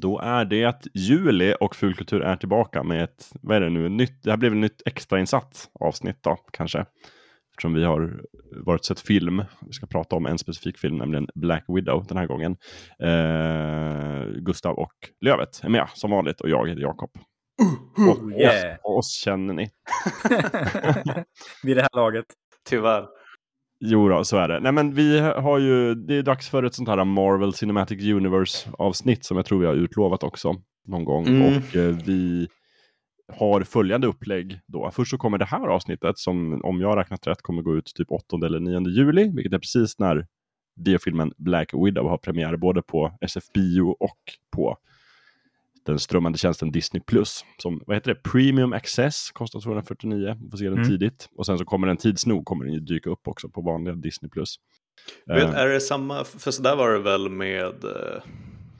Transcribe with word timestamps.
Då 0.00 0.18
är 0.18 0.44
det 0.44 0.86
juli 0.94 1.54
och 1.60 1.76
Fulkultur 1.76 2.22
är 2.22 2.36
tillbaka 2.36 2.82
med 2.82 3.04
ett, 3.04 3.32
vad 3.42 3.56
är 3.56 3.60
det 3.60 3.70
nu, 3.70 3.88
nytt, 3.88 4.22
det 4.22 4.30
här 4.30 4.36
blev 4.36 4.52
ett 4.52 4.58
nytt 4.58 4.82
extrainsatt 4.86 5.70
avsnitt 5.80 6.22
då 6.22 6.36
kanske. 6.52 6.86
Eftersom 7.50 7.74
vi 7.74 7.84
har 7.84 8.20
varit 8.64 8.80
och 8.80 8.84
sett 8.86 9.00
film. 9.00 9.44
Vi 9.60 9.72
ska 9.72 9.86
prata 9.86 10.16
om 10.16 10.26
en 10.26 10.38
specifik 10.38 10.78
film, 10.78 10.96
nämligen 10.96 11.28
Black 11.34 11.64
Widow 11.68 12.06
den 12.06 12.16
här 12.16 12.26
gången. 12.26 12.56
Eh, 12.98 14.40
Gustav 14.40 14.78
och 14.78 14.92
Lövet 15.20 15.60
är 15.64 15.68
med 15.68 15.88
som 15.94 16.10
vanligt 16.10 16.40
och 16.40 16.48
jag 16.48 16.68
heter 16.68 16.82
Jakob. 16.82 17.10
Och 18.10 18.32
yeah. 18.32 18.74
oss, 18.82 18.98
oss 18.98 19.12
känner 19.12 19.54
ni. 19.54 19.62
Vid 21.62 21.76
det 21.76 21.82
här 21.82 21.96
laget. 21.96 22.26
Tyvärr. 22.68 23.06
Jo 23.80 24.08
då, 24.08 24.24
så 24.24 24.36
är 24.36 24.48
det. 24.48 24.60
Nej 24.60 24.72
men 24.72 24.94
vi 24.94 25.20
har 25.20 25.58
ju, 25.58 25.94
det 25.94 26.14
är 26.14 26.22
dags 26.22 26.48
för 26.48 26.62
ett 26.62 26.74
sånt 26.74 26.88
här 26.88 27.04
Marvel 27.04 27.54
Cinematic 27.54 28.12
Universe 28.12 28.70
avsnitt 28.78 29.24
som 29.24 29.36
jag 29.36 29.46
tror 29.46 29.60
vi 29.60 29.66
har 29.66 29.74
utlovat 29.74 30.22
också 30.22 30.56
någon 30.86 31.04
gång. 31.04 31.26
Mm. 31.26 31.42
Och 31.42 31.76
eh, 31.76 31.96
vi 32.04 32.48
har 33.32 33.62
följande 33.62 34.06
upplägg 34.06 34.60
då. 34.66 34.90
Först 34.90 35.10
så 35.10 35.18
kommer 35.18 35.38
det 35.38 35.44
här 35.44 35.68
avsnittet 35.68 36.18
som 36.18 36.64
om 36.64 36.80
jag 36.80 36.88
har 36.88 36.96
räknat 36.96 37.26
rätt 37.26 37.42
kommer 37.42 37.62
gå 37.62 37.76
ut 37.76 37.92
typ 37.94 38.10
8 38.10 38.36
eller 38.46 38.60
9 38.60 38.88
juli, 38.88 39.32
vilket 39.34 39.52
är 39.52 39.58
precis 39.58 39.98
när 39.98 40.26
biofilmen 40.84 41.32
Black 41.36 41.74
Widow 41.74 42.08
har 42.08 42.18
premiär 42.18 42.56
både 42.56 42.82
på 42.82 43.18
SF 43.20 43.44
Bio 43.54 43.96
och 44.00 44.18
på 44.56 44.76
den 45.86 45.98
strömmande 45.98 46.38
tjänsten 46.38 46.70
Disney+. 46.72 47.02
Som, 47.58 47.80
vad 47.86 47.96
heter 47.96 48.14
det? 48.14 48.20
Premium 48.30 48.72
Access, 48.72 49.30
kostar 49.32 49.60
249, 49.60 50.36
får 50.50 50.58
se 50.58 50.64
den 50.64 50.72
Mm. 50.74 50.88
tidigt. 50.88 51.28
Och 51.36 51.46
sen 51.46 51.58
så 51.58 51.64
kommer 51.64 51.86
den 51.86 51.96
tids 51.96 52.26
nog 52.26 52.44
kommer 52.44 52.64
den 52.64 52.74
ju 52.74 52.80
dyka 52.80 53.10
upp 53.10 53.28
också 53.28 53.48
på 53.48 53.60
vanliga 53.60 53.94
Disney+. 53.94 54.30
Vet, 55.26 55.42
Eh, 55.44 55.54
är 55.54 55.68
det 55.68 55.80
samma, 55.80 56.24
för 56.24 56.50
så 56.50 56.62
där 56.62 56.76
var 56.76 56.90
det 56.90 56.98
väl 56.98 57.28
med, 57.30 57.84
eh, 57.84 58.22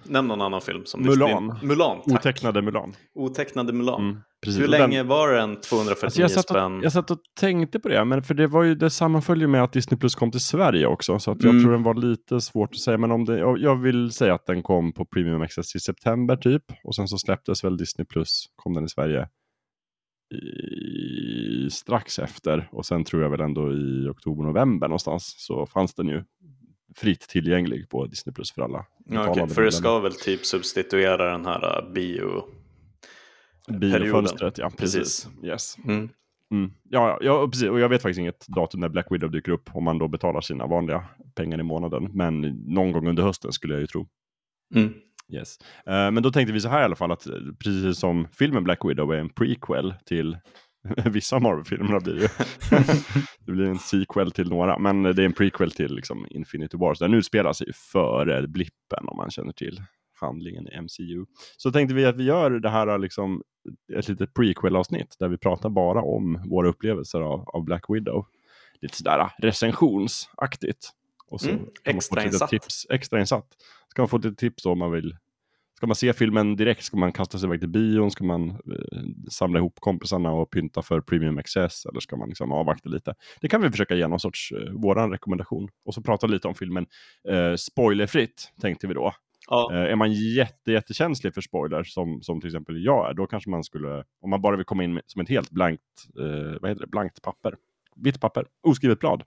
nämn 0.04 0.28
någon 0.28 0.40
annan 0.42 0.60
film 0.60 0.84
som 0.86 1.02
Mulan. 1.02 1.50
Disney- 1.50 1.64
Mulan, 1.66 1.96
tack. 2.08 2.14
Otecknade 2.20 2.62
Mulan. 2.62 2.92
Otecknade 3.14 3.72
Mulan. 3.72 4.00
Mm, 4.10 4.20
precis. 4.44 4.60
Hur 4.62 4.68
den- 4.68 4.80
länge 4.80 5.02
var 5.02 5.32
den 5.32 5.60
249 5.60 6.04
Alltså 6.06 6.20
jag, 6.20 6.30
satt 6.30 6.48
spänn? 6.48 6.78
och, 6.78 6.84
jag 6.84 6.92
satt 6.92 7.10
och 7.10 7.18
tänkte 7.40 7.80
på 7.80 7.88
det, 7.88 8.04
men 8.04 8.22
för 8.22 8.34
det 8.34 8.46
var 8.46 8.62
ju 8.62 8.74
det 8.74 8.90
sammanföljer 8.90 9.48
med 9.48 9.62
att 9.64 9.72
Disney 9.72 9.98
Plus 9.98 10.14
kom 10.14 10.30
till 10.30 10.40
Sverige 10.40 10.86
också, 10.86 11.18
så 11.18 11.30
att 11.30 11.42
jag 11.42 11.50
Mm. 11.50 11.62
tror 11.62 11.72
den 11.72 11.82
var 11.82 11.94
lite 11.94 12.40
svårt 12.40 12.70
att 12.70 12.78
säga, 12.80 12.98
men 12.98 13.10
om 13.10 13.24
det, 13.24 13.38
jag, 13.38 13.76
vill 13.80 14.10
säga 14.12 14.34
att 14.34 14.46
den 14.46 14.62
kom 14.62 14.92
på 14.92 15.04
Premium 15.04 15.42
Access 15.42 15.76
i 15.76 15.80
september 15.80 16.36
typ, 16.36 16.62
och 16.84 16.94
sen 16.94 17.08
så 17.08 17.18
släpptes 17.18 17.64
väl 17.64 17.76
Disney 17.76 18.04
Plus, 18.06 18.44
kom 18.56 18.74
den 18.74 18.84
i 18.84 18.88
Sverige 18.88 19.28
i, 20.34 21.70
strax 21.70 22.18
efter, 22.18 22.68
och 22.72 22.86
sen 22.86 23.04
tror 23.04 23.22
jag 23.22 23.30
väl 23.30 23.40
ändå 23.40 23.72
i 23.72 24.08
oktober-november 24.08 24.88
någonstans, 24.88 25.34
så 25.38 25.66
fanns 25.66 25.94
den 25.94 26.08
ju 26.08 26.24
fritt 26.96 27.20
tillgänglig 27.20 27.88
på 27.88 28.06
Disney 28.06 28.34
Plus 28.34 28.52
för 28.52 28.62
alla. 28.62 28.84
Ja, 29.06 29.18
betalande 29.26 29.54
för 29.54 29.62
det 29.62 29.72
ska 29.72 29.98
väl 29.98 30.14
typ 30.14 30.44
substituera 30.46 31.30
den 31.32 31.46
här 31.46 31.84
uh, 31.86 31.92
bio... 31.92 32.44
Biofönstret, 33.68 34.58
ja 34.58 34.70
precis. 34.70 35.24
Precis. 35.24 35.44
Yes. 35.44 35.76
Mm. 35.84 36.08
Mm. 36.52 36.72
Ja, 36.90 37.18
ja, 37.20 37.48
precis. 37.48 37.68
Och 37.68 37.80
jag 37.80 37.88
vet 37.88 38.02
faktiskt 38.02 38.20
inget 38.20 38.46
datum 38.46 38.80
när 38.80 38.88
Black 38.88 39.06
Widow 39.10 39.30
dyker 39.30 39.52
upp 39.52 39.70
om 39.72 39.84
man 39.84 39.98
då 39.98 40.08
betalar 40.08 40.40
sina 40.40 40.66
vanliga 40.66 41.04
pengar 41.34 41.60
i 41.60 41.62
månaden. 41.62 42.10
Men 42.12 42.40
någon 42.66 42.92
gång 42.92 43.08
under 43.08 43.22
hösten 43.22 43.52
skulle 43.52 43.74
jag 43.74 43.80
ju 43.80 43.86
tro. 43.86 44.06
Mm. 44.74 44.94
Yes. 45.32 45.58
Eh, 45.86 46.10
men 46.10 46.22
då 46.22 46.30
tänkte 46.30 46.52
vi 46.52 46.60
så 46.60 46.68
här 46.68 46.80
i 46.80 46.84
alla 46.84 46.96
fall 46.96 47.12
att 47.12 47.26
precis 47.64 47.98
som 47.98 48.28
filmen 48.32 48.64
Black 48.64 48.84
Widow 48.84 49.14
är 49.14 49.18
en 49.18 49.28
prequel 49.30 49.94
till 50.06 50.38
vissa 51.04 51.38
Marvel-filmerna 51.38 52.00
blir 52.00 52.20
ju. 52.20 52.28
det 53.46 53.52
blir 53.52 53.64
en 53.64 53.78
sequel 53.78 54.30
till 54.32 54.48
några, 54.48 54.78
men 54.78 55.02
det 55.02 55.22
är 55.22 55.26
en 55.26 55.32
prequel 55.32 55.70
till 55.70 55.94
liksom, 55.94 56.26
Infinity 56.30 56.76
Wars. 56.76 56.98
Den 56.98 57.14
utspelar 57.14 57.52
sig 57.52 57.66
före 57.74 58.48
blippen 58.48 59.08
om 59.08 59.16
man 59.16 59.30
känner 59.30 59.52
till 59.52 59.80
handlingen 60.24 60.68
i 60.68 60.80
MCU. 60.80 61.24
Så 61.56 61.72
tänkte 61.72 61.94
vi 61.94 62.04
att 62.04 62.16
vi 62.16 62.24
gör 62.24 62.50
det 62.50 62.70
här 62.70 62.98
liksom 62.98 63.42
ett 63.98 64.08
litet 64.08 64.34
prequel-avsnitt 64.34 65.16
där 65.18 65.28
vi 65.28 65.38
pratar 65.38 65.68
bara 65.68 66.02
om 66.02 66.42
våra 66.50 66.68
upplevelser 66.68 67.20
av, 67.20 67.48
av 67.48 67.64
Black 67.64 67.84
Widow. 67.88 68.26
Lite 68.80 68.96
sådär 68.96 69.30
recensionsaktigt. 69.38 70.90
Och 71.26 71.40
så 71.40 71.50
Mm, 71.50 71.64
extrainsatt. 71.84 72.50
Tips, 72.50 72.86
extrainsatt. 72.90 73.46
Ska 73.88 74.02
man 74.02 74.08
få 74.08 74.18
lite 74.18 74.34
tips 74.34 74.62
då 74.62 74.72
om 74.72 74.78
man 74.78 74.92
vill 74.92 75.16
Ska 75.76 75.86
man 75.86 75.96
se 75.96 76.12
filmen 76.12 76.56
direkt? 76.56 76.84
Ska 76.84 76.96
man 76.96 77.12
kasta 77.12 77.38
sig 77.38 77.46
iväg 77.46 77.60
till 77.60 77.68
bion? 77.68 78.10
Ska 78.10 78.24
man 78.24 78.50
eh, 78.50 79.02
samla 79.30 79.58
ihop 79.58 79.80
kompisarna 79.80 80.32
och 80.32 80.50
pynta 80.50 80.82
för 80.82 81.00
Premium 81.00 81.38
Access? 81.38 81.86
Eller 81.86 82.00
ska 82.00 82.16
man 82.16 82.28
liksom 82.28 82.52
avvakta 82.52 82.88
lite? 82.88 83.14
Det 83.40 83.48
kan 83.48 83.62
vi 83.62 83.70
försöka 83.70 83.94
ge 83.94 84.08
någon 84.08 84.20
sorts, 84.20 84.52
eh, 84.52 84.72
våran 84.72 85.10
rekommendation. 85.10 85.68
Och 85.84 85.94
så 85.94 86.02
prata 86.02 86.26
lite 86.26 86.48
om 86.48 86.54
filmen 86.54 86.86
eh, 87.28 87.54
spoilerfritt, 87.54 88.52
tänkte 88.60 88.86
vi 88.86 88.94
då. 88.94 89.12
Ja, 89.50 89.70
Eh, 89.72 89.92
är 89.92 89.96
man 89.96 90.12
jätte, 90.12 90.72
jättekänslig 90.72 91.34
för 91.34 91.40
spoilers, 91.40 91.94
som, 91.94 92.22
som 92.22 92.40
till 92.40 92.48
exempel 92.48 92.84
jag 92.84 93.10
är, 93.10 93.14
då 93.14 93.26
kanske 93.26 93.50
man 93.50 93.64
skulle, 93.64 94.04
om 94.20 94.30
man 94.30 94.42
bara 94.42 94.56
vill 94.56 94.64
komma 94.64 94.84
in 94.84 94.94
med, 94.94 95.02
som 95.06 95.20
ett 95.22 95.28
helt 95.28 95.50
blankt, 95.50 95.82
eh, 96.18 96.60
vad 96.60 96.70
heter 96.70 96.80
det, 96.80 96.86
blankt 96.86 97.22
papper, 97.22 97.56
vitt 97.96 98.20
papper, 98.20 98.46
oskrivet 98.62 98.98
blad 98.98 99.22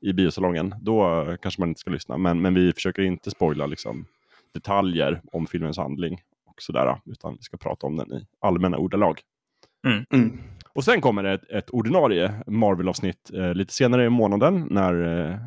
i 0.00 0.12
biosalongen, 0.12 0.74
då 0.80 1.22
eh, 1.22 1.36
kanske 1.36 1.60
man 1.60 1.68
inte 1.68 1.80
ska 1.80 1.90
lyssna. 1.90 2.18
Men, 2.18 2.42
men 2.42 2.54
vi 2.54 2.72
försöker 2.72 3.02
inte 3.02 3.30
spoila 3.30 3.66
liksom, 3.66 4.06
detaljer 4.54 5.20
om 5.32 5.46
filmens 5.46 5.78
handling 5.78 6.20
och 6.46 6.62
sådär, 6.62 7.00
utan 7.06 7.36
vi 7.36 7.42
ska 7.42 7.56
prata 7.56 7.86
om 7.86 7.96
den 7.96 8.12
i 8.12 8.26
allmänna 8.40 8.78
ordalag. 8.78 9.20
mm. 10.12 10.38
Och 10.74 10.84
sen 10.84 11.00
kommer 11.00 11.22
det 11.22 11.32
ett, 11.32 11.50
ett 11.50 11.70
ordinarie 11.70 12.34
Marvel-avsnitt 12.46 13.30
eh, 13.34 13.54
lite 13.54 13.72
senare 13.72 14.04
i 14.04 14.08
månaden 14.08 14.66
när 14.70 14.94
eh, 15.30 15.38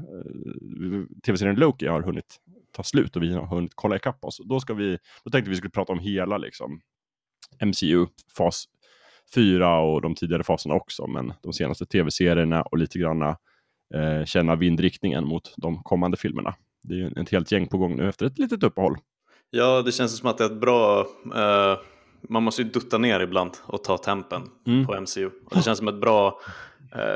tv-serien 1.26 1.56
Loki 1.56 1.88
har 1.88 2.02
hunnit 2.02 2.40
ta 2.78 2.84
slut 2.84 3.16
och 3.16 3.24
vi 3.24 3.34
har 3.34 3.48
hunnit 3.48 3.72
kolla 3.76 3.96
ikapp 3.96 4.26
oss. 4.26 4.42
Då, 4.46 4.60
ska 4.60 4.74
vi, 4.74 4.98
då 5.24 5.30
tänkte 5.32 5.50
vi 5.50 5.56
skulle 5.56 5.70
prata 5.72 5.94
om 5.94 6.00
hela 6.00 6.38
liksom, 6.38 6.82
MCU, 7.66 8.06
fas 8.38 8.66
4 9.36 9.80
och 9.80 10.02
de 10.02 10.16
tidigare 10.16 10.44
faserna 10.44 10.76
också, 10.76 11.08
men 11.08 11.34
de 11.44 11.54
senaste 11.54 11.86
tv-serierna 11.86 12.62
och 12.62 12.78
lite 12.78 13.00
granna 13.00 13.38
eh, 13.96 14.26
känna 14.26 14.56
vindriktningen 14.56 15.28
mot 15.28 15.54
de 15.58 15.84
kommande 15.84 16.18
filmerna. 16.18 16.56
Det 16.84 16.94
är 16.94 16.98
ju 16.98 17.08
ett 17.22 17.30
helt 17.30 17.52
gäng 17.52 17.68
på 17.68 17.78
gång 17.78 17.96
nu 17.96 18.10
efter 18.10 18.26
ett 18.26 18.38
litet 18.40 18.64
uppehåll. 18.64 18.98
ja, 19.50 19.82
det 19.82 19.92
känns 19.92 20.18
som 20.18 20.30
att 20.30 20.38
det 20.38 20.44
är 20.44 20.50
ett 20.52 20.62
bra... 20.62 21.00
eh, 21.36 21.78
man 22.30 22.44
måste 22.44 22.62
ju 22.62 22.70
dutta 22.70 22.98
ner 22.98 23.20
ibland 23.20 23.52
och 23.66 23.84
ta 23.84 23.98
tempen 23.98 24.42
Mm. 24.68 24.86
på 24.86 25.02
MCU. 25.02 25.26
Och 25.26 25.56
det 25.56 25.62
känns 25.62 25.78
som 25.78 25.88
ett 25.88 26.02
bra, 26.02 26.40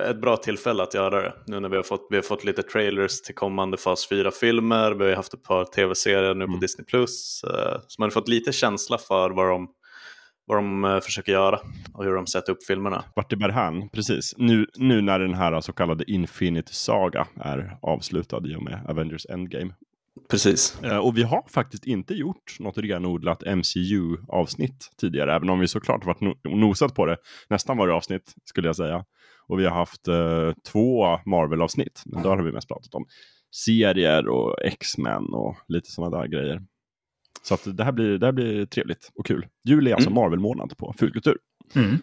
ett 0.10 0.22
bra 0.22 0.38
tillfälle 0.38 0.84
att 0.84 0.94
göra 0.94 1.22
det. 1.22 1.34
Nu 1.48 1.60
när 1.60 1.70
vi 1.70 1.76
har 1.76 1.84
fått, 1.84 2.08
vi 2.10 2.16
har 2.16 2.24
fått 2.24 2.44
lite 2.44 2.64
trailers 2.64 3.22
till 3.22 3.36
kommande 3.36 3.78
fas 3.78 4.08
4-filmer. 4.12 4.92
Vi 4.92 5.06
har 5.10 5.16
haft 5.16 5.34
ett 5.34 5.44
par 5.44 5.66
tv-serier 5.66 6.34
nu 6.36 6.46
på 6.46 6.50
Mm. 6.52 6.60
Disney+. 6.60 6.86
Plus. 6.86 7.44
eh, 7.44 7.80
Så 7.88 8.02
man 8.02 8.06
har 8.06 8.12
fått 8.12 8.28
lite 8.28 8.52
känsla 8.52 8.98
för 8.98 9.30
vad 9.30 9.48
de, 9.50 9.68
vad 10.48 10.58
de 10.58 10.86
eh, 10.86 11.00
försöker 11.00 11.32
göra 11.32 11.60
och 11.94 12.04
hur 12.04 12.16
de 12.16 12.28
sätter 12.28 12.52
upp 12.52 12.64
filmerna. 12.64 13.04
Vart 13.16 13.30
det 13.30 13.36
bär 13.36 13.50
hän, 13.50 13.90
precis. 13.90 14.34
Nu, 14.38 14.68
nu 14.76 15.02
när 15.02 15.20
den 15.20 15.34
här 15.34 15.62
så 15.62 15.74
kallade 15.74 16.12
Infinity 16.12 16.74
Saga 16.74 17.28
är 17.42 17.78
avslutad 17.82 18.42
i 18.48 18.56
och 18.56 18.64
med 18.64 18.86
Avengers 18.90 19.26
Endgame. 19.30 19.74
Precis. 20.30 20.82
Eh, 20.84 20.98
och 20.98 21.18
vi 21.18 21.24
har 21.24 21.44
faktiskt 21.54 21.86
inte 21.86 22.14
gjort 22.14 22.60
något 22.60 22.78
renodlat 22.78 23.44
MCU-avsnitt 23.46 24.90
tidigare, 25.02 25.36
även 25.36 25.50
om 25.50 25.60
vi 25.60 25.68
såklart 25.68 26.06
varit 26.06 26.22
no 26.22 26.36
nosat 26.46 26.96
på 26.96 27.06
det 27.06 27.18
nästan 27.50 27.78
varje 27.78 27.94
avsnitt, 27.94 28.34
skulle 28.46 28.68
jag 28.68 28.76
säga. 28.76 29.04
Och 29.52 29.60
vi 29.60 29.66
har 29.66 29.76
haft 29.76 30.08
eh, 30.08 30.52
två 30.72 31.20
Marvel-avsnitt, 31.26 32.04
men 32.06 32.24
då 32.24 32.30
har 32.30 32.42
vi 32.42 32.52
mest 32.52 32.68
pratat 32.68 32.96
om 32.96 33.06
serier 33.66 34.28
och 34.28 34.56
X-Men 34.66 35.34
och 35.34 35.56
lite 35.68 35.92
sådana 35.92 36.18
där 36.18 36.28
grejer. 36.28 36.62
Så 37.44 37.54
att 37.54 37.78
det, 37.78 37.84
här 37.84 37.92
blir, 37.92 38.18
det 38.18 38.26
här 38.26 38.34
blir 38.34 38.66
trevligt 38.66 39.12
och 39.16 39.26
kul. 39.26 39.48
Juli 39.68 39.92
är 39.92 39.96
alltså 39.96 40.10
Mm. 40.10 40.22
Marvel-månad 40.22 40.78
på 40.78 40.94
Fulkultur. 40.98 41.38
Mm. 41.76 41.98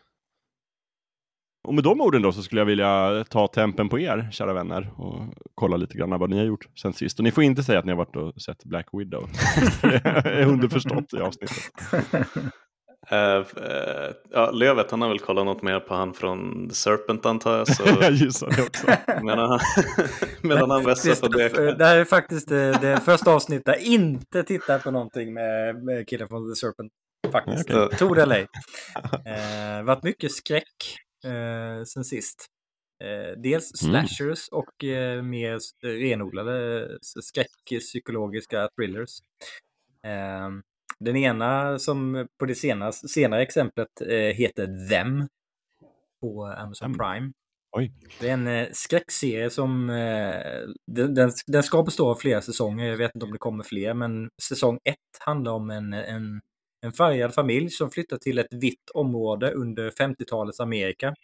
Och 1.69 1.75
med 1.75 1.85
de 1.85 2.01
orden 2.01 2.23
då 2.23 2.33
så 2.33 2.43
skulle 2.43 2.61
jag 2.61 2.67
vilja 2.67 3.25
ta 3.31 3.49
tempen 3.49 3.89
på 3.89 3.99
er, 3.99 4.29
kära 4.33 4.53
vänner, 4.53 4.93
och 4.97 5.35
kolla 5.55 5.77
lite 5.77 5.99
grann 5.99 6.19
vad 6.19 6.31
ni 6.31 6.39
har 6.39 6.45
gjort 6.45 6.69
sen 6.75 6.93
sist. 6.93 7.19
Och 7.19 7.25
ni 7.25 7.31
får 7.31 7.45
inte 7.45 7.63
säga 7.63 7.79
att 7.79 7.85
ni 7.85 7.93
har 7.93 7.99
varit 7.99 8.17
och 8.17 8.43
sett 8.43 8.65
Black 8.65 8.89
Widow. 8.93 9.29
det 9.83 10.03
är 10.05 10.47
underförstått 10.47 11.15
i 11.15 11.21
avsnittet. 11.21 11.57
Uh, 13.13 13.19
uh, 13.63 14.15
ja, 14.31 14.51
Lövet 14.51 14.91
han 14.91 15.03
har 15.03 15.09
väl 15.09 15.19
kollat 15.19 15.45
något 15.47 15.63
mer 15.63 15.81
på 15.81 15.95
han 15.95 16.15
från 16.15 16.69
The 16.69 16.75
Serpent 16.75 17.27
antar 17.27 17.59
jag. 17.59 17.69
Så 17.69 17.83
jag 18.01 18.13
gissar 18.13 18.51
det 18.57 18.63
också. 18.63 18.87
medan 19.23 19.51
han, 19.51 19.61
medan 20.43 20.71
han 20.71 20.85
vässar 20.85 21.15
på 21.21 21.29
det. 21.29 21.75
Det 21.75 21.85
här 21.85 21.97
är 21.97 22.05
faktiskt 22.05 22.49
det, 22.49 22.73
det 22.73 23.01
första 23.01 23.31
avsnittet 23.33 23.65
där 23.65 23.73
jag 23.73 23.83
inte 23.83 24.43
tittar 24.43 24.79
på 24.79 24.91
någonting 24.91 25.35
med, 25.35 25.85
med 25.85 26.09
killen 26.09 26.29
från 26.29 26.51
The 26.53 26.57
Serpent. 26.57 26.93
Faktiskt. 27.33 27.71
Okej. 27.71 27.99
Tro 27.99 28.15
det 28.15 28.23
eller 28.23 28.37
ej. 28.37 28.47
Eh, 29.27 29.85
varit 29.85 30.03
mycket 30.03 30.33
skräck 30.33 30.97
eh, 31.25 31.85
sen 31.85 32.05
sist. 32.05 32.47
Eh, 33.05 33.41
dels 33.43 33.83
Mm. 33.83 34.07
slashers 34.07 34.49
och 34.49 34.85
eh, 34.85 35.23
mer 35.23 35.59
renodlade 35.87 36.89
skräckpsykologiska 37.01 38.69
thrillers. 38.77 39.11
Eh, 40.05 40.49
den 41.01 41.17
ena 41.17 41.79
som 41.79 42.29
på 42.39 42.47
det 42.47 42.55
senaste, 42.55 43.09
senare 43.09 43.43
exemplet 43.43 44.01
eh, 44.01 44.17
heter 44.17 44.89
Them 44.89 45.29
på 46.21 46.45
Amazon 46.45 46.93
Them. 46.93 46.99
Prime. 46.99 47.33
Oj. 47.77 47.93
Det 48.21 48.29
är 48.29 48.33
en 48.33 48.47
eh, 48.47 48.69
skräckserie 48.73 49.51
som 49.51 49.91
eh, 49.91 50.35
den, 50.87 51.15
den, 51.15 51.31
den 51.47 51.63
ska 51.63 51.83
bestå 51.83 52.11
av 52.11 52.15
flera 52.15 52.41
säsonger. 52.41 52.87
Jag 52.87 52.97
vet 52.97 53.15
inte 53.15 53.27
om 53.27 53.33
det 53.33 53.39
kommer 53.39 53.65
fler, 53.65 53.95
men 53.95 54.31
säsong 54.43 54.79
ett 54.85 54.97
handlar 55.25 55.53
om 55.53 55.71
en, 55.71 55.93
en 55.93 56.41
en 56.81 56.93
färgad 56.93 57.35
familj 57.35 57.71
som 57.71 57.91
flyttar 57.91 58.17
till 58.17 58.39
ett 58.39 58.55
vitt 58.55 58.91
område 58.95 59.51
under 59.51 59.91
50-talets 59.91 60.61
Amerika. 60.61 61.15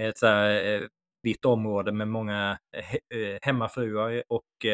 Ett 0.00 0.18
så 0.18 0.26
här, 0.26 0.88
vitt 1.22 1.44
område 1.44 1.92
med 1.92 2.08
många 2.08 2.58
he 2.72 3.38
hemmafruar 3.42 4.22
och 4.28 4.66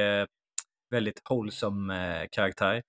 väldigt 0.90 1.20
wholesome 1.30 2.28
karaktär. 2.32 2.82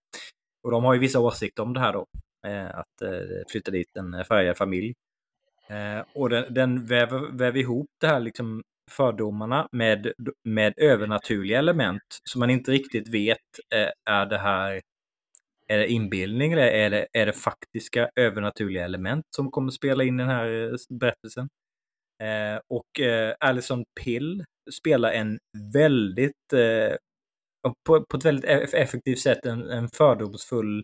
Och 0.63 0.71
de 0.71 0.83
har 0.83 0.93
ju 0.93 0.99
vissa 0.99 1.19
åsikter 1.19 1.63
om 1.63 1.73
det 1.73 1.79
här 1.79 1.93
då. 1.93 2.05
Eh, 2.47 2.65
att 2.65 3.01
eh, 3.01 3.43
flytta 3.49 3.71
dit 3.71 3.97
en 3.97 4.25
färgad 4.25 4.57
familj. 4.57 4.93
Eh, 5.67 6.05
och 6.15 6.29
den, 6.29 6.53
den 6.53 6.85
väver, 6.85 7.37
väver 7.37 7.59
ihop 7.59 7.87
det 8.01 8.07
här 8.07 8.19
liksom 8.19 8.63
fördomarna 8.91 9.67
med, 9.71 10.13
med 10.43 10.73
övernaturliga 10.77 11.59
element 11.59 12.19
som 12.23 12.39
man 12.39 12.49
inte 12.49 12.71
riktigt 12.71 13.07
vet, 13.07 13.37
eh, 13.75 14.13
är 14.13 14.25
det 14.25 14.37
här 14.37 14.81
är 15.67 15.77
det 15.77 15.87
inbildning 15.87 16.53
eller 16.53 16.67
är 16.67 16.89
det, 16.89 17.07
är 17.13 17.25
det 17.25 17.33
faktiska 17.33 18.09
övernaturliga 18.15 18.85
element 18.85 19.25
som 19.35 19.51
kommer 19.51 19.71
spela 19.71 20.03
in 20.03 20.19
i 20.19 20.23
den 20.23 20.31
här 20.31 20.71
eh, 20.71 20.75
berättelsen? 20.89 21.49
Eh, 22.23 22.59
och 22.67 22.99
eh, 22.99 23.35
Alison 23.39 23.83
Pill 24.01 24.45
spelar 24.71 25.11
en 25.11 25.39
väldigt, 25.73 26.53
eh, 26.53 26.95
på, 27.85 28.05
på 28.09 28.17
ett 28.17 28.25
väldigt 28.25 28.73
effektivt 28.73 29.19
sätt, 29.19 29.45
en, 29.45 29.69
en 29.69 29.89
fördomsfull 29.89 30.83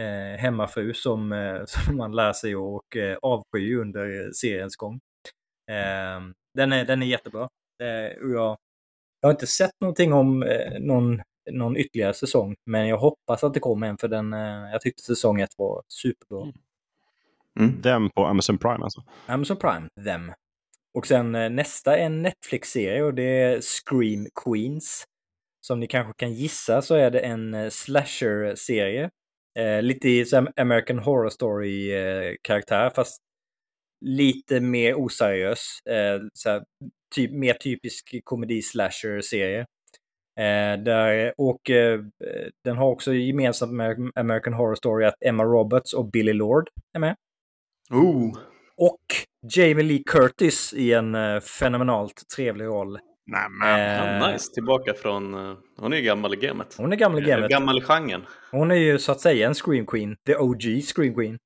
eh, 0.00 0.40
hemmafru 0.40 0.94
som, 0.94 1.32
eh, 1.32 1.64
som 1.66 1.96
man 1.96 2.16
lär 2.16 2.32
sig 2.32 2.56
och 2.56 2.96
eh, 2.96 3.16
avsky 3.22 3.76
under 3.76 4.32
seriens 4.32 4.76
gång. 4.76 5.00
Eh, 5.70 6.20
den, 6.54 6.72
är, 6.72 6.84
den 6.84 7.02
är 7.02 7.06
jättebra. 7.06 7.48
Eh, 7.82 8.22
och 8.22 8.30
jag, 8.30 8.56
jag 9.20 9.28
har 9.28 9.30
inte 9.30 9.46
sett 9.46 9.80
någonting 9.80 10.12
om 10.12 10.42
eh, 10.42 10.80
någon, 10.80 11.22
någon 11.50 11.76
ytterligare 11.76 12.14
säsong, 12.14 12.54
men 12.66 12.88
jag 12.88 12.98
hoppas 12.98 13.44
att 13.44 13.54
det 13.54 13.60
kommer 13.60 13.86
en 13.86 13.98
för 13.98 14.08
den, 14.08 14.32
eh, 14.32 14.70
jag 14.72 14.80
tyckte 14.80 15.02
säsong 15.02 15.40
ett 15.40 15.58
var 15.58 15.82
superbra. 15.88 16.42
Mm. 16.42 16.54
Mm. 17.60 17.80
Den 17.80 18.10
på 18.10 18.26
Amazon 18.26 18.58
Prime 18.58 18.84
alltså? 18.84 19.02
Amazon 19.26 19.56
Prime, 19.56 19.88
them. 20.04 20.32
Och 20.94 21.06
sen 21.06 21.34
eh, 21.34 21.50
nästa 21.50 21.96
är 21.96 22.06
en 22.06 22.22
Netflix-serie 22.22 23.02
och 23.02 23.14
det 23.14 23.22
är 23.22 23.60
Scream 23.60 24.26
Queens. 24.44 25.04
Som 25.66 25.80
ni 25.80 25.86
kanske 25.86 26.12
kan 26.16 26.32
gissa 26.32 26.82
så 26.82 26.94
är 26.94 27.10
det 27.10 27.20
en 27.20 27.54
eh, 27.54 27.70
slasher-serie 27.70 29.10
Eh, 29.58 29.82
lite 29.82 30.08
i 30.08 30.24
American 30.56 30.98
Horror 30.98 31.30
Story-karaktär, 31.30 32.86
eh, 32.86 32.92
fast 32.92 33.18
lite 34.00 34.60
mer 34.60 34.94
oseriös. 34.94 35.78
Eh, 35.90 36.20
såhär, 36.32 36.64
typ, 37.14 37.32
mer 37.32 37.54
typisk 37.54 38.20
komedi-slasher-serie. 38.24 39.60
Eh, 40.40 40.82
där, 40.84 41.34
och 41.36 41.70
eh, 41.70 42.00
den 42.64 42.76
har 42.76 42.90
också 42.90 43.14
gemensamt 43.14 43.72
med 43.72 44.10
American 44.14 44.52
Horror 44.52 44.74
Story 44.74 45.04
att 45.04 45.22
Emma 45.24 45.44
Roberts 45.44 45.92
och 45.94 46.10
Billy 46.10 46.32
Lord 46.32 46.68
är 46.92 47.00
med. 47.00 47.16
Oh. 47.90 48.38
Och 48.76 49.04
Jamie 49.56 49.84
Lee 49.84 50.02
Curtis 50.06 50.74
i 50.74 50.92
en 50.92 51.14
eh, 51.14 51.40
fenomenalt 51.40 52.22
trevlig 52.36 52.64
roll. 52.64 52.98
Nämen. 53.26 54.22
Eh, 54.22 54.32
nice, 54.32 54.52
tillbaka 54.54 54.94
från... 54.94 55.34
Uh, 55.34 55.56
hon 55.76 55.92
är 55.92 55.96
ju 55.96 56.02
gammal 56.02 56.34
i 56.34 56.36
gamet. 56.36 56.74
Hon 56.78 56.92
är 56.92 56.96
gammal 56.96 57.22
i 57.22 57.30
gamet. 57.30 57.50
Gammal 57.50 57.78
i 57.78 57.80
genren. 57.80 58.26
Hon 58.50 58.70
är 58.70 58.74
ju 58.74 58.98
så 58.98 59.12
att 59.12 59.20
säga 59.20 59.46
en 59.46 59.54
Scream 59.54 59.86
Queen. 59.86 60.16
The 60.26 60.36
OG 60.36 60.62
Scream 60.62 61.14
Queen. 61.14 61.38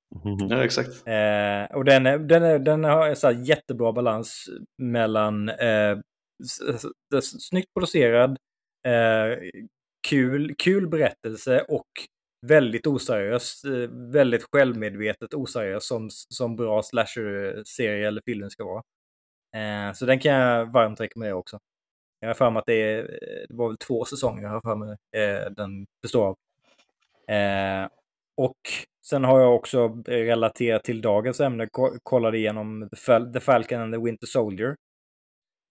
Ja, 0.49 0.65
exakt. 0.65 0.89
Eh, 0.89 1.77
och 1.77 1.85
den, 1.85 2.07
är, 2.07 2.19
den, 2.19 2.43
är, 2.43 2.59
den 2.59 2.85
har 2.85 3.15
så 3.15 3.31
jättebra 3.31 3.93
balans 3.93 4.49
mellan 4.83 5.49
eh, 5.49 5.99
snyggt 7.23 7.69
producerad, 7.75 8.31
eh, 8.87 9.39
kul, 10.09 10.55
kul 10.59 10.89
berättelse 10.89 11.61
och 11.69 11.89
väldigt 12.47 12.87
oseriös, 12.87 13.65
eh, 13.65 13.91
väldigt 14.13 14.47
självmedvetet 14.53 15.35
oseriös 15.35 15.87
som, 15.87 16.09
som 16.11 16.57
bra 16.57 16.83
slasher-serie 16.83 18.09
eller 18.09 18.23
film 18.27 18.51
ska 18.51 18.65
vara. 18.65 18.83
Eh, 19.57 19.93
så 19.93 20.07
den 20.07 20.19
kan 20.19 20.33
jag 20.33 20.73
varmt 20.73 21.01
rekommendera 21.01 21.37
också. 21.37 21.59
Jag 22.21 22.29
har 22.29 22.35
för 22.35 22.51
mig 22.51 22.61
att 22.61 22.67
det, 22.67 22.93
är, 22.93 23.03
det 23.49 23.55
var 23.55 23.69
väl 23.69 23.77
två 23.77 24.05
säsonger 24.05 24.43
jag 24.43 24.51
har 24.51 24.61
för 24.61 24.75
mig 24.75 24.97
eh, 25.17 25.51
den 25.51 25.87
består 26.03 26.27
av. 26.27 26.37
Eh, 27.35 27.89
och 28.37 28.57
sen 29.07 29.25
har 29.25 29.41
jag 29.41 29.55
också 29.55 29.89
relaterat 30.07 30.85
till 30.85 31.01
dagens 31.01 31.41
ämne, 31.41 31.69
kollade 32.03 32.39
igenom 32.39 32.89
The, 32.91 32.97
Fal 32.97 33.33
The 33.33 33.41
Falcon 33.41 33.81
and 33.81 33.95
the 33.95 34.01
Winter 34.01 34.27
Soldier. 34.27 34.77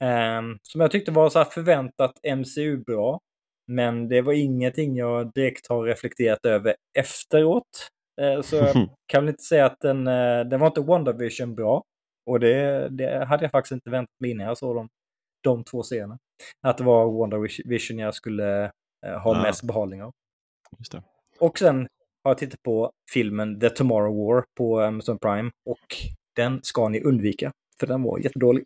Eh, 0.04 0.42
som 0.62 0.82
jag 0.82 0.92
tyckte 0.92 1.12
var 1.12 1.30
så 1.30 1.46
förväntat 1.46 2.12
MCU-bra. 2.38 3.20
Men 3.68 4.10
det 4.10 4.22
var 4.22 4.34
ingenting 4.34 4.96
jag 4.96 5.32
direkt 5.34 5.68
har 5.68 5.84
reflekterat 5.84 6.46
över 6.46 6.76
efteråt. 7.00 7.90
Eh, 8.22 8.42
så 8.42 8.56
jag 8.56 8.74
kan 9.08 9.24
väl 9.24 9.30
inte 9.30 9.44
säga 9.44 9.66
att 9.66 9.80
den, 9.80 10.08
eh, 10.08 10.40
den 10.46 10.60
var 10.60 10.68
inte 10.68 10.82
WandaVision 10.82 11.56
bra. 11.56 11.84
Och 12.26 12.40
det, 12.40 12.88
det 12.90 13.26
hade 13.26 13.44
jag 13.44 13.52
faktiskt 13.52 13.72
inte 13.72 13.90
väntat 13.90 14.20
mig 14.20 14.32
innan 14.32 14.48
jag 14.48 14.58
såg 14.58 14.76
dem, 14.76 14.90
de 15.44 15.64
två 15.64 15.84
scenerna. 15.84 16.18
Att 16.62 16.78
det 16.78 16.84
var 16.84 17.06
Wonder 17.06 17.68
Vision 17.70 18.00
jag 18.00 18.16
skulle 18.16 18.64
eh, 19.06 19.20
ha 19.24 19.36
ja. 19.36 19.42
mest 19.42 19.64
behållning 19.64 20.04
av. 20.04 20.12
Och 21.40 21.60
sen 21.60 21.88
har 22.24 22.32
jag 22.32 22.38
tittat 22.38 22.64
på 22.64 22.92
filmen 23.14 23.60
The 23.60 23.70
Tomorrow 23.70 24.16
War 24.18 24.44
på 24.58 24.82
Amazon 24.82 25.20
Prime 25.20 25.52
och 25.66 25.96
den 26.36 26.60
ska 26.64 26.90
ni 26.90 27.02
undvika, 27.02 27.52
för 27.80 27.88
den 27.88 28.04
var 28.04 28.20
jättedålig. 28.20 28.64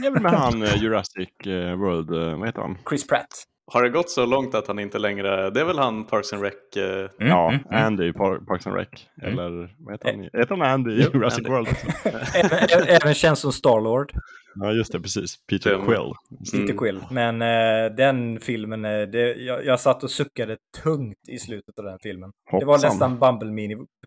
Det 0.00 0.06
är 0.06 0.10
väl 0.10 0.22
med 0.22 0.32
han 0.32 0.62
uh, 0.62 0.76
Jurassic 0.82 1.28
uh, 1.46 1.74
World, 1.74 2.10
vad 2.38 2.48
heter 2.48 2.60
han? 2.60 2.78
Chris 2.88 3.06
Pratt. 3.06 3.46
Har 3.66 3.82
det 3.82 3.88
gått 3.88 4.10
så 4.10 4.26
långt 4.26 4.54
att 4.54 4.66
han 4.66 4.78
inte 4.78 4.98
längre, 4.98 5.50
det 5.50 5.60
är 5.60 5.64
väl 5.64 5.78
han 5.78 6.04
Parks 6.04 6.32
and 6.32 6.42
Rec? 6.42 6.54
Mm, 6.76 7.08
ja, 7.16 7.48
mm, 7.48 7.64
mm. 7.70 7.86
Andy 7.86 8.08
i 8.08 8.12
Parks 8.12 8.66
and 8.66 8.76
Rec. 8.76 8.88
Mm. 9.22 9.38
Eller 9.38 9.74
vad 9.78 9.94
heter 9.94 10.12
han? 10.12 10.22
Heter 10.22 10.56
han 10.56 10.62
Andy 10.62 10.90
i 10.92 11.00
Jurassic 11.00 11.38
Andy. 11.38 11.50
World? 11.50 11.68
även, 12.34 12.88
även 12.88 13.14
känns 13.14 13.38
som 13.38 13.52
Starlord. 13.52 14.12
Ja, 14.54 14.72
just 14.72 14.92
det, 14.92 15.00
precis. 15.00 15.36
Peter 15.46 15.74
mm. 15.74 15.86
Quill. 15.86 16.12
Peter 16.52 16.78
Quill. 16.78 17.04
Men 17.10 17.42
uh, 17.42 17.96
den 17.96 18.40
filmen, 18.40 18.84
uh, 18.84 19.08
det, 19.08 19.34
jag, 19.34 19.64
jag 19.64 19.80
satt 19.80 20.02
och 20.02 20.10
suckade 20.10 20.56
tungt 20.82 21.28
i 21.28 21.38
slutet 21.38 21.78
av 21.78 21.84
den 21.84 21.98
filmen. 22.02 22.32
Hoppsan. 22.50 22.60
Det 22.60 22.66
var 22.66 22.78
nästan 22.78 23.18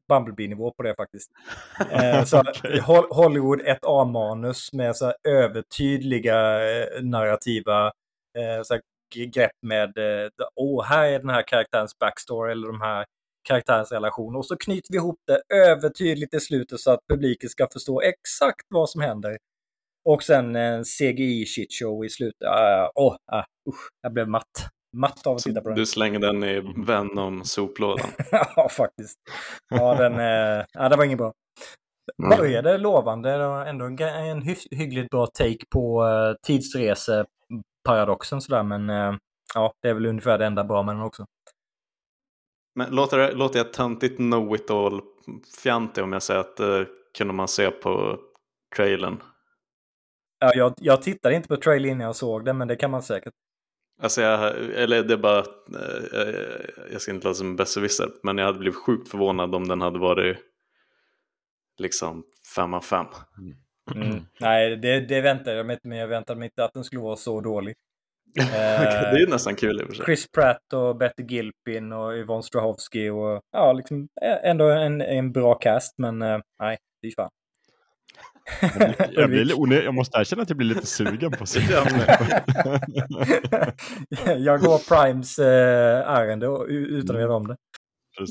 Bumblebee-nivå 0.08 0.72
på 0.78 0.84
det 0.84 0.96
faktiskt. 0.96 1.32
Uh, 1.92 2.24
så 2.26 2.40
okay. 2.40 2.80
Hollywood 3.10 3.62
1A-manus 3.62 4.74
med 4.74 4.96
så 4.96 5.14
övertydliga 5.28 6.60
narrativa 7.02 7.92
så 8.64 8.80
grepp 9.34 9.52
med, 9.62 9.94
åh, 10.56 10.80
oh, 10.80 10.86
här 10.86 11.06
är 11.06 11.20
den 11.20 11.30
här 11.30 11.48
karaktärens 11.48 12.00
backstory 12.00 12.52
eller 12.52 12.68
de 12.68 12.82
här 12.82 13.06
karaktärens 13.46 13.92
relation. 13.92 14.36
Och 14.36 14.46
så 14.46 14.58
knyter 14.58 14.92
vi 14.92 14.98
ihop 14.98 15.20
det 15.28 15.56
övertydligt 15.56 16.34
i 16.34 16.40
slutet 16.40 16.80
så 16.80 16.92
att 16.92 17.00
publiken 17.10 17.50
ska 17.50 17.68
förstå 17.74 18.02
exakt 18.02 18.66
vad 18.70 18.90
som 18.90 19.02
händer. 19.02 19.38
Och 20.10 20.24
sen 20.24 20.56
en 20.56 20.84
CGI 20.84 21.46
shitshow 21.46 22.06
i 22.06 22.10
slutet. 22.10 22.42
Uh, 22.44 22.90
oh, 22.96 23.14
uh, 23.14 23.44
usch, 23.70 23.90
jag 24.02 24.14
blev 24.14 24.28
matt. 24.28 24.70
Matt 24.98 25.28
av 25.28 25.36
att 25.36 25.42
titta 25.42 25.62
på 25.62 25.70
den. 25.70 25.78
Du 25.78 25.86
slänger 25.86 26.20
den 26.20 26.44
i 26.44 26.74
Venom-soplådan? 26.88 28.10
ja, 28.56 28.70
faktiskt. 28.70 29.20
Ja, 29.70 29.96
den, 29.96 30.14
uh, 30.14 30.66
ja, 30.74 30.90
det 30.90 30.96
var 30.96 31.04
inget 31.04 31.18
bra. 31.18 31.34
Mm. 32.24 32.38
Började 32.38 32.78
lovande. 32.78 33.38
Det 33.38 33.48
var 33.48 33.66
ändå 33.66 33.86
en, 33.86 34.00
en 34.00 34.42
hyggligt 34.72 35.10
bra 35.10 35.28
take 35.28 35.66
på 35.70 36.04
uh, 36.04 36.36
tidsreseparadoxen 36.48 38.42
sådär. 38.42 38.64
Men 38.64 38.90
uh, 38.90 39.16
ja, 39.54 39.74
det 39.82 39.90
är 39.90 39.94
väl 39.94 40.06
ungefär 40.06 40.38
det 40.38 40.46
enda 40.46 40.64
bra 40.64 40.84
med 40.84 40.96
den 40.96 41.04
också. 41.04 41.26
Men 42.76 42.96
låter, 42.96 43.36
låter 43.36 43.60
jag 43.60 43.74
töntigt 43.74 44.18
know 44.18 44.56
it 44.56 44.72
all 44.72 45.02
fjantig 45.64 46.04
om 46.04 46.14
jag 46.14 46.24
säger 46.24 46.40
att 46.40 46.58
det 46.58 46.80
uh, 46.80 46.88
kunde 47.18 47.34
man 47.34 47.48
se 47.48 47.72
på 47.72 48.20
trailern? 48.76 49.22
Ja, 50.40 50.52
jag, 50.56 50.74
jag 50.78 51.02
tittade 51.02 51.36
inte 51.36 51.48
på 51.48 51.58
trailern 51.58 51.92
innan 51.92 52.06
jag 52.06 52.16
såg 52.16 52.46
den, 52.46 52.58
men 52.58 52.68
det 52.68 52.76
kan 52.76 52.92
man 52.92 53.04
säkert. 53.04 53.34
Alltså 54.02 54.22
jag, 54.22 54.56
eller 54.76 55.04
det 55.04 55.14
är 55.14 55.18
bara, 55.18 55.40
eh, 55.40 56.66
jag 56.92 57.02
ska 57.02 57.12
inte 57.12 57.28
låta 57.28 57.38
som 57.38 57.56
besserwisser, 57.56 58.10
men 58.24 58.38
jag 58.38 58.46
hade 58.46 58.60
blivit 58.60 58.80
sjukt 58.80 59.10
förvånad 59.10 59.56
om 59.56 59.68
den 59.68 59.82
hade 59.82 60.00
varit 60.00 60.38
liksom 61.78 62.24
5 62.56 62.74
av 62.74 62.82
5. 62.82 63.06
Mm. 63.96 64.26
Nej, 64.40 64.76
det, 64.76 65.00
det 65.00 65.22
väntade 65.22 65.58
jag 65.58 65.66
mig 65.66 65.74
inte, 65.74 65.88
men 65.88 65.98
jag 65.98 66.08
väntade 66.08 66.40
mig 66.40 66.46
inte 66.46 66.64
att 66.64 66.74
den 66.74 66.84
skulle 66.84 67.02
vara 67.02 67.16
så 67.16 67.42
dålig. 67.42 67.76
okay, 68.40 69.02
det 69.02 69.18
är 69.18 69.20
ju 69.20 69.28
nästan 69.28 69.56
kul 69.56 69.82
i 69.82 69.84
och 69.84 69.88
för 69.88 69.94
sig. 69.94 70.06
Chris 70.06 70.32
Pratt 70.32 70.74
och 70.74 70.98
Betty 70.98 71.24
Gilpin 71.24 71.94
och 71.94 72.14
Yvonne 72.14 72.44
Strahovski 72.44 73.10
och 73.10 73.42
ja, 73.52 73.74
liksom 73.74 74.08
ändå 74.44 74.70
en, 74.70 75.02
en 75.02 75.32
bra 75.32 75.56
cast, 75.56 75.98
men 75.98 76.22
uh, 76.22 76.42
nej, 76.60 76.78
fy 77.04 77.12
fan. 77.16 77.30
Jag, 79.12 79.30
blir, 79.30 79.84
jag 79.84 79.94
måste 79.94 80.20
erkänna 80.20 80.42
att 80.42 80.50
jag 80.50 80.58
blir 80.58 80.68
lite 80.68 80.88
sugen 80.88 81.32
på 81.32 81.46
se 81.46 81.60
Jag 84.38 84.60
går 84.62 84.90
Primes 84.90 85.40
äh, 85.40 86.10
ärende 86.10 86.48
utan 86.68 87.16
att 87.16 87.22
veta 87.22 87.34
om 87.34 87.48
det. 87.48 87.58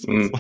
Mm. 0.09 0.28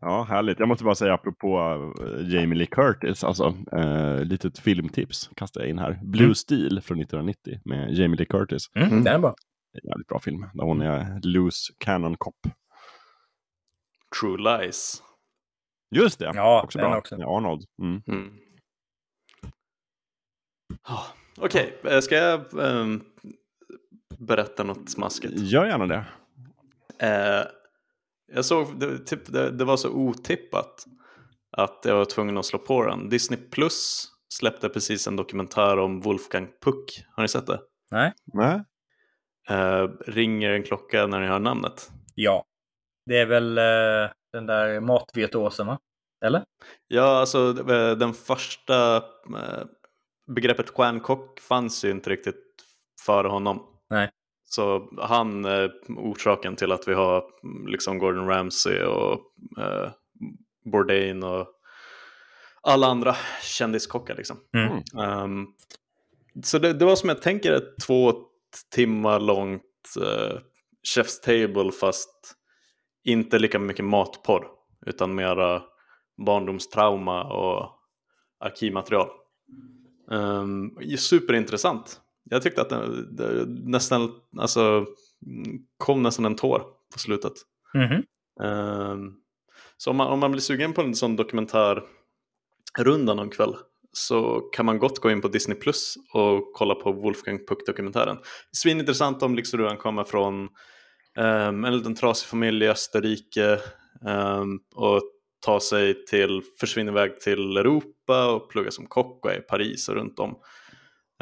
Ja, 0.00 0.22
härligt. 0.22 0.58
Jag 0.58 0.68
måste 0.68 0.84
bara 0.84 0.94
säga 0.94 1.14
apropå 1.14 1.58
uh, 2.00 2.34
Jamie 2.34 2.58
Lee 2.58 2.66
Curtis, 2.66 3.24
alltså 3.24 3.54
uh, 3.76 4.24
litet 4.24 4.58
filmtips 4.58 5.30
kastar 5.36 5.60
jag 5.60 5.70
in 5.70 5.78
här. 5.78 6.00
Blue 6.02 6.24
mm. 6.24 6.34
Steel 6.34 6.80
från 6.80 7.00
1990 7.00 7.60
med 7.64 7.90
Jamie 7.90 8.16
Lee 8.16 8.26
Curtis. 8.26 8.62
Mm, 8.74 8.88
mm. 8.88 9.04
Den 9.04 9.14
är 9.14 9.18
bra. 9.18 9.34
Jävligt 9.82 10.06
bra 10.06 10.20
film, 10.20 10.46
där 10.54 10.64
hon 10.64 10.80
är 10.80 11.20
loose 11.22 11.72
cannon 11.78 12.16
cop. 12.16 12.34
True 14.20 14.38
Lies. 14.38 15.02
Just 15.94 16.18
det, 16.18 16.32
Ja, 16.34 16.62
också 16.64 16.78
bra. 16.78 16.98
också. 16.98 17.16
Med 17.18 17.26
Arnold. 17.26 17.64
Mm. 17.82 18.02
Ah, 20.82 21.04
Okej, 21.38 21.78
eh, 21.84 22.00
ska 22.00 22.16
jag 22.16 22.40
ehm, 22.64 23.00
berätta 24.18 24.62
något 24.64 24.90
smaskigt? 24.90 25.34
Gör 25.36 25.66
gärna 25.66 25.86
det. 25.86 26.04
Eh, 26.98 27.46
jag 28.32 28.44
såg, 28.44 28.80
det, 28.80 28.98
typ, 28.98 29.32
det, 29.32 29.50
det 29.50 29.64
var 29.64 29.76
så 29.76 29.90
otippat 29.90 30.84
att 31.56 31.80
jag 31.84 31.96
var 31.96 32.04
tvungen 32.04 32.38
att 32.38 32.46
slå 32.46 32.58
på 32.58 32.84
den. 32.84 33.08
Disney 33.08 33.40
Plus 33.40 34.08
släppte 34.34 34.68
precis 34.68 35.06
en 35.06 35.16
dokumentär 35.16 35.78
om 35.78 36.00
Wolfgang 36.00 36.48
Puck. 36.64 37.04
Har 37.10 37.22
ni 37.22 37.28
sett 37.28 37.46
det? 37.46 37.60
Nej? 37.90 38.12
Nej? 38.32 38.60
Eh, 39.50 39.88
ringer 40.06 40.50
en 40.50 40.62
klocka 40.62 41.06
när 41.06 41.20
ni 41.20 41.26
hör 41.26 41.38
namnet? 41.38 41.90
Ja. 42.14 42.44
Det 43.06 43.18
är 43.18 43.26
väl 43.26 43.58
eh, 43.58 44.10
den 44.32 44.46
där 44.46 44.80
matvirtuosen, 44.80 45.66
va? 45.66 45.78
Eller? 46.24 46.44
Ja, 46.88 47.20
alltså 47.20 47.52
den 47.94 48.14
första 48.14 49.02
begreppet 50.26 50.70
stjärnkock 50.70 51.40
fanns 51.40 51.84
ju 51.84 51.90
inte 51.90 52.10
riktigt 52.10 52.44
före 53.06 53.28
honom. 53.28 53.66
Nej. 53.90 54.10
Så 54.44 54.90
han 54.98 55.44
är 55.44 55.72
orsaken 55.88 56.56
till 56.56 56.72
att 56.72 56.88
vi 56.88 56.94
har 56.94 57.24
mm, 57.44 57.66
liksom 57.66 57.98
Gordon 57.98 58.28
Ramsay 58.28 58.82
och 58.82 59.20
eh, 59.58 59.90
Bourdain 60.72 61.22
och 61.22 61.46
alla 62.62 62.86
andra 62.86 63.16
kändiskockar 63.42 64.14
liksom. 64.14 64.36
Mm. 64.56 64.82
Ehm, 65.08 65.46
så 66.44 66.58
det, 66.58 66.72
det 66.72 66.84
var 66.84 66.96
som 66.96 67.08
jag 67.08 67.22
tänker 67.22 67.52
ett 67.52 67.78
två 67.86 68.12
timmar 68.74 69.20
långt 69.20 69.62
uh, 70.00 70.38
Chef's 70.96 71.22
Table 71.24 71.72
fast 71.72 72.34
inte 73.04 73.38
lika 73.38 73.58
mycket 73.58 73.84
matporr 73.84 74.46
utan 74.86 75.14
mera 75.14 75.62
barndomstrauma 76.26 77.24
och 77.24 77.70
arkivmaterial. 78.40 79.08
Um, 80.10 80.78
superintressant. 80.98 82.00
Jag 82.30 82.42
tyckte 82.42 82.60
att 82.60 82.68
det, 82.68 83.06
det 83.16 83.46
nästan 83.46 84.10
alltså, 84.38 84.86
mm, 85.26 85.58
kom 85.78 86.02
nästan 86.02 86.24
en 86.24 86.36
tår 86.36 86.62
på 86.92 86.98
slutet. 86.98 87.32
Mhm. 87.74 88.02
Ehm, 88.42 89.12
så 89.76 89.90
om 89.90 89.96
man, 89.96 90.06
om 90.06 90.18
man 90.18 90.30
blir 90.30 90.40
sugen 90.40 90.72
på 90.72 90.82
en 90.82 90.94
sån 90.94 91.16
dokumentärrunda 91.16 93.14
någon 93.14 93.30
kväll 93.30 93.56
så 93.92 94.40
kan 94.40 94.66
man 94.66 94.78
gott 94.78 94.98
gå 94.98 95.10
in 95.10 95.20
på 95.20 95.28
Disney 95.28 95.58
Plus 95.58 95.94
och 96.12 96.52
kolla 96.54 96.74
på 96.74 96.92
Wolfgang 96.92 97.38
Puck-dokumentären. 97.46 98.18
Svinintressant 98.52 99.22
om 99.22 99.34
liksom 99.34 99.60
hur 99.60 99.66
han 99.66 99.76
kommer 99.76 100.04
från 100.04 100.48
ehm, 101.18 101.64
en 101.64 101.76
liten 101.76 101.94
trasig 101.94 102.28
familj 102.28 102.64
i 102.64 102.68
Österrike 102.68 103.60
ehm, 104.06 104.58
och 104.74 105.02
ta 105.40 105.60
sig 105.60 106.04
till, 106.04 106.42
försvinner 106.60 106.92
iväg 106.92 107.20
till 107.20 107.56
Europa 107.56 108.32
och 108.32 108.50
pluggar 108.50 108.70
som 108.70 108.86
kock 108.86 109.24
och 109.24 109.32
är 109.32 109.38
i 109.38 109.42
Paris 109.42 109.88
och 109.88 109.94
runt 109.94 110.18
om. 110.18 110.38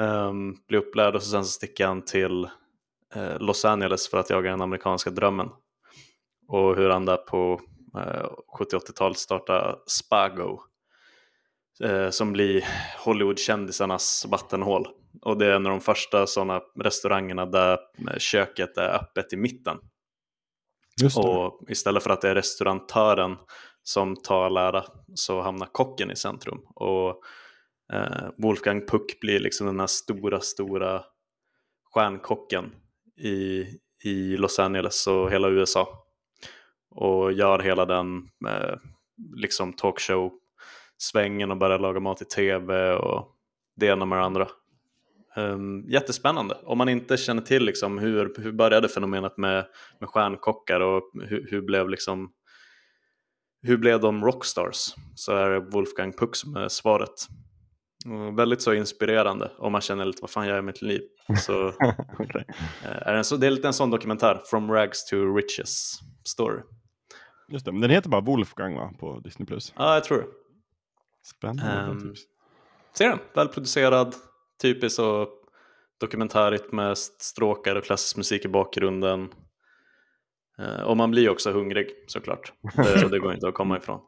Ehm, 0.00 0.28
um, 0.28 0.56
blir 0.68 0.78
upplärd 0.78 1.14
och 1.14 1.22
så 1.22 1.30
sen 1.30 1.44
så 1.44 1.50
sticker 1.50 1.86
han 1.86 2.04
till 2.04 2.48
uh, 3.16 3.38
Los 3.40 3.64
Angeles 3.64 4.08
för 4.08 4.18
att 4.18 4.30
jaga 4.30 4.50
den 4.50 4.60
amerikanska 4.60 5.10
drömmen. 5.10 5.48
Och 6.48 6.76
hur 6.76 6.90
han 6.90 7.04
där 7.04 7.16
på 7.16 7.60
eh, 7.94 8.00
uh, 8.00 8.30
70-80-talet 8.60 9.18
startar 9.18 9.76
Spago. 9.86 10.58
uh, 11.84 12.10
som 12.10 12.32
blir 12.32 12.64
Hollywood-kändisarnas 13.04 14.26
vattenhål. 14.28 14.88
Och 15.22 15.38
det 15.38 15.46
är 15.46 15.50
en 15.50 15.66
av 15.66 15.72
de 15.72 15.80
första 15.80 16.26
sådana 16.26 16.60
restaurangerna 16.80 17.46
där 17.46 17.78
köket 18.18 18.76
är 18.76 18.94
öppet 18.94 19.32
i 19.32 19.36
mitten. 19.36 19.78
Just. 21.02 21.18
Och 21.18 21.60
istället 21.68 22.02
för 22.02 22.10
att 22.10 22.20
det 22.20 22.28
är 22.28 22.34
restaurantören 22.34 23.36
som 23.82 24.16
tar 24.16 24.50
lära 24.50 24.84
så 25.14 25.40
hamnar 25.40 25.66
kocken 25.66 26.10
i 26.10 26.16
centrum. 26.16 26.60
Och 26.74 27.22
eh, 27.92 28.28
Wolfgang 28.38 28.86
Puck 28.86 29.20
blir 29.20 29.40
liksom 29.40 29.66
den 29.66 29.80
här 29.80 29.86
stora, 29.86 30.40
stora 30.40 31.04
stjärnkocken 31.94 32.72
i, 33.16 33.64
i 34.04 34.36
Los 34.36 34.58
Angeles 34.58 35.06
och 35.06 35.32
hela 35.32 35.48
USA. 35.48 35.88
Och 36.90 37.32
gör 37.32 37.58
hela 37.58 37.86
den 37.86 38.16
eh, 38.48 38.76
liksom 39.36 39.72
talkshow-svängen 39.72 41.50
och 41.50 41.56
börjar 41.56 41.78
laga 41.78 42.00
mat 42.00 42.22
i 42.22 42.24
tv 42.24 42.94
och 42.94 43.28
det 43.76 43.86
ena 43.86 44.04
med 44.04 44.18
det 44.18 44.24
andra. 44.24 44.48
Um, 45.36 45.88
jättespännande. 45.88 46.54
Om 46.64 46.78
man 46.78 46.88
inte 46.88 47.16
känner 47.16 47.42
till 47.42 47.64
liksom 47.64 47.98
hur, 47.98 48.34
hur 48.38 48.52
började 48.52 48.88
fenomenet 48.88 49.38
med, 49.38 49.66
med 50.00 50.08
stjärnkockar 50.08 50.80
och 50.80 51.02
hur, 51.22 51.46
hur 51.50 51.62
blev 51.62 51.88
liksom 51.88 52.32
hur 53.62 53.76
blev 53.76 54.00
de 54.00 54.24
rockstars? 54.24 54.94
Så 55.14 55.36
är 55.36 55.50
det 55.50 55.60
Wolfgang 55.60 56.12
Puck 56.12 56.36
som 56.36 56.56
är 56.56 56.68
svaret. 56.68 57.28
Och 58.06 58.38
väldigt 58.38 58.62
så 58.62 58.72
inspirerande 58.72 59.52
om 59.58 59.72
man 59.72 59.80
känner 59.80 60.04
lite 60.04 60.18
vad 60.20 60.30
fan 60.30 60.46
jag 60.46 60.52
gör 60.52 60.58
i 60.58 60.62
mitt 60.62 60.82
liv. 60.82 61.00
Så, 61.38 61.68
Okej. 62.18 62.44
eh, 62.84 63.08
är 63.08 63.12
det, 63.12 63.18
en 63.18 63.24
så, 63.24 63.36
det 63.36 63.46
är 63.46 63.50
lite 63.50 63.66
en 63.66 63.72
sån 63.74 63.90
dokumentär, 63.90 64.42
From 64.50 64.70
Rags 64.70 65.04
to 65.06 65.16
Riches 65.16 65.98
story. 66.24 66.60
Just 67.48 67.64
det. 67.64 67.72
Men 67.72 67.80
den 67.80 67.90
heter 67.90 68.10
bara 68.10 68.20
Wolfgang 68.20 68.74
va? 68.74 68.92
På 69.00 69.20
Disney+. 69.20 69.46
Plus. 69.46 69.72
Ja, 69.76 69.94
jag 69.94 70.04
tror 70.04 70.18
det. 70.18 70.26
Spännande. 71.36 71.72
Ehm, 71.72 72.00
tips. 72.00 72.20
Ser 72.96 73.08
den? 73.08 73.18
Välproducerad, 73.34 74.14
typiskt 74.64 74.96
så 74.96 75.28
dokumentärigt 76.00 76.72
med 76.72 76.98
stråkar 76.98 77.76
och 77.76 77.84
klassisk 77.84 78.16
musik 78.16 78.44
i 78.44 78.48
bakgrunden. 78.48 79.32
Eh, 80.58 80.82
och 80.82 80.96
man 80.96 81.10
blir 81.10 81.30
också 81.30 81.52
hungrig 81.52 81.88
såklart. 82.06 82.52
Det, 82.76 83.08
det 83.08 83.18
går 83.18 83.34
inte 83.34 83.48
att 83.48 83.54
komma 83.54 83.76
ifrån. 83.76 84.00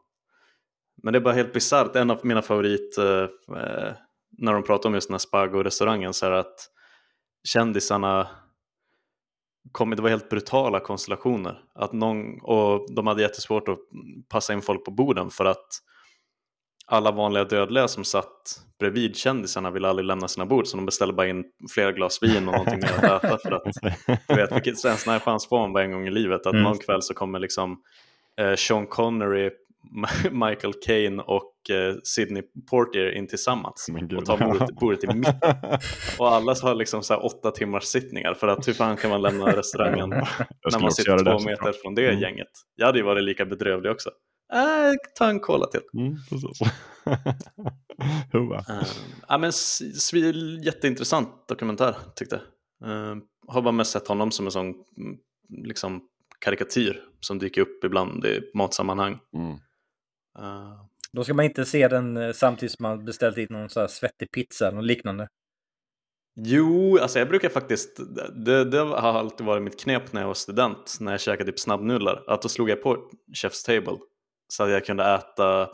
Men 1.03 1.13
det 1.13 1.19
är 1.19 1.21
bara 1.21 1.33
helt 1.33 1.53
bisarrt. 1.53 1.95
En 1.95 2.11
av 2.11 2.19
mina 2.23 2.41
favorit 2.41 2.97
eh, 2.97 3.23
eh, 3.57 3.93
när 4.37 4.53
de 4.53 4.63
pratar 4.63 4.89
om 4.89 4.95
just 4.95 5.07
den 5.07 5.13
här 5.13 5.19
Spago-restaurangen 5.19 6.13
så 6.13 6.25
är 6.25 6.31
det 6.31 6.39
att 6.39 6.69
kändisarna 7.43 8.27
kom, 9.71 9.95
det 9.95 10.01
var 10.01 10.09
helt 10.09 10.29
brutala 10.29 10.79
konstellationer. 10.79 11.63
Att 11.75 11.93
någon, 11.93 12.41
och 12.41 12.93
de 12.95 13.07
hade 13.07 13.21
jättesvårt 13.21 13.67
att 13.67 13.79
passa 14.29 14.53
in 14.53 14.61
folk 14.61 14.85
på 14.85 14.91
borden 14.91 15.29
för 15.29 15.45
att 15.45 15.67
alla 16.87 17.11
vanliga 17.11 17.43
dödliga 17.43 17.87
som 17.87 18.03
satt 18.03 18.61
bredvid 18.79 19.15
kändisarna 19.15 19.71
ville 19.71 19.87
aldrig 19.87 20.05
lämna 20.05 20.27
sina 20.27 20.45
bord 20.45 20.67
så 20.67 20.77
de 20.77 20.85
beställde 20.85 21.13
bara 21.13 21.27
in 21.27 21.43
flera 21.73 21.91
glas 21.91 22.23
vin 22.23 22.47
och 22.47 22.53
någonting 22.53 22.79
mer 22.79 23.05
att 23.05 23.23
äta 23.23 23.37
för 23.37 23.51
att 23.51 23.63
du 24.27 24.35
vet 24.35 24.51
vilket 24.55 24.85
en 24.85 24.97
sån 24.97 25.13
här 25.13 25.19
chans 25.19 25.47
får 25.49 25.59
man 25.59 25.73
bara 25.73 25.83
en 25.83 25.91
gång 25.91 26.07
i 26.07 26.11
livet 26.11 26.41
att 26.47 26.53
Mm. 26.53 26.63
någon 26.63 26.77
kväll 26.77 27.01
så 27.01 27.13
kommer 27.13 27.39
liksom 27.39 27.81
eh, 28.41 28.55
Sean 28.55 28.87
Connery, 28.87 29.49
Michael 30.31 30.73
Caine 30.85 31.19
och 31.19 31.53
eh, 31.69 31.95
Sidney 32.03 32.43
Portier 32.69 33.11
in 33.11 33.27
tillsammans 33.27 33.87
och 34.17 34.25
tar 34.25 34.37
bordet, 34.37 34.75
bordet 34.75 35.03
i 35.03 35.07
mitten. 35.07 35.35
Och 36.19 36.27
alla 36.31 36.55
har 36.61 36.75
liksom 36.75 37.03
så 37.03 37.13
här 37.13 37.25
åtta 37.25 37.51
timmars 37.51 37.83
sittningar 37.83 38.33
för 38.33 38.47
att 38.47 38.67
hur 38.67 38.73
fan 38.73 38.97
kan 38.97 39.09
man 39.09 39.21
lämna 39.21 39.45
restaurangen 39.57 40.09
när 40.09 40.79
man 40.81 40.91
sitter 40.91 41.17
två 41.17 41.39
meter 41.49 41.71
från 41.81 41.95
det 41.95 42.07
Mm. 42.09 42.19
gänget. 42.21 42.47
Jag 42.75 42.85
hade 42.85 42.97
ju 42.99 43.05
varit 43.05 43.23
lika 43.23 43.45
bedrövlig 43.45 43.91
också. 43.91 44.09
Äh, 44.53 44.93
ta 45.15 45.29
en 45.29 45.39
cola 45.39 45.67
till. 45.67 45.81
Mm, 45.93 46.17
precis. 46.29 46.59
Uh, 48.35 48.61
ja, 49.27 49.37
men 49.37 49.51
jätteintressant 50.63 51.47
dokumentär 51.47 51.95
tyckte 52.15 52.41
jag. 52.79 52.89
Uh, 52.89 53.17
har 53.47 53.61
bara 53.61 53.71
mest 53.71 53.91
sett 53.91 54.07
honom 54.07 54.31
som 54.31 54.45
en 54.45 54.51
sån 54.51 54.65
mm, 54.65 55.17
liksom, 55.49 56.01
karikatyr 56.39 57.03
som 57.19 57.39
dyker 57.39 57.61
upp 57.61 57.83
ibland 57.83 58.25
i 58.25 58.51
matsammanhang. 58.53 59.19
Mm. 59.33 59.51
Uh, 60.39 60.85
Då 61.11 61.23
ska 61.23 61.33
man 61.33 61.45
inte 61.45 61.65
se 61.65 61.87
den 61.87 62.17
eh, 62.17 62.31
samtidigt 62.33 62.71
som 62.75 62.83
man 62.83 63.05
beställt 63.05 63.37
in 63.37 63.47
någon 63.49 63.69
så 63.69 63.79
här 63.79 63.87
svettig 63.87 64.31
pizza 64.31 64.67
eller 64.67 64.81
liknande. 64.81 65.27
jo, 66.35 66.97
alltså 66.97 67.19
jag 67.19 67.27
brukar 67.27 67.49
faktiskt, 67.49 67.99
det, 68.45 68.63
det 68.65 68.77
har 68.79 69.13
alltid 69.13 69.45
varit 69.45 69.63
mitt 69.63 69.79
knep 69.79 70.13
när 70.13 70.21
jag 70.21 70.27
var 70.27 70.33
student, 70.33 70.97
när 70.99 71.11
jag 71.11 71.21
käkade 71.21 71.51
typ 71.51 71.59
snabbnudlar, 71.59 72.23
att 72.27 72.41
då 72.41 72.49
slog 72.49 72.69
jag 72.69 72.83
på 72.83 73.09
Chef's 73.43 73.65
Table 73.65 73.97
så 74.47 74.63
att 74.63 74.69
jag 74.69 74.85
kunde 74.85 75.03
äta 75.15 75.69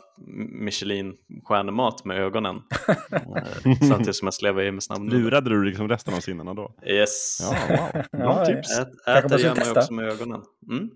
Michelin-stjärnemat 0.64 2.04
med 2.04 2.18
ögonen 2.18 2.56
uh, 2.56 3.78
samtidigt 3.88 4.16
som 4.16 4.26
jag 4.26 4.34
slevade 4.34 4.66
i 4.66 4.72
med 4.72 4.82
snabbnudlar. 4.82 5.18
Lurade 5.20 5.50
du 5.50 5.64
liksom 5.64 5.88
resten 5.88 6.14
av 6.14 6.20
sinnena 6.20 6.54
då? 6.54 6.74
Yes. 6.86 7.38
Ja, 7.42 7.56
wow. 7.76 8.02
Bra 8.20 8.38
Ja, 8.38 8.44
tips. 8.46 8.78
Ät, 8.78 8.88
ska 9.28 9.38
gärna 9.38 9.54
testa. 9.54 9.80
också 9.80 9.92
med 9.92 10.04
ögonen. 10.08 10.40
Mm. 10.70 10.90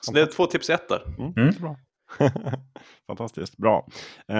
Så 0.00 0.12
det 0.12 0.20
är 0.20 0.26
två 0.26 0.46
tips 0.46 0.70
i 0.70 0.72
ett 0.72 0.88
där. 0.88 1.02
Mm, 1.18 1.32
Mm. 1.36 1.54
Fantastiskt, 3.06 3.56
bra. 3.56 3.86
Eh, 4.28 4.36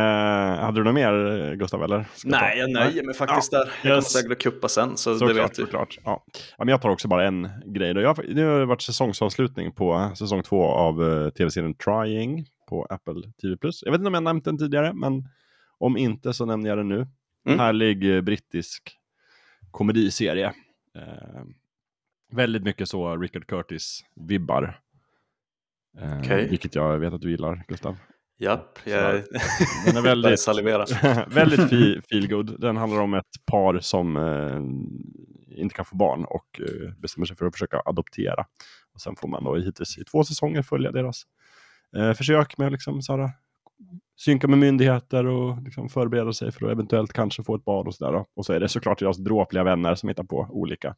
hade 0.60 0.80
du 0.80 0.84
något 0.84 0.94
mer 0.94 1.40
eh, 1.40 1.54
Gustav? 1.54 1.82
Eller? 1.82 2.04
Ska 2.14 2.28
jag 2.28 2.38
ta? 2.38 2.46
Nej, 2.46 2.58
jag 2.58 2.70
nöjer 2.70 3.04
mig 3.04 3.14
faktiskt 3.14 3.50
där. 3.50 3.58
Jag 3.58 3.82
kommer 3.82 3.94
yes. 3.94 4.12
säkert 4.12 4.32
att 4.32 4.38
kuppa 4.38 4.68
sen, 4.68 4.96
så 4.96 5.10
det 5.12 5.18
Såklart, 5.18 5.36
vet 5.36 5.54
du. 5.54 5.62
såklart. 5.62 5.98
Ja. 6.04 6.24
Ja, 6.58 6.64
men 6.64 6.68
jag 6.68 6.82
tar 6.82 6.90
också 6.90 7.08
bara 7.08 7.26
en 7.26 7.48
grej. 7.66 7.94
Då. 7.94 8.00
Jag, 8.00 8.18
nu 8.28 8.46
har 8.46 8.58
det 8.58 8.66
varit 8.66 8.82
säsongsavslutning 8.82 9.72
på 9.72 10.12
säsong 10.18 10.42
två 10.42 10.64
av 10.64 11.02
eh, 11.02 11.30
tv-serien 11.30 11.74
Trying 11.74 12.46
på 12.68 12.84
Apple 12.84 13.22
TV+. 13.42 13.56
Jag 13.84 13.92
vet 13.92 13.98
inte 13.98 14.08
om 14.08 14.14
jag 14.14 14.22
nämnt 14.22 14.44
den 14.44 14.58
tidigare, 14.58 14.92
men 14.92 15.28
om 15.78 15.96
inte 15.96 16.32
så 16.32 16.44
nämner 16.44 16.68
jag 16.68 16.78
den 16.78 16.88
nu. 16.88 17.06
Mm. 17.46 17.58
Härlig 17.58 18.16
eh, 18.16 18.20
brittisk 18.20 18.96
komediserie. 19.70 20.46
Eh, 20.96 21.42
väldigt 22.32 22.62
mycket 22.62 22.88
så 22.88 23.16
Richard 23.16 23.46
Curtis-vibbar. 23.46 24.80
Eh, 25.98 26.18
Okej. 26.18 26.48
Vilket 26.50 26.74
jag 26.74 26.98
vet 26.98 27.12
att 27.12 27.20
du 27.20 27.30
gillar, 27.30 27.64
Gustav. 27.68 27.96
Japp, 28.40 28.78
jag 28.84 29.22
Den 29.86 29.96
är 29.96 30.02
väldigt, 30.02 30.40
salivera. 30.40 30.84
väldigt 31.28 31.60
fe- 31.60 32.02
feel 32.08 32.28
good. 32.28 32.60
Den 32.60 32.76
handlar 32.76 33.00
om 33.00 33.14
ett 33.14 33.46
par 33.46 33.80
som 33.80 34.16
eh, 34.16 35.58
inte 35.60 35.74
kan 35.74 35.84
få 35.84 35.96
barn 35.96 36.24
och 36.24 36.60
eh, 36.60 36.92
bestämmer 36.98 37.26
sig 37.26 37.36
för 37.36 37.46
att 37.46 37.54
försöka 37.54 37.82
adoptera. 37.84 38.44
Och 38.94 39.00
sen 39.00 39.16
får 39.16 39.28
man 39.28 39.44
då 39.44 39.56
hittills 39.56 39.98
i 39.98 40.04
två 40.04 40.24
säsonger 40.24 40.62
följa 40.62 40.90
deras 40.92 41.22
eh, 41.96 42.12
försök 42.12 42.58
med 42.58 42.66
att 42.66 42.72
liksom, 42.72 43.02
så 43.02 43.30
synka 44.16 44.48
med 44.48 44.58
myndigheter 44.58 45.26
och 45.26 45.62
liksom, 45.62 45.88
förbereda 45.88 46.32
sig 46.32 46.52
för 46.52 46.66
att 46.66 46.72
eventuellt 46.72 47.12
kanske 47.12 47.44
få 47.44 47.54
ett 47.54 47.64
barn 47.64 47.86
och 47.86 47.94
sådär. 47.94 48.24
Och 48.34 48.46
så 48.46 48.52
är 48.52 48.60
det 48.60 48.68
såklart 48.68 48.98
deras 48.98 49.16
dråpliga 49.16 49.64
vänner 49.64 49.94
som 49.94 50.08
hittar 50.08 50.24
på 50.24 50.46
olika 50.50 50.94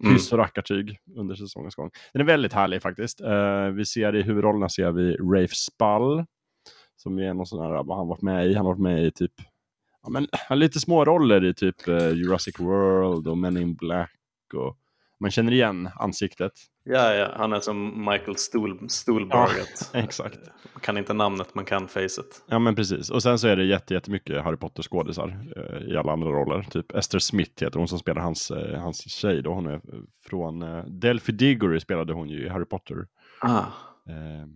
Mm. 0.00 0.12
hyss 0.12 0.32
och 0.32 0.38
rackartyg 0.38 0.98
under 1.16 1.34
säsongens 1.34 1.74
gång. 1.74 1.90
Den 2.12 2.22
är 2.22 2.26
väldigt 2.26 2.52
härlig 2.52 2.82
faktiskt. 2.82 3.20
Eh, 3.20 3.66
vi 3.66 3.84
ser 3.84 4.16
i 4.16 4.22
huvudrollerna 4.22 4.68
ser 4.68 4.90
vi 4.92 5.16
Rafe 5.16 5.54
Spall. 5.54 6.24
Som 6.96 7.18
är 7.18 7.34
någon 7.34 7.46
sån 7.46 7.62
här, 7.62 7.82
vad 7.84 7.96
han 7.96 8.08
varit 8.08 8.22
med 8.22 8.46
i? 8.46 8.54
Han 8.54 8.66
har 8.66 8.72
varit 8.72 8.82
med 8.82 9.04
i 9.04 9.10
typ, 9.10 9.32
ja 10.02 10.08
men 10.10 10.26
lite 10.58 10.80
små 10.80 11.04
roller 11.04 11.44
i 11.44 11.54
typ 11.54 11.88
eh, 11.88 12.08
Jurassic 12.08 12.60
World 12.60 13.28
och 13.28 13.38
Men 13.38 13.56
in 13.56 13.74
Black. 13.74 14.10
Och 14.54 14.76
man 15.20 15.30
känner 15.30 15.52
igen 15.52 15.90
ansiktet. 15.94 16.52
Ja, 16.84 17.14
ja, 17.14 17.32
han 17.36 17.52
är 17.52 17.60
som 17.60 18.04
Michael 18.10 18.36
Stuhl, 18.36 18.88
Stuhlbarget. 18.88 19.90
exakt. 19.92 20.38
Man 20.74 20.80
kan 20.80 20.98
inte 20.98 21.12
namnet, 21.12 21.54
man 21.54 21.64
kan 21.64 21.88
facet. 21.88 22.44
Ja 22.46 22.58
men 22.58 22.74
precis. 22.74 23.10
Och 23.10 23.22
sen 23.22 23.38
så 23.38 23.48
är 23.48 23.56
det 23.56 23.64
jätte, 23.64 23.94
jättemycket 23.94 24.44
Harry 24.44 24.56
Potter-skådisar 24.56 25.38
eh, 25.56 25.92
i 25.92 25.96
alla 25.96 26.12
andra 26.12 26.28
roller. 26.28 26.62
Typ 26.62 26.92
Esther 26.92 27.18
Smith 27.18 27.64
heter 27.64 27.78
hon 27.78 27.88
som 27.88 27.98
spelar 27.98 28.22
hans, 28.22 28.50
eh, 28.50 28.80
hans 28.80 29.10
tjej 29.10 29.42
då. 29.42 29.54
Hon 29.54 29.66
är 29.66 29.80
från 30.28 30.62
eh, 30.62 30.84
Delphi 30.84 31.32
Diggory 31.32 31.80
spelade 31.80 32.12
hon 32.12 32.28
ju 32.28 32.46
i 32.46 32.48
Harry 32.48 32.64
Potter. 32.64 33.06
Ah. 33.40 33.60
eh, 34.08 34.46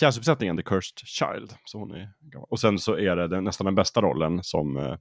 pjäsuppsättningen 0.00 0.56
The 0.56 0.62
Cursed 0.62 0.98
Child. 0.98 1.54
Så 1.64 1.78
hon 1.78 1.90
är 1.90 2.10
gammal. 2.20 2.46
och 2.50 2.60
sen 2.60 2.78
så 2.78 2.98
är 2.98 3.16
det 3.16 3.28
den, 3.28 3.44
nästan 3.44 3.64
den 3.64 3.74
bästa 3.74 4.00
rollen 4.00 4.42
som 4.42 4.76
eh, 4.76 4.96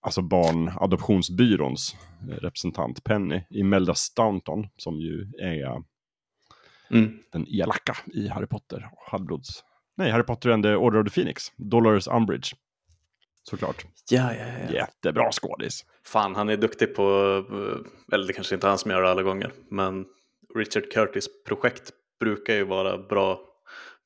alltså 0.00 0.22
barnadoptionsbyråns 0.22 1.96
eh, 2.30 2.34
representant 2.34 3.04
Penny 3.04 3.42
Imelda 3.50 3.94
Staunton 3.94 4.66
som 4.76 5.00
ju 5.00 5.30
är 5.42 5.82
Mm. 6.90 7.18
den 7.32 7.46
elaka 7.48 7.96
i 8.06 8.28
Harry 8.28 8.46
Potter. 8.46 8.88
Halvblods. 9.10 9.64
Nej, 9.96 10.10
Harry 10.10 10.22
Potter 10.22 10.50
and 10.50 10.64
the 10.64 10.74
Order 10.74 10.98
of 11.00 11.04
the 11.04 11.20
Phoenix. 11.20 11.52
Dolores 11.56 12.06
Umbridge. 12.08 12.56
Såklart. 13.42 13.86
Ja, 14.10 14.34
ja, 14.34 14.46
ja. 14.46 14.70
Jättebra 14.74 15.32
skådis. 15.32 15.84
Fan, 16.04 16.34
han 16.34 16.48
är 16.48 16.56
duktig 16.56 16.94
på, 16.94 17.02
eh, 17.50 18.14
eller 18.14 18.26
det 18.26 18.32
kanske 18.32 18.54
inte 18.54 18.66
är 18.66 18.68
han 18.68 18.78
som 18.78 18.90
gör 18.90 19.02
det 19.02 19.10
alla 19.10 19.22
gånger, 19.22 19.52
men 19.70 20.04
Richard 20.54 20.92
Curtis 20.92 21.28
projekt 21.46 21.90
brukar 22.20 22.54
ju 22.54 22.64
vara 22.64 22.98
bra, 22.98 23.40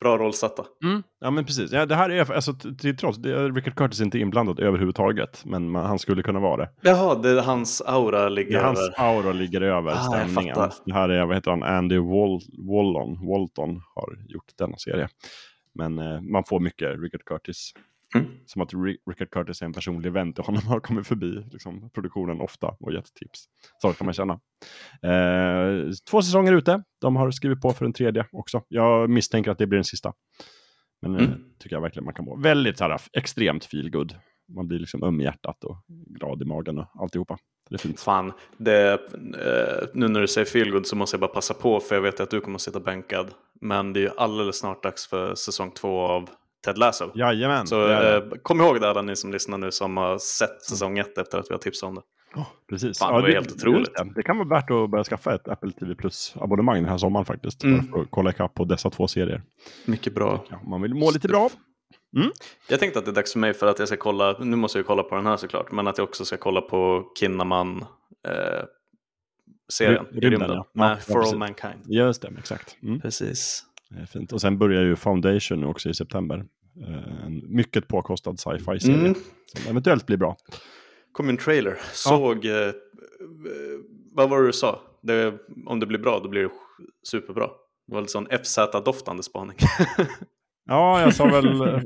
bra 0.00 0.18
rollsatta. 0.18 0.64
Ja 1.20 1.30
men 1.30 1.44
precis. 1.44 1.72
Ja, 1.72 1.86
det 1.86 1.94
här 1.94 2.10
är, 2.10 2.32
alltså, 2.32 2.54
till 2.78 2.96
trots, 2.96 3.18
det 3.18 3.30
är 3.32 3.52
Richard 3.52 3.74
Curtis 3.74 4.00
är 4.00 4.04
inte 4.04 4.18
inblandad 4.18 4.60
överhuvudtaget. 4.60 5.42
Men 5.44 5.70
man, 5.70 5.86
han 5.86 5.98
skulle 5.98 6.22
kunna 6.22 6.40
vara 6.40 6.56
det. 6.56 6.70
Jaha, 6.80 7.14
det 7.14 7.30
är 7.30 7.42
hans 7.42 7.80
aura 7.86 8.28
ligger 8.28 8.52
Ja, 8.54 8.62
hans 8.62 8.78
över. 8.80 8.94
aura 9.16 9.32
ligger 9.32 9.60
över 9.60 9.92
Ah, 9.92 9.96
stämningen. 9.96 10.56
Det 10.84 10.92
här 10.94 11.08
är, 11.08 11.26
vad 11.26 11.36
heter 11.36 11.50
han, 11.50 11.62
Andy 11.62 11.98
Wall, 11.98 12.40
Wallon, 12.68 13.26
Walton 13.28 13.82
har 13.94 14.18
gjort 14.28 14.44
denna 14.58 14.76
serie. 14.76 15.08
Men 15.74 15.98
eh, 15.98 16.20
man 16.20 16.44
får 16.44 16.60
mycket 16.60 16.88
Richard 17.00 17.24
Curtis. 17.24 17.72
Mm. 18.14 18.26
Som 18.46 18.62
att 18.62 18.72
Ri- 18.72 18.96
Richard 19.10 19.30
Curtis 19.30 19.62
är 19.62 19.66
en 19.66 19.72
personlig 19.72 20.12
vän 20.12 20.32
till 20.32 20.44
honom. 20.44 20.62
Har 20.66 20.80
kommit 20.80 21.06
förbi 21.06 21.44
liksom, 21.52 21.90
produktionen 21.90 22.40
ofta 22.40 22.66
och 22.80 22.92
gett 22.92 23.14
tips. 23.14 23.44
Så 23.82 23.92
kan 23.92 24.04
man 24.04 24.14
känna. 24.14 24.32
Eh, 25.02 25.90
två 26.10 26.22
säsonger 26.22 26.52
ute. 26.52 26.82
De 27.00 27.16
har 27.16 27.30
skrivit 27.30 27.60
på 27.60 27.72
för 27.72 27.84
en 27.84 27.92
tredje 27.92 28.26
också. 28.32 28.62
Jag 28.68 29.10
misstänker 29.10 29.50
att 29.50 29.58
det 29.58 29.66
blir 29.66 29.76
den 29.76 29.84
sista. 29.84 30.12
Men 31.02 31.16
eh, 31.16 31.24
Mm. 31.24 31.38
tycker 31.58 31.76
jag 31.76 31.80
verkligen 31.82 32.04
man 32.04 32.14
kan 32.14 32.24
vara. 32.26 32.40
Väldigt 32.40 32.78
så 32.78 32.84
här, 32.84 33.00
extremt 33.12 33.64
feelgood. 33.64 34.14
Man 34.56 34.68
blir 34.68 34.78
liksom 34.78 35.02
öm 35.02 35.20
i 35.20 35.24
hjärtat 35.24 35.64
och 35.64 35.76
glad 35.88 36.42
i 36.42 36.44
magen 36.44 36.78
och 36.78 36.86
alltihopa. 37.02 37.38
Det 37.70 37.76
är 37.76 37.78
fint. 37.78 38.00
Fan, 38.00 38.32
det, 38.58 38.92
eh, 38.92 39.88
nu 39.94 40.08
när 40.08 40.20
du 40.20 40.28
säger 40.28 40.44
feelgood 40.46 40.86
så 40.86 40.96
måste 40.96 41.14
jag 41.14 41.20
bara 41.20 41.30
passa 41.30 41.54
på 41.54 41.80
för 41.80 41.94
jag 41.94 42.02
vet 42.02 42.20
att 42.20 42.30
du 42.30 42.40
kommer 42.40 42.54
att 42.54 42.60
sitta 42.60 42.80
bänkad. 42.80 43.30
Men 43.60 43.92
det 43.92 44.00
är 44.00 44.02
ju 44.02 44.10
alldeles 44.16 44.58
snart 44.58 44.82
dags 44.82 45.06
för 45.08 45.34
säsong 45.34 45.70
två 45.70 46.00
av 46.00 46.30
Ted 46.64 46.78
Lasso. 46.78 47.10
Jajamän. 47.14 47.66
Så 47.66 47.86
det. 47.86 48.16
eh, 48.16 48.22
kom 48.42 48.60
ihåg 48.60 48.80
det 48.80 48.90
alla 48.90 49.02
ni 49.02 49.16
som 49.16 49.32
lyssnar 49.32 49.58
nu 49.58 49.70
som 49.70 49.96
har 49.96 50.18
sett 50.18 50.62
säsong 50.62 50.98
ett 50.98 51.18
efter 51.18 51.38
att 51.38 51.50
vi 51.50 51.54
har 51.54 51.58
tipsat 51.58 51.88
om 51.88 51.94
det. 51.94 52.02
Ja, 52.34 52.46
precis. 52.68 52.98
Fan, 52.98 53.14
det 53.14 53.22
var 53.22 53.28
helt 53.28 53.52
otroligt. 53.52 53.94
Det, 53.94 54.12
det 54.14 54.22
kan 54.22 54.38
vara 54.38 54.48
värt 54.48 54.70
att 54.70 54.90
börja 54.90 55.04
skaffa 55.04 55.34
ett 55.34 55.48
Apple 55.48 55.72
TV 55.72 55.94
Plus-abonnemang 55.94 56.76
den 56.82 56.90
här 56.90 56.98
sommaren 56.98 57.26
faktiskt. 57.26 57.64
Mm. 57.64 57.86
För 57.88 58.00
att 58.00 58.06
kolla 58.10 58.30
ikapp 58.30 58.54
på 58.54 58.64
dessa 58.64 58.90
två 58.90 59.08
serier. 59.08 59.42
Mycket 59.84 60.14
bra. 60.14 60.44
Ja, 60.50 60.60
man 60.68 60.82
vill 60.82 60.94
må 60.94 61.10
lite 61.10 61.28
bra. 61.28 61.50
Jag 62.68 62.80
tänkte 62.80 62.98
att 62.98 63.04
det 63.04 63.10
är 63.10 63.14
dags 63.14 63.32
för 63.32 63.38
mig 63.38 63.54
för 63.54 63.66
att 63.66 63.78
jag 63.78 63.88
ska 63.88 63.96
kolla, 63.96 64.36
nu 64.40 64.56
måste 64.56 64.78
jag 64.78 64.86
kolla 64.86 65.02
på 65.02 65.14
den 65.14 65.26
här 65.26 65.36
såklart, 65.36 65.72
men 65.72 65.88
att 65.88 65.98
jag 65.98 66.04
också 66.08 66.24
ska 66.24 66.36
kolla 66.36 66.60
på 66.60 67.04
Kinnaman 67.20 67.84
eh, 68.28 68.64
serien 69.72 70.04
Ry- 70.06 70.16
i 70.16 70.20
rymden, 70.20 70.50
ja. 70.50 70.66
med 70.74 70.90
Ja, 70.90 70.96
For 70.96 71.22
ja, 71.22 71.28
All. 71.28 71.38
Mankind. 71.38 71.80
Just 71.86 72.22
det, 72.22 72.32
exakt. 72.38 72.76
Mm. 72.82 73.00
Precis. 73.00 73.64
Är 73.96 74.06
fint. 74.06 74.32
Och 74.32 74.40
sen 74.40 74.58
börjar 74.58 74.82
ju 74.82 74.96
Foundation 74.96 75.64
också 75.64 75.88
i 75.88 75.94
september. 75.94 76.44
Eh, 76.88 77.24
En 77.26 77.42
mycket 77.54 77.88
påkostad 77.88 78.38
sci-fi-serie. 78.40 78.98
Mm. 78.98 79.14
Som 79.46 79.70
eventuellt 79.70 80.06
blir 80.06 80.16
bra. 80.16 80.36
Kom 81.12 81.28
en 81.28 81.36
trailer, 81.36 81.78
såg, 81.92 82.44
eh, 82.44 82.52
eh, 82.52 82.72
vad 84.12 84.30
var 84.30 84.40
det 84.40 84.46
du 84.46 84.52
sa? 84.52 84.80
Det, 85.02 85.34
om 85.66 85.80
det 85.80 85.86
blir 85.86 85.98
bra 85.98 86.20
då 86.22 86.28
blir 86.28 86.42
det 86.42 86.50
superbra. 87.08 87.46
Det 87.86 87.94
var 87.94 88.00
lite 88.00 88.12
sån 88.12 88.26
FZ-doftande 88.26 89.22
spaning. 89.22 89.56
Ja, 90.66 91.00
jag 91.00 91.14
sa 91.14 91.24
väl 91.26 91.60
eh, 91.68 91.80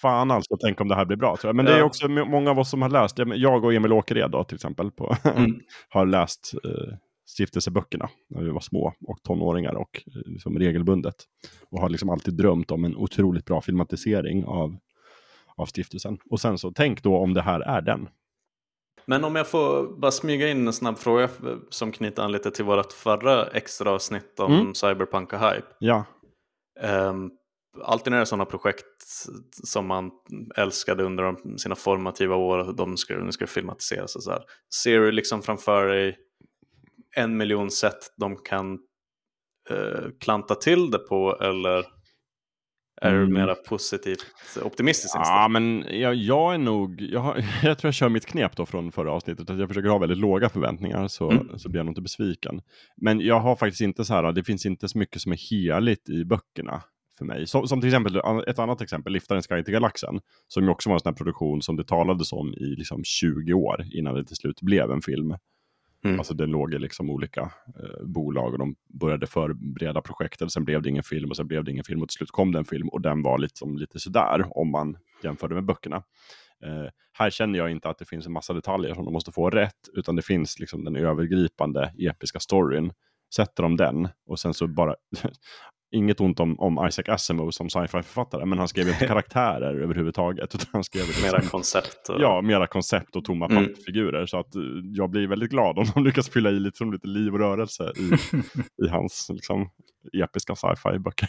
fan 0.00 0.30
alltså, 0.30 0.56
tänk 0.60 0.80
om 0.80 0.88
det 0.88 0.94
här 0.94 1.04
blir 1.04 1.16
bra. 1.16 1.36
Tror 1.36 1.48
jag. 1.48 1.56
Men 1.56 1.64
det 1.64 1.72
är 1.74 1.78
Ja. 1.78 1.84
också 1.84 2.08
många 2.08 2.50
av 2.50 2.58
oss 2.58 2.70
som 2.70 2.82
har 2.82 2.88
läst, 2.88 3.18
jag 3.34 3.64
och 3.64 3.74
Emil 3.74 3.92
Åkered 3.92 4.30
då 4.30 4.44
till 4.44 4.54
exempel, 4.54 4.90
på, 4.90 5.16
Mm. 5.36 5.60
har 5.88 6.06
läst 6.06 6.54
eh, 6.64 6.94
stiftelseböckerna 7.28 8.08
när 8.28 8.42
vi 8.42 8.50
var 8.50 8.60
små 8.60 8.94
och 9.06 9.22
tonåringar 9.22 9.74
och 9.74 10.02
eh, 10.06 10.32
liksom 10.32 10.58
regelbundet. 10.58 11.14
Och 11.70 11.80
har 11.80 11.88
liksom 11.88 12.10
alltid 12.10 12.34
drömt 12.34 12.70
om 12.70 12.84
en 12.84 12.96
otroligt 12.96 13.44
bra 13.44 13.60
filmatisering 13.60 14.44
av, 14.44 14.76
av 15.56 15.66
stiftelsen. 15.66 16.18
Och 16.30 16.40
sen 16.40 16.58
så 16.58 16.70
tänk 16.72 17.02
då 17.02 17.16
om 17.16 17.34
det 17.34 17.42
här 17.42 17.60
är 17.60 17.80
den. 17.80 18.08
Men 19.06 19.24
om 19.24 19.36
jag 19.36 19.48
får 19.48 19.98
bara 20.00 20.10
smyga 20.10 20.48
in 20.48 20.66
en 20.66 20.72
snabb 20.72 20.98
fråga 20.98 21.24
f- 21.24 21.40
som 21.70 21.92
knyter 21.92 22.22
an 22.22 22.32
lite 22.32 22.50
till 22.50 22.64
vårt 22.64 22.92
förra 22.92 23.46
extra 23.46 23.90
avsnitt 23.90 24.40
om 24.40 24.52
Mm. 24.52 24.74
cyberpunk 24.74 25.32
och 25.32 25.38
hype. 25.40 25.66
Ja, 25.78 26.04
Um, 27.10 27.30
alltid 27.82 28.10
när 28.10 28.18
det 28.18 28.22
är 28.22 28.24
sådana 28.24 28.44
projekt 28.44 28.84
som 29.64 29.86
man 29.86 30.10
älskade 30.56 31.02
under 31.04 31.22
de, 31.24 31.58
sina 31.58 31.74
formativa 31.74 32.36
år, 32.36 32.72
de 32.76 32.96
ska, 32.96 33.16
nu 33.18 33.32
ska 33.32 33.46
filmatiseras 33.46 34.16
och 34.16 34.22
så 34.22 34.30
här. 34.30 34.42
Ser 34.82 35.00
du 35.00 35.12
liksom 35.12 35.42
framför 35.42 35.86
dig 35.88 36.16
en 37.16 37.36
miljon 37.36 37.70
sätt 37.70 37.98
de 38.16 38.36
kan 38.36 38.72
eh, 39.70 40.08
klanta 40.20 40.54
till 40.54 40.90
det 40.90 40.98
på 40.98 41.36
eller 41.40 41.84
är 43.00 43.12
du 43.12 43.18
Mm. 43.22 43.32
mera 43.32 43.54
positivt 43.54 44.26
optimistisk 44.62 45.14
ja 45.16 45.48
men 45.48 45.84
jag, 45.90 46.14
jag 46.14 46.54
är 46.54 46.58
nog, 46.58 47.00
jag, 47.00 47.20
har, 47.20 47.36
jag 47.62 47.78
tror 47.78 47.88
jag 47.88 47.94
kör 47.94 48.08
mitt 48.08 48.26
knep 48.26 48.56
då 48.56 48.66
från 48.66 48.92
förra 48.92 49.12
avsnittet, 49.12 49.50
att 49.50 49.58
jag 49.58 49.68
försöker 49.68 49.88
ha 49.88 49.98
väldigt 49.98 50.18
låga 50.18 50.48
förväntningar 50.48 51.08
så, 51.08 51.30
Mm. 51.30 51.58
så 51.58 51.68
blir 51.68 51.78
jag 51.78 51.86
nog 51.86 51.90
inte 51.90 52.00
besviken. 52.02 52.60
Men 52.96 53.20
jag 53.20 53.40
har 53.40 53.56
faktiskt 53.56 53.80
inte 53.80 54.04
så 54.04 54.14
här, 54.14 54.32
det 54.32 54.44
finns 54.44 54.66
inte 54.66 54.88
så 54.88 54.98
mycket 54.98 55.22
som 55.22 55.32
är 55.32 55.50
heligt 55.50 56.08
i 56.08 56.24
böckerna 56.24 56.82
för 57.18 57.24
mig. 57.24 57.46
Som, 57.46 57.68
som 57.68 57.80
till 57.80 57.88
exempel, 57.88 58.16
ett 58.46 58.58
annat 58.58 58.80
exempel, 58.80 59.12
Liftaren 59.12 59.42
Sky 59.42 59.62
till 59.62 59.74
Galaxen, 59.74 60.20
som 60.48 60.64
ju 60.64 60.70
också 60.70 60.88
var 60.90 60.96
en 60.96 61.00
sån 61.00 61.10
här 61.10 61.16
produktion 61.16 61.62
som 61.62 61.76
det 61.76 61.84
talades 61.84 62.32
om 62.32 62.54
i 62.54 62.64
liksom 62.78 63.04
20 63.04 63.52
år 63.52 63.84
innan 63.92 64.14
det 64.14 64.24
till 64.24 64.36
slut 64.36 64.60
blev 64.60 64.90
en 64.90 65.02
film. 65.02 65.36
Mm. 66.04 66.18
Alltså 66.18 66.34
det 66.34 66.46
låg 66.46 66.74
i 66.74 66.78
liksom 66.78 67.10
olika 67.10 67.40
eh, 67.40 68.06
bolag 68.06 68.52
och 68.52 68.58
de 68.58 68.76
började 69.00 69.26
förbereda 69.26 70.00
projektet, 70.02 70.52
sen 70.52 70.64
blev 70.64 70.82
det 70.82 70.88
ingen 70.88 71.02
film 71.02 71.30
och 71.30 71.36
sen 71.36 71.46
blev 71.46 71.64
det 71.64 71.70
ingen 71.70 71.84
film 71.84 72.02
och 72.02 72.08
till 72.08 72.16
slut 72.16 72.30
kom 72.30 72.52
det 72.52 72.58
en 72.58 72.64
film 72.64 72.88
och 72.88 73.00
den 73.00 73.22
var 73.22 73.38
liksom 73.38 73.76
lite 73.76 73.98
sådär 73.98 74.44
om 74.50 74.70
man 74.70 74.96
jämförde 75.22 75.54
med 75.54 75.64
böckerna. 75.64 75.96
Eh, 76.64 76.90
här 77.12 77.30
känner 77.30 77.58
jag 77.58 77.70
inte 77.70 77.88
att 77.88 77.98
det 77.98 78.04
finns 78.04 78.26
en 78.26 78.32
massa 78.32 78.52
detaljer 78.52 78.94
som 78.94 79.04
de 79.04 79.12
måste 79.12 79.32
få 79.32 79.50
rätt, 79.50 79.88
utan 79.94 80.16
det 80.16 80.22
finns 80.22 80.58
liksom 80.58 80.84
den 80.84 80.96
övergripande 80.96 81.92
episka 81.98 82.40
storyn. 82.40 82.92
Sätter 83.34 83.62
de 83.62 83.76
den 83.76 84.08
och 84.26 84.38
sen 84.38 84.54
så 84.54 84.66
bara, 84.66 84.94
inget 85.90 86.20
ont 86.20 86.40
om, 86.40 86.60
om 86.60 86.86
Isaac 86.88 87.04
Asimov 87.08 87.50
som 87.50 87.68
sci-fi-författare, 87.70 88.44
men 88.44 88.58
han 88.58 88.68
skrev 88.68 88.88
inte 88.88 89.06
karaktärer 89.12 89.74
överhuvudtaget. 89.82 90.54
Utan 90.54 90.66
han 90.72 90.84
skrev 90.84 91.02
liksom, 91.06 91.22
Mera 91.30 91.40
koncept? 91.40 92.08
Och... 92.08 92.20
Ja, 92.20 92.40
mera 92.42 92.66
koncept 92.66 93.16
och 93.16 93.24
tomma 93.24 93.46
Mm. 93.46 93.64
pappfigurer. 93.66 94.26
Så 94.26 94.38
att 94.38 94.54
eh, 94.54 94.62
jag 94.94 95.10
blir 95.10 95.26
väldigt 95.28 95.50
glad 95.50 95.78
om 95.78 95.84
de 95.94 96.04
lyckas 96.08 96.28
fylla 96.30 96.50
i 96.50 96.60
lite, 96.60 96.76
som 96.76 96.92
lite 96.92 97.08
liv 97.08 97.32
och 97.32 97.38
rörelse 97.40 97.92
i, 97.96 98.10
i 98.84 98.88
hans 98.88 99.30
liksom, 99.32 99.70
episka 100.24 100.54
sci-fi-böcker. 100.56 101.28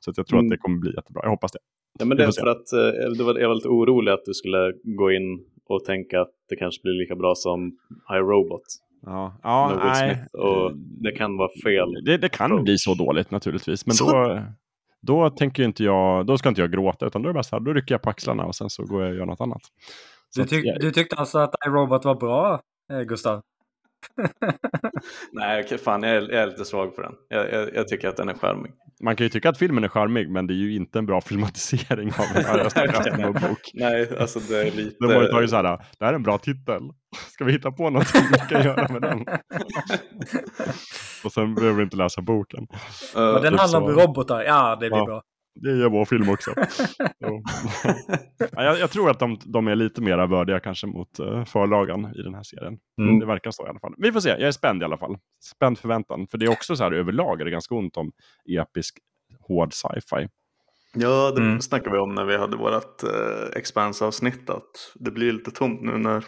Så 0.00 0.10
att 0.10 0.16
jag 0.16 0.26
tror 0.26 0.38
Mm. 0.38 0.46
att 0.46 0.50
det 0.50 0.58
kommer 0.58 0.78
bli 0.78 0.94
jättebra. 0.96 1.20
Jag 1.24 1.30
hoppas 1.30 1.52
det. 1.52 1.58
Ja, 1.98 2.04
men 2.04 2.16
det 2.16 2.24
är 2.24 2.32
för 2.32 2.46
att 2.46 2.72
eh, 2.72 3.10
det 3.18 3.24
var, 3.24 3.38
jag 3.38 3.48
var 3.48 3.54
lite 3.54 3.68
orolig 3.68 4.12
att 4.12 4.24
du 4.24 4.34
skulle 4.34 4.72
gå 4.82 5.12
in 5.12 5.44
och 5.68 5.84
tänka 5.84 6.20
att 6.20 6.30
det 6.48 6.56
kanske 6.56 6.82
blir 6.82 6.92
lika 6.92 7.16
bra 7.16 7.34
som 7.34 7.78
iRobot 8.14 8.62
Ja, 9.02 9.78
Will 9.82 9.94
Smith. 9.94 10.34
Och 10.34 10.72
det 10.76 11.12
kan 11.12 11.36
vara 11.36 11.50
fel. 11.64 12.04
Det, 12.04 12.16
det 12.16 12.28
kan 12.28 12.46
approach. 12.46 12.64
bli 12.64 12.78
så 12.78 12.94
dåligt 12.94 13.30
naturligtvis. 13.30 13.86
Men 13.86 13.96
då, 13.96 14.42
då 15.02 15.30
tänker 15.30 15.62
inte 15.62 15.84
jag, 15.84 16.26
då 16.26 16.38
ska 16.38 16.48
inte 16.48 16.60
jag 16.60 16.72
gråta, 16.72 17.06
utan 17.06 17.22
då 17.22 17.28
är 17.28 17.32
det 17.32 17.34
bara 17.34 17.42
så 17.42 17.56
här, 17.56 17.60
då 17.60 17.72
rycker 17.72 17.94
jag 17.94 18.02
på 18.02 18.10
axlarna 18.10 18.44
och 18.44 18.54
sen 18.56 18.70
så 18.70 18.84
går 18.84 19.02
jag 19.02 19.10
och 19.10 19.16
gör 19.16 19.26
något 19.26 19.40
annat. 19.40 19.62
Du, 20.36 20.44
tyck, 20.44 20.64
du, 20.80 20.90
tyckte 20.90 21.16
alltså 21.16 21.38
att 21.38 21.54
iRobot 21.66 22.04
var 22.04 22.14
bra, 22.14 22.60
eh, 22.92 23.00
Gustav? 23.00 23.42
Nej, 25.32 25.64
okay, 25.64 25.78
fan, 25.78 26.02
jag 26.02 26.12
är, 26.12 26.20
jag 26.20 26.42
är, 26.42 26.46
lite 26.46 26.64
svag 26.64 26.96
på 26.96 27.02
den. 27.02 27.12
Jag, 27.28 27.52
jag, 27.52 27.74
jag, 27.74 27.88
tycker 27.88 28.08
att 28.08 28.16
den 28.16 28.28
är 28.28 28.34
charmig. 28.34 28.72
Man 29.02 29.16
kan 29.16 29.24
ju 29.24 29.30
tycka 29.30 29.48
att 29.48 29.58
filmen 29.58 29.84
är 29.84 29.88
charmig, 29.88 30.30
men 30.30 30.46
det 30.46 30.54
är 30.54 30.56
ju 30.56 30.76
inte 30.76 30.98
en 30.98 31.06
bra 31.06 31.20
filmatisering 31.30 32.12
av 32.12 32.24
en 33.20 33.32
bok. 33.32 33.70
Nej, 33.74 34.08
alltså 34.20 34.38
det 34.38 34.60
är 34.60 34.70
lite... 34.70 34.96
De 35.00 35.14
har 35.14 35.22
ju 35.22 35.28
tagit 35.28 35.50
så 35.50 35.56
här, 35.56 35.62
det 35.98 36.04
här 36.04 36.12
är 36.12 36.16
en 36.16 36.22
bra 36.22 36.38
titel. 36.38 36.82
Ska 37.32 37.44
vi 37.44 37.52
hitta 37.52 37.72
på 37.72 37.90
något 37.90 38.14
vi 38.14 38.54
kan 38.54 38.64
göra 38.64 38.88
med 38.92 39.02
den? 39.02 39.26
Och 41.24 41.32
sen 41.32 41.54
behöver 41.54 41.76
vi 41.76 41.82
inte 41.82 41.96
läsa 41.96 42.22
boken. 42.22 42.66
Uh, 43.16 43.42
den 43.42 43.58
handlar 43.58 43.80
om 43.80 43.88
robotar, 43.88 44.42
ja 44.42 44.76
det 44.80 44.88
blir 44.88 44.98
ja. 44.98 45.04
bra 45.04 45.22
det 45.54 45.70
gör 45.70 45.88
vår 45.88 46.04
film 46.04 46.28
också. 46.28 46.50
ja, 47.18 48.64
jag, 48.64 48.78
jag, 48.78 48.90
tror 48.90 49.10
att 49.10 49.18
de, 49.18 49.38
de, 49.44 49.68
är 49.68 49.76
lite 49.76 50.02
mer 50.02 50.26
vördiga 50.26 50.60
kanske 50.60 50.86
mot 50.86 51.20
uh, 51.20 51.44
förlagan 51.44 52.14
i 52.14 52.22
den 52.22 52.34
här 52.34 52.42
serien. 52.42 52.78
Mm. 53.00 53.18
Det 53.18 53.26
verkar 53.26 53.50
så 53.50 53.66
i 53.66 53.68
alla 53.68 53.80
fall. 53.80 53.94
Vi 53.98 54.12
får 54.12 54.20
se, 54.20 54.28
jag 54.28 54.42
är 54.42 54.52
spänd 54.52 54.82
i 54.82 54.84
alla 54.84 54.98
fall. 54.98 55.18
Spänd 55.44 55.78
förväntan. 55.78 56.26
För 56.26 56.38
det 56.38 56.46
är 56.46 56.50
också 56.50 56.76
så 56.76 56.84
här 56.84 56.92
överlag 56.92 57.40
är 57.40 57.44
det 57.44 57.50
ganska 57.50 57.74
ont 57.74 57.96
om 57.96 58.12
episk 58.48 58.98
hård 59.48 59.72
sci-fi. 59.72 60.28
Ja, 60.94 61.32
det 61.36 61.42
mm. 61.42 61.60
snackade 61.60 61.96
vi 61.96 62.02
om 62.02 62.14
när 62.14 62.24
vi 62.24 62.36
hade 62.36 62.56
vårt 62.56 63.04
uh, 63.04 63.56
Expanse-avsnitt. 63.56 64.50
Att 64.50 64.92
det 64.94 65.10
blir 65.10 65.32
lite 65.32 65.50
tomt 65.50 65.82
nu 65.82 65.98
när, 65.98 66.24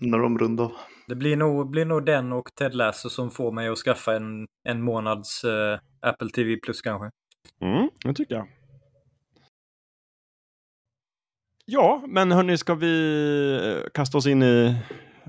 när 0.00 0.18
de 0.18 0.38
rundar 0.38 0.64
av. 0.64 0.72
Det 1.08 1.14
blir 1.14 1.36
nog, 1.36 1.70
blir 1.70 1.84
nog 1.84 2.06
den 2.06 2.32
och 2.32 2.48
Ted 2.58 2.74
Lasso 2.74 3.10
som 3.10 3.30
får 3.30 3.52
mig 3.52 3.68
att 3.68 3.78
skaffa 3.78 4.16
en, 4.16 4.46
en 4.64 4.82
månads 4.82 5.44
uh, 5.44 5.78
Apple 6.02 6.28
TV 6.28 6.56
Plus 6.56 6.80
kanske. 6.80 7.10
Mm, 7.60 7.90
det 8.04 8.14
tycker 8.14 8.34
jag. 8.34 8.48
Ja, 11.64 12.04
men 12.08 12.32
hörni, 12.32 12.58
ska 12.58 12.74
vi 12.74 13.52
eh, 13.62 13.90
kasta 13.94 14.18
oss 14.18 14.26
in 14.26 14.42
i 14.42 14.76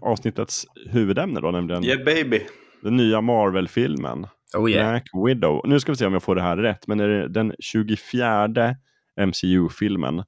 avsnittets 0.01 0.65
huvudämne 0.89 1.39
då, 1.39 1.51
nämligen 1.51 1.83
yeah, 1.83 2.05
baby. 2.05 2.41
den 2.81 2.97
nya 2.97 3.21
Marvel-filmen. 3.21 4.27
Oh, 4.55 4.71
yeah. 4.71 4.91
Black 4.91 5.09
Widow. 5.27 5.61
Nu 5.65 5.79
ska 5.79 5.91
vi 5.91 5.95
se 5.95 6.05
om 6.05 6.13
jag 6.13 6.23
får 6.23 6.35
det 6.35 6.41
här 6.41 6.57
rätt, 6.57 6.87
men 6.87 6.99
är 6.99 7.07
det 7.07 7.27
den 7.27 7.53
24 7.59 8.47
MCU-filmen? 9.27 10.23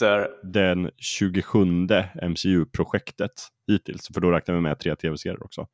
Där. 0.00 0.28
Den 0.42 0.90
27 0.98 1.64
MCU-projektet 2.28 3.32
hittills, 3.66 4.08
för 4.14 4.20
då 4.20 4.30
räknar 4.30 4.54
vi 4.54 4.60
med 4.60 4.78
tre 4.78 4.96
tv-serier 4.96 5.44
också. 5.44 5.66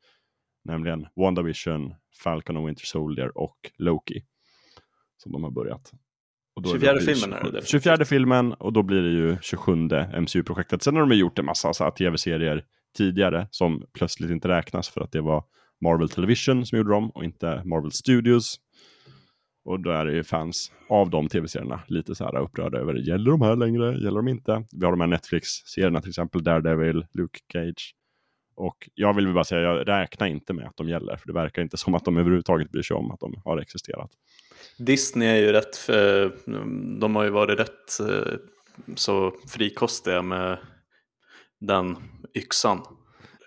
Nämligen 0.65 1.07
WandaVision, 1.17 1.95
Falcon 2.23 2.57
och 2.57 2.69
Winter 2.69 2.87
Soldier 2.87 3.39
och 3.39 3.71
Loki. 3.77 4.25
Som 5.23 5.33
de 5.33 5.45
har 5.45 5.51
börjat. 5.51 5.93
24 6.65 7.01
filmen 7.01 7.33
är 7.33 7.53
det 7.53 7.67
24 7.67 8.05
filmen 8.05 8.53
och 8.53 8.73
då 8.73 8.83
blir 8.83 9.03
det 9.03 9.11
ju 9.11 9.37
27 9.43 9.73
MCU-projektet. 10.21 10.83
Sen 10.83 10.97
har 10.97 11.07
de 11.07 11.17
gjort 11.17 11.39
en 11.39 11.45
massa 11.45 11.91
tv-serier 11.91 12.65
tidigare 12.97 13.49
som 13.51 13.83
plötsligt 13.93 14.31
inte 14.31 14.49
räknas 14.49 14.89
för 14.89 15.01
att 15.01 15.13
det 15.13 15.21
var 15.21 15.45
Marvel 15.85 16.09
Television 16.09 16.67
som 16.67 16.79
gjorde 16.79 16.91
dem 16.91 17.11
och 17.11 17.25
inte 17.25 17.63
Marvel 17.65 17.93
Studios. 17.93 18.61
Och 19.65 19.81
då 19.81 19.91
är 19.91 20.05
det 20.05 20.13
ju 20.13 20.25
fans 20.25 20.73
av 20.89 21.11
de 21.11 21.29
tv-serierna 21.29 21.81
lite 21.87 22.15
så 22.15 22.25
här 22.25 22.39
upprörda 22.39 22.79
över, 22.79 22.95
gäller 22.95 23.31
de 23.31 23.43
här 23.43 23.57
längre, 23.57 23.95
gäller 23.95 24.17
de 24.17 24.29
inte? 24.29 24.65
Vi 24.73 24.85
har 24.85 24.93
de 24.93 25.01
här 25.01 25.09
Netflix-serierna 25.09 26.01
till 26.01 26.09
exempel, 26.09 26.45
Daredevil, 26.45 27.07
Luke 27.15 27.39
Cage. 27.53 27.95
Och 28.59 28.89
jag 28.95 29.15
vill 29.15 29.35
bara 29.35 29.45
säga, 29.45 29.61
jag 29.61 29.89
räknar 29.89 30.27
inte 30.27 30.53
med 30.53 30.67
att 30.67 30.77
de 30.77 30.89
gäller, 30.89 31.17
för 31.17 31.27
det 31.27 31.33
verkar 31.33 31.63
inte 31.63 31.77
som 31.77 31.95
att 31.95 32.05
de 32.05 32.17
överhuvudtaget 32.17 32.71
bryr 32.71 32.83
sig 32.83 32.97
om 32.97 33.11
att 33.11 33.21
de 33.21 33.41
har 33.45 33.59
existerat. 33.59 34.11
Disney 34.79 35.29
är 35.29 35.37
ju 35.37 35.53
rätt, 35.53 35.77
för, 35.77 36.33
de 37.01 37.17
har 37.17 37.25
ju 37.25 37.31
varit 37.31 37.59
rätt 37.59 38.01
eh, 38.01 38.35
så 38.95 39.33
frikostiga 39.49 40.23
med 40.23 40.59
den 41.61 41.97
yxan. 42.35 42.81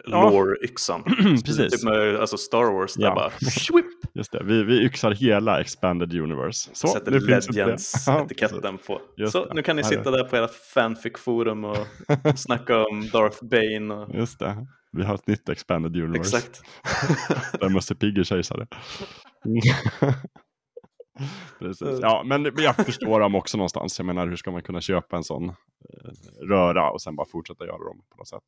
Ja. 0.06 0.30
Lore-yxan. 0.30 1.04
Precis. 1.46 1.72
Typ 1.72 1.84
med 1.84 2.16
alltså 2.16 2.38
Star 2.38 2.74
Wars, 2.74 2.94
där 2.94 3.04
ja. 3.04 3.16
bara 3.16 3.32
Just 4.14 4.32
det, 4.32 4.44
vi, 4.44 4.64
vi 4.64 4.86
yxar 4.86 5.12
hela 5.12 5.62
Expanded 5.62 6.14
Universe. 6.14 6.70
Så, 6.74 6.88
Sätter 6.88 7.12
Legends-etiketten 7.12 8.78
på. 8.88 9.02
Just 9.18 9.32
så, 9.32 9.46
det. 9.46 9.54
nu 9.54 9.64
kan 9.64 9.76
ni 9.76 9.84
sitta 9.84 10.12
där 10.12 10.24
på 10.24 10.36
ert 10.36 10.52
fanfic-forum 10.74 11.66
och 11.66 11.88
snacka 12.36 12.86
om 12.86 13.10
Darth 13.10 13.46
Bane. 13.46 13.94
Och... 13.94 14.16
Just 14.16 14.40
det, 14.40 14.68
vi 14.92 15.04
har 15.04 15.16
ett 15.16 15.28
nytt 15.28 15.50
Expanded 15.50 15.96
Universe. 15.96 16.38
Exakt. 16.38 16.62
där 17.60 17.70
Musse 17.70 17.96
Pigg 17.96 18.18
är 18.18 18.24
kejsare. 18.24 18.68
Precis. 21.60 22.00
Ja, 22.02 22.24
men 22.26 22.52
jag 22.58 22.76
förstår 22.76 23.20
dem 23.20 23.36
också 23.36 23.58
någonstans. 23.58 24.00
Jag 24.00 24.06
menar, 24.06 24.28
hur 24.28 24.36
ska 24.36 24.52
man 24.52 24.62
kunna 24.62 24.82
köpa 24.82 25.18
en 25.18 25.24
sån 25.24 25.50
eh, 25.50 25.56
röra 26.48 26.92
och 26.92 27.02
sen 27.02 27.16
bara 27.16 27.28
fortsätta 27.28 27.66
göra 27.66 27.78
dem 27.78 28.02
på 28.10 28.18
något 28.18 28.28
sätt? 28.28 28.44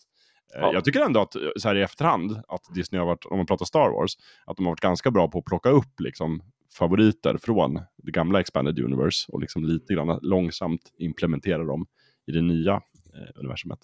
Eh, 0.55 0.61
ja. 0.61 0.73
Jag 0.73 0.85
tycker 0.85 1.01
ändå 1.01 1.21
att 1.21 1.35
så 1.55 1.67
här 1.67 1.75
i 1.75 1.81
efterhand, 1.81 2.41
att 2.47 2.75
Disney 2.75 2.99
har 2.99 3.05
varit, 3.05 3.25
om 3.25 3.37
man 3.37 3.45
pratar 3.45 3.65
Star 3.65 3.89
Wars, 3.89 4.11
att 4.45 4.57
de 4.57 4.65
har 4.65 4.71
varit 4.71 4.79
ganska 4.79 5.11
bra 5.11 5.27
på 5.27 5.39
att 5.39 5.45
plocka 5.45 5.69
upp 5.69 5.99
liksom, 5.99 6.41
favoriter 6.77 7.37
från 7.37 7.81
det 7.97 8.11
gamla 8.11 8.39
Expanded 8.39 8.79
Universe 8.79 9.31
och 9.31 9.41
liksom 9.41 9.63
lite 9.63 9.93
grann 9.93 10.19
långsamt 10.21 10.93
implementera 10.97 11.63
dem 11.63 11.85
i 12.27 12.31
det 12.31 12.41
nya 12.41 12.73
eh, 13.13 13.29
universumet. 13.35 13.79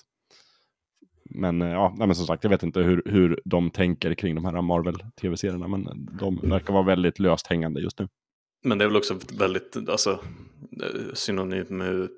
Men 1.29 1.61
eh, 1.61 1.69
ja, 1.69 1.95
men 1.97 2.15
som 2.15 2.25
sagt, 2.25 2.43
jag 2.43 2.51
vet 2.51 2.63
inte 2.63 2.79
hur, 2.79 3.01
hur 3.05 3.41
de 3.45 3.71
tänker 3.71 4.13
kring 4.13 4.35
de 4.35 4.45
här 4.45 4.61
Marvel-tv-serierna, 4.61 5.67
men 5.67 6.09
de 6.19 6.39
verkar 6.43 6.73
vara 6.73 6.83
väldigt 6.83 7.19
löst 7.19 7.47
hängande 7.47 7.81
just 7.81 7.99
nu. 7.99 8.07
Men 8.63 8.77
det 8.77 8.85
är 8.85 8.87
väl 8.87 8.97
också 8.97 9.19
väldigt 9.33 9.89
alltså, 9.89 10.19
synonymt 11.13 11.69
med 11.69 12.09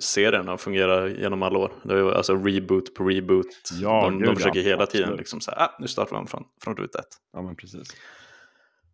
serierna 0.00 0.58
fungerar 0.58 1.08
genom 1.08 1.42
alla 1.42 1.58
år. 1.58 1.72
Det 1.82 1.94
är 1.94 2.12
alltså 2.12 2.34
reboot 2.36 2.94
på 2.94 3.04
reboot. 3.04 3.46
Ja, 3.80 4.04
de, 4.04 4.22
de 4.22 4.36
försöker 4.36 4.60
hela 4.60 4.82
absolut. 4.82 5.06
tiden 5.06 5.18
liksom 5.18 5.40
säga, 5.40 5.56
ah, 5.56 5.76
nu 5.80 5.88
startar 5.88 6.20
vi 6.20 6.26
från, 6.26 6.44
från 6.62 6.76
ruta 6.76 6.98
ett. 6.98 7.06
Ja, 7.32 7.42
men 7.42 7.56
precis. 7.56 7.88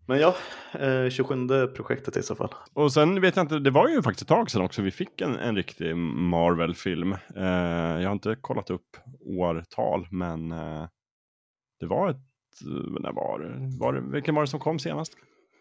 Men 0.07 0.21
ja, 0.21 0.35
eh, 0.73 1.09
27 1.11 1.67
projektet 1.67 2.17
i 2.17 2.23
så 2.23 2.35
fall. 2.35 2.55
Och 2.75 2.93
sen 2.93 3.21
vet 3.21 3.37
jag 3.37 3.45
inte, 3.45 3.59
det 3.59 3.71
var 3.71 3.88
ju 3.88 4.03
faktiskt 4.03 4.23
ett 4.23 4.29
tag 4.37 4.51
sedan 4.51 4.62
också 4.62 4.83
vi 4.83 4.91
fick 4.91 5.21
en, 5.21 5.37
en 5.37 5.57
riktig 5.57 5.97
Marvel-film. 5.97 7.12
Eh, 7.37 8.01
jag 8.01 8.09
har 8.09 8.12
inte 8.12 8.37
kollat 8.41 8.71
upp 8.71 8.97
årtal, 9.38 10.07
men 10.11 10.53
eh, 10.53 10.87
det 11.81 11.87
var 11.87 12.11
ett, 12.11 12.17
när 13.01 13.12
var 13.12 13.38
det, 13.38 13.79
var 13.81 13.93
det, 13.93 14.01
vilken 14.01 14.35
var 14.35 14.43
det 14.43 14.49
som 14.49 14.61
kom 14.61 14.79
senast? 14.79 15.12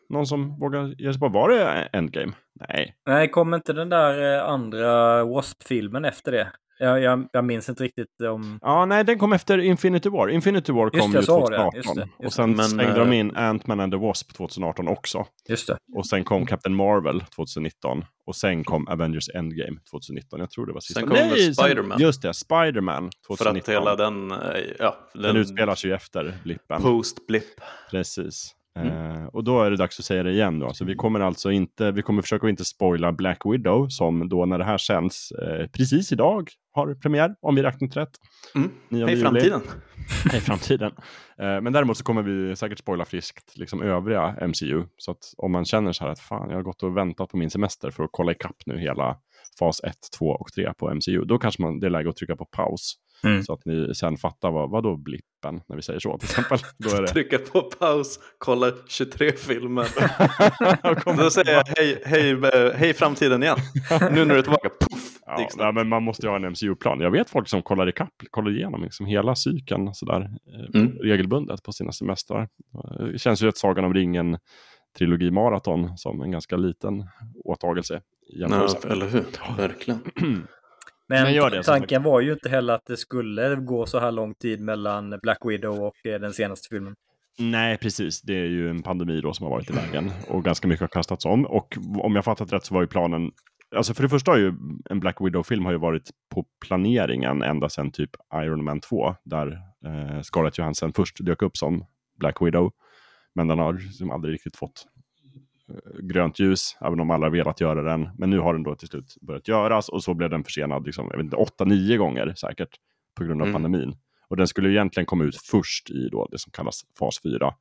Någon 0.10 0.28
som 0.28 0.60
vågar 0.60 1.02
ge 1.02 1.14
sig 1.14 1.20
på, 1.20 1.28
var 1.28 1.50
det 1.50 1.90
Endgame? 1.94 2.34
Nej. 2.70 2.96
Nej, 3.06 3.30
kom 3.30 3.54
inte 3.54 3.74
den 3.74 3.90
där 3.90 4.38
eh, 4.38 4.50
andra 4.50 5.24
Wasp-filmen 5.26 6.06
efter 6.06 6.32
det? 6.32 6.52
Jag, 6.82 7.02
jag, 7.02 7.28
jag, 7.32 7.46
minns 7.46 7.70
inte 7.70 7.84
riktigt 7.84 8.22
om... 8.30 8.60
Ja, 8.62 8.86
nej, 8.86 9.04
den 9.04 9.20
kom 9.20 9.34
efter 9.34 9.58
Infinity 9.58 10.10
War. 10.10 10.28
Infinity 10.28 10.72
War 10.72 10.90
kom 10.90 11.12
ju 11.12 11.22
2018. 11.22 11.72
Just 11.76 11.96
det, 11.96 12.02
just 12.02 12.26
och 12.26 12.34
sen 12.34 12.56
men, 12.56 12.66
slängde 12.66 13.00
de 13.00 13.14
in 13.14 13.32
Ant-Man 13.32 13.80
and 13.80 13.94
the 13.94 13.98
Wasp 13.98 14.34
2018 14.34 14.88
också. 14.88 15.26
Just 15.50 15.68
det. 15.68 15.78
Och 15.96 16.08
sen 16.08 16.24
kom 16.24 16.46
Captain 16.46 16.76
Marvel 16.76 17.24
2019. 17.36 18.06
Och 18.26 18.36
sen 18.36 18.64
kom 18.64 18.88
Avengers 18.88 19.30
Endgame 19.36 19.80
2019. 19.92 20.40
Jag 20.40 20.52
tror 20.52 20.66
det 20.66 20.74
var 20.74 20.82
sista. 20.82 21.00
Sen 21.00 21.10
kom 21.10 21.18
nej, 21.18 21.54
Spiderman. 21.54 22.00
Just 22.00 22.22
det, 22.22 22.34
Spiderman 22.34 23.10
2019. 23.28 23.38
För 23.38 23.60
att 23.60 23.70
hela 23.70 23.96
den... 23.96 24.32
Eh, 24.32 24.38
ja, 24.80 24.98
den, 25.14 25.22
den 25.22 25.36
utspelar 25.36 25.76
sig 25.76 25.90
ju 25.90 25.96
efter 25.96 26.38
blippen. 26.44 26.82
Post-blipp. 26.82 27.62
Precis. 27.92 28.56
Mm. 28.80 29.22
Uh, 29.22 29.26
och 29.26 29.44
då 29.44 29.64
är 29.64 29.72
det 29.72 29.78
dags 29.78 30.00
att 30.00 30.06
säga 30.06 30.24
det 30.24 30.32
igen 30.32 30.60
då. 30.60 30.74
Så 30.74 30.86
vi 30.86 30.96
kommer 30.96 31.20
alltså 31.20 31.52
inte, 31.52 31.92
vi 31.92 32.02
kommer 32.02 32.22
försöka 32.22 32.50
inte 32.50 32.66
spoila 32.66 33.12
Black 33.12 33.42
Widow 33.46 33.88
som 33.90 34.30
då 34.30 34.46
när 34.46 34.58
det 34.58 34.64
här 34.64 34.78
sänds 34.78 35.32
uh, 35.32 35.68
precis 35.68 36.12
idag 36.12 36.50
har 36.74 36.94
premiär, 36.94 37.36
om 37.42 37.56
vi 37.56 37.64
räknat 37.64 37.98
rätt. 37.98 38.10
Mm. 38.56 39.08
Hej 39.08 39.18
framtiden! 39.18 39.62
Hej 40.32 40.42
framtiden. 40.42 40.92
Uh, 40.92 41.62
men 41.62 41.74
däremot 41.74 41.98
så 41.98 42.04
kommer 42.04 42.22
vi 42.22 42.56
säkert 42.56 42.80
spoila 42.80 43.06
friskt 43.06 43.58
liksom 43.58 43.82
övriga 43.82 44.48
MCU. 44.48 44.84
Så 44.98 45.12
att 45.12 45.34
om 45.38 45.52
man 45.52 45.66
känner 45.66 45.92
så 45.92 46.04
här 46.04 46.12
att 46.12 46.20
fan, 46.20 46.50
jag 46.50 46.58
har 46.58 46.64
gått 46.64 46.84
och 46.84 46.98
väntat 46.98 47.30
på 47.30 47.38
min 47.38 47.50
semester 47.50 47.92
för 47.92 48.04
att 48.04 48.10
kolla 48.14 48.32
ikapp 48.32 48.58
nu 48.66 48.80
hela 48.80 49.18
fas 49.60 49.84
1, 49.84 49.94
2 50.18 50.26
och 50.26 50.52
3 50.54 50.74
på 50.78 50.96
MCU. 50.96 51.26
Då 51.26 51.38
kanske 51.38 51.62
man, 51.62 51.80
det 51.80 51.88
är 51.88 51.90
läge 51.90 52.10
att 52.10 52.16
trycka 52.16 52.36
på 52.36 52.46
paus. 52.46 52.96
Mm. 53.24 53.44
Så 53.44 53.54
att 53.54 53.66
ni 53.66 53.96
sen 53.96 54.18
fattar 54.18 54.52
vad, 54.52 54.70
vad 54.70 54.84
då 54.84 54.98
blippen, 54.98 55.62
när 55.68 55.76
vi 55.76 55.82
säger 55.82 56.00
så 56.00 56.18
till 56.18 56.30
exempel. 56.30 56.60
Då 56.78 56.96
är 56.96 57.02
det... 57.02 57.08
Trycka 57.08 57.38
på 57.38 57.62
paus, 57.62 58.20
kolla 58.38 58.72
23 58.88 59.32
filmer. 59.32 59.88
då 61.24 61.30
säger 61.30 61.54
jag 61.54 61.64
hej, 61.78 62.02
hej, 62.06 62.32
eh, 62.32 62.74
hej 62.76 62.94
framtiden 62.94 63.44
igen. 63.44 63.58
nu 64.12 64.26
när 64.26 64.34
du 64.34 64.38
är 64.38 64.42
tillbaka, 64.42 64.70
puff! 64.70 65.08
Ja, 65.26 65.48
nej, 65.58 65.74
men 65.74 65.88
man 65.88 66.04
måste 66.04 66.26
ju 66.26 66.30
ha 66.30 66.36
en 66.36 66.52
MCU-plan. 66.52 67.00
Jag 67.00 67.12
vet 67.12 67.30
folk 67.30 67.48
som 67.48 67.62
kollar 67.62 67.90
ikapp, 67.90 68.14
kollar 68.32 68.52
igenom 68.52 68.84
liksom 68.84 69.06
hela 69.06 69.36
cykeln 69.36 69.94
sådär, 69.94 70.30
eh, 70.54 70.82
mm. 70.82 70.98
regelbundet 70.98 71.64
på 71.64 71.72
sina 71.72 71.92
semestrar. 71.92 72.50
Det 73.12 73.20
känns 73.20 73.44
ju 73.44 73.50
ett 73.50 73.58
Sagan 73.58 73.86
om 73.86 73.94
ringen 73.94 74.38
trilogimaraton 74.98 75.98
som 75.98 76.22
en 76.22 76.32
ganska 76.32 76.58
liten 76.58 77.08
åtagelse. 77.46 78.02
Ja, 78.34 78.68
eller 78.90 79.08
hur, 79.08 79.26
verkligen. 79.58 80.00
Men, 81.08 81.34
det, 81.34 81.64
tanken 81.64 82.04
var 82.04 82.22
ju 82.22 82.34
inte 82.34 82.50
heller 82.50 82.74
att 82.74 82.86
det 82.86 82.98
skulle 82.98 83.56
gå 83.56 83.86
så 83.86 84.00
här 84.00 84.12
lång 84.12 84.34
tid 84.34 84.62
mellan 84.62 85.20
Black 85.22 85.38
Widow 85.46 85.80
och 85.80 86.06
eh, 86.06 86.20
den 86.20 86.34
senaste 86.34 86.68
filmen. 86.70 86.96
Nej, 87.40 87.78
precis. 87.78 88.22
Det 88.22 88.34
är 88.34 88.48
ju 88.48 88.70
en 88.70 88.84
pandemi 88.84 89.22
då 89.22 89.34
som 89.34 89.44
har 89.44 89.52
varit 89.52 89.70
i 89.70 89.74
vägen 89.74 90.12
och 90.28 90.44
ganska 90.44 90.68
mycket 90.68 90.82
har 90.82 90.88
kastats 90.88 91.26
om. 91.26 91.46
Och 91.46 91.78
om 92.04 92.16
jag 92.16 92.26
fattat 92.26 92.54
rätt 92.54 92.66
så 92.66 92.74
var 92.74 92.82
ju 92.82 92.88
planen 92.88 93.32
Alltså 93.76 93.94
för 93.94 94.04
det 94.04 94.10
första 94.10 94.32
har 94.32 94.38
ju 94.38 94.54
en 94.90 95.00
Black 95.00 95.22
Widow-film 95.22 95.66
har 95.66 95.72
ju 95.72 95.78
varit 95.78 96.10
på 96.30 96.46
planeringen 96.66 97.42
ända 97.42 97.70
sedan 97.70 97.92
typ 97.92 98.10
Iron 98.36 98.64
Man 98.64 98.80
2, 98.80 99.16
där 99.24 99.48
eh, 99.86 100.22
Scarlett 100.22 100.58
Johansson 100.58 100.94
först 100.94 101.26
dök 101.26 101.42
upp 101.42 101.58
som 101.58 101.86
Black 102.20 102.42
Widow. 102.42 102.72
Men 103.36 103.48
den 103.48 103.60
har 103.60 103.74
liksom 103.74 104.12
aldrig 104.12 104.34
riktigt 104.34 104.56
fått 104.56 104.86
grönt 106.00 106.40
ljus, 106.40 106.78
även 106.82 107.00
om 107.00 107.12
alla 107.12 107.26
har 107.26 107.32
velat 107.32 107.62
göra 107.62 107.82
den. 107.82 108.10
Men 108.18 108.30
nu 108.30 108.40
har 108.40 108.54
den 108.54 108.64
då 108.64 108.76
till 108.76 108.88
slut 108.88 109.16
börjat 109.22 109.48
göras 109.48 109.90
och 109.90 110.04
så 110.04 110.14
blev 110.14 110.30
den 110.30 110.44
försenad, 110.44 110.86
liksom, 110.86 111.08
jag 111.12 111.18
vet 111.18 111.24
inte, 111.24 111.38
8-9 111.38 111.98
gånger 111.98 112.34
säkert, 112.34 112.70
på 113.18 113.24
grund 113.24 113.42
av 113.42 113.48
Mm. 113.48 113.54
pandemin. 113.62 113.96
Och 114.28 114.38
den 114.38 114.48
skulle 114.48 114.70
egentligen 114.70 115.06
komma 115.06 115.24
ut 115.24 115.38
först 115.38 115.90
i 115.90 116.10
då 116.12 116.28
det 116.32 116.38
som 116.40 116.52
kallas 116.52 116.82
fas 117.00 117.22
4, 117.24 117.54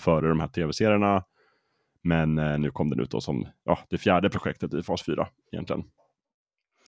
före 0.00 0.28
de 0.28 0.40
här 0.40 0.48
tv-serierna. 0.48 1.24
Men 2.02 2.38
eh, 2.38 2.58
nu 2.58 2.70
kom 2.70 2.90
den 2.90 3.00
ut 3.00 3.10
då 3.10 3.20
som 3.20 3.46
ja, 3.64 3.78
det 3.90 3.98
fjärde 3.98 4.30
projektet 4.30 4.74
i 4.74 4.82
fas 4.82 5.02
4 5.06 5.28
egentligen. 5.52 5.82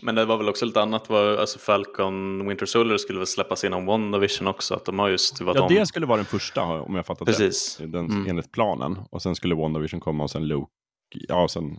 Men 0.02 0.14
det 0.14 0.24
var 0.24 0.37
väl 0.37 0.48
också 0.48 0.64
lite 0.64 0.82
annat, 0.82 1.08
var, 1.08 1.37
alltså 1.37 1.58
Falcon 1.58 2.48
Winter 2.48 2.66
Soldier 2.66 2.98
skulle 2.98 3.18
väl 3.18 3.26
släppas 3.26 3.64
innan 3.64 3.87
WandaVision 3.87 4.48
också, 4.48 4.74
att 4.74 4.84
de 4.84 4.98
har 4.98 5.08
just 5.08 5.34
stuvat 5.34 5.56
Ja, 5.56 5.62
om. 5.62 5.74
det 5.74 5.87
skulle 5.87 6.06
vara 6.06 6.16
den 6.16 6.26
första 6.26 6.62
om 6.64 6.94
jag 6.94 7.06
fattat 7.06 7.26
Precis. 7.26 7.80
rätt. 7.80 7.92
Den, 7.92 8.04
Mm. 8.11 8.26
Enligt 8.30 8.52
planen. 8.52 8.98
Och 9.11 9.22
sen 9.22 9.34
skulle 9.34 9.54
WandaVision 9.54 10.00
komma 10.00 10.24
och 10.24 10.30
sen 10.30 10.48
Loki. 10.48 10.68
Ja, 11.28 11.42
och 11.42 11.50
sen... 11.50 11.70
eh, 11.72 11.78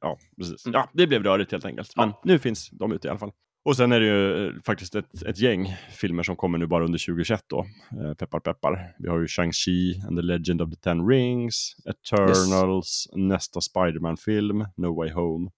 ja, 0.00 0.18
precis. 0.38 0.66
Mm. 0.66 0.74
Ja, 0.74 0.88
det 0.92 1.06
blev 1.06 1.22
rörigt 1.22 1.52
helt 1.52 1.64
enkelt. 1.64 1.96
Men 1.96 2.08
Ja. 2.08 2.20
nu 2.24 2.38
finns 2.38 2.70
de 2.70 2.92
ute 2.92 3.06
i 3.08 3.10
alla 3.10 3.18
fall. 3.18 3.32
Och 3.64 3.76
sen 3.76 3.92
är 3.92 4.00
det 4.00 4.06
ju 4.06 4.46
eh, 4.46 4.52
faktiskt 4.66 4.94
ett, 4.94 5.22
ett 5.26 5.38
gäng 5.38 5.76
filmer 5.92 6.22
som 6.22 6.36
kommer 6.36 6.58
nu 6.58 6.66
bara 6.66 6.84
under 6.84 6.98
2021 6.98 7.44
då. 7.46 7.66
Eh, 8.04 8.14
peppar 8.14 8.40
peppar. 8.40 8.94
Vi 8.98 9.08
har 9.08 9.18
ju 9.18 9.26
Shang-Chi 9.26 10.06
and 10.08 10.18
the 10.18 10.22
Legend 10.22 10.62
of 10.62 10.70
the 10.70 10.76
Ten 10.76 11.08
Rings, 11.08 11.76
Eternals, 11.86 13.08
nästa 13.12 13.60
Spider-Man-film, 13.60 14.66
No 14.76 14.94
Way 14.96 15.10
Home. 15.12 15.50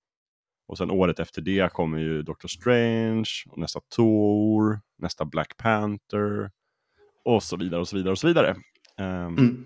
Och 0.67 0.79
sen 0.79 0.91
året 0.91 1.21
efter 1.21 1.43
det 1.43 1.73
kommer 1.73 1.99
ju 1.99 2.23
Doctor 2.23 2.49
Strange, 2.49 3.31
och 3.51 3.59
nästa 3.59 3.81
Thor, 3.97 4.81
nästa 4.99 5.25
Black 5.25 5.57
Panther 5.57 6.51
och 7.25 7.43
så 7.43 7.57
vidare 7.57 7.81
och 7.81 7.89
så 7.89 7.97
vidare 7.97 8.13
och 8.13 8.19
så 8.19 8.27
vidare. 8.27 8.57
Ehm, 8.99 9.39
Mm. 9.39 9.65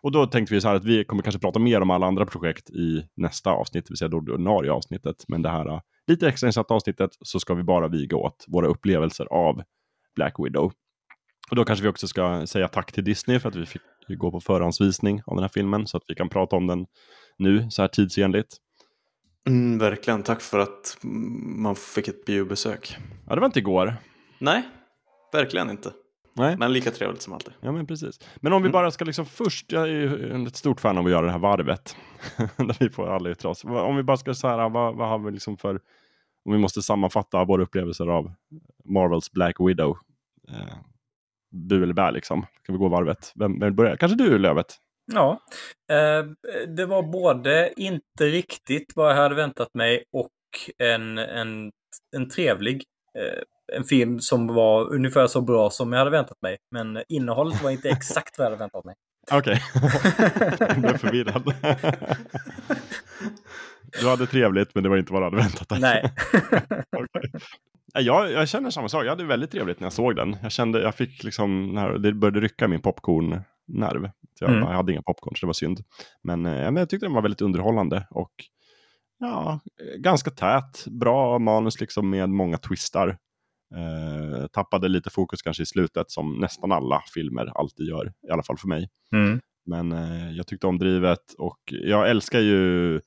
Och 0.00 0.12
då 0.12 0.26
tänkte 0.26 0.54
vi 0.54 0.60
så 0.60 0.68
här 0.68 0.74
att 0.74 0.84
vi 0.84 1.04
kommer 1.04 1.22
kanske 1.22 1.38
prata 1.40 1.58
mer 1.58 1.80
om 1.80 1.90
alla 1.90 2.06
andra 2.06 2.26
projekt 2.26 2.70
i 2.70 3.08
nästa 3.16 3.50
avsnitt, 3.50 3.84
det 3.84 3.90
vill 3.90 3.98
säga 3.98 4.08
det 4.08 4.16
ordinarie 4.16 4.72
avsnittet. 4.72 5.24
Men 5.28 5.42
det 5.42 5.48
här 5.48 5.80
lite 6.06 6.28
extra 6.28 6.46
insatta 6.46 6.74
avsnittet 6.74 7.10
så 7.20 7.40
ska 7.40 7.54
vi 7.54 7.62
bara 7.62 7.88
viga 7.88 8.16
åt 8.16 8.44
våra 8.48 8.66
upplevelser 8.66 9.26
av 9.30 9.62
Black 10.14 10.34
Widow. 10.38 10.72
Och 11.50 11.56
då 11.56 11.64
kanske 11.64 11.82
vi 11.82 11.88
också 11.88 12.08
ska 12.08 12.46
säga 12.46 12.68
tack 12.68 12.92
till 12.92 13.04
Disney 13.04 13.38
för 13.40 13.48
att 13.48 13.56
vi 13.56 13.66
fick 13.66 13.82
gå 14.08 14.30
på 14.30 14.40
förhandsvisning 14.40 15.22
av 15.26 15.34
den 15.34 15.42
här 15.42 15.50
filmen 15.54 15.86
så 15.86 15.96
att 15.96 16.02
vi 16.08 16.14
kan 16.14 16.28
prata 16.28 16.56
om 16.56 16.66
den 16.66 16.86
nu 17.38 17.70
så 17.70 17.82
här 17.82 17.88
tidsenligt. 17.88 18.56
Mm, 19.46 19.78
verkligen, 19.78 20.22
tack 20.22 20.40
för 20.40 20.58
att 20.58 20.96
man 21.56 21.76
fick 21.76 22.08
ett 22.08 22.24
biobesök. 22.24 22.96
Ja, 23.28 23.34
det 23.34 23.40
var 23.40 23.46
inte 23.46 23.58
igår. 23.58 23.94
Nej, 24.38 24.62
verkligen 25.32 25.70
inte. 25.70 25.92
Nej. 26.34 26.56
Men 26.56 26.72
lika 26.72 26.90
trevligt 26.90 27.22
som 27.22 27.32
alltid. 27.32 27.54
Ja, 27.60 27.72
men 27.72 27.86
precis. 27.86 28.20
Men 28.36 28.52
om 28.52 28.62
vi 28.62 28.66
Mm. 28.66 28.72
bara 28.72 28.90
ska 28.90 29.04
liksom 29.04 29.26
först, 29.26 29.72
jag 29.72 29.82
är 29.82 29.86
ju 29.86 30.46
ett 30.46 30.56
stort 30.56 30.80
fan 30.80 30.98
av 30.98 31.04
att 31.04 31.10
göra 31.10 31.26
det 31.26 31.32
här 31.32 31.38
varvet. 31.38 31.96
där 32.56 32.76
vi 32.80 32.90
får 32.90 33.08
alla 33.14 33.30
yttra 33.30 33.50
oss. 33.50 33.64
Om 33.64 33.96
vi 33.96 34.02
bara 34.02 34.16
ska 34.16 34.34
så 34.34 34.48
här, 34.48 34.68
vad, 34.68 34.96
vad 34.96 35.08
har 35.08 35.18
vi 35.18 35.30
liksom 35.30 35.56
för, 35.56 35.80
om 36.44 36.52
vi 36.52 36.58
måste 36.58 36.82
sammanfatta 36.82 37.44
våra 37.44 37.62
upplevelser 37.62 38.06
av 38.06 38.32
Marvels 38.84 39.32
Black 39.32 39.56
Widow. 39.60 39.98
Eh, 40.48 40.74
bu 41.50 41.82
eller 41.82 41.94
bä 41.94 42.10
liksom. 42.10 42.46
Kan 42.62 42.74
vi 42.74 42.78
gå 42.78 42.88
varvet? 42.88 43.32
Vem, 43.34 43.52
vem 43.52 43.66
vill 43.66 43.74
börja? 43.76 43.96
Kanske 43.96 44.16
du 44.16 44.38
Lövet? 44.38 44.76
Ja, 45.12 45.40
eh, 45.92 46.26
det 46.76 46.86
var 46.86 47.02
både 47.02 47.72
inte 47.76 48.24
riktigt 48.24 48.92
vad 48.94 49.10
jag 49.10 49.16
hade 49.16 49.34
väntat 49.34 49.68
mig 49.74 50.04
och 50.12 50.30
en, 50.78 51.18
en, 51.18 51.70
en 52.16 52.28
trevlig. 52.28 52.84
Eh, 53.18 53.42
en 53.76 53.84
film 53.84 54.20
som 54.20 54.46
var 54.46 54.94
ungefär 54.94 55.26
så 55.26 55.40
bra 55.40 55.70
som 55.70 55.92
jag 55.92 55.98
hade 55.98 56.10
väntat 56.10 56.42
mig. 56.42 56.56
Men 56.70 57.02
innehållet 57.08 57.62
var 57.62 57.70
inte 57.70 57.88
exakt 57.90 58.38
vad 58.38 58.44
jag 58.44 58.50
hade 58.50 58.60
väntat 58.60 58.84
mig. 58.84 58.94
Okej. 59.32 59.62
jag 60.58 60.80
blev 60.80 60.98
förvirrad. 60.98 61.54
du 64.00 64.08
hade 64.08 64.26
trevligt 64.26 64.74
men 64.74 64.82
det 64.84 64.90
var 64.90 64.96
inte 64.96 65.12
vad 65.12 65.22
du 65.22 65.24
hade 65.24 65.36
väntat 65.36 65.68
dig. 65.68 65.80
Nej. 65.80 66.12
Nej, 67.94 68.04
Jag, 68.04 68.32
jag 68.32 68.48
känner 68.48 68.70
samma 68.70 68.88
sak. 68.88 69.04
Jag 69.04 69.10
hade 69.10 69.24
väldigt 69.24 69.50
trevligt 69.50 69.80
när 69.80 69.86
jag 69.86 69.92
såg 69.92 70.16
den. 70.16 70.36
Jag 70.42 70.52
kände, 70.52 70.82
jag 70.82 70.94
fick 70.94 71.24
liksom, 71.24 71.74
det 72.02 72.12
började 72.12 72.40
rycka 72.40 72.68
min 72.68 72.82
popcorn-nerv. 72.82 73.42
Så 74.38 74.44
jag, 74.44 74.50
Mm. 74.50 74.62
jag 74.62 74.76
hade 74.76 74.92
inga 74.92 75.02
popcorn, 75.02 75.36
så 75.36 75.46
det 75.46 75.48
var 75.48 75.52
synd. 75.52 75.80
Men, 76.22 76.46
eh, 76.46 76.52
men 76.52 76.76
jag 76.76 76.88
tyckte 76.90 77.06
den 77.06 77.14
var 77.14 77.22
väldigt 77.22 77.40
underhållande 77.40 78.06
och 78.10 78.32
ja, 79.18 79.60
ganska 79.98 80.30
tät. 80.30 80.86
Bra 80.86 81.38
manus 81.38 81.80
liksom 81.80 82.10
med 82.10 82.30
många 82.30 82.58
twistar. 82.58 83.08
Eh, 83.74 84.46
tappade 84.46 84.88
lite 84.88 85.10
fokus 85.10 85.42
kanske 85.42 85.62
i 85.62 85.66
slutet 85.66 86.10
som 86.10 86.34
nästan 86.38 86.72
alla 86.72 87.02
filmer 87.14 87.58
alltid 87.58 87.86
gör, 87.86 88.12
i 88.28 88.30
alla 88.30 88.42
fall 88.42 88.58
för 88.58 88.68
mig. 88.68 88.88
Mm. 89.12 89.40
Men 89.66 89.92
eh, 89.92 90.30
jag 90.32 90.46
tyckte 90.46 90.66
om 90.66 90.78
drivet 90.78 91.34
och 91.38 91.58
jag 91.66 92.10
älskar 92.10 92.40
ju 92.40 93.00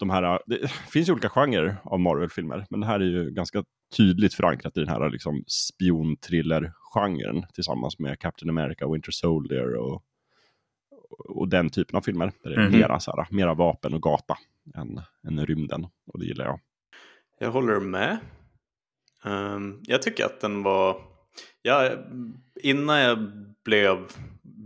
de 0.00 0.10
här, 0.10 0.40
det 0.46 0.70
finns 0.70 1.08
ju 1.08 1.12
olika 1.12 1.28
genrer 1.28 1.76
av 1.84 2.00
Marvel-filmer, 2.00 2.66
men 2.70 2.80
det 2.80 2.86
här 2.86 3.00
är 3.00 3.04
ju 3.04 3.30
ganska 3.30 3.64
tydligt 3.96 4.34
förankrat 4.34 4.76
i 4.76 4.80
den 4.80 4.88
här 4.88 5.10
liksom 5.10 5.44
spionthriller-genren 5.46 7.46
tillsammans 7.54 7.98
med 7.98 8.18
Captain 8.18 8.50
America, 8.50 8.88
Winter 8.88 9.12
Soldier 9.12 9.74
och, 9.74 10.02
och 11.28 11.48
den 11.48 11.70
typen 11.70 11.96
av 11.96 12.00
filmer. 12.00 12.32
Där 12.42 12.50
det 12.50 12.56
är 12.56 12.68
Mhm. 12.68 12.78
mera, 12.78 13.00
så 13.00 13.16
här, 13.16 13.26
mera 13.30 13.54
vapen 13.54 13.94
och 13.94 14.02
gata 14.02 14.38
än, 14.74 15.00
än 15.28 15.46
rymden 15.46 15.86
och 16.06 16.18
det 16.20 16.26
gillar 16.26 16.44
jag. 16.44 16.60
Jag 17.38 17.50
håller 17.50 17.80
med. 17.80 18.18
Ehm, 19.24 19.80
jag 19.82 20.02
tycker 20.02 20.24
att 20.24 20.40
den 20.40 20.62
var... 20.62 21.02
Ja, 21.62 21.90
innan 22.62 22.98
jag 22.98 23.18
blev 23.64 23.98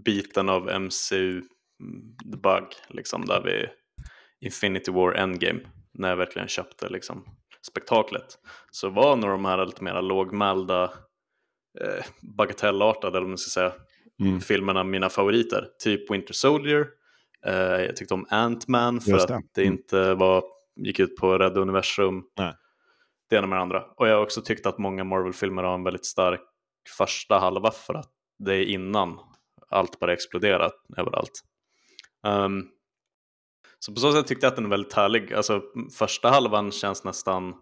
biten 0.05 0.49
av 0.49 0.81
MCU 0.81 1.31
mm, 1.81 2.17
The 2.33 2.37
Bug, 2.37 2.65
liksom 2.89 3.27
där 3.27 3.43
vid 3.43 3.69
Infinity 4.41 4.93
War 4.93 5.13
Endgame, 5.13 5.61
när 5.93 6.09
jag 6.09 6.17
verkligen 6.17 6.49
köpte 6.49 6.89
liksom 6.89 7.25
spektaklet, 7.71 8.39
så 8.71 8.89
var 8.89 9.17
nog 9.17 9.31
de 9.31 9.45
här 9.45 9.67
lite 9.67 9.85
mer 9.85 10.03
lågmälda, 10.03 10.85
eh, 11.81 12.05
bagatellartade, 12.37 13.19
eller 13.19 13.29
man 13.29 13.39
ska 13.39 13.61
säga, 13.61 13.73
Mm. 14.21 14.41
filmerna 14.41 14.85
mina 14.85 15.09
favoriter. 15.09 15.69
Typ 15.85 16.11
Winter 16.11 16.35
Soldier, 16.35 16.87
eh, 17.47 17.55
jag 17.55 17.97
tyckte 17.97 18.15
om 18.15 18.27
Ant-Man 18.31 19.01
för 19.01 19.11
Just 19.11 19.31
att 19.31 19.41
det. 19.43 19.43
det 19.55 19.63
Mm. 19.63 19.75
inte 19.75 20.15
var, 20.15 20.45
gick 20.77 21.01
ut 21.01 21.17
på 21.17 21.33
att 21.33 21.41
rädda 21.41 21.61
universum. 21.61 22.23
Nej. 22.39 22.55
Det 23.31 23.37
ena 23.37 23.47
med 23.47 23.59
det 23.59 23.63
andra. 23.63 23.85
Och 23.97 24.09
jag 24.09 24.15
har 24.17 24.23
också 24.23 24.43
tyckt 24.43 24.67
att 24.67 24.79
många 24.79 25.05
Marvel-filmer 25.05 25.63
har 25.63 25.75
en 25.75 25.85
väldigt 25.85 26.07
stark 26.07 26.41
första 26.99 27.39
halva 27.39 27.71
för 27.71 27.95
att 27.95 28.11
det 28.39 28.55
är 28.55 28.65
innan 28.65 29.19
allt 29.71 29.99
bara 30.01 30.13
exploderat 30.13 30.75
överallt. 30.97 31.43
Ehm, 32.27 32.63
så 33.85 33.93
på 33.93 34.01
så 34.01 34.13
sätt 34.13 34.27
tyckte 34.27 34.47
jag 34.47 34.51
att 34.51 34.57
den 34.57 34.65
är 34.65 34.71
väldigt 34.71 34.93
härlig. 34.93 35.35
Alltså 35.35 35.63
första 35.99 36.31
halvan 36.31 36.73
känns 36.73 37.05
nästan 37.05 37.55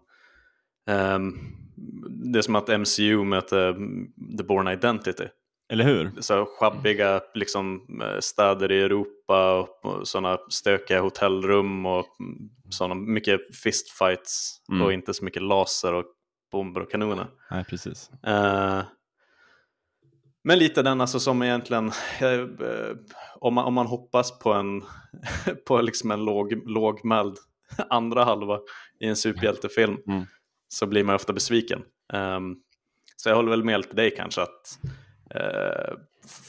ehm, 0.89 1.33
det 2.33 2.39
är 2.39 2.41
som 2.41 2.55
att 2.55 2.79
MCU 2.79 3.23
möter 3.23 3.69
mm, 3.69 4.07
The 4.37 4.43
Born 4.43 4.67
Identity. 4.67 5.25
Eller 5.71 5.83
hur? 5.83 6.11
Så 6.19 6.45
schabbiga 6.45 7.21
liksom, 7.33 7.87
eh, 8.03 8.19
städer 8.19 8.71
i 8.71 8.81
Europa 8.81 9.59
och, 9.59 10.07
sådana 10.07 10.37
stökiga 10.49 11.01
hotellrum 11.01 11.85
och 11.85 12.05
mm, 12.19 12.49
sådana 12.69 12.95
mycket 12.95 13.55
fistfights 13.63 14.59
Mm. 14.69 14.81
och 14.81 14.93
inte 14.93 15.13
så 15.13 15.25
mycket 15.25 15.41
laser 15.41 15.93
och 15.93 16.05
bomber 16.51 16.81
och 16.81 16.91
kanoner. 16.91 17.27
Nej, 17.51 17.65
precis. 17.65 18.11
Eh, 18.23 18.81
men 20.43 20.59
lite 20.59 20.81
den 20.81 21.01
alltså 21.01 21.19
som 21.19 21.43
egentligen, 21.43 21.91
eh, 22.19 22.29
eh, 22.31 22.95
om, 23.35 23.53
man, 23.53 23.65
om 23.65 23.73
man 23.73 23.87
hoppas 23.87 24.39
på 24.39 24.53
en, 24.53 24.81
på 25.67 25.81
liksom 25.81 26.11
en 26.11 26.25
låg, 26.25 26.69
lågmäld 26.69 27.37
andra 27.89 28.23
halva 28.23 28.59
i 28.99 29.07
en 29.07 29.15
superhjältefilm 29.15 29.97
Mm. 30.07 30.25
så 30.67 30.85
blir 30.85 31.03
man 31.03 31.15
ofta 31.15 31.33
besviken. 31.33 31.81
Ehm, 32.13 32.55
så 33.15 33.29
jag 33.29 33.35
håller 33.35 33.49
väl 33.49 33.63
med 33.63 33.83
till 33.83 33.95
dig 33.95 34.15
kanske 34.15 34.41
att 34.41 34.79
eh, 35.35 35.93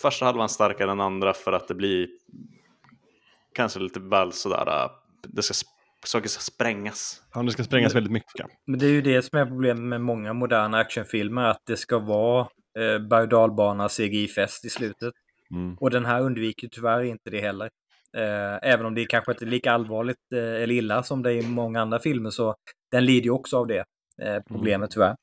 första 0.02 0.24
halvan 0.24 0.48
starkare 0.48 0.90
än 0.90 1.00
andra 1.00 1.32
för 1.34 1.52
att 1.52 1.68
det 1.68 1.74
blir 1.74 2.08
kanske 3.54 3.80
lite 3.80 4.00
väl 4.00 4.32
sådär, 4.32 4.90
det 5.28 5.42
ska, 5.42 5.54
saker 6.06 6.28
ska 6.28 6.40
sprängas. 6.40 7.22
Ja, 7.34 7.42
det 7.42 7.50
ska 7.50 7.64
sprängas 7.64 7.94
väldigt 7.94 8.12
mycket. 8.12 8.46
Men 8.66 8.78
det 8.78 8.86
är 8.86 8.90
ju 8.90 9.02
det 9.02 9.22
som 9.22 9.38
är 9.38 9.46
problemet 9.46 9.84
med 9.84 10.00
många 10.00 10.32
moderna 10.32 10.78
actionfilmer, 10.78 11.42
att 11.42 11.62
det 11.66 11.76
ska 11.76 11.98
vara 11.98 12.48
eh, 12.78 12.98
berg 12.98 13.28
dalbana 13.28 13.88
CGI-fest 13.88 14.64
i 14.64 14.70
slutet. 14.70 15.14
Mm. 15.50 15.76
Och 15.80 15.90
den 15.90 16.04
här 16.04 16.20
undviker 16.20 16.68
tyvärr 16.68 17.02
inte 17.02 17.30
det 17.30 17.40
heller. 17.40 17.70
Eh, 18.16 18.72
även 18.72 18.86
om 18.86 18.94
det 18.94 19.04
kanske 19.04 19.32
inte 19.32 19.44
är 19.44 19.46
lika 19.46 19.72
allvarligt 19.72 20.32
eh, 20.34 20.38
eller 20.38 20.72
illa 20.74 21.02
som 21.02 21.22
det 21.22 21.32
är 21.32 21.44
i 21.44 21.48
många 21.48 21.80
andra 21.80 21.98
filmer 21.98 22.30
så 22.30 22.54
den 22.90 23.04
lider 23.04 23.24
ju 23.24 23.30
också 23.30 23.58
av 23.58 23.66
det 23.66 23.84
eh, 24.22 24.42
problemet 24.48 24.90
tyvärr. 24.90 25.16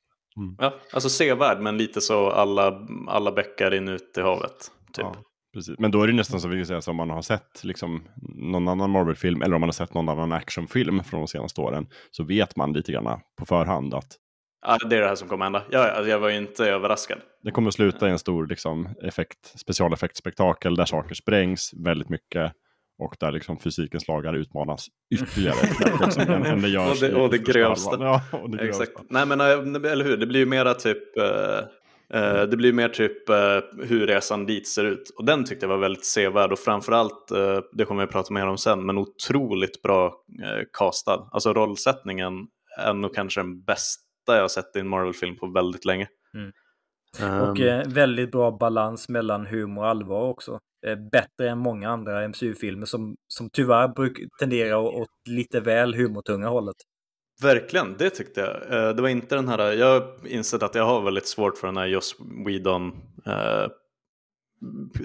Ja, 0.58 0.74
alltså 0.94 1.10
sevärd 1.10 1.60
men 1.62 1.78
lite 1.78 2.02
så 2.02 2.30
alla, 2.30 2.88
alla 3.08 3.32
bäckar 3.32 3.74
in 3.74 3.88
ut 3.88 4.18
i 4.18 4.22
havet. 4.22 4.72
Typ. 4.94 5.06
Ja, 5.06 5.16
Precis. 5.54 5.80
Men 5.80 5.92
då 5.92 6.04
är 6.04 6.08
det 6.08 6.14
nästan 6.14 6.42
som, 6.42 6.52
vi 6.52 6.66
säga, 6.66 6.82
som 6.82 6.96
man 6.96 7.10
har 7.10 7.22
sett 7.22 7.64
liksom, 7.64 8.04
någon 8.36 8.68
annan 8.68 8.90
Marvel-film 8.90 9.42
eller 9.42 9.56
om 9.56 9.62
man 9.62 9.68
har 9.68 9.74
sett 9.74 9.94
någon 9.94 10.10
annan 10.10 10.32
actionfilm 10.32 11.04
från 11.04 11.20
de 11.20 11.28
senaste 11.28 11.62
åren 11.62 11.88
så 12.12 12.24
vet 12.24 12.56
man 12.56 12.74
lite 12.74 12.92
grann 12.92 13.20
på 13.40 13.46
förhand 13.46 13.94
att 13.94 14.18
Ja, 14.62 14.78
det 14.90 14.96
är 14.98 15.02
det 15.02 15.08
här 15.08 15.16
som 15.16 15.28
kommer 15.28 15.46
hända. 15.46 15.64
Jag, 15.70 15.90
alltså, 15.90 16.10
jag 16.12 16.20
var 16.20 16.30
ju 16.30 16.38
inte 16.38 16.66
överraskad. 16.66 17.18
det 17.44 17.52
kommer 17.52 17.68
att 17.68 17.74
sluta 17.74 18.08
i 18.08 18.12
en 18.12 18.20
stor 18.20 18.48
liksom, 18.48 18.90
effekt, 19.04 19.60
specialeffektspektakel 19.60 20.76
där 20.76 20.86
saker 20.86 21.16
sprängs 21.16 21.72
väldigt 21.86 22.10
mycket 22.10 22.52
och 23.04 23.16
där 23.20 23.32
liksom 23.32 23.60
fysikens 23.60 24.08
lagar 24.08 24.34
utmanas 24.34 24.88
ytterligare. 25.14 25.58
liksom, 26.06 26.22
än, 26.24 26.46
än 26.46 26.62
det 26.62 26.70
görs 26.70 27.02
Och 27.04 27.10
det- 27.10 27.16
och 27.16 27.30
det 27.30 27.38
grövsta. 27.38 27.98
Ja, 28.00 28.22
och 28.32 28.50
det 28.50 28.58
grövsta. 28.58 28.84
Exakt. 28.84 29.06
Nej 29.10 29.26
men 29.26 29.42
eh, 29.42 29.92
eller 29.92 30.04
hur, 30.06 30.18
det 30.18 30.26
blir 30.26 30.40
ju 30.40 30.46
mera 30.46 30.74
typ 30.74 31.18
eh, 31.18 32.44
det 32.50 32.58
blir 32.58 32.74
mer 32.74 32.90
typ 32.90 33.30
eh, 33.30 33.36
hur 33.88 34.08
resan 34.08 34.46
dit 34.46 34.68
ser 34.68 34.86
ut. 34.86 35.10
Och 35.18 35.26
den 35.26 35.44
tyckte 35.46 35.66
jag 35.66 35.70
var 35.70 35.78
väldigt 35.78 36.06
sevärd 36.06 36.52
och 36.52 36.60
framförallt, 36.60 37.32
eh, 37.32 37.60
det 37.74 37.86
kommer 37.86 38.06
vi 38.06 38.12
prata 38.12 38.34
mer 38.34 38.48
om 38.48 38.58
sen, 38.58 38.86
men 38.86 38.98
otroligt 38.98 39.82
bra 39.82 40.14
castad. 40.78 41.30
Alltså 41.32 41.54
rollsättningen 41.54 42.34
är 42.80 42.94
nog 42.94 43.16
kanske 43.16 43.40
den 43.40 43.64
bästa 43.64 44.02
jag 44.26 44.42
har 44.42 44.48
sett 44.48 44.76
i 44.76 44.80
en 44.80 44.88
Marvel-film 44.88 45.36
på 45.36 45.48
väldigt 45.48 45.86
länge. 45.86 46.08
Mm. 46.34 46.52
Ehm, 47.20 47.42
Och 47.50 47.60
eh, 47.60 47.88
väldigt 47.88 48.32
bra 48.32 48.52
balans 48.52 49.10
mellan 49.10 49.46
humor 49.46 49.84
och 49.84 49.90
allvar 49.90 50.30
också. 50.30 50.60
Eh, 50.88 50.96
bättre 50.96 51.50
än 51.50 51.58
många 51.58 51.90
andra 51.90 52.28
MCU-filmer 52.28 52.86
som, 52.86 53.16
som 53.28 53.50
tyvärr 53.50 53.88
bruk, 53.88 54.20
tenderar 54.40 54.76
åt 54.76 55.10
lite 55.30 55.60
väl 55.60 55.96
humortunga 55.96 56.48
hållet. 56.48 56.76
Verkligen, 57.42 57.96
det 57.98 58.10
tyckte 58.10 58.42
jag. 58.42 58.74
Eh, 58.74 58.96
Det 58.96 59.02
var 59.02 59.10
inte 59.10 59.36
den 59.36 59.48
här, 59.48 59.72
jag 59.72 60.00
har 60.00 60.28
insett 60.28 60.64
att 60.64 60.76
jag 60.76 60.86
har 60.86 61.02
väldigt 61.02 61.28
svårt 61.28 61.58
för 61.58 61.68
den 61.68 61.78
här 61.78 61.86
Joss 61.86 62.16
Whedon 62.46 62.88
eh, 63.26 63.68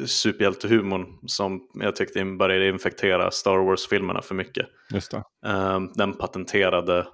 superhjältehumorn 0.07 1.29
som 1.29 1.69
jag 1.75 1.97
tyckte 1.97 2.25
började 2.25 2.69
infektera 2.69 3.31
Star 3.31 3.59
Wars-filmerna 3.59 4.23
för 4.23 4.35
mycket. 4.35 4.67
Just 4.95 5.11
det. 5.11 5.23
Eh, 5.47 5.81
den 5.95 6.13
patenterade 6.13 7.07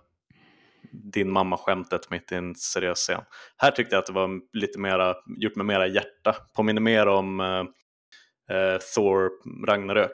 din 0.93 1.31
mamma-skämtet 1.31 2.11
mitt 2.11 2.33
i 2.33 2.35
en 2.35 2.55
seriös 2.55 2.99
scen. 2.99 3.21
Här 3.57 3.71
tyckte 3.71 3.95
jag 3.95 4.01
att 4.01 4.07
det 4.07 4.13
var 4.13 4.41
lite 4.53 4.79
mera, 4.79 5.15
gjort 5.39 5.57
med 5.57 5.67
mera 5.67 5.87
hjärta, 5.87 6.37
påminner 6.57 6.81
mer 6.81 7.07
om 7.07 7.41
eh, 7.41 8.57
eh, 8.57 8.79
Thor 8.95 9.31
Ragnarök. 9.67 10.13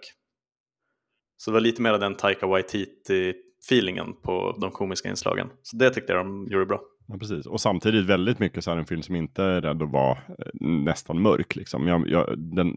Så 1.37 1.51
det 1.51 1.53
var 1.53 1.61
lite 1.61 1.83
mer 1.83 1.93
den 1.93 2.15
Taika 2.15 2.47
Waititi-feelingen 2.47 4.13
på 4.23 4.57
de 4.61 4.71
komiska 4.71 5.09
inslagen. 5.09 5.49
Så 5.63 5.77
det 5.77 5.91
tyckte 5.91 6.13
jag 6.13 6.27
de 6.27 6.47
gjorde 6.51 6.67
bra. 6.67 6.81
Ja, 7.07 7.19
precis. 7.19 7.47
Och 7.47 7.61
samtidigt 7.61 8.07
väldigt 8.07 8.39
mycket 8.39 8.65
så 8.65 8.71
här 8.71 8.79
en 8.79 8.87
film 8.87 9.03
som 9.03 9.17
inte 9.17 9.43
är 9.43 9.61
rädd 9.61 9.83
att 9.83 9.91
vara 9.91 10.13
eh, 10.13 10.69
nästan 10.69 11.23
mörk. 11.23 11.57
Liksom. 11.57 11.89
Jag, 11.89 12.09
jag, 12.09 12.39
den, 12.39 12.75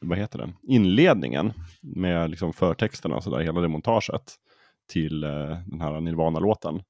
vad 0.00 0.18
heter 0.18 0.38
den? 0.38 0.54
Inledningen 0.62 1.52
med 1.82 2.30
liksom 2.30 2.52
förtexterna, 2.52 3.20
så 3.20 3.30
där, 3.30 3.40
hela 3.40 3.60
det 3.60 3.68
montaget 3.68 4.34
till 4.92 5.24
eh, 5.24 5.58
den 5.66 5.80
här 5.80 6.00
Nirvana-låten. 6.00 6.82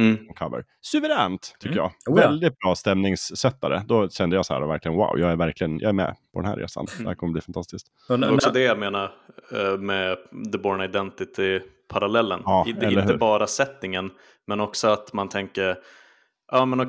Mm. 0.00 0.26
cover. 0.38 0.64
Suveränt, 0.80 1.54
tycker 1.60 1.76
Mm. 1.78 1.90
jag. 2.04 2.14
Oh 2.14 2.20
ja. 2.20 2.28
Väldigt 2.28 2.58
bra 2.58 2.74
stämningssättare. 2.74 3.82
Då 3.86 4.08
kände 4.08 4.36
jag 4.36 4.46
så 4.46 4.54
här, 4.54 4.60
verkligen 4.66 4.96
wow, 4.96 5.18
jag 5.18 5.32
är 5.32 5.36
verkligen 5.36 5.78
jag 5.78 5.88
är 5.88 5.92
med 5.92 6.16
på 6.32 6.40
den 6.40 6.48
här 6.50 6.56
resan. 6.56 6.86
Mm. 6.92 7.04
Det 7.04 7.10
här 7.10 7.14
kommer 7.14 7.32
bli 7.32 7.42
fantastiskt. 7.42 7.86
Och 8.08 8.18
Det 8.18 8.26
var 8.26 8.34
också 8.34 8.50
det 8.50 8.60
jag 8.62 8.78
menar 8.78 9.14
eh, 9.52 9.78
med 9.78 10.16
The 10.52 10.58
Born 10.58 10.80
Identity-parallellen. 10.80 12.42
Ja, 12.44 12.64
inte 12.68 12.86
hur? 12.86 13.16
bara 13.18 13.46
settingen, 13.46 14.10
men 14.46 14.60
också 14.60 14.88
att 14.88 15.12
man 15.12 15.28
tänker 15.28 15.76
Ja, 16.54 16.64
men 16.64 16.80
och, 16.80 16.86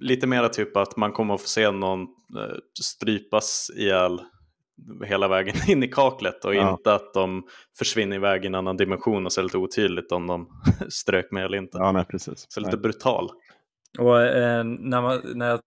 lite 0.00 0.26
mera 0.26 0.48
typ 0.48 0.76
att 0.76 0.96
man 0.96 1.12
kommer 1.12 1.34
att 1.34 1.40
få 1.40 1.48
se 1.48 1.70
någon 1.70 2.00
eh, 2.02 2.56
strypas 2.82 3.70
ihjäl 3.76 4.20
hela 5.04 5.28
vägen 5.28 5.54
in 5.68 5.82
i 5.82 5.88
kaklet 5.88 6.44
och 6.44 6.54
Ja. 6.54 6.70
inte 6.72 6.94
att 6.94 7.14
de 7.14 7.42
försvinner 7.78 8.16
iväg 8.16 8.44
i 8.44 8.46
en 8.46 8.54
annan 8.54 8.76
dimension 8.76 9.26
och 9.26 9.32
så 9.32 9.40
är 9.40 9.42
det 9.42 9.46
lite 9.46 9.58
otydligt 9.58 10.12
om 10.12 10.26
de 10.26 10.48
strök 10.88 11.30
med 11.30 11.44
eller 11.44 11.58
inte. 11.58 11.78
Ja, 11.78 11.92
nej, 11.92 12.04
precis. 12.04 12.46
Så 12.48 12.60
lite 12.60 12.72
Nej. 12.76 12.80
brutal. 12.80 13.30
Och 13.98 14.22
eh, 14.22 14.64
när, 14.64 15.02
man, 15.02 15.20
när 15.34 15.48
jag 15.48 15.60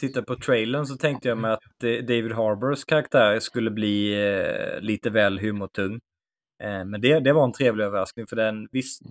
tittade 0.00 0.26
på 0.26 0.36
trailern 0.36 0.86
så 0.86 0.96
tänkte 0.96 1.28
jag 1.28 1.38
mig 1.38 1.52
att 1.52 1.84
eh, 1.84 1.92
David 1.92 2.32
Harbors 2.32 2.84
karaktär 2.84 3.38
skulle 3.38 3.70
bli 3.70 4.24
eh, 4.28 4.80
lite 4.80 5.10
väl 5.10 5.38
humortung. 5.38 6.00
Eh, 6.62 6.84
men 6.84 7.00
det, 7.00 7.20
det 7.20 7.32
var 7.32 7.44
en 7.44 7.52
trevlig 7.52 7.84
överraskning 7.84 8.26
för 8.26 8.36
den, 8.36 8.68
visst, 8.72 9.02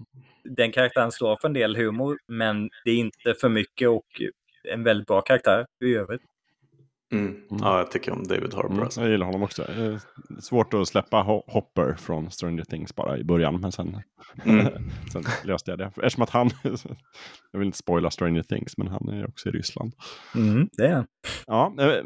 den 0.43 0.71
karaktären 0.71 1.11
står 1.11 1.37
för 1.41 1.47
en 1.47 1.53
del 1.53 1.75
humor, 1.75 2.17
men 2.27 2.69
det 2.85 2.91
är 2.91 2.95
inte 2.95 3.33
för 3.41 3.49
mycket 3.49 3.89
och 3.89 4.21
en 4.63 4.83
väldigt 4.83 5.07
bra 5.07 5.21
karaktär 5.21 5.65
i 5.85 5.95
övrigt. 5.95 6.21
Mm. 7.11 7.35
Ja, 7.49 7.77
jag 7.77 7.91
tycker 7.91 8.11
om 8.11 8.23
David 8.27 8.53
Harbour. 8.53 8.71
Mm, 8.71 8.83
Alltså. 8.83 9.01
jag 9.01 9.09
gillar 9.09 9.25
honom 9.25 9.43
också. 9.43 9.71
Eh, 9.71 9.97
Svårt 10.39 10.73
att 10.73 10.87
släppa 10.87 11.17
Ho- 11.23 11.43
Hopper 11.47 11.93
från 11.93 12.31
Stranger 12.31 12.63
Things 12.63 12.95
bara 12.95 13.17
i 13.17 13.23
början, 13.23 13.61
men 13.61 13.71
sen, 13.71 14.01
Mm. 14.45 14.65
sen 15.13 15.23
löste 15.43 15.71
jag 15.71 15.77
det. 15.77 15.85
Eftersom 15.85 16.23
att 16.23 16.29
han, 16.29 16.49
jag 17.51 17.59
vill 17.59 17.65
inte 17.65 17.77
spoila 17.77 18.11
Stranger 18.11 18.43
Things, 18.43 18.77
men 18.77 18.87
han 18.87 19.09
är 19.09 19.27
också 19.29 19.49
i 19.49 19.51
Ryssland. 19.51 19.93
det 20.77 20.87
är. 20.87 21.05
Ja, 21.47 21.73
eh, 21.79 22.03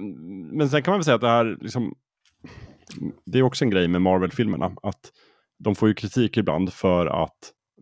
men 0.52 0.70
sen 0.70 0.82
kan 0.84 0.92
man 0.92 1.00
väl 1.00 1.04
säga 1.06 1.16
att 1.16 1.22
det 1.22 1.28
här, 1.30 1.58
liksom, 1.62 1.96
det 3.26 3.40
är 3.40 3.44
också 3.44 3.66
en 3.66 3.70
grej 3.72 3.88
med 3.88 4.02
Marvel-filmerna, 4.02 4.72
att 4.84 5.12
de 5.60 5.76
får 5.76 5.88
ju 5.88 5.94
kritik 5.94 6.38
ibland 6.38 6.74
för 6.74 7.06
att 7.24 7.38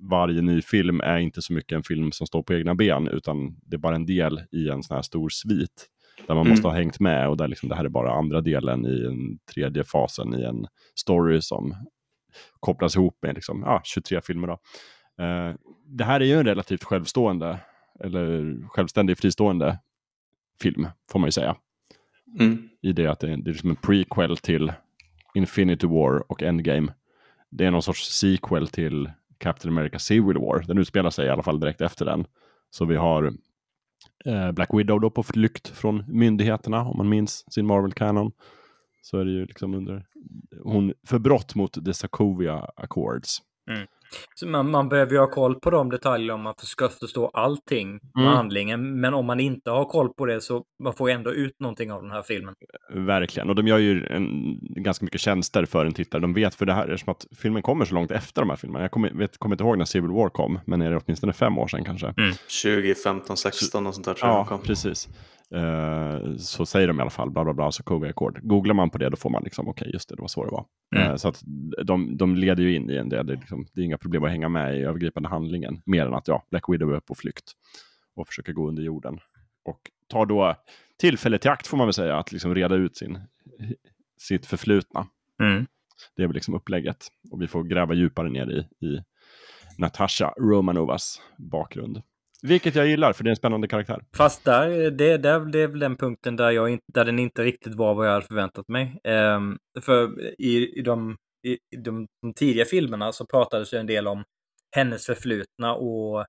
varje 0.10 0.42
ny 0.42 0.62
film 0.62 1.02
är 1.02 1.18
inte 1.18 1.42
så 1.42 1.54
mycket 1.54 1.76
en 1.76 1.84
film 1.84 2.12
som 2.12 2.28
står 2.28 2.44
på 2.44 2.54
egna 2.54 2.76
ben, 2.76 3.08
utan 3.08 3.56
det 3.62 3.76
är 3.76 3.80
bara 3.80 3.96
en 3.96 4.06
del 4.06 4.42
i 4.52 4.70
en 4.70 4.84
sån 4.84 4.96
här 4.96 5.02
stor 5.02 5.30
svit. 5.30 5.88
Där 6.28 6.36
man 6.36 6.38
Mm. 6.38 6.50
måste 6.50 6.68
ha 6.68 6.76
hängt 6.76 7.00
med 7.00 7.30
och 7.30 7.38
där 7.38 7.48
liksom 7.48 7.70
det 7.70 7.76
här 7.76 7.86
är 7.86 7.90
bara 7.90 8.12
andra 8.14 8.42
delen 8.42 8.86
i 8.86 9.06
en 9.06 9.38
tredje 9.54 9.84
fasen 9.84 10.34
i 10.34 10.44
en 10.44 10.68
story 10.96 11.42
som 11.42 11.76
kopplas 12.60 12.96
ihop 12.96 13.18
med 13.22 13.36
liksom, 13.36 13.64
ja, 13.66 13.82
23 13.84 14.22
filmer. 14.22 14.48
Då. 14.48 14.54
Eh, 15.24 15.56
det 15.86 16.04
här 16.04 16.20
är 16.20 16.26
ju 16.26 16.34
en 16.40 16.46
relativt 16.46 16.84
självstående, 16.84 17.60
eller 18.04 18.58
självständig 18.68 19.18
fristående 19.18 19.80
film, 20.62 20.88
får 21.12 21.20
man 21.20 21.28
ju 21.28 21.32
säga 21.32 21.56
Mm. 22.40 22.70
i 22.82 22.92
det 22.94 23.08
att 23.08 23.20
det 23.20 23.28
är, 23.32 23.38
det 23.38 23.50
är 23.50 23.54
liksom 23.54 23.70
en 23.70 23.76
prequel 23.76 24.38
till 24.38 24.74
Infinity 25.34 25.88
War 25.88 26.32
och 26.32 26.44
Endgame. 26.44 26.94
Det 27.50 27.66
är 27.66 27.72
någon 27.72 27.82
sorts 27.82 28.20
sequel 28.20 28.68
till 28.68 29.12
Captain 29.38 29.74
America 29.78 30.00
Civil 30.00 30.38
War. 30.38 30.64
Den 30.68 30.78
utspelar 30.78 31.10
sig 31.10 31.26
i 31.26 31.30
alla 31.30 31.44
fall 31.44 31.60
direkt 31.60 31.82
efter 31.82 32.06
den. 32.06 32.26
Så 32.70 32.86
vi 32.86 32.96
har 32.96 33.34
Eh, 34.26 34.52
Black 34.52 34.70
Widow 34.74 35.02
då 35.02 35.10
på 35.10 35.24
flykt 35.24 35.68
från 35.68 36.04
myndigheterna, 36.08 36.82
om 36.82 36.98
man 36.98 37.10
minns 37.10 37.54
sin 37.54 37.66
Marvel 37.66 37.94
Canon. 37.94 38.32
Så 39.02 39.18
är 39.18 39.26
det 39.26 39.32
ju 39.32 39.46
liksom 39.46 39.74
under 39.74 40.06
hon 40.64 40.94
för 41.08 41.20
brott 41.20 41.56
mot 41.56 41.86
the 41.86 41.94
Sokovia 41.94 42.70
Accords. 42.76 43.38
Mm. 43.70 43.88
Så 44.36 44.48
man, 44.48 44.72
man 44.72 44.90
behöver 44.90 45.12
ju 45.12 45.18
ha 45.20 45.28
koll 45.28 45.56
på 45.60 45.70
de 45.70 45.90
detaljerna 45.90 46.34
om 46.34 46.42
man 46.42 46.54
ska 46.58 46.90
förstå 46.90 47.28
allting 47.34 47.92
med 47.92 48.24
Mm. 48.24 48.34
handlingen. 48.36 49.00
Men 49.00 49.14
om 49.14 49.26
man 49.26 49.40
inte 49.40 49.72
har 49.72 49.86
koll 49.86 50.14
på 50.14 50.26
det 50.26 50.42
så 50.42 50.64
man 50.84 50.94
får 50.94 51.10
ändå 51.10 51.32
ut 51.34 51.60
någonting 51.60 51.92
av 51.92 52.02
den 52.02 52.12
här 52.12 52.22
filmen. 52.22 52.54
Verkligen, 52.94 53.50
och 53.50 53.56
de 53.56 53.68
gör 53.68 53.78
ju 53.78 54.06
en, 54.06 54.60
ganska 54.84 55.06
mycket 55.06 55.22
tjänster 55.22 55.66
för 55.66 55.86
en 55.86 55.94
tittare. 55.94 56.22
De 56.22 56.34
vet 56.34 56.56
för 56.56 56.66
det 56.66 56.74
här, 56.74 56.88
eftersom 56.88 57.12
att 57.12 57.26
filmen 57.38 57.62
kommer 57.62 57.86
så 57.86 57.94
långt 57.96 58.12
efter 58.12 58.42
de 58.42 58.50
här 58.50 58.58
filmerna. 58.58 58.84
Jag 58.84 58.92
kommer, 58.92 59.10
vet, 59.12 59.38
kommer 59.38 59.56
inte 59.56 59.64
ihåg 59.64 59.78
när 59.78 59.86
Civil 59.86 60.12
War 60.12 60.30
kom, 60.30 60.60
men 60.66 60.82
är 60.82 60.92
det 60.92 60.98
åtminstone 61.06 61.34
fem 61.34 61.58
år 61.58 61.68
sedan 61.68 61.84
kanske? 61.84 62.14
2015, 62.64 63.38
16 63.38 63.88
och 63.88 63.94
sånt 63.94 64.06
där 64.06 64.14
tror 64.14 64.30
jag 64.30 64.36
Ja, 64.36 64.40
de 64.40 64.48
kom. 64.48 64.62
precis. 64.62 65.10
Eh, 65.56 66.36
så 66.36 66.66
säger 66.66 66.88
de 66.88 67.00
i 67.00 67.02
alla 67.02 67.10
fall, 67.10 67.30
bla 67.32 67.44
bla 67.44 67.54
bla, 67.54 67.72
så 67.72 67.84
Covey 67.84 68.10
Accord. 68.10 68.40
Googlar 68.44 68.74
man 68.74 68.90
på 68.90 68.98
det 68.98 69.10
då 69.10 69.18
får 69.18 69.30
man 69.30 69.44
liksom, 69.44 69.68
okej, 69.68 69.92
just 69.94 70.10
det, 70.10 70.16
det 70.16 70.22
var 70.22 70.28
så 70.28 70.46
det 70.46 70.52
var. 70.52 70.66
Mm. 70.96 71.12
Eh, 71.12 71.16
så 71.16 71.28
att 71.28 71.42
de, 71.84 72.18
de 72.18 72.36
leder 72.36 72.64
ju 72.64 72.76
in 72.76 72.90
i 72.90 72.96
en 72.96 73.10
del, 73.10 73.26
det 73.26 73.34
är, 73.34 73.38
liksom, 73.38 73.66
det 73.74 73.82
är 73.82 73.86
inga 73.86 73.98
problem 73.98 74.24
att 74.24 74.30
hänga 74.30 74.50
med 74.50 74.78
i 74.78 74.82
övergripande 74.82 75.30
handlingen, 75.30 75.82
mer 75.86 76.06
än 76.06 76.14
att 76.14 76.28
ja, 76.28 76.44
Black 76.50 76.70
Widow 76.70 76.94
är 76.94 77.00
på 77.00 77.16
flykt 77.16 77.52
och 78.16 78.28
försöker 78.28 78.54
gå 78.54 78.68
under 78.68 78.84
jorden. 78.84 79.20
Och 79.66 79.80
tar 80.08 80.26
då 80.26 80.56
tillfället 81.00 81.42
till 81.42 81.52
akt 81.52 81.68
får 81.68 81.78
man 81.78 81.88
väl 81.88 81.94
säga, 81.94 82.18
att 82.18 82.32
liksom 82.32 82.56
reda 82.56 82.76
ut 82.76 82.98
sin, 82.98 83.20
sitt 84.18 84.46
förflutna. 84.46 85.08
Mm. 85.44 85.66
Det 86.16 86.24
är 86.24 86.28
väl 86.28 86.36
liksom 86.36 86.54
upplägget. 86.54 87.08
Och 87.32 87.42
vi 87.42 87.48
får 87.48 87.64
gräva 87.64 87.94
djupare 87.94 88.30
ner 88.30 88.52
i, 88.52 88.86
i 88.86 89.04
Natasha 89.78 90.34
Romanovas 90.38 91.22
bakgrund. 91.38 92.02
Vilket 92.48 92.76
jag 92.76 92.88
gillar, 92.88 93.14
för 93.14 93.24
det 93.24 93.28
är 93.28 93.32
en 93.32 93.36
spännande 93.36 93.68
karaktär. 93.68 94.02
Fast 94.18 94.44
där, 94.46 94.92
det, 94.92 95.18
där, 95.18 95.40
det 95.40 95.60
är 95.60 95.68
väl 95.68 95.80
den 95.80 95.98
punkten 95.98 96.36
där, 96.36 96.52
jag 96.52 96.80
där 96.94 97.06
den 97.06 97.20
inte 97.20 97.44
riktigt 97.44 97.76
var 97.76 97.94
vad 97.96 98.08
jag 98.08 98.14
hade 98.14 98.26
förväntat 98.26 98.68
mig. 98.68 99.00
Ehm, 99.04 99.58
för 99.82 100.20
i, 100.42 100.80
i, 100.80 100.82
de, 100.82 101.16
i, 101.48 101.52
i 101.54 101.78
de, 101.78 102.08
de 102.22 102.34
tidiga 102.34 102.66
filmerna 102.66 103.12
så 103.12 103.26
pratades 103.26 103.74
ju 103.74 103.78
en 103.78 103.88
del 103.88 104.08
om 104.08 104.24
hennes 104.76 105.06
förflutna 105.06 105.74
och 105.76 106.26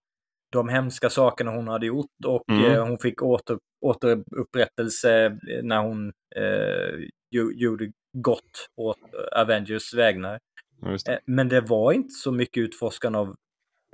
de 0.53 0.69
hemska 0.69 1.11
sakerna 1.11 1.51
hon 1.51 1.69
hade 1.69 1.87
gjort 1.87 2.07
och 2.27 2.43
Mm. 2.51 2.73
eh, 2.73 2.87
hon 2.87 2.99
fick 2.99 3.23
åter, 3.23 3.59
återupprättelse 3.87 5.39
när 5.63 5.79
hon 5.83 6.13
eh, 6.37 7.07
gjorde 7.55 7.93
gott 8.19 8.69
åt 8.81 8.99
Avengers 9.33 9.95
vägnar. 9.95 10.39
Det. 10.81 11.13
Eh, 11.13 11.19
Men 11.27 11.49
det 11.49 11.61
var 11.61 11.93
inte 11.93 12.15
så 12.15 12.33
mycket 12.33 12.61
utforskande 12.61 13.19
av 13.19 13.35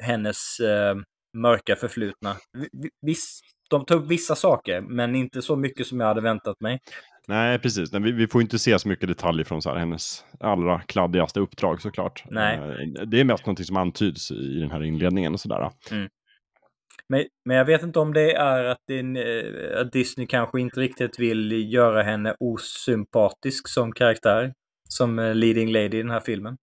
hennes 0.02 0.60
eh, 0.60 0.96
mörka 1.40 1.76
förflutna. 1.76 2.36
Vi- 2.52 2.68
vi- 2.72 2.90
Viss, 3.06 3.40
de 3.70 3.84
tog 3.84 4.02
upp 4.02 4.10
vissa 4.10 4.34
saker, 4.34 4.80
men 4.80 5.14
inte 5.16 5.42
så 5.42 5.56
mycket 5.56 5.86
som 5.86 6.00
jag 6.00 6.06
hade 6.06 6.20
väntat 6.20 6.60
mig. 6.60 6.78
Nej, 7.28 7.58
precis. 7.58 7.92
Nej, 7.92 8.02
vi, 8.02 8.12
vi 8.12 8.26
får 8.28 8.42
inte 8.42 8.58
se 8.58 8.78
så 8.78 8.88
mycket 8.88 9.08
detaljer 9.08 9.44
från 9.44 9.62
så 9.62 9.70
här, 9.70 9.76
hennes 9.76 10.24
allra 10.40 10.80
kladdigaste 10.80 11.40
uppdrag 11.40 11.82
såklart. 11.82 12.24
Nej. 12.30 12.56
Eh, 12.56 13.02
Det 13.06 13.20
är 13.20 13.24
mest 13.24 13.46
någonting 13.46 13.64
som 13.66 13.76
antyds 13.76 14.30
i 14.30 14.58
den 14.60 14.70
här 14.70 14.82
inledningen 14.82 15.32
och 15.34 15.40
sådär. 15.40 15.70
Men, 17.08 17.24
men 17.44 17.56
jag 17.56 17.64
vet 17.64 17.82
inte 17.82 17.98
om 17.98 18.12
det 18.12 18.32
är 18.32 18.64
att, 18.64 18.90
en, 18.90 19.16
eh, 19.16 19.80
att 19.80 19.92
Disney 19.92 20.26
kanske 20.26 20.60
inte 20.60 20.80
riktigt 20.80 21.18
vill 21.18 21.72
göra 21.72 22.02
henne 22.02 22.34
osympatisk 22.40 23.68
som 23.68 23.92
karaktär. 23.92 24.52
Som 24.88 25.18
eh, 25.18 25.34
leading 25.34 25.72
lady 25.72 25.84
i 25.98 26.02
den 26.02 26.10
här 26.10 26.20
filmen. 26.20 26.56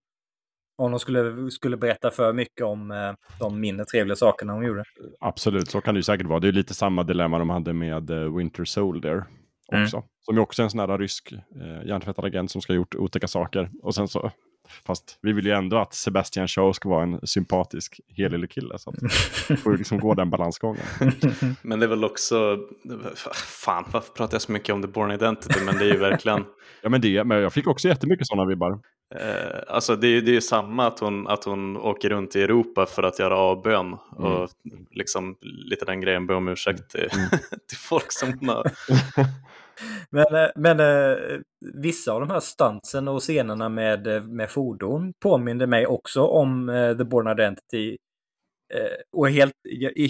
Om 0.77 0.91
de 0.91 0.99
skulle, 0.99 1.51
skulle 1.51 1.77
berätta 1.77 2.11
för 2.11 2.33
mycket 2.33 2.65
om 2.65 2.91
eh, 2.91 3.13
de 3.39 3.59
mindre 3.59 3.85
trevliga 3.85 4.15
sakerna 4.15 4.53
hon 4.53 4.65
gjorde. 4.65 4.83
Absolut, 5.19 5.69
så 5.69 5.81
kan 5.81 5.93
det 5.93 5.99
ju 5.99 6.03
säkert 6.03 6.27
vara. 6.27 6.39
Det 6.39 6.47
är 6.47 6.51
lite 6.51 6.73
samma 6.73 7.03
dilemma 7.03 7.39
de 7.39 7.49
hade 7.49 7.73
med 7.73 8.09
eh, 8.09 8.35
Winter 8.37 8.65
Soldier 8.65 9.23
Mm. 9.71 9.83
också. 9.83 10.03
Som 10.21 10.35
ju 10.35 10.41
också 10.41 10.61
är 10.61 10.63
en 10.63 10.69
sån 10.69 10.79
här 10.79 10.97
rysk 10.97 11.31
eh, 11.31 11.87
hjärntvättad 11.87 12.25
agent 12.25 12.51
som 12.51 12.61
ska 12.61 12.73
ha 12.73 12.75
gjort 12.75 12.95
otäcka 12.95 13.27
saker. 13.27 13.69
Och 13.81 13.95
sen 13.95 14.07
så, 14.07 14.31
fast 14.87 15.19
vi 15.21 15.33
vill 15.33 15.45
ju 15.45 15.51
ändå 15.51 15.77
att 15.77 15.93
Sebastian 15.93 16.47
Shaw 16.47 16.73
ska 16.73 16.89
vara 16.89 17.03
en 17.03 17.27
sympatisk 17.27 17.99
helylle 18.17 18.47
kille. 18.47 18.77
Så 18.77 18.89
att 18.89 19.59
får 19.59 19.71
ju 19.71 19.77
liksom 19.77 19.99
gå 19.99 20.13
den 20.13 20.29
balansgången. 20.29 20.83
Men 21.61 21.79
det 21.79 21.85
är 21.85 21.89
väl 21.89 22.03
också, 22.03 22.57
fan 23.35 23.85
varför 23.91 24.13
pratar 24.13 24.35
jag 24.35 24.41
så 24.41 24.51
mycket 24.51 24.75
om 24.75 24.81
The 24.81 24.87
Born 24.87 25.11
Identity, 25.11 25.59
men 25.65 25.77
det 25.77 25.85
är 25.85 25.91
ju 25.91 25.97
verkligen, 25.97 26.45
Ja 26.81 26.89
men 26.89 27.01
det, 27.01 27.23
men 27.23 27.37
jag 27.37 27.53
fick 27.53 27.67
också 27.67 27.87
jättemycket 27.87 28.27
sådana 28.27 28.49
vibbar. 28.49 28.71
eh, 29.15 29.59
alltså 29.67 29.95
det 29.95 30.07
är 30.07 30.11
ju 30.11 30.21
det 30.21 30.31
är 30.31 30.33
ju 30.33 30.41
samma 30.41 30.87
att 30.87 30.99
hon, 30.99 31.27
att 31.27 31.43
hon 31.43 31.77
åker 31.77 32.09
runt 32.09 32.35
i 32.35 32.41
Europa 32.41 32.85
för 32.85 33.03
att 33.03 33.19
göra 33.19 33.37
avbön 33.37 33.93
och 33.93 34.49
liksom 34.91 35.35
lite 35.41 35.85
den 35.85 36.01
grejen, 36.01 36.27
be 36.27 36.35
om 36.35 36.47
ursäkt 36.47 36.89
till, 36.89 37.09
till 37.69 37.77
folk 37.77 38.11
som 38.11 38.33
hon 38.39 38.49
har 38.49 38.71
men, 40.09 40.35
eh, 40.35 40.49
men 40.55 40.79
eh, 40.79 41.39
vissa 41.73 42.11
av 42.11 42.19
de 42.19 42.29
här 42.29 42.39
stuntsen 42.39 43.07
och 43.07 43.21
scenerna 43.21 43.69
med, 43.69 44.07
eh, 44.07 44.23
med 44.23 44.49
fordon 44.49 45.13
påminner 45.23 45.67
mig 45.67 45.87
också 45.87 46.21
om 46.21 46.67
The 46.97 47.03
Born 47.03 47.27
Identity. 47.27 47.97
Och 49.17 49.29
helt, 49.29 49.53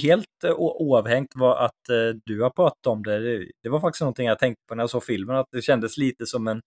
helt 0.02 0.26
oavhängt 0.58 1.32
var 1.36 1.66
att 1.66 2.12
du 2.26 2.42
har 2.42 2.50
pratat 2.50 2.88
om 2.88 3.04
det. 3.04 3.46
det. 3.64 3.70
Var 3.70 3.80
faktiskt 3.80 4.02
någonting 4.02 4.28
jag 4.28 4.40
tänkte 4.40 4.62
på 4.68 4.76
när 4.76 4.84
jag 4.84 4.90
såg 4.90 5.04
filmen, 5.04 5.36
att 5.36 5.48
det 5.52 5.62
kändes 5.62 5.98
lite 5.98 6.26
som 6.26 6.48
en, 6.48 6.62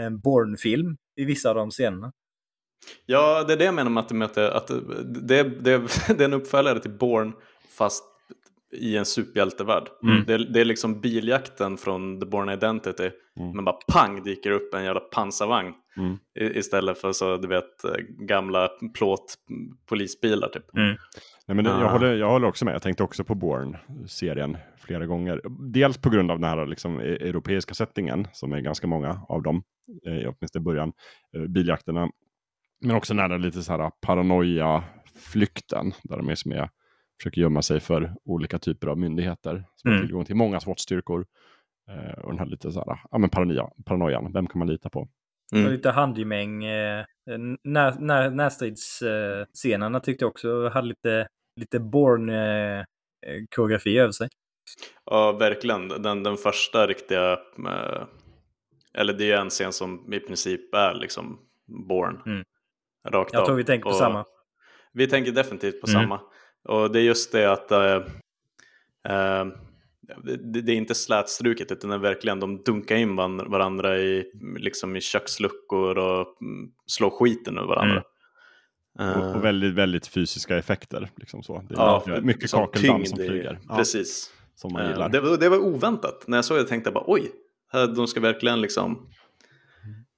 en 0.00 0.20
Born-film 0.20 0.96
i 1.20 1.24
vissa 1.24 1.48
av 1.48 1.54
de 1.54 1.70
scenerna. 1.70 2.12
Ja, 3.06 3.44
det 3.44 3.52
är 3.52 3.56
det 3.56 3.64
jag 3.64 3.74
menar 3.74 3.90
med 3.90 4.00
att, 4.00 4.08
det 4.08 4.14
möter, 4.14 4.50
att 4.50 4.66
det, 5.04 5.42
det, 5.42 5.78
det 6.08 6.20
är 6.20 6.24
en 6.24 6.32
uppföljare 6.32 6.80
till 6.80 6.90
Born 6.90 7.32
fast 7.68 8.04
i 8.72 8.96
en 8.96 9.04
superhjältevärld. 9.04 9.88
Mm. 10.02 10.24
Det, 10.26 10.52
det 10.52 10.60
är 10.60 10.64
liksom 10.64 11.00
biljakten 11.00 11.76
från 11.76 12.20
The 12.20 12.26
Born 12.26 12.48
Identity 12.48 13.10
Mm. 13.40 13.52
men 13.56 13.64
bara 13.64 13.76
pang 13.92 14.22
dyker 14.22 14.50
upp 14.50 14.74
en 14.74 14.84
jävla 14.84 15.00
pansarvagn 15.00 15.72
Mm. 15.96 16.16
i, 16.40 16.58
istället 16.58 16.98
för 16.98 17.12
så 17.12 17.36
du 17.36 17.48
vet 17.48 17.84
eh, 17.84 17.90
gamla 18.26 18.68
plåt 18.94 19.34
polisbilar 19.88 20.48
typ. 20.48 20.64
Nej, 20.72 20.96
men 21.46 21.64
det, 21.64 21.70
jag, 21.70 21.82
Ah. 21.82 21.88
håller, 21.88 22.14
jag 22.14 22.30
håller 22.30 22.48
också 22.48 22.64
med. 22.64 22.74
Jag 22.74 22.82
tänkte 22.82 23.02
också 23.02 23.24
på 23.24 23.34
Bourne-serien 23.34 24.56
flera 24.78 25.06
gånger. 25.06 25.40
Dels 25.72 25.98
på 25.98 26.10
grund 26.10 26.30
av 26.30 26.40
den 26.40 26.48
här 26.50 26.66
liksom, 26.66 27.00
e- 27.00 27.04
europeiska 27.20 27.74
settingen, 27.74 28.26
som 28.32 28.52
är 28.52 28.60
ganska 28.60 28.86
många 28.86 29.20
av 29.28 29.42
dem, 29.42 29.62
eh, 30.06 30.12
åtminstone 30.34 30.62
i 30.62 30.64
början, 30.64 30.92
eh, 31.36 31.42
biljakterna. 31.42 32.10
Men 32.80 32.96
också 32.96 33.14
nära 33.14 33.36
lite 33.36 33.62
så 33.62 33.72
här 33.72 33.90
paranoia-flykten, 34.06 35.92
där 36.02 36.16
de 36.16 36.28
är 36.28 36.34
som 36.34 36.52
är, 36.52 36.68
försöker 37.20 37.40
gömma 37.40 37.62
sig 37.62 37.80
för 37.80 38.14
olika 38.24 38.58
typer 38.58 38.86
av 38.86 38.98
myndigheter. 38.98 39.64
Som 39.76 39.90
har 39.90 39.96
Mm. 39.96 40.06
tillgång 40.06 40.24
till 40.24 40.36
många 40.36 40.60
SWAT-styrkor. 40.60 41.26
Eh, 41.90 42.18
och 42.18 42.30
den 42.30 42.38
här 42.38 42.46
lite 42.46 42.72
så 42.72 42.84
här, 42.84 43.00
ja 43.10 43.18
men 43.18 43.30
paranoia, 43.30 43.70
paranoian, 43.84 44.32
vem 44.32 44.46
kan 44.46 44.58
man 44.58 44.68
lita 44.68 44.90
på? 44.90 45.00
Och 45.52 45.58
Mm. 45.58 45.72
lite 45.72 45.90
handgemäng. 45.90 46.64
Eh, 46.64 47.04
när, 47.64 47.98
när, 48.00 48.30
närstridsscenerna 48.30 50.00
tyckte 50.00 50.24
jag 50.24 50.30
också 50.30 50.68
hade 50.68 50.88
lite, 50.88 51.28
lite 51.56 51.80
Bourne-koreografi 51.80 53.98
över 53.98 54.12
sig. 54.12 54.28
Ja, 55.04 55.32
verkligen. 55.32 55.88
Den, 55.88 56.22
den 56.22 56.36
första 56.36 56.86
riktiga, 56.86 57.32
eh, 57.66 58.02
eller 58.94 59.12
det 59.12 59.32
är 59.32 59.40
en 59.40 59.50
scen 59.50 59.72
som 59.72 60.12
i 60.12 60.20
princip 60.20 60.74
är 60.74 60.94
liksom 60.94 61.38
Born. 61.88 62.22
Mm. 62.26 62.44
Rakt 63.08 63.32
Jag 63.32 63.42
av. 63.42 63.46
tror 63.46 63.56
vi 63.56 63.64
tänker 63.64 63.82
på 63.82 63.88
Och 63.90 63.96
samma. 63.96 64.24
Vi 64.92 65.06
tänker 65.06 65.32
definitivt 65.32 65.80
på 65.80 65.86
Mm. 65.90 66.02
samma. 66.02 66.20
Och 66.68 66.92
det 66.92 66.98
är 66.98 67.02
just 67.02 67.32
det 67.32 67.52
att 67.52 67.70
eh, 67.70 67.94
eh, 69.08 69.44
det, 70.24 70.60
det 70.62 70.72
är 70.72 70.76
inte 70.76 70.94
slätstruket 70.94 71.72
utan 71.72 71.90
det 71.90 71.96
är 71.96 72.00
verkligen 72.00 72.40
de 72.40 72.62
dunkar 72.62 72.96
in 72.96 73.16
varandra 73.16 73.98
i, 73.98 74.24
liksom 74.58 74.96
i 74.96 75.00
köksluckor 75.00 75.98
och 75.98 76.42
mm, 76.42 76.70
slår 76.86 77.10
skiten 77.10 77.58
ur 77.58 77.62
varandra. 77.66 78.02
Eh, 78.98 79.18
Och, 79.18 79.36
och 79.36 79.44
väldigt, 79.44 79.74
väldigt 79.74 80.06
fysiska 80.06 80.58
effekter. 80.58 81.10
Liksom 81.16 81.42
så. 81.42 81.62
Det 81.68 81.74
är 81.74 81.78
ja, 81.78 82.02
mycket, 82.06 82.24
mycket 82.24 82.50
som 82.50 82.60
kakeldamm 82.66 83.04
som 83.06 83.16
flyger. 83.18 83.58
Ja, 83.68 83.76
Precis. 83.76 84.32
som 84.54 84.72
man 84.72 84.82
Eh, 84.82 84.90
gillar. 84.90 85.08
Det, 85.08 85.20
var- 85.20 85.36
det 85.36 85.48
var 85.48 85.58
oväntat. 85.58 86.24
När 86.28 86.38
jag 86.38 86.44
såg 86.44 86.58
det 86.58 86.64
tänkte 86.64 86.88
jag 86.88 86.94
bara 86.94 87.04
oj, 87.06 87.30
de 87.96 88.06
ska 88.06 88.20
verkligen 88.20 88.60
liksom 88.60 89.06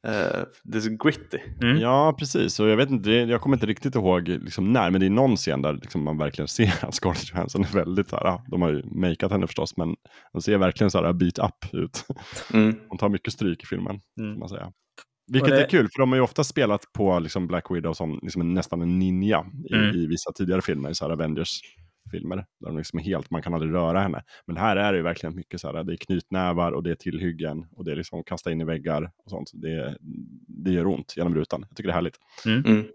eh, 0.06 0.42
det 0.64 0.78
är 0.78 0.80
så 0.80 0.90
gritty. 1.04 1.38
Mm. 1.62 1.76
Ja, 1.80 2.14
precis. 2.18 2.60
Och 2.60 2.68
jag, 2.68 2.76
vet 2.76 2.90
inte, 2.90 3.10
jag 3.10 3.40
kommer 3.40 3.56
inte 3.56 3.66
riktigt 3.66 3.94
ihåg 3.94 4.28
liksom 4.28 4.72
när, 4.72 4.90
men 4.90 5.00
det 5.00 5.06
är 5.06 5.10
någon 5.10 5.36
scen 5.36 5.62
där 5.62 5.72
liksom 5.72 6.02
man 6.02 6.18
verkligen 6.18 6.48
ser 6.58 6.84
att 6.84 6.94
Scarlett 6.94 7.30
Johansson 7.32 7.64
är 7.64 7.72
väldigt 7.74 8.08
så 8.08 8.16
här, 8.16 8.24
ja, 8.24 8.44
de 8.48 8.62
har 8.62 8.70
ju 8.70 8.82
makeat 8.84 9.32
henne 9.32 9.46
förstås, 9.46 9.76
men 9.76 9.94
hon 10.32 10.42
ser 10.42 10.58
verkligen 10.58 10.90
så 10.90 11.04
här 11.04 11.12
beat 11.12 11.38
up 11.38 11.74
ut. 11.74 12.04
Mm. 12.54 12.76
Hon 12.88 12.98
tar 12.98 13.08
mycket 13.08 13.32
stryk 13.32 13.62
i 13.62 13.66
filmen, 13.66 14.00
Mm. 14.20 14.38
man 14.38 14.48
säga. 14.48 14.72
Vilket 15.32 15.50
det- 15.50 15.64
är 15.64 15.68
kul, 15.68 15.88
för 15.94 16.02
de 16.02 16.08
har 16.10 16.16
ju 16.16 16.22
ofta 16.22 16.44
spelat 16.44 16.80
på 16.92 17.18
liksom 17.18 17.46
Black 17.46 17.70
Widow 17.70 17.92
som 17.92 18.18
liksom 18.22 18.54
nästan 18.54 18.82
en 18.82 18.98
ninja 18.98 19.44
i, 19.70 19.74
Mm. 19.74 19.96
i 19.96 20.06
vissa 20.06 20.32
tidigare 20.32 20.62
filmer, 20.62 20.90
i 20.90 20.94
så 20.94 21.08
här 21.08 21.16
Avengers-filmer. 22.12 22.36
Där 22.36 22.66
de 22.66 22.76
liksom 22.76 22.98
är 22.98 23.02
helt, 23.02 23.30
man 23.30 23.42
kan 23.42 23.54
aldrig 23.54 23.74
röra 23.74 24.00
henne. 24.00 24.22
Men 24.46 24.56
här 24.56 24.76
är 24.76 24.92
det 24.92 24.96
ju 24.98 25.02
verkligen 25.02 25.36
mycket 25.36 25.60
så 25.60 25.72
här, 25.72 25.84
det 25.84 25.92
är 25.92 25.96
knytnävar 25.96 26.72
och 26.72 26.82
det 26.82 26.90
är 26.90 26.94
tillhyggen 26.94 27.66
och 27.76 27.84
det 27.84 27.92
är 27.92 27.96
liksom 27.96 28.24
kasta 28.24 28.52
in 28.52 28.60
i 28.60 28.64
väggar 28.64 29.10
och 29.24 29.30
sånt. 29.30 29.50
Det, 29.54 29.96
det 30.64 30.70
gör 30.70 30.86
ont 30.86 31.14
genom 31.16 31.34
rutan. 31.34 31.64
Jag 31.68 31.76
tycker 31.76 31.88
det 31.88 31.92
är 31.92 31.94
härligt. 31.94 32.18
Mm. 32.46 32.86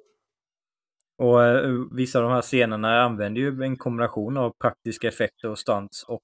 Och 1.18 1.44
eh, 1.44 1.72
vissa 1.92 2.20
av 2.20 2.24
de 2.24 2.32
här 2.32 2.42
scenerna 2.42 3.02
använder 3.02 3.42
ju 3.42 3.64
en 3.64 3.78
kombination 3.78 4.38
av 4.38 4.54
praktiska 4.62 5.08
effekter 5.08 5.50
och 5.50 5.60
stunts 5.60 6.04
och 6.04 6.24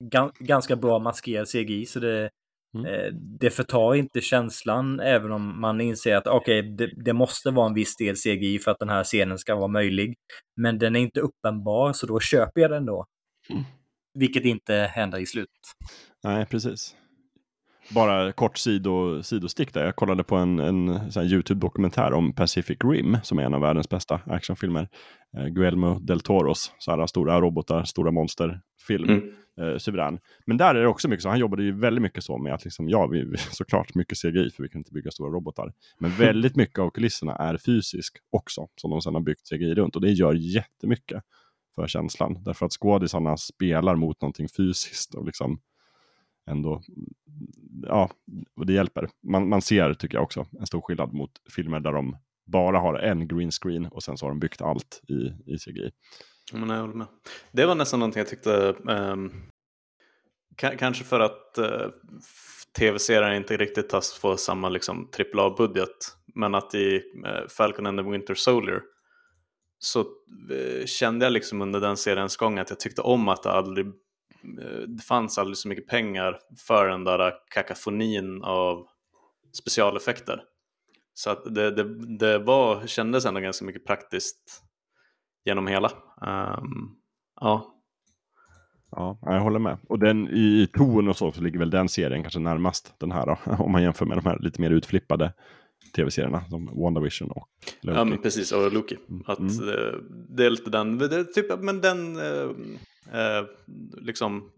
gan- 0.00 0.32
ganska 0.38 0.76
bra 0.76 0.98
maskerad 0.98 1.48
CGI. 1.48 1.86
Så 1.86 2.00
det, 2.00 2.30
Mm. 2.74 2.86
eh, 2.86 3.12
det 3.12 3.50
förtar 3.50 3.94
inte 3.94 4.20
känslan 4.20 5.00
även 5.00 5.32
om 5.32 5.60
man 5.60 5.80
inser 5.80 6.16
att 6.16 6.26
okej, 6.26 6.62
det, 6.62 6.90
det 7.04 7.12
måste 7.12 7.50
vara 7.50 7.66
en 7.66 7.74
viss 7.74 7.96
del 7.96 8.14
CGI 8.16 8.58
för 8.58 8.70
att 8.70 8.78
den 8.78 8.88
här 8.88 9.04
scenen 9.04 9.38
ska 9.38 9.54
vara 9.54 9.68
möjlig. 9.68 10.14
Men 10.56 10.78
den 10.78 10.96
är 10.96 11.00
inte 11.00 11.20
uppenbar 11.20 11.92
så 11.92 12.06
då 12.06 12.20
köper 12.20 12.60
jag 12.60 12.70
den 12.70 12.86
då. 12.86 13.06
Mm. 13.50 13.62
Vilket 14.18 14.44
inte 14.44 14.74
händer 14.74 15.18
i 15.18 15.26
slutet. 15.26 15.60
Nej, 16.24 16.46
precis. 16.46 16.96
Bara 17.90 18.32
kort 18.32 18.58
sido, 18.58 19.22
sidostick 19.22 19.74
där. 19.74 19.84
Jag 19.84 19.96
kollade 19.96 20.24
på 20.24 20.36
en, 20.36 20.58
en 20.58 20.90
YouTube-dokumentär 21.16 22.12
om 22.12 22.32
Pacific 22.32 22.78
Rim, 22.84 23.16
som 23.22 23.38
är 23.38 23.42
en 23.42 23.54
av 23.54 23.60
världens 23.60 23.88
bästa 23.88 24.20
actionfilmer. 24.26 24.88
Eh, 25.36 25.46
Guillermo 25.46 25.98
del 25.98 26.20
Toros, 26.20 26.72
så 26.78 26.90
här 26.90 27.06
stora 27.06 27.40
robotar, 27.40 27.84
stora 27.84 28.10
monsterfilm. 28.10 29.08
Mm. 29.08 29.32
Eh, 29.60 29.78
suverän. 29.78 30.18
Men 30.46 30.56
där 30.56 30.74
är 30.74 30.80
det 30.82 30.88
också 30.88 31.08
mycket 31.08 31.22
så, 31.22 31.28
han 31.28 31.38
jobbade 31.38 31.62
ju 31.62 31.72
väldigt 31.80 32.02
mycket 32.02 32.24
så 32.24 32.38
med 32.38 32.54
att 32.54 32.64
liksom, 32.64 32.88
ja, 32.88 33.06
vi, 33.06 33.24
vi- 33.24 33.36
såklart 33.50 33.94
mycket 33.94 34.18
CGI 34.18 34.50
för 34.50 34.62
vi 34.62 34.68
kan 34.68 34.78
inte 34.80 34.92
bygga 34.92 35.10
stora 35.10 35.30
robotar. 35.30 35.72
Men 35.98 36.10
väldigt 36.10 36.56
mycket 36.56 36.78
av 36.78 36.90
kulisserna 36.90 37.36
är 37.36 37.56
fysisk 37.56 38.16
också, 38.30 38.66
som 38.80 38.90
de 38.90 39.00
sedan 39.02 39.14
har 39.14 39.22
byggt 39.22 39.48
CGI 39.48 39.74
runt. 39.74 39.96
Och 39.96 40.02
det 40.02 40.10
gör 40.10 40.34
jättemycket 40.34 41.22
för 41.74 41.86
känslan. 41.86 42.42
Därför 42.44 42.66
att 42.66 42.72
skådisarna 42.72 43.36
spelar 43.36 43.96
mot 43.96 44.20
någonting 44.20 44.48
fysiskt 44.56 45.14
och 45.14 45.26
liksom 45.26 45.58
ändå, 46.46 46.82
ja, 47.82 48.10
och 48.56 48.66
det 48.66 48.72
hjälper. 48.72 49.08
Man, 49.22 49.48
man 49.48 49.62
ser, 49.62 49.94
tycker 49.94 50.16
jag 50.16 50.24
också, 50.24 50.46
en 50.60 50.66
stor 50.66 50.80
skillnad 50.80 51.12
mot 51.12 51.30
filmer 51.56 51.80
där 51.80 51.92
de 51.92 52.16
bara 52.46 52.78
har 52.78 52.94
en 52.94 53.28
green 53.28 53.50
screen 53.50 53.86
och 53.86 54.02
sen 54.02 54.16
så 54.16 54.26
har 54.26 54.30
de 54.30 54.38
byggt 54.38 54.62
allt 54.62 55.00
i, 55.08 55.52
i 55.52 55.58
CGI. 55.58 55.90
Ja, 56.52 56.58
Men 56.58 56.70
jag 56.70 56.80
håller 56.80 56.94
med. 56.94 57.06
Det 57.52 57.66
var 57.66 57.74
nästan 57.74 58.00
någonting 58.00 58.20
jag 58.20 58.28
tyckte, 58.28 58.74
um, 58.84 59.32
kanske 60.78 61.04
för 61.04 61.20
att 61.20 61.58
eh, 61.58 61.64
uh, 61.64 61.90
tv-serien 62.78 63.36
inte 63.36 63.56
riktigt 63.56 63.88
tas 63.88 64.12
fått 64.12 64.40
samma 64.40 64.68
liksom, 64.68 65.10
AAA-budget, 65.34 66.16
men 66.34 66.54
att 66.54 66.74
i 66.74 66.96
uh, 66.96 67.48
Falcon 67.48 67.86
and 67.86 67.98
the 67.98 68.10
Winter 68.10 68.34
Soldier 68.34 68.82
så 69.78 70.00
uh, 70.00 70.84
kände 70.86 71.26
jag 71.26 71.32
liksom 71.32 71.62
under 71.62 71.80
den 71.80 71.96
seriens 71.96 72.36
gång 72.36 72.58
att 72.58 72.70
jag 72.70 72.80
tyckte 72.80 73.02
om 73.02 73.28
att 73.28 73.42
det 73.42 73.50
aldrig 73.50 73.86
Eh, 74.62 74.88
det 74.88 75.02
fanns 75.02 75.38
aldrig 75.38 75.56
så 75.56 75.68
mycket 75.68 75.86
pengar 75.86 76.38
för 76.66 76.88
den 76.88 77.04
där 77.04 77.32
kakafonin 77.50 78.42
av 78.42 78.86
specialeffekter. 79.52 80.42
Så 81.14 81.30
att 81.30 81.54
det, 81.54 81.70
det, 81.70 82.16
det 82.18 82.38
var, 82.38 82.86
kändes 82.86 83.26
ändå 83.26 83.40
ganska 83.40 83.64
mycket 83.64 83.86
praktiskt 83.86 84.62
genom 85.44 85.66
hela. 85.66 85.90
Um, 86.20 86.96
ja. 87.40 87.70
Ja, 88.90 89.18
jag 89.22 89.40
håller 89.40 89.58
med. 89.58 89.78
Och 89.88 89.98
den, 89.98 90.28
i, 90.28 90.62
i 90.62 90.66
ton 90.66 91.08
och 91.08 91.16
så, 91.16 91.32
så 91.32 91.40
ligger 91.42 91.58
väl 91.58 91.70
den 91.70 91.88
serien 91.88 92.22
kanske 92.22 92.40
närmast 92.40 92.94
den 92.98 93.12
här 93.12 93.26
då, 93.26 93.38
om 93.64 93.72
man 93.72 93.82
jämför 93.82 94.06
med 94.06 94.16
de 94.16 94.26
här 94.26 94.38
lite 94.38 94.60
mer 94.60 94.70
utflippade 94.70 95.32
tv-serierna 95.96 96.44
som 96.50 96.66
WandaVision 96.82 97.30
och 97.30 97.48
Loki. 97.82 97.98
Ja, 97.98 98.04
men 98.04 98.18
precis, 98.22 98.52
och 98.52 98.72
Loki. 98.72 98.98
Att 99.26 99.38
Mm. 99.38 99.68
eh, 99.68 99.94
det 100.36 100.46
är 100.46 100.50
lite 100.50 100.70
den, 100.70 100.98
det 100.98 101.24
typ, 101.24 101.58
men 101.60 101.80
den, 101.80 102.16
eh, 102.16 102.50
eh, 103.20 103.44
liksom, 104.00 104.50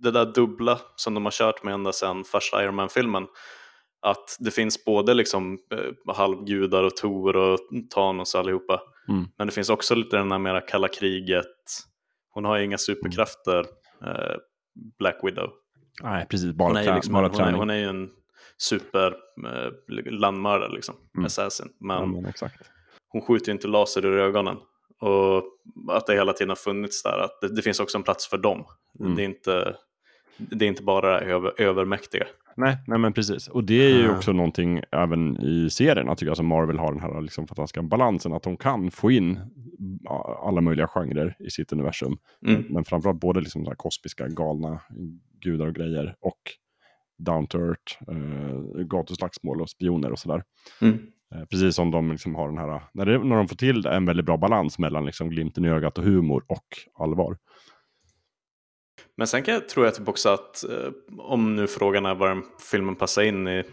det 0.00 0.10
där 0.10 0.32
dubbla 0.34 0.78
som 0.96 1.14
de 1.14 1.24
har 1.24 1.32
kört 1.32 1.64
med 1.64 1.74
ända 1.74 1.92
sedan 1.92 2.24
första 2.24 2.64
Iron 2.64 2.74
Man-filmen. 2.74 3.26
Att 4.06 4.36
det 4.40 4.50
finns 4.50 4.84
både 4.84 5.14
liksom 5.14 5.58
eh, 5.72 6.14
halvgudar 6.14 6.82
och 6.84 6.96
Tor 6.96 7.36
och 7.36 7.58
Thanos 7.94 8.34
allihopa. 8.34 8.80
Mm. 9.08 9.24
Men 9.38 9.46
det 9.46 9.52
finns 9.52 9.70
också 9.70 9.94
lite 9.94 10.16
den 10.16 10.32
här 10.32 10.38
mera 10.38 10.60
kalla 10.60 10.88
kriget. 10.88 11.46
Hon 12.30 12.44
har 12.44 12.58
ju 12.58 12.64
inga 12.64 12.78
superkrafter, 12.78 13.58
eh, 14.06 14.36
Black 14.98 15.20
Widow. 15.22 15.50
Nej, 16.02 16.26
precis. 16.30 16.52
Bara, 16.52 16.68
Hon 16.68 16.76
är, 16.76 16.94
liksom, 16.94 17.12
bara 17.12 17.28
hon, 17.28 17.40
är, 17.40 17.52
hon 17.52 17.70
är 17.70 17.76
ju 17.78 17.84
en 17.88 18.08
super 18.62 19.14
eh, 19.46 20.70
liksom. 20.74 20.94
Mm. 21.14 21.26
Assassin. 21.26 21.68
Men 21.80 21.96
ja, 21.96 22.06
men 22.06 22.26
exakt. 22.26 22.70
hon 23.08 23.22
skjuter 23.22 23.48
ju 23.48 23.52
inte 23.52 23.68
laser 23.68 24.04
ur 24.04 24.18
ögonen. 24.18 24.56
Och 25.00 25.44
att 25.88 26.06
det 26.06 26.14
hela 26.14 26.32
tiden 26.32 26.48
har 26.48 26.56
funnits 26.56 27.02
där, 27.02 27.18
att 27.18 27.40
det, 27.40 27.54
det 27.56 27.62
finns 27.62 27.80
också 27.80 27.98
en 27.98 28.04
plats 28.04 28.28
för 28.28 28.38
dem. 28.38 28.64
Mm. 29.00 29.14
Det, 29.14 29.22
är 29.22 29.24
inte, 29.24 29.76
det 30.36 30.64
är 30.64 30.68
inte 30.68 30.82
bara 30.82 31.20
över, 31.20 31.60
övermäktiga. 31.60 32.26
Nej, 32.56 32.76
nej, 32.86 32.98
men 32.98 33.12
precis. 33.12 33.48
Och 33.48 33.64
det 33.64 33.74
är 33.92 33.96
ju 33.96 34.10
Ah. 34.10 34.16
också 34.16 34.32
någonting 34.32 34.82
även 34.92 35.40
i 35.40 35.70
serierna, 35.70 36.14
tycker 36.14 36.30
jag, 36.30 36.36
som 36.36 36.46
Marvel 36.46 36.78
har 36.78 36.92
den 36.92 37.00
här 37.00 37.20
liksom, 37.20 37.46
fantastiska 37.46 37.82
balansen, 37.82 38.32
att 38.32 38.42
de 38.42 38.56
kan 38.56 38.90
få 38.90 39.10
in 39.10 39.40
alla 40.42 40.60
möjliga 40.60 40.88
genrer 40.88 41.36
i 41.38 41.50
sitt 41.50 41.72
universum. 41.72 42.16
Mm. 42.46 42.64
Men 42.68 42.84
framförallt 42.84 43.20
både 43.20 43.40
liksom 43.40 43.64
så 43.64 43.70
här 43.70 43.76
kosmiska, 43.76 44.28
galna 44.28 44.80
gudar 45.40 45.66
och 45.66 45.74
grejer 45.74 46.14
och 46.20 46.40
down 47.24 47.46
to 47.46 47.58
earth, 47.58 48.10
eh, 48.10 48.84
gatuslagsmål 48.84 49.60
och 49.60 49.70
spioner 49.70 50.12
och 50.12 50.18
sådär. 50.18 50.42
Mm. 50.80 50.98
Eh, 51.34 51.44
precis 51.44 51.74
som 51.74 51.90
de 51.90 52.12
liksom 52.12 52.34
har 52.34 52.48
den 52.48 52.58
här, 52.58 52.82
när, 52.92 53.06
det, 53.06 53.18
när 53.18 53.36
de 53.36 53.48
får 53.48 53.56
till 53.56 53.86
en 53.86 54.06
väldigt 54.06 54.26
bra 54.26 54.36
balans 54.36 54.78
mellan 54.78 55.06
liksom 55.06 55.30
glimten 55.30 55.64
i 55.64 55.68
ögat 55.68 55.98
och 55.98 56.04
humor 56.04 56.44
och 56.48 56.66
allvar. 56.98 57.36
Men 59.16 59.26
sen 59.26 59.42
kan 59.42 59.54
jag, 59.54 59.68
tror 59.68 59.86
jag 59.86 59.94
typ 59.94 60.08
också 60.08 60.28
att 60.28 60.64
eh, 60.64 60.92
om 61.18 61.56
nu 61.56 61.66
frågan 61.66 62.06
är 62.06 62.14
var 62.14 62.28
den 62.28 62.42
filmen 62.70 62.96
passar 62.96 63.22
in 63.22 63.48
i 63.48 63.64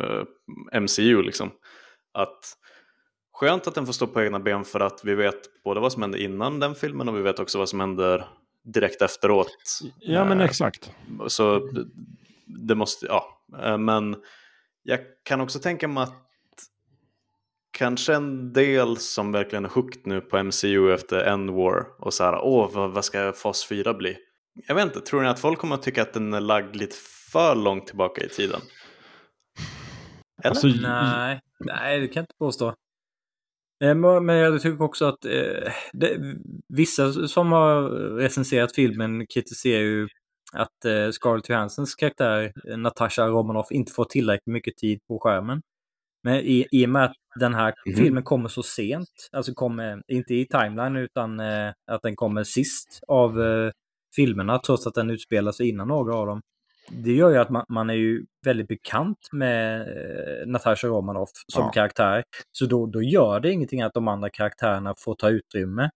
eh, 0.00 0.80
MCU 0.80 1.22
liksom. 1.22 1.50
Att 2.14 2.56
skönt 3.32 3.66
att 3.66 3.74
den 3.74 3.86
får 3.86 3.92
stå 3.92 4.06
på 4.06 4.22
egna 4.22 4.40
ben 4.40 4.64
för 4.64 4.80
att 4.80 5.00
vi 5.04 5.14
vet 5.14 5.62
både 5.64 5.80
vad 5.80 5.92
som 5.92 6.02
hände 6.02 6.22
innan 6.22 6.60
den 6.60 6.74
filmen 6.74 7.08
och 7.08 7.16
vi 7.16 7.22
vet 7.22 7.38
också 7.38 7.58
vad 7.58 7.68
som 7.68 7.80
händer 7.80 8.28
direkt 8.64 9.02
efteråt. 9.02 9.80
Ja, 9.98 10.24
men 10.24 10.40
Eh, 10.40 10.44
exakt. 10.44 10.92
Så 11.26 11.68
det- 12.58 12.74
måste, 12.74 13.06
ja. 13.06 13.44
Eh, 13.62 13.78
Men 13.78 14.16
jag 14.82 15.00
kan 15.22 15.40
också 15.40 15.58
tänka 15.58 15.88
mig 15.88 16.02
att 16.02 16.14
kanske 17.70 18.14
en 18.14 18.52
del 18.52 18.96
som 18.96 19.32
verkligen 19.32 19.64
är 19.64 19.68
hooked 19.68 20.00
nu 20.04 20.20
på 20.20 20.36
MCU 20.38 20.92
efter 20.92 21.20
End 21.24 21.50
War 21.50 21.86
och 21.98 22.14
så 22.14 22.24
här, 22.24 22.40
åh, 22.42 22.70
vad, 22.72 22.90
vad 22.90 23.04
ska 23.04 23.32
fas 23.32 23.64
4 23.66 23.94
bli? 23.94 24.16
Jag 24.68 24.74
vet 24.74 24.84
inte, 24.84 25.00
tror 25.00 25.22
ni 25.22 25.28
att 25.28 25.40
folk 25.40 25.58
kommer 25.58 25.74
att 25.74 25.82
tycka 25.82 26.02
att 26.02 26.12
den 26.12 26.34
är 26.34 26.40
lagd 26.40 26.76
lite 26.76 26.96
för 27.32 27.54
långt 27.54 27.86
tillbaka 27.86 28.24
i 28.24 28.28
tiden? 28.28 28.60
Eller? 30.44 30.50
Alltså, 30.50 30.66
Nej, 30.66 31.40
nej, 31.60 32.00
det 32.00 32.06
kan 32.08 32.20
jag 32.20 32.22
inte 32.22 32.34
påstå. 32.38 32.68
Eh, 33.84 33.94
Men 33.94 34.26
men 34.26 34.36
jag 34.36 34.62
tycker 34.62 34.82
också 34.82 35.04
att 35.04 35.24
eh, 35.24 35.72
det, 35.92 36.18
vissa 36.68 37.12
som 37.28 37.52
har 37.52 37.82
recenserat 38.16 38.74
filmen 38.74 39.26
kritiserar 39.26 39.82
ju 39.82 40.08
att 40.52 40.84
eh, 40.84 41.10
Scarlett 41.10 41.48
Johanssons 41.48 41.94
karaktär 41.94 42.52
eh, 42.68 42.76
Natasha 42.76 43.26
Romanoff 43.26 43.70
inte 43.70 43.92
får 43.92 44.04
tillräckligt 44.04 44.52
mycket 44.52 44.76
tid 44.76 44.98
på 45.08 45.18
skärmen. 45.18 45.62
Men 46.24 46.34
i, 46.36 46.66
i 46.70 46.86
och 46.86 46.90
med 46.90 47.04
att 47.04 47.14
den 47.40 47.54
här 47.54 47.74
Mhm. 47.86 47.96
filmen 47.96 48.22
kommer 48.22 48.48
så 48.48 48.62
sent, 48.62 49.08
alltså 49.32 49.54
kommer 49.54 50.02
inte 50.08 50.34
i 50.34 50.46
timeline 50.46 50.96
utan 50.96 51.40
eh, 51.40 51.72
att 51.86 52.02
den 52.02 52.16
kommer 52.16 52.44
sist 52.44 53.00
av 53.08 53.42
eh, 53.42 53.70
filmerna 54.16 54.58
trots 54.58 54.86
att 54.86 54.94
den 54.94 55.10
utspelar 55.10 55.52
sig 55.52 55.68
innan 55.68 55.88
några 55.88 56.14
av 56.16 56.26
dem. 56.26 56.40
Det 56.90 57.12
gör 57.12 57.30
ju 57.30 57.36
att 57.38 57.50
man, 57.50 57.64
man 57.68 57.90
är 57.90 57.94
ju 57.94 58.24
väldigt 58.44 58.68
bekant 58.68 59.18
med 59.32 59.80
eh, 59.80 60.46
Natasha 60.46 60.88
Romanoff 60.88 61.30
som 61.52 61.62
Ja. 61.64 61.70
karaktär. 61.70 62.22
Så 62.52 62.66
då, 62.66 62.86
då 62.86 63.02
gör 63.02 63.40
det 63.40 63.50
ingenting 63.52 63.82
att 63.82 63.94
de 63.94 64.08
andra 64.08 64.30
karaktärerna 64.30 64.94
får 64.98 65.14
ta 65.14 65.28
utrymme. 65.30 65.90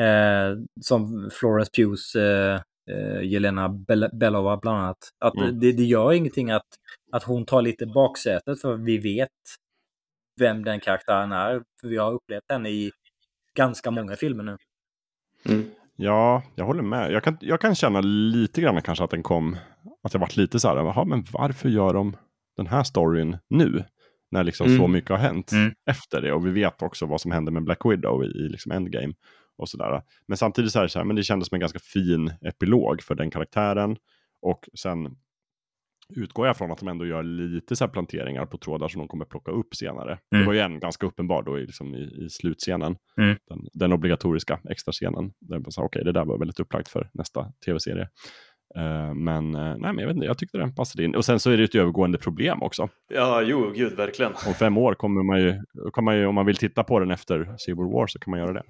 Eh, 0.00 0.56
som 0.80 1.30
Florence 1.32 1.70
Pughs 1.76 2.14
eh, 2.14 2.60
eh, 2.90 3.22
Jelena 3.22 3.68
Bel- 3.68 4.16
Belova 4.16 4.56
bland 4.56 4.78
annat. 4.78 4.98
Att 5.18 5.34
Mm. 5.36 5.60
det, 5.60 5.72
det 5.72 5.82
gör 5.84 6.12
ingenting 6.12 6.50
att, 6.50 6.66
att 7.12 7.22
hon 7.22 7.44
tar 7.46 7.62
lite 7.62 7.86
baksätet 7.86 8.60
för 8.60 8.74
vi 8.76 8.98
vet 8.98 9.28
vem 10.40 10.64
den 10.64 10.80
karaktären 10.80 11.32
är. 11.32 11.62
För 11.80 11.88
vi 11.88 11.96
har 11.96 12.12
upplevt 12.12 12.44
henne 12.52 12.68
i 12.70 12.90
ganska 13.56 13.90
många 13.90 14.16
filmer 14.16 14.44
nu. 14.44 14.56
Mm. 15.48 15.64
Ja, 15.96 16.42
jag 16.54 16.64
håller 16.64 16.82
med. 16.82 17.12
Jag 17.12 17.24
kan, 17.24 17.36
jag 17.40 17.60
kan 17.60 17.74
känna 17.74 18.00
lite 18.00 18.60
grann 18.60 18.82
kanske 18.82 19.04
att 19.04 19.10
den 19.10 19.22
kom, 19.22 19.56
att 20.02 20.12
jag 20.14 20.20
varit 20.20 20.36
lite 20.36 20.60
så 20.60 20.68
här, 20.68 20.76
jaha, 20.76 21.04
men 21.04 21.24
varför 21.32 21.68
gör 21.68 21.94
de 21.94 22.16
den 22.56 22.66
här 22.66 22.82
storyn 22.82 23.36
nu? 23.50 23.84
När 24.30 24.44
liksom 24.44 24.66
så 24.66 24.72
Mm. 24.74 24.92
mycket 24.92 25.10
har 25.10 25.16
hänt 25.16 25.52
Mm. 25.52 25.72
efter 25.90 26.20
det. 26.20 26.32
Och 26.32 26.46
vi 26.46 26.50
vet 26.50 26.82
också 26.82 27.06
vad 27.06 27.20
som 27.20 27.30
hände 27.30 27.50
med 27.50 27.64
Black 27.64 27.84
Widow 27.84 28.24
i, 28.24 28.26
i 28.26 28.48
liksom 28.48 28.72
Endgame. 28.72 29.14
Och 29.58 29.68
sådär. 29.68 30.02
Men 30.26 30.36
samtidigt 30.36 30.72
så 30.72 30.78
är 30.78 30.82
det 30.82 30.88
så 30.88 30.98
här, 30.98 31.06
men 31.06 31.16
det 31.16 31.22
kändes 31.22 31.48
som 31.48 31.54
en 31.56 31.60
ganska 31.60 31.78
fin 31.78 32.32
epilog 32.42 33.02
för 33.02 33.14
den 33.14 33.30
karaktären. 33.30 33.96
Och 34.42 34.68
sen 34.78 35.16
utgår 36.16 36.46
jag 36.46 36.56
från 36.56 36.70
att 36.72 36.78
de 36.78 36.88
ändå 36.88 37.06
gör 37.06 37.22
lite 37.22 37.76
så 37.76 37.84
här 37.84 37.92
planteringar 37.92 38.46
på 38.46 38.58
trådar 38.58 38.88
som 38.88 38.98
de 38.98 39.08
kommer 39.08 39.24
plocka 39.24 39.50
upp 39.50 39.74
senare. 39.74 40.18
Det 40.30 40.36
Mm. 40.36 40.46
var 40.46 40.52
ju 40.54 40.60
en 40.60 40.80
ganska 40.80 41.06
uppenbar 41.06 41.42
då 41.42 41.58
i, 41.58 41.66
liksom 41.66 41.94
i, 41.94 42.24
i 42.24 42.28
slutscenen. 42.30 42.96
Mm. 43.20 43.36
Den, 43.48 43.58
den 43.72 43.92
obligatoriska 43.92 44.60
extra 44.70 44.92
scenen. 44.92 45.32
Där 45.40 45.58
man 45.58 45.72
sa, 45.72 45.82
okej, 45.82 46.04
det 46.04 46.12
där 46.12 46.24
var 46.24 46.38
väldigt 46.38 46.60
upplagt 46.60 46.88
för 46.88 47.10
nästa 47.14 47.52
tv-serie. 47.64 48.08
Eh, 48.76 49.14
men, 49.14 49.54
eh, 49.54 49.60
nej, 49.78 49.92
men 49.92 49.98
jag 49.98 50.06
vet 50.06 50.14
inte, 50.14 50.26
jag 50.26 50.38
tyckte 50.38 50.58
den 50.58 50.74
passade 50.74 51.04
in. 51.04 51.14
Och 51.14 51.24
sen 51.24 51.40
så 51.40 51.50
är 51.50 51.56
det 51.56 51.64
ett 51.64 51.74
övergående 51.74 52.18
problem 52.18 52.62
också. 52.62 52.88
Ja, 53.08 53.42
jo, 53.42 53.72
gud, 53.76 53.92
verkligen. 53.96 54.32
Om 54.46 54.54
fem 54.54 54.78
år 54.78 54.94
kommer 54.94 55.22
man 55.22 55.40
ju, 55.40 55.62
kan 55.94 56.04
man 56.04 56.16
ju, 56.16 56.26
om 56.26 56.34
man 56.34 56.46
vill 56.46 56.56
titta 56.56 56.84
på 56.84 57.00
den 57.00 57.10
efter 57.10 57.54
Civil 57.58 57.84
War 57.92 58.06
så 58.06 58.18
kan 58.18 58.30
man 58.30 58.40
göra 58.40 58.52
det. 58.52 58.62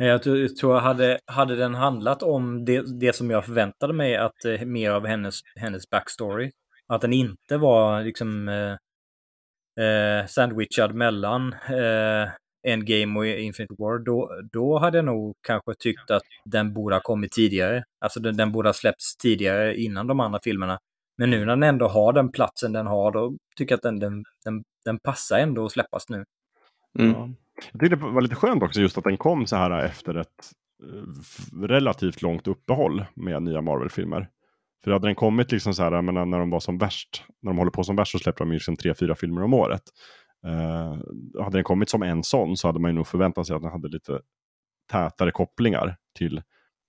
Jag 0.00 0.22
tror, 0.22 0.48
jag 0.62 0.80
hade, 0.80 1.18
hade 1.26 1.56
den 1.56 1.74
handlat 1.74 2.22
om 2.22 2.64
det, 2.64 3.00
det 3.00 3.12
som 3.12 3.30
jag 3.30 3.44
förväntade 3.44 3.92
mig, 3.92 4.16
att 4.16 4.44
eh, 4.44 4.64
mer 4.64 4.90
av 4.90 5.06
hennes, 5.06 5.40
hennes 5.56 5.90
backstory. 5.90 6.50
Att 6.86 7.00
den 7.00 7.12
inte 7.12 7.56
var 7.56 8.02
liksom 8.02 8.48
eh, 8.48 8.72
eh, 9.84 10.26
sandwichad 10.26 10.94
mellan 10.94 11.52
eh, 11.52 12.28
Endgame 12.66 13.18
och 13.18 13.26
Infinite 13.26 13.74
War, 13.78 13.98
då, 13.98 14.30
då 14.52 14.78
hade 14.78 14.98
jag 14.98 15.04
nog 15.04 15.36
kanske 15.40 15.74
tyckt 15.78 16.10
att 16.10 16.22
den 16.44 16.74
borde 16.74 16.94
ha 16.94 17.00
kommit 17.00 17.32
tidigare. 17.32 17.84
Alltså 18.00 18.20
den, 18.20 18.36
den 18.36 18.52
borde 18.52 18.68
ha 18.68 18.74
släppts 18.74 19.16
tidigare 19.16 19.76
innan 19.76 20.06
de 20.06 20.20
andra 20.20 20.40
filmerna. 20.42 20.78
Men 21.16 21.30
nu 21.30 21.38
när 21.38 21.46
den 21.46 21.62
ändå 21.62 21.88
har 21.88 22.12
den 22.12 22.32
platsen 22.32 22.72
den 22.72 22.86
har, 22.86 23.12
då 23.12 23.36
tycker 23.56 23.72
jag 23.72 23.76
att 23.76 23.82
den, 23.82 23.98
den, 23.98 24.24
den, 24.44 24.64
den 24.84 24.98
passar 24.98 25.38
ändå 25.38 25.64
att 25.64 25.72
släppas 25.72 26.08
nu. 26.08 26.24
Mm. 26.98 27.36
Jag 27.72 27.80
tyckte 27.80 27.96
det 27.96 28.12
var 28.12 28.20
lite 28.20 28.34
skönt 28.34 28.62
också 28.62 28.80
just 28.80 28.98
att 28.98 29.04
den 29.04 29.16
kom 29.16 29.46
så 29.46 29.56
här 29.56 29.84
efter 29.84 30.14
ett 30.14 30.52
eh, 30.84 31.60
relativt 31.60 32.22
långt 32.22 32.48
uppehåll 32.48 33.04
med 33.14 33.42
nya 33.42 33.60
Marvel-filmer. 33.60 34.28
För 34.84 34.90
hade 34.90 35.08
den 35.08 35.14
kommit 35.14 35.52
liksom 35.52 35.74
så 35.74 35.82
här, 35.82 35.92
jag 35.92 36.04
menar, 36.04 36.24
när 36.24 36.38
de 36.38 36.50
var 36.50 36.60
som 36.60 36.78
värst, 36.78 37.24
när 37.42 37.50
de 37.50 37.58
håller 37.58 37.70
på 37.70 37.84
som 37.84 37.96
värst 37.96 38.12
så 38.12 38.18
släpper 38.18 38.44
de 38.44 38.48
ju 38.48 38.54
liksom 38.54 38.76
tre, 38.76 38.94
fyra 38.94 39.14
filmer 39.14 39.42
om 39.42 39.54
året. 39.54 39.82
Uh, 40.46 41.42
hade 41.42 41.58
den 41.58 41.64
kommit 41.64 41.90
som 41.90 42.02
en 42.02 42.22
sån 42.22 42.56
så 42.56 42.68
hade 42.68 42.78
man 42.78 42.90
ju 42.90 42.94
nog 42.94 43.06
förväntat 43.06 43.46
sig 43.46 43.56
att 43.56 43.62
den 43.62 43.70
hade 43.70 43.88
lite 43.88 44.20
tätare 44.90 45.30
kopplingar 45.30 45.96
till 46.18 46.42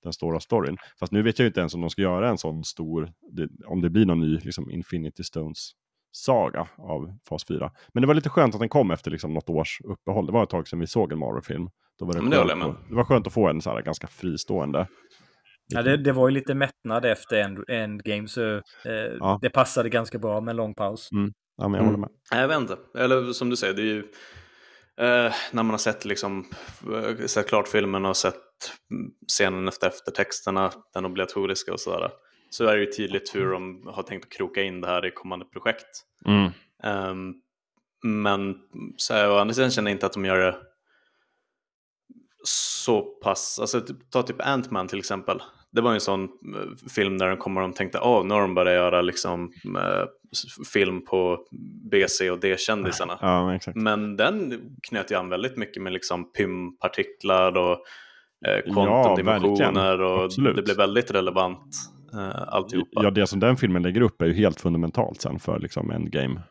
den 0.04 0.14
stora 0.14 0.40
storyn. 0.40 0.78
Fast 1.00 1.12
nu 1.12 1.22
vet 1.22 1.40
jag 1.40 1.44
ju 1.44 1.48
inte 1.48 1.60
ens 1.60 1.76
om 1.76 1.82
de 1.82 1.90
ska 1.90 2.02
göra 2.02 2.30
en 2.30 2.38
sån 2.38 2.64
stor, 2.64 3.14
det, 3.32 3.50
om 3.66 3.82
det 3.82 3.90
blir 3.90 4.06
någon 4.06 4.20
ny 4.20 4.38
liksom 4.38 4.72
Infinity 4.72 5.24
Stones 5.24 5.72
saga 6.12 6.68
av 6.78 7.18
fas 7.30 7.46
4. 7.48 7.72
Men 7.94 8.02
det 8.02 8.08
var 8.08 8.14
lite 8.14 8.30
skönt 8.30 8.54
att 8.56 8.60
den 8.60 8.70
kom 8.70 8.92
efter 8.92 9.12
liksom 9.12 9.34
något 9.34 9.50
års 9.50 9.82
uppehåll. 9.84 10.26
Det 10.26 10.32
var 10.32 10.44
ett 10.44 10.50
tag 10.50 10.68
sedan 10.68 10.80
vi 10.80 10.88
såg 10.88 11.12
en 11.12 11.20
Marvel-film. 11.20 11.70
Då 12.00 12.06
var 12.06 12.14
det, 12.14 12.22
Men 12.22 12.30
det 12.32 12.38
skönt 12.38 12.58
med. 12.60 12.68
att- 12.68 12.90
det 12.90 12.96
var 12.96 13.04
skönt 13.04 13.28
att 13.28 13.34
få 13.34 13.48
en 13.50 13.62
så 13.62 13.70
här 13.70 13.82
ganska 13.82 14.08
fristående. 14.08 14.88
Ja, 15.72 15.82
det, 15.82 15.98
det 15.98 16.12
var 16.12 16.28
ju 16.30 16.34
lite 16.34 16.54
mättnad 16.54 17.06
efter 17.06 17.36
end, 17.38 17.60
Endgame, 17.70 18.28
så 18.28 18.56
eh, 18.56 18.62
Ja. 19.20 19.40
det 19.42 19.50
passade 19.50 19.90
ganska 19.90 20.18
bra 20.20 20.42
med 20.42 20.50
en 20.52 20.56
lång 20.58 20.74
paus. 20.76 21.10
Ja, 21.12 21.18
men 21.18 21.34
jag 21.58 21.74
Mm. 21.74 21.86
håller 21.86 21.98
med. 21.98 22.10
Nej, 22.32 22.42
Jag 22.42 22.48
vet 22.48 22.58
inte. 22.60 22.78
Eller 22.98 23.32
som 23.34 23.50
du 23.50 23.56
säger, 23.56 23.74
det 23.74 23.82
är 23.82 23.86
ju 23.86 24.00
eh, 25.02 25.34
när 25.52 25.64
man 25.64 25.70
har 25.70 25.78
sett, 25.78 26.06
liksom, 26.06 26.46
eh, 26.94 27.26
sett 27.26 27.48
klart 27.48 27.68
filmen 27.68 28.06
och 28.06 28.18
sett 28.18 28.36
mm, 28.92 29.12
scenen 29.28 29.68
efter 29.68 29.88
eftertexterna, 29.88 30.72
den 30.94 31.06
obligatoriska 31.06 31.74
och 31.74 31.80
sådär. 31.80 32.12
Så 32.50 32.66
är 32.66 32.76
det 32.76 32.80
ju 32.80 32.92
tydligt 32.92 33.36
hur 33.36 33.52
de 33.52 33.88
har 33.88 34.04
tänkt 34.04 34.26
att 34.26 34.32
kroka 34.32 34.62
in 34.64 34.82
det 34.82 34.88
här 34.88 35.06
i 35.06 35.12
kommande 35.12 35.46
projekt. 35.46 35.88
Mm. 36.26 36.52
Ehm, 36.84 37.34
men 38.04 38.56
så 38.98 39.14
här, 39.14 39.32
å 39.32 39.38
andra 39.38 39.54
sidan 39.54 39.72
känner 39.72 39.92
jag 39.92 39.96
inte 39.96 40.06
att 40.06 40.14
de 40.14 40.26
gör 40.26 40.38
det 40.38 40.56
så 42.44 43.02
pass, 43.02 43.60
alltså 43.62 43.82
typ- 43.82 44.12
ta 44.12 44.24
typ 44.24 44.42
Ant-Man 44.42 44.88
till 44.88 45.00
exempel. 45.00 45.42
Det 45.72 45.82
var 45.82 45.94
en 45.94 46.00
sån 46.00 46.24
eh, 46.24 46.90
film 46.96 47.18
där 47.18 47.28
de 47.30 47.38
kommer 47.38 47.62
och 47.62 47.76
tänkte, 47.76 48.00
åh, 48.00 48.22
oh, 48.22 48.26
nu 48.26 48.34
har 48.34 48.42
de 48.42 48.54
börjat 48.56 48.74
göra 48.74 49.02
liksom 49.02 49.52
eh, 49.78 50.06
film 50.74 51.06
på 51.06 51.46
B, 51.92 52.06
C 52.10 52.32
och 52.32 52.40
D-kändisarna. 52.40 53.18
Ja, 53.22 53.56
exakt. 53.56 53.78
Men 53.78 54.18
den 54.18 54.62
knöt 54.90 55.12
ju 55.12 55.16
an 55.16 55.30
väldigt 55.30 55.58
mycket 55.58 55.84
med 55.84 55.94
liksom 55.94 56.32
PYM-partiklar 56.32 57.58
och 57.58 57.72
eh, 58.48 58.54
Ja, 58.66 58.74
kvantumdimensioner 58.74 59.74
verkligen. 59.74 60.02
och 60.02 60.24
Absolut. 60.24 60.56
det 60.56 60.62
blev 60.64 60.78
väldigt 60.78 61.12
relevant 61.12 61.76
eh, 62.14 62.42
alltihopa. 62.48 63.04
Ja, 63.04 63.12
det 63.12 63.28
som 63.28 63.40
den 63.40 63.58
filmen 63.58 63.84
lägger 63.84 64.02
upp 64.02 64.22
är 64.22 64.26
ju 64.26 64.34
helt 64.34 64.62
fundamentalt 64.62 65.22
sen 65.22 65.40
för 65.40 65.60
liksom 65.60 65.92
Endgame. 65.92 66.42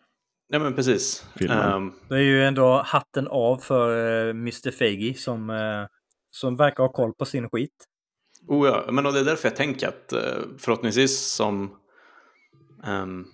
Ja 0.49 0.59
men 0.59 0.75
precis. 0.75 1.27
Filmen. 1.37 1.73
Ehm, 1.73 1.93
Det 2.09 2.15
är 2.15 2.19
ju 2.21 2.45
ändå 2.45 2.83
hatten 2.87 3.29
av 3.29 3.57
för 3.57 4.27
eh, 4.27 4.31
Mr. 4.31 4.71
Feige 4.71 5.15
som, 5.15 5.51
eh, 5.51 5.87
som 6.31 6.57
verkar 6.57 6.83
ha 6.83 6.93
koll 6.93 7.13
på 7.15 7.25
sin 7.25 7.49
skit. 7.51 7.85
Oh 8.49 8.69
ja, 8.69 8.93
men 8.93 9.07
och 9.07 9.13
det 9.13 9.21
är 9.21 9.25
därför 9.25 9.49
jag 9.49 9.57
tänker 9.57 9.89
att 9.89 10.13
eh, 10.13 10.21
förhoppningsvis 10.59 11.35
som 11.35 11.77
ehm, 12.87 13.25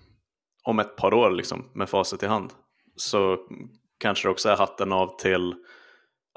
om 0.63 0.79
ett 0.79 0.95
par 0.95 1.13
år 1.13 1.31
liksom, 1.31 1.69
med 1.73 1.89
facit 1.89 2.23
i 2.23 2.25
hand 2.27 2.51
så 2.95 3.37
kanske 3.99 4.27
det 4.27 4.31
också 4.31 4.49
är 4.49 4.57
hatten 4.57 4.91
av 4.91 5.17
till 5.19 5.53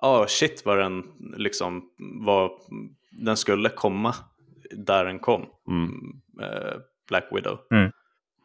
ja 0.02 0.26
shit 0.28 0.62
vad 0.64 0.78
den 0.78 1.04
liksom 1.36 1.82
vad 2.24 2.50
den 3.10 3.36
skulle 3.36 3.68
komma 3.68 4.14
där 4.70 5.04
den 5.04 5.18
kom. 5.18 5.46
Mm. 5.68 5.90
eh, 6.42 6.76
Black 7.08 7.28
Widow. 7.30 7.58
Mm. 7.70 7.90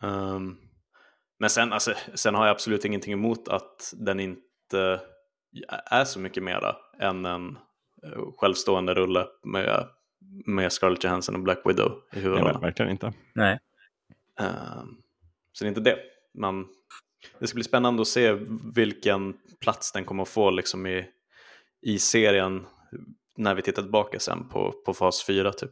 Ehm, 0.02 0.58
men 1.40 1.50
sen, 1.50 1.74
alltså, 1.74 1.94
sen 2.14 2.36
har 2.36 2.46
jag 2.46 2.54
absolut 2.54 2.86
ingenting 2.86 3.14
emot 3.14 3.48
att 3.48 3.94
den 3.98 4.20
inte 4.20 5.02
är 5.86 6.06
så 6.06 6.20
mycket 6.20 6.44
mera 6.44 6.76
än 7.00 7.26
en 7.26 7.58
eh, 8.04 8.32
självstående 8.38 8.94
rulle 8.94 9.28
med, 9.44 9.88
med 10.46 10.74
Scarlett 10.74 11.04
Johansson 11.04 11.36
och 11.36 11.42
Black 11.42 11.62
Widow 11.66 12.02
i 12.14 12.20
huvudrollen. 12.20 12.62
verkligen 12.62 12.92
inte. 12.92 13.14
Nej. 13.34 13.60
Ehm, 14.40 14.98
så 15.52 15.64
det 15.64 15.68
är 15.68 15.70
inte 15.70 15.82
det. 15.82 15.98
Men 16.34 16.66
det 17.40 17.48
ska 17.48 17.56
bli 17.56 17.64
spännande 17.64 18.02
att 18.02 18.08
se 18.08 18.38
vilken 18.76 19.34
plats 19.62 19.92
den 19.92 20.06
kommer 20.06 20.24
att 20.24 20.30
få 20.30 20.52
liksom 20.52 20.88
i, 20.88 21.06
i 21.82 22.00
serien 22.00 22.66
när 23.38 23.56
vi 23.56 23.62
tittar 23.62 23.82
tillbaka 23.82 24.20
sen 24.20 24.50
på, 24.50 24.72
på 24.86 24.94
fas 24.94 25.24
4 25.24 25.52
typ. 25.54 25.72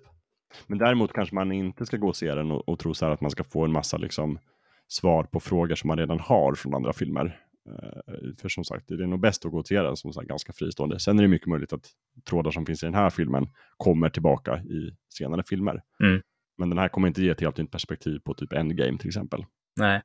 Men 0.68 0.78
däremot 0.78 1.14
kanske 1.14 1.36
man 1.36 1.52
inte 1.52 1.86
ska 1.86 1.98
gå 1.98 2.08
och 2.08 2.16
se 2.16 2.36
den 2.36 2.52
och, 2.52 2.70
och 2.70 2.80
tro 2.80 2.94
så 2.94 3.06
här 3.06 3.14
att 3.14 3.22
man 3.22 3.32
ska 3.32 3.44
få 3.44 3.66
en 3.66 3.72
massa 3.72 3.98
liksom, 3.98 4.40
svar 4.88 5.24
på 5.24 5.40
frågor 5.40 5.76
som 5.76 5.88
man 5.88 5.98
redan 5.98 6.20
har 6.20 6.56
från 6.56 6.76
andra 6.76 6.94
filmer. 6.94 7.40
Eh, 7.70 8.36
för 8.42 8.50
som 8.50 8.64
sagt, 8.64 8.88
det 8.88 8.94
är 8.94 9.08
nog 9.08 9.20
bäst 9.20 9.46
att 9.46 9.52
gå 9.52 9.60
och 9.60 9.68
se 9.68 9.82
den 9.82 9.98
som 9.98 10.14
så 10.14 10.20
här, 10.20 10.28
ganska 10.28 10.54
fristående. 10.54 11.00
Sen 11.00 11.20
är 11.20 11.24
det 11.24 11.30
mycket 11.30 11.48
möjligt 11.48 11.74
att 11.74 11.90
trådar 12.30 12.52
som 12.52 12.66
finns 12.66 12.84
i 12.84 12.86
den 12.86 12.96
här 12.96 13.10
filmen 13.10 13.48
kommer 13.78 14.10
tillbaka 14.10 14.58
i 14.58 14.96
senare 15.10 15.44
filmer. 15.44 15.82
Mm. 16.04 16.22
Men 16.58 16.70
den 16.70 16.78
här 16.78 16.88
kommer 16.88 17.08
inte 17.08 17.22
ge 17.22 17.30
ett 17.30 17.42
helt 17.42 17.58
nytt 17.58 17.72
perspektiv 17.72 18.20
på 18.20 18.34
typ 18.34 18.54
Endgame 18.54 18.98
till 18.98 19.08
exempel. 19.08 19.46
Nej. 19.80 20.02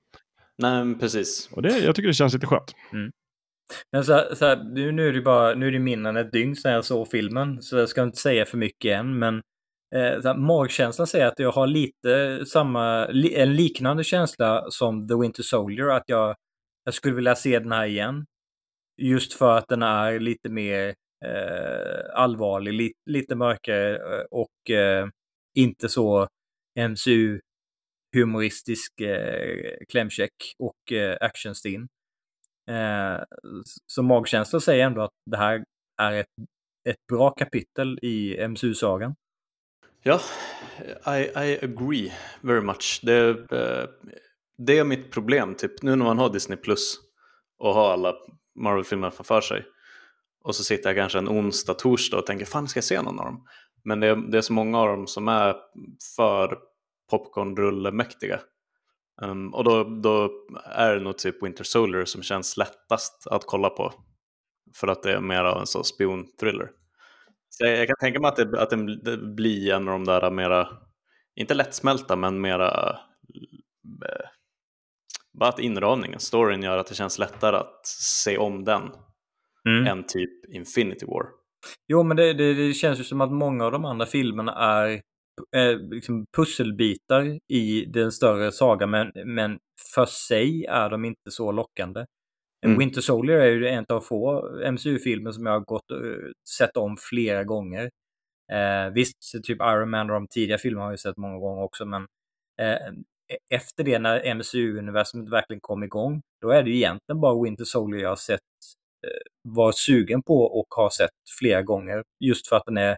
Nej, 0.59 0.99
precis. 0.99 1.49
Och 1.53 1.63
det, 1.63 1.79
jag 1.79 1.95
tycker 1.95 2.09
det 2.09 2.15
känns 2.15 2.35
lite 2.35 2.47
skönt. 2.47 2.75
Men 3.93 4.05
så 4.05 4.13
här, 4.13 4.35
så 4.35 4.47
här, 4.47 4.65
nu, 4.65 4.93
nu 4.93 5.09
är 5.09 5.13
det 5.13 5.23
bara 5.23 5.55
nu 5.55 5.69
är 5.69 5.73
det 5.73 5.79
mindre 5.79 6.11
än 6.11 6.17
ett 6.17 6.33
dygn 6.33 6.57
sedan 6.57 6.73
jag 6.73 6.85
såg 6.85 7.09
filmen, 7.09 7.63
så 7.63 7.77
jag 7.77 7.89
ska 7.89 8.03
inte 8.03 8.19
säga 8.19 8.45
för 8.45 8.59
mycket 8.59 8.99
än, 8.99 9.19
men 9.19 9.43
eh, 9.95 10.37
magkänslan 10.37 11.07
säger 11.07 11.27
att 11.27 11.39
jag 11.39 11.53
har 11.53 11.67
lite 11.67 12.47
samma, 12.47 13.07
li, 13.07 13.35
en 13.35 13.57
liknande 13.57 14.05
känsla 14.05 14.71
som 14.71 15.09
The 15.09 15.15
Winter 15.15 15.43
Soldier, 15.43 15.89
att 15.89 16.05
jag, 16.07 16.37
jag 16.85 16.95
skulle 16.95 17.15
vilja 17.15 17.35
se 17.35 17.59
den 17.59 17.73
här 17.73 17.87
igen. 17.87 18.27
Just 19.03 19.33
för 19.33 19.59
att 19.59 19.69
den 19.69 19.83
är 19.83 20.21
lite 20.21 20.49
mer 20.49 20.95
eh, 21.25 22.15
allvarlig, 22.15 22.73
li, 22.73 22.93
lite 23.11 23.35
mörkare 23.35 23.97
eh, 23.97 24.25
och 24.31 24.71
eh, 24.71 25.09
inte 25.55 25.89
så 25.89 26.29
MCU 26.91 27.41
humoristisk 28.17 29.01
eh, 29.01 29.77
klämcheck 29.89 30.55
och 30.59 30.93
eh, 30.93 31.17
actionstin. 31.21 31.89
Eh, 32.71 33.23
så 33.87 34.03
magkänslan 34.03 34.61
säger 34.61 34.87
ändå 34.87 35.03
att 35.03 35.15
det 35.31 35.37
här 35.37 35.65
är 36.03 36.13
ett, 36.13 36.27
ett 36.89 37.07
bra 37.13 37.31
kapitel 37.31 37.99
i 38.03 38.49
MCU-sagan. 38.49 39.15
Ja, 40.07 40.21
I, 41.07 41.21
I 41.21 41.59
agree 41.63 42.13
very 42.41 42.61
much. 42.61 43.01
Det, 43.03 43.29
eh, 43.29 43.89
det 44.59 44.79
är 44.79 44.85
mitt 44.85 45.11
problem, 45.11 45.55
typ 45.55 45.83
nu 45.83 45.97
när 45.97 46.05
man 46.05 46.19
har 46.19 46.31
Disney 46.31 46.59
Plus 46.59 46.99
och 47.59 47.75
har 47.75 47.93
alla 47.93 48.15
Marvel-filmer 48.55 49.11
framför 49.11 49.41
sig 49.41 49.65
och 50.45 50.55
så 50.55 50.65
sitter 50.65 50.89
jag 50.89 50.97
kanske 50.97 51.19
en 51.19 51.29
onsdag, 51.29 51.75
torsdag 51.75 52.19
och 52.19 52.27
tänker 52.27 52.47
fan 52.47 52.69
ska 52.69 52.79
jag 52.79 52.85
se 52.85 53.03
någon 53.03 53.19
av 53.19 53.25
dem? 53.25 53.47
Men 53.85 54.01
det 54.01 54.07
är, 54.07 54.17
det 54.17 54.39
är 54.39 54.43
så 54.43 54.53
många 54.53 54.79
av 54.79 54.89
dem 54.89 55.07
som 55.07 55.29
är 55.29 55.57
för 56.17 56.59
popcornrulle-mäktiga. 57.11 58.41
Um, 59.23 59.55
och 59.55 59.65
då, 59.65 59.85
då 59.85 60.31
är 60.65 60.95
det 60.95 61.01
nog 61.01 61.19
typ 61.19 61.43
Winter 61.43 61.65
Soldier 61.65 62.05
som 62.05 62.23
känns 62.23 62.57
lättast 62.57 63.27
att 63.27 63.47
kolla 63.47 63.71
på. 63.71 63.93
För 64.75 64.89
att 64.89 65.03
det 65.03 65.13
är 65.13 65.21
mer 65.21 65.45
av 65.45 65.61
en 65.61 65.67
sån 65.67 65.85
spion-thriller. 65.85 66.71
Jag, 67.59 67.87
kan 67.87 67.97
tänka 68.01 68.21
mig 68.21 68.29
att 68.29 68.37
det, 68.37 68.63
att 68.63 68.71
det, 68.71 68.97
det 69.03 69.17
blir 69.17 69.73
en 69.73 69.89
av 69.89 69.93
de 69.93 70.05
där 70.05 70.31
mera, 70.31 70.69
inte 71.37 71.55
lättsmälta 71.55 72.17
men 72.17 72.41
mera 72.41 72.99
eh, 74.05 74.27
bara 75.39 75.49
att 75.49 75.59
inramningen, 75.59 76.21
storyn 76.21 76.63
gör 76.63 76.79
att 76.79 76.87
det 76.87 76.95
känns 76.95 77.19
lättare 77.19 77.57
att 77.57 77.87
se 77.87 78.39
om 78.39 78.65
den 78.65 78.91
Mm. 79.67 79.87
än 79.87 80.05
typ 80.07 80.31
Infinity 80.49 81.07
War. 81.07 81.27
Jo, 81.89 82.03
men 82.03 82.17
det, 82.17 82.33
det, 82.33 82.55
det 82.55 82.75
känns 82.75 83.01
ju 83.01 83.05
som 83.05 83.21
att 83.21 83.33
många 83.33 83.65
av 83.65 83.73
de 83.73 83.85
andra 83.85 84.07
filmerna 84.07 84.53
är 84.53 85.01
eh, 85.57 85.79
liksom 85.91 86.25
pusselbitar 86.37 87.39
i 87.53 87.85
den 87.85 88.13
större 88.13 88.53
sagan, 88.53 88.91
men, 88.91 89.13
men 89.27 89.59
för 89.95 90.07
sig 90.07 90.65
är 90.65 90.91
de 90.91 91.05
inte 91.05 91.31
så 91.31 91.53
lockande. 91.53 92.05
Mm. 92.67 92.79
Winter 92.79 93.01
Soldier 93.01 93.39
är 93.39 93.51
ju 93.51 93.69
en 93.69 93.85
av 93.89 94.01
få 94.01 94.51
MCU-filmer 94.73 95.33
som 95.33 95.47
jag 95.47 95.53
har 95.53 95.61
gått 95.61 95.91
eh, 95.91 96.31
sett 96.59 96.77
om 96.77 96.97
flera 97.11 97.45
gånger. 97.45 97.91
Eh, 98.53 98.93
visst, 98.95 99.17
typ 99.45 99.59
Iron 99.61 99.91
Man 99.91 100.11
och 100.11 100.15
de 100.15 100.27
tidiga 100.29 100.59
filmerna 100.59 100.85
har 100.85 100.93
jag 100.93 101.01
sett 101.01 101.17
många 101.17 101.39
gånger 101.39 101.63
också, 101.63 101.85
men 101.85 102.07
eh, 102.61 102.93
efter 103.51 103.85
det 103.85 103.99
när 103.99 104.35
MCU-universumet 104.35 105.31
verkligen 105.33 105.61
kom 105.61 105.83
igång, 105.83 106.23
då 106.41 106.51
är 106.51 106.63
det 106.63 106.71
ju 106.71 106.77
egentligen 106.77 107.21
bara 107.21 107.43
Winter 107.43 107.65
Soldier 107.65 108.03
jag 108.03 108.09
har 108.09 108.17
sett, 108.17 108.41
eh, 109.07 109.53
var 109.55 109.73
sugen 109.73 110.23
på 110.23 110.43
och 110.43 110.67
har 110.71 110.91
sett 110.91 111.11
flera 111.39 111.63
gånger. 111.63 112.03
Just 112.25 112.49
för 112.49 112.57
att 112.57 112.65
den 112.67 112.77
är, 112.77 112.97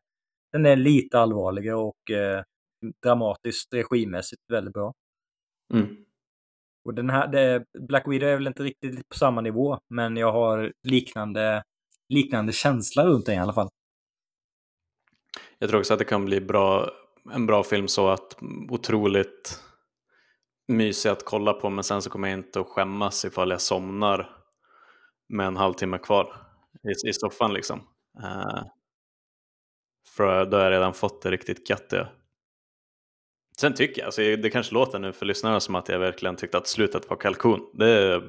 den 0.52 0.66
är 0.66 0.76
lite 0.76 1.18
allvarligare 1.18 1.76
och 1.76 2.10
eh, 2.10 2.42
dramatiskt, 3.02 3.74
regimässigt 3.74 4.42
väldigt 4.52 4.74
bra. 4.74 4.92
Mm. 5.74 5.96
Och 6.88 6.94
den 6.94 7.10
här, 7.10 7.28
det, 7.28 7.64
Black 7.78 8.08
Widow 8.08 8.28
är 8.28 8.34
väl 8.34 8.46
inte 8.46 8.62
riktigt 8.62 9.08
på 9.08 9.16
samma 9.16 9.40
nivå, 9.40 9.78
men 9.88 10.16
jag 10.16 10.32
har 10.32 10.72
liknande, 10.82 11.62
liknande 12.08 12.52
känsla 12.52 13.06
runt 13.06 13.26
den 13.26 13.34
i 13.34 13.38
alla 13.38 13.52
fall. 13.52 13.68
Jag 15.58 15.70
tror 15.70 15.80
också 15.80 15.92
att 15.92 15.98
det 15.98 16.04
kan 16.04 16.24
bli 16.24 16.40
bra, 16.40 16.90
en 17.32 17.46
bra 17.46 17.64
film 17.64 17.88
så 17.88 18.08
att 18.08 18.36
otroligt 18.68 19.62
mysig 20.68 21.10
att 21.10 21.24
kolla 21.24 21.52
på 21.52 21.70
men 21.70 21.84
sen 21.84 22.02
så 22.02 22.10
kommer 22.10 22.28
jag 22.28 22.38
inte 22.38 22.60
att 22.60 22.66
skämmas 22.66 23.24
ifall 23.24 23.50
jag 23.50 23.60
somnar 23.60 24.30
med 25.28 25.46
en 25.46 25.56
halvtimme 25.56 25.98
kvar 25.98 26.36
i, 26.82 27.08
i 27.08 27.12
soffan 27.12 27.54
liksom. 27.54 27.78
Uh, 28.18 28.62
för 30.16 30.46
då 30.46 30.56
har 30.56 30.64
jag 30.64 30.72
redan 30.72 30.94
fått 30.94 31.22
det 31.22 31.30
riktigt 31.30 31.70
gött, 31.70 31.90
det. 31.90 32.08
Sen 33.60 33.74
tycker 33.74 34.00
jag, 34.00 34.06
alltså 34.06 34.20
det 34.22 34.50
kanske 34.50 34.74
låter 34.74 34.98
nu 34.98 35.12
för 35.12 35.26
lyssnarna 35.26 35.60
som 35.60 35.74
att 35.74 35.88
jag 35.88 35.98
verkligen 35.98 36.36
tyckte 36.36 36.58
att 36.58 36.66
slutet 36.66 37.10
var 37.10 37.16
kalkon. 37.16 37.60
Det, 37.74 38.20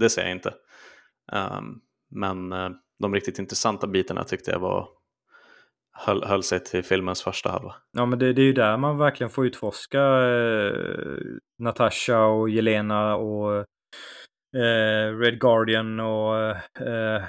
det 0.00 0.10
säger 0.10 0.28
jag 0.28 0.36
inte. 0.36 0.54
Um, 1.32 1.80
men 2.10 2.52
eh, 2.52 2.70
de 3.02 3.14
riktigt 3.14 3.38
intressanta 3.38 3.86
bitarna 3.86 4.24
tyckte 4.24 4.50
jag 4.50 4.58
var 4.58 4.88
höll, 5.92 6.24
höll 6.24 6.42
sig 6.42 6.64
till 6.64 6.82
filmens 6.82 7.22
första 7.22 7.50
halva. 7.50 7.74
Ja, 7.92 8.06
men 8.06 8.18
det, 8.18 8.32
det 8.32 8.42
är 8.42 8.46
ju 8.46 8.52
där 8.52 8.76
man 8.76 8.98
verkligen 8.98 9.30
får 9.30 9.46
utforska 9.46 10.02
eh, 10.02 11.18
Natasha 11.58 12.26
och 12.26 12.50
Jelena 12.50 13.16
och 13.16 13.56
eh, 14.56 15.18
Red 15.18 15.40
Guardian 15.40 16.00
och 16.00 16.36
eh, 16.86 17.22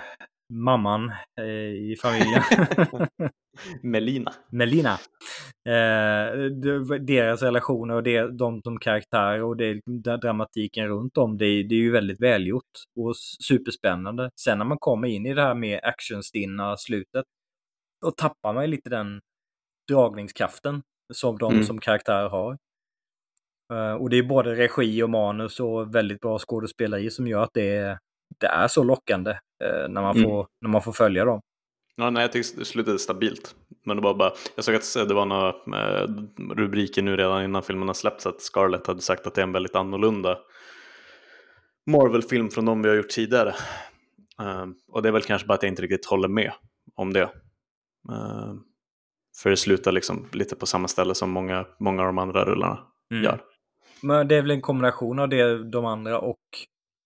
mamman 0.53 1.11
eh, 1.39 1.45
i 1.91 1.95
familjen. 2.01 2.41
Melina. 3.83 4.31
Melina. 4.51 4.91
Eh, 5.69 6.33
de- 6.61 7.05
deras 7.05 7.41
relationer 7.41 7.95
och 7.95 8.03
det, 8.03 8.37
de, 8.37 8.61
de 8.63 8.79
karaktärer 8.79 9.43
och 9.43 9.57
det, 9.57 9.81
den 9.85 10.19
dramatiken 10.19 10.87
runt 10.87 11.17
om, 11.17 11.37
det, 11.37 11.45
är- 11.45 11.63
det 11.63 11.75
är 11.75 11.79
ju 11.79 11.91
väldigt 11.91 12.21
välgjort 12.21 12.71
och 12.99 13.15
superspännande. 13.47 14.29
Sen 14.39 14.57
när 14.57 14.65
man 14.65 14.77
kommer 14.79 15.07
in 15.07 15.25
i 15.25 15.33
det 15.33 15.41
här 15.41 15.55
med 15.55 15.79
actionstinna 15.83 16.77
slutet, 16.77 17.25
då 18.01 18.11
tappar 18.11 18.53
man 18.53 18.69
lite 18.69 18.89
den 18.89 19.19
dragningskraften 19.91 20.81
som 21.13 21.37
de 21.37 21.53
Mm. 21.53 21.63
som 21.65 21.79
karaktär 21.79 22.29
har. 22.29 22.57
Eh, 23.73 23.93
och 23.93 24.09
det 24.09 24.17
är 24.17 24.23
både 24.23 24.55
regi 24.55 25.03
och 25.03 25.09
manus 25.09 25.59
och 25.59 25.95
väldigt 25.95 26.19
bra 26.19 26.39
skådespeleri 26.39 27.09
som 27.11 27.27
gör 27.27 27.43
att 27.43 27.53
det, 27.53 27.75
är- 27.77 27.97
det 28.39 28.47
är 28.47 28.67
så 28.67 28.83
lockande 28.83 29.31
eh, 29.31 29.89
när, 29.89 30.01
man 30.01 30.17
Mm. 30.17 30.29
får, 30.29 30.47
när 30.61 30.69
man 30.69 30.81
får 30.81 30.91
följa 30.91 31.25
dem. 31.25 31.41
Ja, 31.95 32.09
nej, 32.09 32.21
jag 32.21 32.31
tyckte 32.31 32.59
det 32.59 32.65
slutade 32.65 32.99
stabilt. 32.99 33.55
Men 33.85 33.97
det 33.97 34.03
var 34.03 34.13
bara, 34.13 34.31
jag 34.55 34.65
såg 34.65 34.75
att 34.75 35.07
det 35.07 35.13
var 35.13 35.25
några 35.25 35.49
eh, 35.49 36.07
rubriker 36.55 37.01
nu 37.01 37.17
redan 37.17 37.43
innan 37.43 37.63
filmen 37.63 37.87
har 37.87 37.93
släppts 37.93 38.25
att 38.25 38.41
Scarlett 38.41 38.87
hade 38.87 39.01
sagt 39.01 39.27
att 39.27 39.35
det 39.35 39.41
är 39.41 39.43
en 39.43 39.51
väldigt 39.51 39.75
annorlunda 39.75 40.37
Marvel-film 41.85 42.49
från 42.49 42.65
de 42.65 42.81
vi 42.81 42.89
har 42.89 42.95
gjort 42.95 43.09
tidigare. 43.09 43.55
Uh, 44.41 44.65
och 44.87 45.01
det 45.01 45.09
är 45.09 45.13
väl 45.13 45.21
kanske 45.21 45.47
bara 45.47 45.53
att 45.53 45.63
jag 45.63 45.71
inte 45.71 45.81
riktigt 45.81 46.05
håller 46.05 46.27
med 46.27 46.51
om 46.95 47.13
det. 47.13 47.29
För 49.41 49.49
det 49.49 49.57
slutar 49.57 49.91
liksom 49.91 50.27
lite 50.31 50.55
på 50.55 50.65
samma 50.65 50.87
ställe 50.87 51.15
som 51.15 51.29
många, 51.31 51.65
många 51.79 52.01
av 52.01 52.05
de 52.07 52.17
andra 52.17 52.45
rullarna 52.45 52.79
mm. 53.11 53.23
gör. 53.23 53.41
Men 54.01 54.27
det 54.27 54.35
är 54.35 54.41
väl 54.41 54.51
en 54.51 54.61
kombination 54.61 55.19
av 55.19 55.29
det, 55.29 55.69
de 55.69 55.85
andra 55.85 56.19
och 56.19 56.39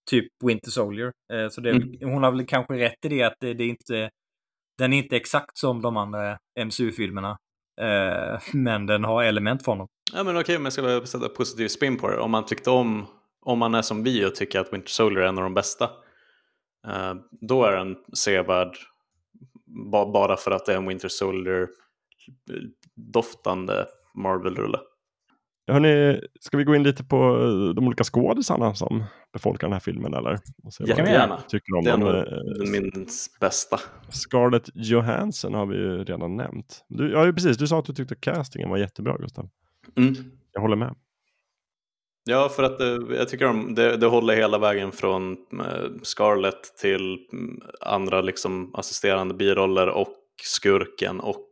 typ 0.10 0.28
Winter 0.46 0.72
Soldier. 0.72 1.12
Uh, 1.34 1.50
så 1.50 1.62
det, 1.62 1.70
mm. 1.70 1.90
hon 2.02 2.24
har 2.24 2.32
väl 2.32 2.46
kanske 2.46 2.74
rätt 2.74 3.06
i 3.06 3.10
det 3.10 3.24
att 3.24 3.36
det, 3.40 3.54
det 3.54 3.64
är 3.64 3.70
inte 3.70 4.10
den 4.78 4.94
är 4.94 4.98
inte 4.98 5.16
exakt 5.16 5.58
som 5.58 5.82
de 5.82 5.98
andra 5.98 6.38
MCU-filmerna. 6.66 7.38
Eh, 7.82 8.40
men 8.54 8.86
den 8.86 9.04
har 9.04 9.24
element 9.24 9.66
från 9.66 9.78
dem. 9.78 9.88
Ja 10.14 10.24
men 10.24 10.38
okej, 10.38 10.58
men 10.58 10.64
jag 10.64 10.74
ska 10.74 11.06
sätta 11.06 11.30
positiv 11.30 11.68
spin 11.68 11.98
på 11.98 12.10
det. 12.10 12.20
Om 12.20 12.32
man 12.32 12.46
tyckte 12.46 12.70
om, 12.70 13.06
om 13.42 13.60
man 13.60 13.76
är 13.76 13.82
som 13.82 14.04
vi 14.04 14.26
och 14.26 14.36
tycker 14.36 14.60
att 14.60 14.74
Winter 14.74 14.90
Soldier 14.90 15.24
är 15.24 15.28
en 15.28 15.38
av 15.38 15.44
de 15.44 15.54
bästa. 15.54 15.86
Eh, 16.88 17.14
då 17.42 17.64
är 17.64 17.78
den 17.78 17.96
sevärd 18.14 18.78
bara 20.14 20.38
för 20.38 20.52
att 20.52 20.66
det 20.66 20.74
är 20.74 20.78
en 20.78 20.88
Winter 20.88 21.08
Soldier 21.08 21.68
doftande 22.96 23.86
Marvel-rulle. 24.14 24.80
Hörrni, 25.68 26.22
ska 26.40 26.58
vi 26.58 26.64
gå 26.64 26.76
in 26.76 26.84
lite 26.84 27.04
på 27.04 27.16
eh, 27.16 27.74
de 27.74 27.88
olika 27.88 28.04
skådisarna 28.04 28.76
som 28.76 29.04
befolkar 29.34 29.68
den 29.68 29.74
här 29.74 29.80
filmen 29.80 30.14
eller? 30.14 30.40
Jättegärna. 30.80 31.38
Tycker 31.38 31.78
om 31.78 31.84
det 31.84 31.92
är 31.92 31.98
nog 31.98 32.10
eh, 32.10 32.72
min 32.72 33.08
bästa. 33.40 33.80
Scarlett 34.10 34.70
Johansson 34.74 35.54
har 35.54 35.66
vi 35.66 35.76
ju 35.76 36.04
redan 36.04 36.36
nämnt. 36.36 36.86
Du, 36.90 37.12
ja, 37.12 37.32
precis. 37.32 37.58
Du 37.58 37.68
sa 37.68 37.80
att 37.80 37.86
du 37.86 37.94
tyckte 37.94 38.16
castingen 38.16 38.70
var 38.70 38.78
jättebra, 38.78 39.18
Gustav. 39.18 39.50
Mm. 39.98 40.16
Jag 40.54 40.62
håller 40.62 40.76
med. 40.76 40.96
Ja, 42.30 42.50
för 42.50 42.64
att 42.64 42.78
det, 42.78 42.94
eh, 42.94 43.18
jag 43.18 43.30
tycker 43.30 43.46
om, 43.46 43.76
det, 43.76 43.98
det 43.98 44.08
håller 44.08 44.36
hela 44.36 44.58
vägen 44.58 44.92
från 44.92 45.38
Scarlett 46.04 46.78
till 46.82 47.18
mm, 47.34 47.62
andra 47.82 48.22
liksom 48.22 48.76
assisterande 48.76 49.34
biroller 49.34 49.88
och 49.88 50.16
skurken 50.44 51.20
och 51.20 51.48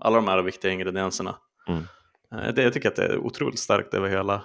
alla 0.00 0.16
de 0.16 0.28
här 0.28 0.42
viktiga 0.42 0.72
ingredienserna. 0.72 1.36
Mm. 1.68 1.82
Eh, 2.34 2.54
det, 2.54 2.62
jag 2.62 2.72
tycker 2.72 2.88
att 2.88 2.96
det 2.96 3.04
är 3.04 3.18
otroligt 3.18 3.58
starkt 3.58 3.94
över 3.94 4.08
hela 4.08 4.44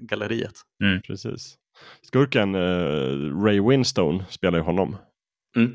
galleriet. 0.00 0.54
Mm. 0.84 1.02
Precis. 1.02 1.54
Skurken 2.02 2.54
uh, 2.54 3.42
Ray 3.44 3.60
Winstone 3.60 4.24
spelar 4.28 4.58
ju 4.58 4.64
honom. 4.64 4.96
Mm. 5.56 5.72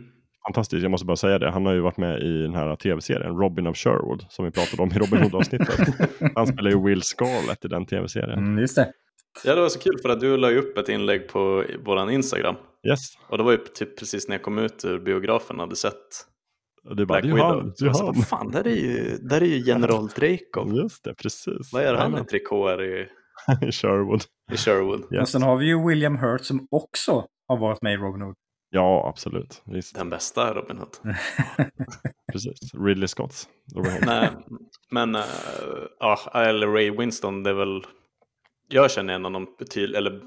Fantastiskt, 0.48 0.82
jag 0.82 0.92
måste 0.92 1.06
bara 1.06 1.18
säga 1.18 1.40
det. 1.40 1.52
Han 1.52 1.66
har 1.66 1.74
ju 1.74 1.80
varit 1.80 1.98
med 1.98 2.22
i 2.24 2.42
den 2.42 2.56
här 2.56 2.76
tv-serien 2.76 3.38
Robin 3.38 3.68
of 3.68 3.78
Sherwood 3.78 4.26
som 4.30 4.46
vi 4.46 4.52
pratade 4.52 4.84
om 4.84 4.90
i 4.92 4.94
Robin 4.94 5.24
Hood-avsnittet. 5.24 5.80
Han 6.36 6.48
spelar 6.48 6.72
ju 6.72 6.84
Will 6.84 7.02
Scarlett 7.02 7.66
i 7.66 7.68
den 7.68 7.86
tv-serien. 7.86 8.40
Mm, 8.40 8.58
just 8.58 8.76
det. 8.76 8.92
Ja, 9.44 9.56
det 9.56 9.62
var 9.62 9.70
så 9.70 9.80
kul 9.80 10.00
för 10.02 10.10
att 10.10 10.20
du 10.20 10.38
la 10.38 10.52
upp 10.52 10.78
ett 10.78 10.90
inlägg 10.90 11.28
på 11.28 11.64
vår 11.86 12.12
Instagram. 12.12 12.56
Yes. 12.88 13.00
Och 13.28 13.38
det 13.38 13.44
var 13.44 13.52
ju 13.52 13.58
typ 13.58 14.00
precis 14.00 14.28
när 14.28 14.36
jag 14.36 14.44
kom 14.44 14.58
ut 14.58 14.86
ur 14.86 15.00
biografen 15.00 15.56
och 15.56 15.62
hade 15.62 15.76
sett 15.76 16.26
och 16.86 16.96
du 16.96 17.06
bara, 17.06 17.22
Black 17.22 17.36
Widow. 17.36 17.62
Han, 17.62 17.76
så 17.76 17.86
jag 17.86 17.96
sa, 17.96 18.06
vad 18.06 18.28
fan, 18.28 18.52
där 18.52 18.68
är 18.68 18.76
ju, 18.76 19.18
där 19.18 19.42
är 19.42 19.46
ju 19.46 19.60
General 19.60 20.08
Dracov. 20.16 20.76
Just 20.76 21.04
det, 21.04 21.14
precis. 21.16 21.74
Vad 21.74 21.84
gör 21.84 21.96
han 21.96 22.12
med 22.12 22.28
trikåer 22.28 22.84
i, 22.84 23.08
i 23.68 23.72
Sherwood? 23.72 24.22
I 24.52 24.58
Sherwood. 24.58 25.00
Yes. 25.14 25.22
Och 25.22 25.30
sen 25.30 25.42
har 25.42 25.58
vi 25.58 25.66
ju 25.66 25.88
William 25.88 26.18
Hurt 26.18 26.42
som 26.42 26.68
också 26.72 27.26
har 27.48 27.58
varit 27.58 27.82
med 27.82 27.94
i 27.94 27.98
Robin 27.98 28.22
Hood. 28.22 28.36
Ja, 28.70 29.10
absolut. 29.10 29.62
Visst. 29.66 29.96
Den 29.96 30.10
bästa 30.10 30.54
Robin 30.54 30.78
Hood. 30.78 30.98
precis, 32.32 32.74
Ridley 32.74 33.08
Scotts. 33.08 33.50
Nej, 34.06 34.30
men, 34.92 35.16
uh, 35.16 35.22
ja, 36.00 36.20
eller 36.34 36.68
Ray 36.68 36.92
Winston, 36.92 37.44
det 37.44 37.50
är 37.50 37.54
väl, 37.54 37.84
jag 38.68 38.92
känner 38.92 39.14
igen 39.14 39.24
honom 39.24 39.48
betydligt, 39.60 39.98
eller 39.98 40.22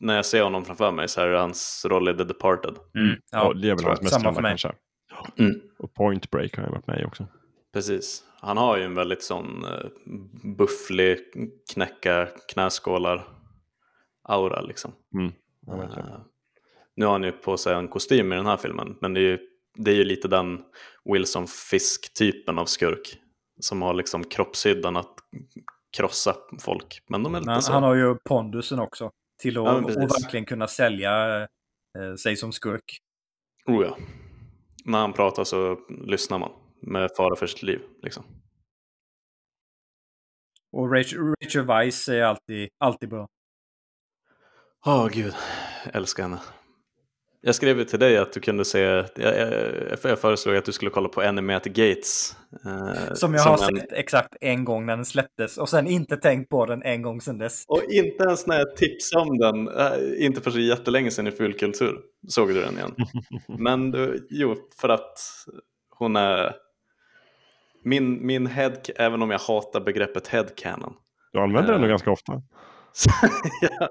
när 0.00 0.16
jag 0.16 0.26
ser 0.26 0.42
honom 0.42 0.64
framför 0.64 0.90
mig 0.90 1.08
så 1.08 1.20
är 1.20 1.28
det 1.28 1.38
hans 1.38 1.86
roll 1.88 2.08
i 2.08 2.16
The 2.16 2.24
Departed. 2.24 2.74
Mm. 2.94 3.16
Ja, 3.30 3.46
och 3.46 3.56
det 3.56 3.70
är 3.70 3.76
väl 3.76 3.84
hans 3.84 4.02
mest 4.02 4.22
kända 4.22 4.42
kanske. 4.42 4.72
Mm. 5.38 5.60
Och 5.78 5.94
Point 5.94 6.30
Break 6.30 6.56
har 6.56 6.64
jag 6.64 6.70
varit 6.70 6.86
med 6.86 7.00
i 7.00 7.04
också. 7.04 7.26
Precis. 7.72 8.24
Han 8.40 8.56
har 8.56 8.76
ju 8.76 8.84
en 8.84 8.94
väldigt 8.94 9.22
sån 9.22 9.64
uh, 9.64 9.90
bufflig 10.56 11.18
knäcka 11.72 12.28
knäskålar 12.52 13.28
aura 14.22 14.60
liksom. 14.60 14.92
Mm. 15.14 15.32
Uh, 15.68 16.18
nu 16.96 17.04
har 17.04 17.12
han 17.12 17.22
ju 17.22 17.32
på 17.32 17.56
sig 17.56 17.74
en 17.74 17.88
kostym 17.88 18.32
i 18.32 18.36
den 18.36 18.46
här 18.46 18.56
filmen, 18.56 18.98
men 19.00 19.14
det 19.14 19.20
är 19.20 19.22
ju, 19.22 19.38
det 19.76 19.90
är 19.90 19.94
ju 19.94 20.04
lite 20.04 20.28
den 20.28 20.60
Wilson 21.04 21.46
Fisk-typen 21.46 22.58
av 22.58 22.64
skurk 22.64 23.18
som 23.60 23.82
har 23.82 23.94
liksom 23.94 24.24
kroppshyddan 24.24 24.96
att 24.96 25.14
krossa 25.96 26.36
folk. 26.60 27.02
Men 27.08 27.22
de 27.22 27.34
är 27.34 27.38
lite 27.38 27.50
men 27.50 27.62
så... 27.62 27.72
Han 27.72 27.82
har 27.82 27.94
ju 27.94 28.14
pondusen 28.14 28.78
också 28.78 29.10
till 29.38 29.58
att 29.58 29.64
ja, 29.64 29.74
och 29.74 29.90
verkligen 29.90 30.46
kunna 30.46 30.68
sälja 30.68 31.42
eh, 31.98 32.14
sig 32.22 32.36
som 32.36 32.52
skurk. 32.52 32.98
Oh 33.66 33.84
ja 33.84 33.96
när 34.84 34.98
han 34.98 35.12
pratar 35.12 35.44
så 35.44 35.78
lyssnar 35.88 36.38
man 36.38 36.50
med 36.80 37.10
fara 37.16 37.36
för 37.36 37.46
sitt 37.46 37.62
liv. 37.62 37.80
Liksom. 38.02 38.24
Och 40.72 40.92
Rachel, 40.92 41.18
Rachel 41.18 41.66
Weisz 41.66 42.08
är 42.08 42.22
alltid, 42.22 42.68
alltid 42.78 43.08
bra. 43.08 43.28
Åh 44.86 45.06
oh, 45.06 45.08
gud, 45.08 45.34
jag 45.84 45.96
älskar 45.96 46.22
henne. 46.22 46.40
Jag 47.44 47.54
skrev 47.54 47.78
ju 47.78 47.84
till 47.84 47.98
dig 47.98 48.18
att 48.18 48.32
du 48.32 48.40
kunde 48.40 48.64
se, 48.64 48.80
jag, 48.80 49.06
jag, 49.14 49.98
jag 50.02 50.18
föreslog 50.18 50.56
att 50.56 50.64
du 50.64 50.72
skulle 50.72 50.90
kolla 50.90 51.08
på 51.08 51.22
Enemy 51.22 51.54
at 51.54 51.64
Gates. 51.64 52.36
Eh, 52.64 53.14
som 53.14 53.34
jag 53.34 53.42
som 53.42 53.50
har 53.50 53.70
en... 53.70 53.76
sett 53.80 53.92
exakt 53.92 54.36
en 54.40 54.64
gång 54.64 54.86
när 54.86 54.96
den 54.96 55.04
släpptes 55.04 55.58
och 55.58 55.68
sen 55.68 55.86
inte 55.86 56.16
tänkt 56.16 56.48
på 56.48 56.66
den 56.66 56.82
en 56.82 57.02
gång 57.02 57.20
sedan 57.20 57.38
dess. 57.38 57.64
Och 57.68 57.82
inte 57.90 58.24
ens 58.24 58.46
när 58.46 58.58
jag 58.58 58.76
tipsade 58.76 59.22
om 59.22 59.38
den, 59.38 59.68
äh, 59.68 60.24
inte 60.24 60.40
för 60.40 60.50
så 60.50 60.58
jättelänge 60.58 61.10
sedan 61.10 61.26
i 61.26 61.30
Fulkultur, 61.30 61.98
såg 62.28 62.48
du 62.48 62.60
den 62.60 62.74
igen. 62.74 62.94
Men 63.58 63.90
du, 63.90 64.26
jo, 64.30 64.56
för 64.80 64.88
att 64.88 65.18
hon 65.90 66.16
är 66.16 66.54
min, 67.84 68.26
min 68.26 68.46
head, 68.46 68.72
även 68.96 69.22
om 69.22 69.30
jag 69.30 69.38
hatar 69.38 69.80
begreppet 69.80 70.28
headcanon. 70.28 70.94
Du 71.32 71.38
använder 71.38 71.72
äh, 71.72 71.74
den 71.74 71.80
nog 71.80 71.90
ganska 71.90 72.10
ofta. 72.10 72.32
ja, 73.60 73.88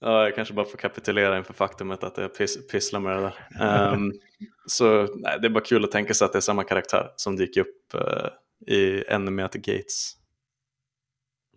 Ja, 0.00 0.24
jag 0.24 0.34
kanske 0.34 0.54
bara 0.54 0.66
får 0.66 0.78
kapitulera 0.78 1.38
inför 1.38 1.54
faktumet 1.54 2.04
att 2.04 2.16
jag 2.16 2.34
piss, 2.34 2.68
pysslar 2.68 3.00
med 3.00 3.16
det 3.16 3.32
där. 3.58 3.92
Um, 3.92 4.12
så 4.66 5.02
nej, 5.16 5.38
det 5.40 5.46
är 5.46 5.50
bara 5.50 5.64
kul 5.64 5.84
att 5.84 5.90
tänka 5.90 6.14
sig 6.14 6.24
att 6.24 6.32
det 6.32 6.38
är 6.38 6.40
samma 6.40 6.64
karaktär 6.64 7.10
som 7.16 7.36
dyker 7.36 7.60
upp 7.60 7.94
uh, 7.94 8.28
i 8.74 9.04
Enemy 9.08 9.42
at 9.42 9.52
the 9.52 9.58
Gates. 9.58 10.12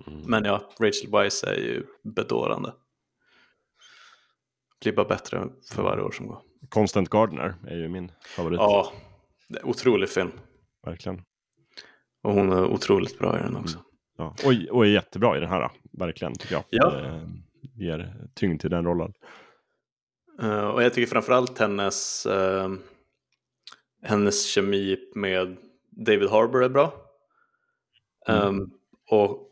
Mm. 0.07 0.21
Men 0.21 0.45
ja, 0.45 0.71
Rachel 0.79 1.11
Weisz 1.11 1.43
är 1.43 1.55
ju 1.55 1.83
bedårande. 2.03 2.73
Blir 4.81 4.93
bara 4.93 5.07
bättre 5.07 5.47
för 5.73 5.83
varje 5.83 6.03
år 6.03 6.11
som 6.11 6.27
går. 6.27 6.41
Constant 6.69 7.09
Gardener 7.09 7.55
är 7.67 7.77
ju 7.77 7.88
min 7.89 8.11
favorit. 8.35 8.57
Ja, 8.59 8.91
det 9.47 9.59
är 9.59 9.65
otrolig 9.65 10.09
film. 10.09 10.31
Verkligen. 10.85 11.21
Och 12.23 12.33
hon 12.33 12.51
är 12.51 12.65
otroligt 12.65 13.19
bra 13.19 13.39
i 13.39 13.41
den 13.41 13.55
också. 13.55 13.77
Mm. 13.77 13.88
Ja. 14.17 14.35
Och, 14.45 14.77
och 14.77 14.85
är 14.85 14.89
jättebra 14.89 15.38
i 15.38 15.39
den 15.39 15.49
här, 15.49 15.71
verkligen 15.91 16.35
tycker 16.35 16.55
jag. 16.55 16.63
Ja. 16.69 16.99
Ehm, 16.99 17.43
ger 17.78 18.13
tyngd 18.34 18.61
till 18.61 18.69
den 18.69 18.86
rollen. 18.86 19.13
Uh, 20.43 20.67
och 20.67 20.84
jag 20.84 20.93
tycker 20.93 21.09
framförallt 21.09 21.59
hennes, 21.59 22.25
uh, 22.25 22.73
hennes 24.03 24.45
kemi 24.45 24.97
med 25.15 25.57
David 26.05 26.30
Harbour 26.30 26.63
är 26.63 26.69
bra. 26.69 26.93
Mm. 28.28 28.47
Um, 28.47 28.71
och 29.09 29.49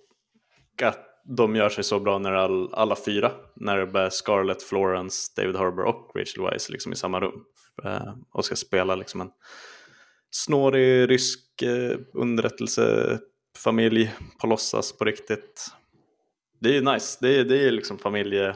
att 0.84 1.06
de 1.38 1.56
gör 1.56 1.70
sig 1.70 1.84
så 1.84 2.00
bra 2.00 2.18
när 2.18 2.34
all, 2.34 2.74
alla 2.74 2.96
fyra, 3.06 3.32
när 3.56 3.86
det 3.86 4.00
är 4.00 4.10
Scarlett, 4.10 4.64
Florence, 4.64 5.32
David 5.36 5.56
Harbour 5.56 5.86
och 5.86 6.12
Rachel 6.16 6.44
Weisz 6.44 6.70
liksom 6.70 6.92
i 6.92 6.96
samma 6.96 7.20
rum. 7.20 7.44
Uh, 7.86 8.14
och 8.32 8.46
ska 8.46 8.56
spela 8.56 8.96
liksom 8.96 9.22
en 9.22 9.32
snårig 10.32 11.10
rysk 11.10 11.64
uh, 11.64 11.98
underrättelsefamilj 12.14 14.14
på 14.42 14.48
låtsas 14.48 14.98
på 14.98 15.06
riktigt 15.06 15.72
det 16.60 16.70
är 16.70 16.74
ju 16.74 16.82
nice. 16.82 17.18
Det 17.22 17.40
är, 17.40 17.46
det 17.46 17.68
är 17.68 17.72
liksom 17.72 17.98
familje, 17.98 18.56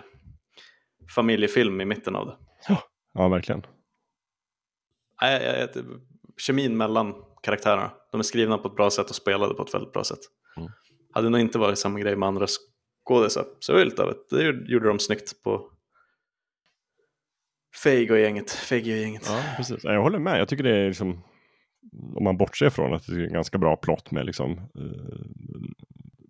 familjefilm 1.16 1.82
i 1.82 1.86
mitten 1.86 2.16
av 2.16 2.28
det. 2.28 2.38
Ja, 2.68 2.84
ja 3.14 3.28
verkligen. 3.28 3.66
Nej, 5.22 5.68
kemin 6.38 6.78
mellan 6.78 7.14
karaktärerna. 7.44 7.92
De 8.12 8.20
är 8.20 8.24
skrivna 8.24 8.58
på 8.58 8.68
ett 8.68 8.76
bra 8.76 8.90
sätt 8.90 9.10
och 9.10 9.16
spelade 9.16 9.54
på 9.54 9.64
ett 9.64 9.74
väldigt 9.74 9.94
bra 9.94 10.04
sätt. 10.04 10.20
Mm. 10.58 10.70
Hade 11.14 11.30
nog 11.30 11.42
inte 11.42 11.60
varit 11.60 11.78
samma 11.78 12.00
grej 12.00 12.16
med 12.16 12.28
andra 12.28 12.48
skådisar. 13.08 13.46
Så 13.60 13.74
det, 13.74 13.86
lite 13.86 14.04
av 14.04 14.10
ett, 14.10 14.30
det 14.30 14.44
gjorde 14.44 14.88
de 14.88 15.00
snyggt 15.00 15.44
på 15.44 15.72
Feig 17.84 18.12
och 18.12 18.20
gänget. 18.20 18.52
Feig 18.52 18.84
och 18.84 18.98
gänget. 18.98 19.26
Ja, 19.28 19.44
precis. 19.58 19.84
Jag 19.84 20.02
håller 20.02 20.20
med. 20.20 20.40
Jag 20.40 20.48
tycker 20.48 20.64
det 20.64 20.78
är 20.78 20.88
liksom, 20.88 21.24
om 22.16 22.24
man 22.24 22.38
bortser 22.38 22.70
från 22.70 22.94
att 22.94 23.08
det 23.08 23.14
är 23.14 23.20
en 23.20 23.34
ganska 23.34 23.58
bra 23.58 23.76
plott 23.76 24.12
med 24.12 24.26
liksom, 24.26 24.52
uh, 24.52 25.19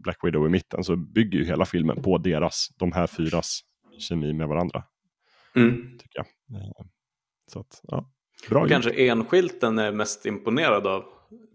Black 0.03 0.17
Widow 0.23 0.45
i 0.45 0.49
mitten 0.49 0.83
så 0.83 0.95
bygger 0.95 1.39
ju 1.39 1.45
hela 1.45 1.65
filmen 1.65 2.01
på 2.01 2.17
deras, 2.17 2.69
de 2.77 2.91
här 2.91 3.07
fyras 3.07 3.59
kemi 3.99 4.33
med 4.33 4.47
varandra. 4.47 4.83
Mm. 5.55 5.97
Tycker 5.99 6.17
jag. 6.19 6.25
Eh, 6.61 6.71
så 7.53 7.59
att, 7.59 7.81
ja. 7.83 8.05
Bra 8.49 8.59
Och 8.59 8.65
gjort. 8.65 8.71
kanske 8.71 8.91
enskilt 9.07 9.61
den 9.61 9.79
är 9.79 9.91
mest 9.91 10.25
imponerad 10.25 10.87
av, 10.87 11.03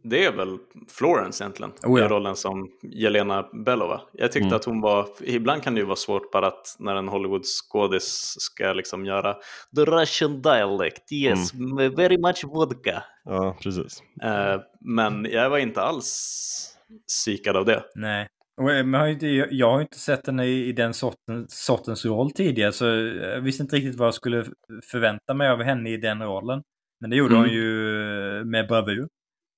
det 0.04 0.24
är 0.24 0.32
väl 0.32 0.58
Florence 0.88 1.44
egentligen. 1.44 1.72
Oh 1.82 2.00
ja. 2.00 2.06
I 2.06 2.08
rollen 2.08 2.36
som 2.36 2.68
Jelena 2.82 3.48
Belova. 3.64 4.00
Jag 4.12 4.32
tyckte 4.32 4.46
Mm. 4.46 4.56
att 4.56 4.64
hon 4.64 4.80
var, 4.80 5.08
ibland 5.20 5.62
kan 5.62 5.74
det 5.74 5.80
ju 5.80 5.86
vara 5.86 5.96
svårt 5.96 6.30
bara 6.32 6.46
att 6.46 6.76
när 6.78 6.96
en 6.96 7.08
Hollywood-skådis 7.08 8.34
ska 8.38 8.72
liksom 8.72 9.06
göra 9.06 9.34
the 9.76 9.84
Russian 9.84 10.42
dialect, 10.42 11.12
yes, 11.12 11.54
very 11.96 12.18
much 12.18 12.44
vodka. 12.44 13.04
Ja, 13.24 13.56
precis. 13.62 14.02
Eh, 14.22 14.60
men 14.80 15.24
jag 15.30 15.50
var 15.50 15.58
inte 15.58 15.82
alls 15.82 16.73
psykad 17.08 17.56
av 17.56 17.64
det. 17.64 17.82
Nej. 17.94 18.28
Eh, 18.60 18.84
man 18.84 19.00
har 19.00 19.08
inte, 19.08 19.26
jag- 19.26 19.66
har 19.70 19.78
ju 19.78 19.82
inte 19.82 19.98
sett 19.98 20.26
henne 20.26 20.46
i, 20.46 20.72
den 20.72 20.94
sorten, 20.94 21.46
sortens 21.48 22.04
roll 22.04 22.30
tidigare, 22.30 22.72
så 22.72 22.84
jag 22.86 23.40
visste 23.40 23.62
inte 23.62 23.76
riktigt 23.76 23.94
vad 23.94 24.06
jag 24.06 24.14
skulle 24.14 24.44
förvänta 24.90 25.34
mig 25.34 25.48
av 25.48 25.62
henne 25.62 25.90
i 25.90 25.96
den 25.96 26.22
rollen. 26.22 26.62
Men 27.00 27.10
det 27.10 27.16
gjorde 27.16 27.34
Mm. 27.34 27.46
hon 27.48 27.54
ju 27.54 28.38
eh, 28.38 28.44
med 28.44 28.68
bravur. 28.68 29.08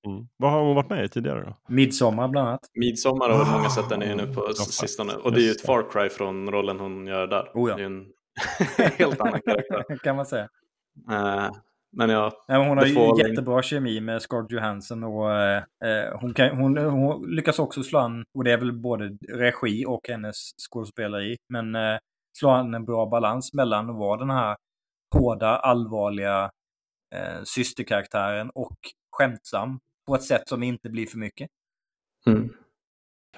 Mm. 0.07 0.27
Vad 0.37 0.51
har 0.53 0.63
hon 0.65 0.75
varit 0.77 0.91
med 0.91 1.05
i 1.05 1.09
tidigare 1.09 1.41
då? 1.45 1.57
Midsommar 1.75 2.29
bland 2.29 2.49
annat. 2.49 2.61
Midsommar 2.75 3.31
har 3.31 3.53
många 3.59 3.69
sett 3.71 3.89
den 3.89 4.03
i 4.03 4.15
nu 4.15 4.27
på 4.35 4.45
Ja, 4.49 4.53
sistone. 4.65 5.13
Och 5.13 5.33
det 5.33 5.41
är 5.41 5.45
ju 5.45 5.51
ett 5.51 5.61
far 5.67 5.91
cry 5.93 6.09
från 6.09 6.51
rollen 6.51 6.81
hon 6.81 7.07
gör 7.07 7.27
där. 7.27 7.51
Oh 7.55 7.71
ja. 7.71 7.77
Det 7.77 7.83
är 7.83 7.87
en 7.87 8.07
helt 8.99 9.21
annan 9.21 9.41
karaktär. 9.47 9.99
kan 10.03 10.17
man 10.17 10.27
säga. 10.27 10.49
Eh, 11.11 11.51
men 11.97 12.11
ja, 12.11 12.45
Nej, 12.49 12.59
men 12.59 12.69
hon 12.69 12.79
har 12.79 12.87
ju 12.87 12.95
Falling. 12.95 13.27
jättebra 13.27 13.63
kemi 13.63 14.01
med 14.01 14.23
Scarlett 14.23 14.53
Johansson 14.53 15.05
och 15.05 15.33
eh, 15.33 15.57
eh, 15.57 16.19
hon, 16.21 16.35
kan, 16.35 16.57
hon, 16.57 16.77
hon 16.77 17.35
lyckas 17.35 17.59
också 17.59 17.83
slå 17.83 17.99
an, 17.99 18.25
och 18.39 18.45
det 18.45 18.53
är 18.53 18.59
väl 18.59 18.73
både 18.73 19.19
regi 19.29 19.85
och 19.87 20.09
hennes 20.09 20.37
skådespeleri, 20.71 21.37
men 21.49 21.75
eh, 21.75 21.99
slå 22.39 22.49
an 22.49 22.75
en 22.75 22.85
bra 22.85 23.07
balans 23.07 23.55
mellan 23.55 23.91
att 23.91 23.97
vara 23.97 24.19
den 24.19 24.31
här 24.31 24.57
hårda, 25.15 25.57
allvarliga 25.57 26.51
eh, 27.15 27.43
systerkaraktären 27.45 28.51
och 28.51 28.77
skämtsam 29.17 29.79
på 30.07 30.15
ett 30.15 30.25
sätt 30.25 30.49
som 30.49 30.63
inte 30.63 30.91
blir 30.91 31.07
för 31.07 31.19
mycket. 31.19 31.49
mm. 32.27 32.49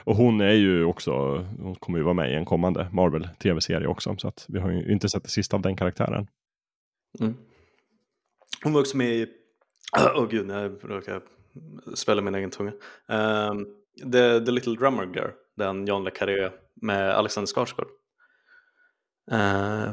Och 0.04 0.16
hon 0.16 0.40
är 0.40 0.52
ju 0.52 0.84
också, 0.84 1.12
hon 1.58 1.74
kommer 1.74 1.98
ju 1.98 2.04
vara 2.04 2.14
med 2.14 2.32
i 2.32 2.34
en 2.34 2.44
kommande 2.44 2.88
Marvel 2.92 3.28
tv-serie 3.38 3.86
också. 3.86 4.16
Så 4.18 4.28
att 4.28 4.46
vi 4.48 4.60
har 4.60 4.70
ju 4.70 4.92
inte 4.92 5.08
sett 5.08 5.22
det 5.22 5.28
sista 5.28 5.56
av 5.56 5.62
den 5.62 5.76
karaktären. 5.76 6.28
Mm. 7.20 7.34
Hon 8.62 8.72
var 8.72 8.80
också 8.80 8.96
med 8.96 9.14
i, 9.14 9.26
åh 9.96 10.24
oh, 10.24 10.28
gud, 10.28 10.46
nu 10.46 10.78
råkar 10.82 11.12
jag 11.12 11.22
svälla 11.98 12.22
min 12.22 12.34
egen 12.34 12.50
tunga. 12.50 12.72
Ehm, 13.08 13.66
The, 14.12 14.40
The 14.40 14.50
Little 14.50 14.74
Drummer 14.74 15.06
Girl, 15.06 15.30
den 15.56 15.86
John 15.86 16.04
Le 16.04 16.10
Carré 16.10 16.50
med 16.82 17.10
Alexander 17.10 17.46
Skarsgård. 17.46 17.88
Eh, 19.30 19.92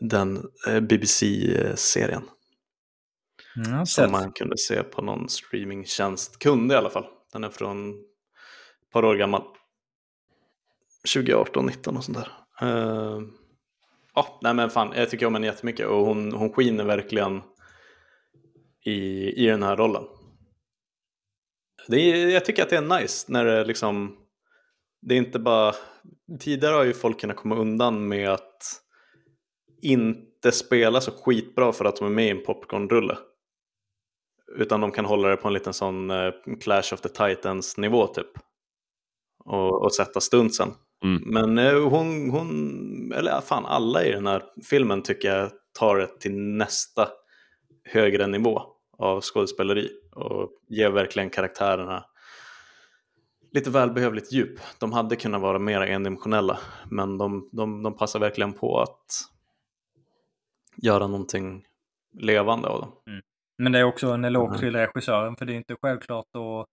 den 0.00 0.50
eh, 0.68 0.80
BBC-serien 0.80 2.22
Mm, 3.56 3.78
jag 3.78 3.88
som 3.88 4.12
man 4.12 4.32
kunde 4.32 4.58
se 4.58 4.82
på 4.82 5.02
någon 5.02 5.28
streamingtjänst. 5.28 6.38
Kunde 6.38 6.74
i 6.74 6.76
alla 6.76 6.90
fall. 6.90 7.06
Den 7.32 7.44
är 7.44 7.48
från 7.48 7.90
ett 7.90 8.92
par 8.92 9.04
år 9.04 9.16
gammal. 9.16 9.42
2018, 11.14 11.66
19 11.66 11.96
och 11.96 12.04
sånt 12.04 12.18
där. 12.18 12.28
Uh, 12.62 13.22
ja, 14.14 14.38
nej 14.42 14.54
men 14.54 14.70
fan, 14.70 14.92
jag 14.96 15.10
tycker 15.10 15.26
om 15.26 15.34
henne 15.34 15.46
jättemycket 15.46 15.86
och 15.86 16.06
hon, 16.06 16.32
hon 16.32 16.52
skiner 16.52 16.84
verkligen 16.84 17.42
i, 18.86 19.32
i 19.44 19.46
den 19.46 19.62
här 19.62 19.76
rollen. 19.76 20.04
Det 21.88 21.96
är, 21.96 22.28
jag 22.28 22.44
tycker 22.44 22.62
att 22.62 22.70
det 22.70 22.76
är 22.76 23.00
nice 23.00 23.32
när 23.32 23.44
det 23.44 23.64
liksom, 23.64 24.16
det 25.02 25.14
är 25.14 25.18
inte 25.18 25.38
bara, 25.38 25.74
tidigare 26.40 26.74
har 26.74 26.84
ju 26.84 26.92
folk 26.92 27.20
kunnat 27.20 27.36
komma 27.36 27.56
undan 27.56 28.08
med 28.08 28.30
att 28.30 28.82
inte 29.82 30.52
spela 30.52 31.00
så 31.00 31.10
skitbra 31.10 31.72
för 31.72 31.84
att 31.84 31.96
de 31.96 32.06
är 32.06 32.10
med 32.10 32.26
i 32.26 32.30
en 32.30 32.42
popcornrulle. 32.42 33.18
Utan 34.56 34.80
de 34.80 34.92
kan 34.92 35.04
hålla 35.04 35.28
det 35.28 35.36
på 35.36 35.48
en 35.48 35.54
liten 35.54 35.72
sån 35.72 36.10
eh, 36.10 36.32
Clash 36.60 36.94
of 36.94 37.00
the 37.00 37.08
Titans 37.08 37.76
nivå 37.76 38.06
typ. 38.06 38.30
Och, 39.44 39.84
och 39.84 39.94
sätta 39.94 40.20
stuntsen. 40.20 40.68
Mm. 41.04 41.22
Men 41.26 41.58
eh, 41.58 41.88
hon, 41.88 42.30
hon, 42.30 43.12
eller 43.12 43.40
fan 43.40 43.66
alla 43.66 44.04
i 44.04 44.12
den 44.12 44.26
här 44.26 44.42
filmen 44.70 45.02
tycker 45.02 45.36
jag 45.36 45.50
tar 45.78 45.96
det 45.96 46.20
till 46.20 46.38
nästa 46.38 47.08
högre 47.84 48.26
nivå 48.26 48.75
av 48.98 49.20
skådespeleri. 49.20 49.90
Och 50.12 50.50
ger 50.68 50.90
verkligen 50.90 51.30
karaktärerna 51.30 52.04
lite 53.52 53.70
välbehövligt 53.70 54.32
djup. 54.32 54.60
De 54.78 54.92
hade 54.92 55.16
kunnat 55.16 55.40
vara 55.40 55.58
mer 55.58 55.80
endimensionella. 55.80 56.58
Men 56.90 57.18
de, 57.18 57.48
de, 57.52 57.82
de 57.82 57.96
passar 57.96 58.20
verkligen 58.20 58.52
på 58.52 58.80
att 58.80 59.06
göra 60.76 61.06
någonting 61.06 61.64
levande 62.18 62.68
av 62.68 62.80
dem. 62.80 62.92
Men 63.58 63.72
det 63.72 63.78
är 63.78 63.84
också 63.84 64.10
en 64.10 64.24
eloge 64.24 64.48
Mm. 64.48 64.60
till 64.60 64.76
regissören, 64.76 65.36
för 65.36 65.46
det 65.46 65.52
är 65.52 65.56
inte 65.56 65.76
självklart 65.82 66.26
att 66.34 66.66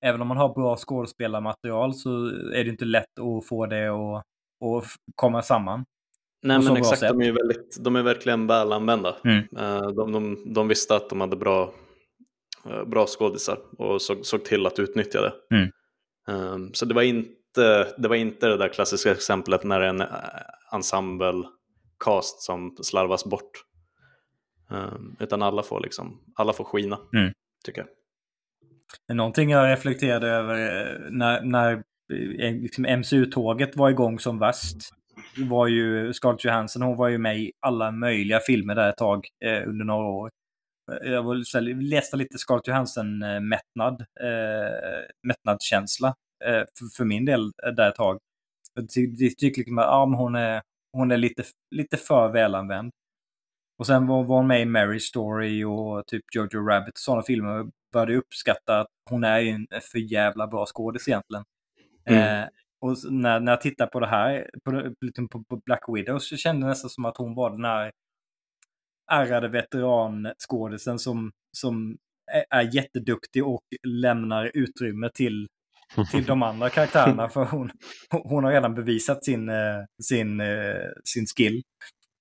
Även 0.00 0.20
om 0.20 0.28
man 0.28 0.36
har 0.36 0.54
bra 0.54 0.76
skådespelarmaterial 0.76 1.94
så 1.94 2.26
är 2.28 2.64
det 2.64 2.70
inte 2.70 2.84
lätt 2.84 3.18
att 3.18 3.46
få 3.46 3.66
det 3.66 3.88
att, 3.88 4.16
att 4.64 4.84
komma 5.14 5.42
samman. 5.42 5.84
Nej 6.42 6.58
men 6.62 6.76
exakt, 6.76 7.00
de 7.00 7.20
är, 7.20 7.32
väldigt, 7.32 7.76
de 7.80 7.96
är 7.96 8.02
verkligen 8.02 8.46
väl 8.46 8.72
använda. 8.72 9.16
Mm. 9.24 9.38
Eh, 9.56 9.88
De, 9.90 10.12
de, 10.12 10.52
de 10.54 10.68
visste 10.68 10.96
att 10.96 11.08
de 11.10 11.20
hade 11.20 11.36
bra, 11.36 11.72
eh, 12.66 12.84
bra 12.84 13.06
skådisar 13.06 13.58
och 13.78 14.02
såg, 14.02 14.26
såg 14.26 14.44
till 14.44 14.66
att 14.66 14.78
utnyttja 14.78 15.20
det. 15.20 15.56
Mm. 15.56 15.70
Eh, 16.28 16.70
Så 16.72 16.84
det 16.84 16.94
var, 16.94 17.02
inte, 17.02 17.92
det 17.98 18.08
var 18.08 18.16
inte 18.16 18.46
det 18.48 18.56
där 18.56 18.68
klassiska 18.68 19.10
exemplet 19.12 19.64
när 19.64 19.80
en 19.80 20.00
eh, 20.00 20.06
ensemble-cast 20.72 22.40
som 22.42 22.76
slarvas 22.82 23.24
bort. 23.24 23.50
Eh, 24.70 24.94
Utan 25.20 25.42
alla 25.42 25.62
får, 25.62 25.80
liksom, 25.80 26.20
alla 26.36 26.52
får 26.52 26.64
skina, 26.64 26.98
Mm. 27.14 27.32
tycker 27.64 27.80
jag. 27.80 27.88
Någonting 29.16 29.50
jag 29.50 29.68
reflekterade 29.72 30.28
över 30.28 30.56
när, 31.10 31.42
när 31.42 31.82
liksom 32.62 32.84
MCU-tåget 32.84 33.76
var 33.76 33.90
igång 33.90 34.18
som 34.18 34.38
värst 34.38 34.76
var 35.44 35.66
ju 35.66 36.12
Scarlett 36.12 36.44
Johansson, 36.44 36.82
hon 36.82 36.96
var 36.96 37.08
ju 37.08 37.18
med 37.18 37.38
i 37.38 37.52
alla 37.60 37.90
möjliga 37.90 38.40
filmer 38.40 38.74
där 38.74 38.88
ett 38.90 38.96
tag 38.96 39.26
eh, 39.44 39.68
under 39.68 39.84
några 39.84 40.06
år. 40.06 40.30
Eh, 40.92 41.12
Jag 41.12 41.22
var, 41.22 41.82
läste 41.82 42.16
lite 42.16 42.38
Scarlett 42.38 42.66
Johansson-mättnad, 42.68 44.00
eh, 44.00 45.04
mättnadskänsla 45.22 46.08
eh, 46.44 46.52
för, 46.78 46.96
för 46.96 47.04
min 47.04 47.24
del 47.24 47.52
eh, 47.66 47.72
där 47.72 47.88
ett 47.88 47.94
tag. 47.94 48.18
Jag 48.74 48.90
ty, 48.90 49.00
jag 49.18 49.38
tycker 49.38 49.58
liksom 49.60 49.78
att 49.78 49.84
ja, 49.84 50.04
hon 50.04 50.34
är, 50.34 50.62
hon 50.92 51.10
är 51.10 51.16
lite, 51.16 51.44
lite 51.70 51.96
för 51.96 52.28
välanvänd. 52.28 52.92
Och 53.78 53.86
sen 53.86 54.06
var, 54.06 54.24
var 54.24 54.36
hon 54.36 54.46
med 54.46 54.62
i 54.62 54.64
Mary 54.64 55.00
Story 55.00 55.64
och 55.64 56.06
typ 56.06 56.24
Jojo 56.34 56.68
Rabbit 56.68 56.88
och 56.94 56.98
sådana 56.98 57.22
filmer. 57.22 57.60
och 57.60 57.70
började 57.92 58.16
uppskatta 58.16 58.80
att 58.80 58.86
hon 59.10 59.24
är 59.24 59.40
en 59.40 59.66
för 59.92 59.98
jävla 59.98 60.46
bra 60.46 60.66
skådis 60.66 61.08
egentligen. 61.08 61.44
Mm. 62.04 62.42
Eh, 62.42 62.48
och 62.86 63.12
när, 63.12 63.40
när 63.40 63.52
jag 63.52 63.60
tittar 63.60 63.86
på 63.86 64.00
det 64.00 64.06
här, 64.06 64.50
på, 64.64 64.92
liksom 65.00 65.28
på, 65.28 65.44
på 65.44 65.56
Black 65.66 65.84
Widow, 65.88 66.18
så 66.18 66.36
kände 66.36 66.66
jag 66.66 66.68
nästan 66.68 66.90
som 66.90 67.04
att 67.04 67.16
hon 67.16 67.34
var 67.34 67.50
den 67.50 67.64
här 67.64 67.92
ärrade 69.12 69.48
veteranskådisen 69.48 70.98
som, 70.98 71.32
som 71.56 71.96
är, 72.50 72.74
jätteduktig 72.74 73.46
och 73.46 73.62
lämnar 73.86 74.50
utrymme 74.54 75.10
till, 75.14 75.48
till 76.10 76.24
de 76.24 76.42
andra 76.42 76.70
karaktärerna. 76.70 77.28
För 77.34 77.44
hon, 77.44 77.70
hon 78.10 78.44
har 78.44 78.52
redan 78.52 78.74
bevisat 78.74 79.24
sin, 79.24 79.48
eh, 79.48 79.84
sin, 80.02 80.40
eh, 80.40 80.90
sin 81.04 81.26
skill. 81.26 81.62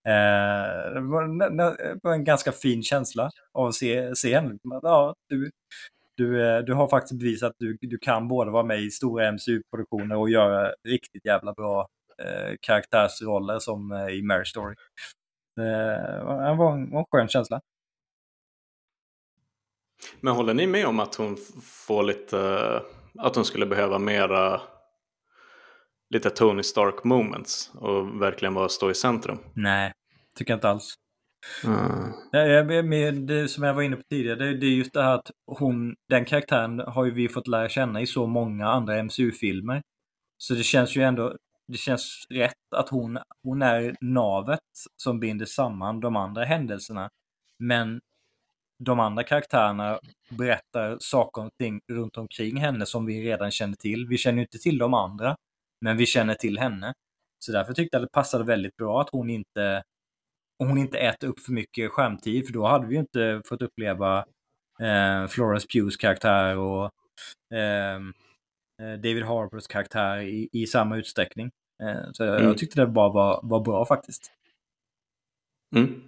Eh, 0.07 0.93
det 0.93 1.01
var, 1.01 2.13
en- 2.13 2.23
ganska 2.23 2.51
fin 2.51 2.83
känsla 2.83 3.29
av 3.53 3.67
att 3.67 3.75
se, 3.75 4.15
se 4.15 4.35
henne. 4.35 4.57
Ja, 4.63 5.15
du, 5.29 5.51
du, 6.17 6.47
eh, 6.47 6.59
du 6.59 6.73
har 6.73 6.87
faktiskt 6.87 7.19
bevisat 7.19 7.49
att 7.49 7.55
du, 7.59 7.77
du 7.81 7.97
kan 7.97 8.27
både 8.27 8.51
vara 8.51 8.63
med 8.63 8.81
i 8.81 8.91
stora 8.91 9.31
MCU-produktioner 9.31 10.17
och 10.17 10.29
göra 10.29 10.73
riktigt 10.83 11.25
jävla 11.25 11.53
bra 11.53 11.87
eh, 12.23 12.55
karaktärsroller 12.61 13.59
som 13.59 13.91
eh, 13.91 14.07
i 14.07 14.21
Mary 14.21 14.45
Story. 14.45 14.75
Det 15.55 16.21
var 16.25 16.49
en, 16.49 16.57
var 16.57 16.99
en 16.99 17.05
skön 17.11 17.27
känsla. 17.27 17.61
Men 20.19 20.33
håller 20.33 20.53
ni 20.53 20.67
med 20.67 20.87
om 20.87 20.99
att 20.99 21.15
hon 21.15 21.37
får 21.63 22.03
lite, 22.03 22.81
att 23.19 23.35
hon 23.35 23.45
skulle 23.45 23.65
behöva 23.65 23.99
mera 23.99 24.61
lite 26.09 26.29
Tony 26.29 26.63
Stark 26.63 27.03
moments 27.03 27.71
och 27.73 28.21
verkligen 28.21 28.53
vara 28.53 28.69
stå 28.69 28.91
i 28.91 28.95
centrum? 28.95 29.37
Nej, 29.53 29.93
tycker 30.35 30.51
jag 30.51 30.57
inte 30.57 30.69
alls. 30.69 30.95
Mm. 31.65 32.11
Jag- 32.31 32.85
med 32.85 33.13
det 33.13 33.47
som 33.47 33.63
jag 33.63 33.73
var 33.73 33.81
inne 33.81 33.95
på 33.95 34.03
tidigare, 34.09 34.35
det, 34.39 34.57
det 34.57 34.65
är 34.65 34.69
just 34.71 34.93
det 34.93 35.03
här 35.03 35.13
att 35.15 35.31
hon, 35.47 35.95
den 36.09 36.25
karaktären 36.25 36.79
har 36.79 37.05
ju 37.05 37.11
vi 37.11 37.29
fått 37.29 37.47
lära 37.47 37.69
känna 37.69 38.01
i 38.01 38.07
så 38.07 38.27
många 38.27 38.67
andra 38.67 39.03
MCU-filmer. 39.03 39.81
Så 40.37 40.53
det 40.53 40.63
känns 40.63 40.95
ju 40.97 41.01
ändå, 41.03 41.35
det 41.67 41.77
känns 41.77 42.25
rätt 42.29 42.53
att 42.75 42.89
hon, 42.89 43.17
hon 43.43 43.61
är 43.61 43.95
navet 44.01 44.59
som 45.03 45.19
binder 45.19 45.45
samman 45.45 45.99
de 45.99 46.15
andra 46.15 46.43
händelserna. 46.45 47.09
Men 47.59 47.99
de 48.85 48.99
andra 48.99 49.23
karaktärerna 49.23 49.99
berättar 50.37 50.97
saker 50.99 51.45
och 51.45 51.51
ting 51.59 51.79
runt 51.93 52.17
omkring 52.17 52.57
henne 52.57 52.85
som 52.85 53.05
vi 53.05 53.23
redan 53.23 53.51
känner 53.51 53.75
till. 53.75 54.07
Vi 54.09 54.17
känner 54.17 54.37
ju 54.37 54.41
inte 54.43 54.57
till 54.57 54.77
de 54.77 54.93
andra, 54.93 55.35
men 55.81 55.97
vi 55.97 56.05
känner 56.05 56.33
till 56.35 56.59
henne. 56.59 56.93
Så 57.39 57.51
därför 57.51 57.73
tyckte 57.73 57.97
jag 57.97 58.03
det 58.03 58.11
passade 58.13 58.43
väldigt 58.43 58.75
bra 58.75 59.01
att 59.01 59.09
hon 59.11 59.29
inte 59.29 59.83
hon 60.59 60.77
inte 60.77 60.97
äter 60.97 61.27
upp 61.27 61.39
för 61.39 61.51
mycket 61.51 61.91
skärmtid, 61.91 62.45
för 62.45 62.53
då 62.53 62.65
hade 62.65 62.87
vi 62.87 62.93
ju 62.93 62.99
inte 62.99 63.41
fått 63.45 63.61
uppleva 63.61 64.25
eh, 64.81 65.27
Florence 65.27 65.67
Pughs 65.73 65.97
karaktär 65.97 66.57
och 66.57 66.91
ehm, 67.55 68.13
eh, 68.81 68.93
David 68.93 69.23
Harbours 69.23 69.67
karaktär 69.67 70.19
i, 70.19 70.49
i 70.51 70.67
samma 70.67 70.97
utsträckning. 70.97 71.51
Eh, 71.83 72.11
så 72.13 72.23
mm. 72.23 72.43
jag 72.43 72.57
tyckte 72.57 72.81
det 72.81 72.87
bara 72.87 73.09
var, 73.09 73.39
var 73.43 73.59
bra 73.59 73.85
faktiskt. 73.85 74.31
Mm. 75.75 76.01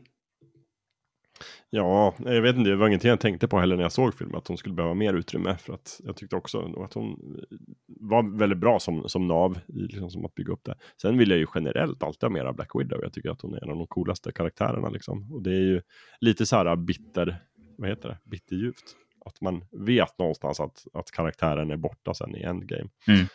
Ja, 1.69 2.15
jag 2.17 2.41
vet 2.41 2.55
inte, 2.55 2.69
det 2.69 2.75
var 2.75 2.87
ingenting 2.87 3.09
jag 3.09 3.19
tänkte 3.19 3.47
på 3.47 3.59
heller 3.59 3.75
när 3.75 3.83
jag 3.83 3.91
såg 3.91 4.13
filmen, 4.13 4.35
att 4.35 4.47
hon 4.47 4.57
skulle 4.57 4.75
behöva 4.75 4.93
mer 4.93 5.13
utrymme. 5.13 5.57
För 5.57 5.73
att 5.73 6.01
jag 6.03 6.15
tyckte 6.15 6.35
också 6.35 6.83
att 6.83 6.93
hon 6.93 7.39
var 7.87 8.37
väldigt 8.37 8.59
bra 8.59 8.79
som, 8.79 9.09
som 9.09 9.27
nav 9.27 9.59
i 9.67 9.79
liksom, 9.79 10.09
som 10.09 10.25
att 10.25 10.35
bygga 10.35 10.53
upp 10.53 10.63
det. 10.63 10.75
Sen 11.01 11.17
vill 11.17 11.29
jag 11.29 11.39
ju 11.39 11.45
generellt 11.55 12.03
alltid 12.03 12.23
ha 12.23 12.29
mer 12.29 12.45
av 12.45 12.55
Black 12.55 12.71
Widow. 12.75 12.99
Jag 13.03 13.13
tycker 13.13 13.29
att 13.29 13.41
hon 13.41 13.53
är 13.53 13.63
en 13.63 13.69
av 13.69 13.77
de 13.77 13.87
coolaste 13.87 14.31
karaktärerna 14.31 14.89
liksom. 14.89 15.33
Och 15.33 15.41
det 15.41 15.51
är 15.51 15.61
ju 15.61 15.81
lite 16.19 16.45
så 16.45 16.55
här 16.55 16.75
bitter, 16.75 17.37
vad 17.77 17.89
heter 17.89 18.09
det, 18.09 18.17
bitterljuvt. 18.23 18.95
Att 19.25 19.41
man 19.41 19.63
vet 19.71 20.17
någonstans 20.17 20.59
att, 20.59 20.87
att 20.93 21.11
karaktären 21.11 21.71
är 21.71 21.77
borta 21.77 22.13
sen 22.13 22.35
i 22.35 22.43
Endgame. 22.43 22.89
Mm. 23.07 23.25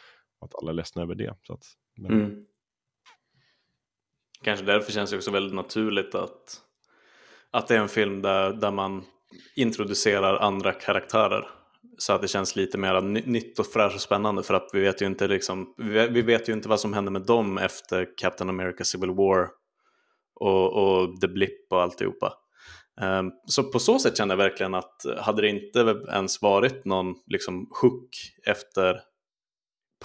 Att 0.41 0.55
alla 0.55 0.71
är 0.71 0.75
ledsna 0.75 1.03
över 1.03 1.15
det. 1.15 1.35
Så 1.43 1.53
att, 1.53 1.65
men... 1.97 2.13
mm. 2.13 2.47
Kanske 4.43 4.67
därför 4.67 4.93
känns 4.93 5.11
det 5.11 5.17
också 5.17 5.31
väldigt 5.31 5.55
naturligt 5.55 6.15
att 6.15 6.63
att 7.53 7.69
det 7.69 7.75
är 7.75 7.79
en 7.79 7.89
film 7.89 8.23
där, 8.23 8.53
där 8.53 8.71
man 8.71 9.05
introducerar 9.57 10.37
andra 10.37 10.73
karaktärer. 10.73 11.49
Så 11.99 12.13
att 12.13 12.23
det 12.23 12.29
känns 12.29 12.57
lite 12.57 12.79
mer 12.79 13.01
nytt 13.01 13.59
och 13.59 13.67
fräscht 13.67 13.95
och 13.95 14.01
spännande 14.01 14.43
för 14.43 14.55
att 14.55 14.71
vi 14.73 14.81
vet 14.81 15.03
ju 15.03 15.07
inte 15.07 15.29
liksom, 15.29 15.75
vi 16.11 16.23
vet 16.23 16.49
ju 16.49 16.53
inte 16.53 16.69
vad 16.69 16.81
som 16.81 16.93
händer 16.93 17.13
med 17.13 17.23
dem 17.23 17.59
efter 17.59 18.09
Captain 18.17 18.51
America 18.51 18.85
Civil 18.85 19.11
War 19.11 19.49
och, 20.41 20.73
och 20.73 21.21
The 21.21 21.29
Blip 21.29 21.73
och 21.73 21.83
alltihopa. 21.83 22.33
Um, 23.01 23.31
så 23.47 23.63
på 23.63 23.79
så 23.79 23.99
sätt 23.99 24.17
kände 24.17 24.33
jag 24.33 24.39
verkligen 24.39 24.75
att 24.75 24.97
hade 25.19 25.43
det 25.43 25.49
inte 25.49 25.97
ens 26.13 26.43
varit 26.43 26.85
någon 26.85 27.15
liksom 27.27 27.67
hook 27.83 28.09
efter 28.47 29.01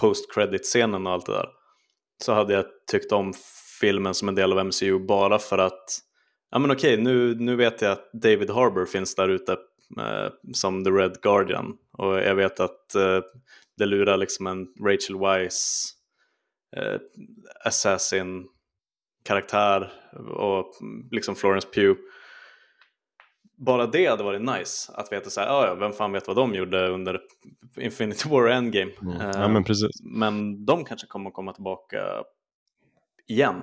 post 0.00 0.34
credit 0.34 0.64
scenen 0.64 1.06
och 1.06 1.12
allt 1.12 1.26
det 1.26 1.32
där 1.32 1.48
så 2.24 2.32
hade 2.32 2.54
jag 2.54 2.64
tyckt 2.90 3.12
om 3.12 3.32
filmen 3.80 4.14
som 4.14 4.28
en 4.28 4.34
del 4.34 4.52
av 4.52 4.66
MCU 4.66 4.98
bara 4.98 5.38
för 5.38 5.58
att 5.58 5.84
ja 6.50 6.58
men 6.58 6.70
okej, 6.70 6.96
nu, 6.96 7.34
nu 7.34 7.56
vet 7.56 7.82
jag 7.82 7.92
att 7.92 8.12
David 8.12 8.50
Harbour 8.50 8.86
finns 8.86 9.14
där 9.14 9.28
ute 9.28 9.52
eh, 9.98 10.32
som 10.52 10.84
The 10.84 10.90
Red 10.90 11.20
Guardian 11.22 11.76
och 11.92 12.18
jag 12.18 12.34
vet 12.34 12.60
att 12.60 12.94
eh, 12.94 13.20
det 13.76 13.86
lurar 13.86 14.16
liksom 14.16 14.46
en 14.46 14.66
Rachel 14.84 15.18
Weisz 15.18 15.92
eh, 16.76 17.00
assassin 17.64 18.48
karaktär 19.24 19.92
och 20.34 20.74
liksom 21.10 21.34
Florence 21.34 21.68
Pugh. 21.74 22.00
Bara 23.66 23.86
det 23.86 24.06
hade 24.06 24.22
varit 24.22 24.42
nice 24.42 24.92
att 24.92 25.12
veta 25.12 25.30
så 25.30 25.40
här, 25.40 25.46
ja, 25.46 25.74
vem 25.74 25.92
fan 25.92 26.12
vet 26.12 26.26
vad 26.26 26.36
de 26.36 26.54
gjorde 26.54 26.88
under 26.88 27.20
Infinity 27.76 28.28
War 28.28 28.48
Endgame. 28.48 28.92
Mm. 29.02 29.16
Ja, 29.16 29.48
men, 29.48 29.64
precis. 29.64 30.02
men 30.02 30.64
de 30.64 30.84
kanske 30.84 31.06
kommer 31.06 31.30
komma 31.30 31.52
tillbaka 31.52 32.24
igen 33.26 33.62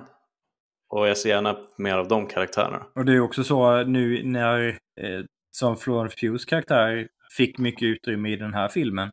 och 0.88 1.08
jag 1.08 1.18
ser 1.18 1.28
gärna 1.28 1.56
mer 1.78 1.94
av 1.94 2.08
de 2.08 2.26
karaktärerna. 2.26 2.86
Och 2.94 3.04
det 3.04 3.12
är 3.12 3.20
också 3.20 3.44
så 3.44 3.84
nu 3.84 4.22
när, 4.24 4.68
eh, 5.00 5.24
som 5.50 5.76
Florence 5.76 6.16
Pughs 6.16 6.44
karaktär 6.44 7.08
fick 7.36 7.58
mycket 7.58 7.82
utrymme 7.82 8.30
i 8.30 8.36
den 8.36 8.54
här 8.54 8.68
filmen, 8.68 9.10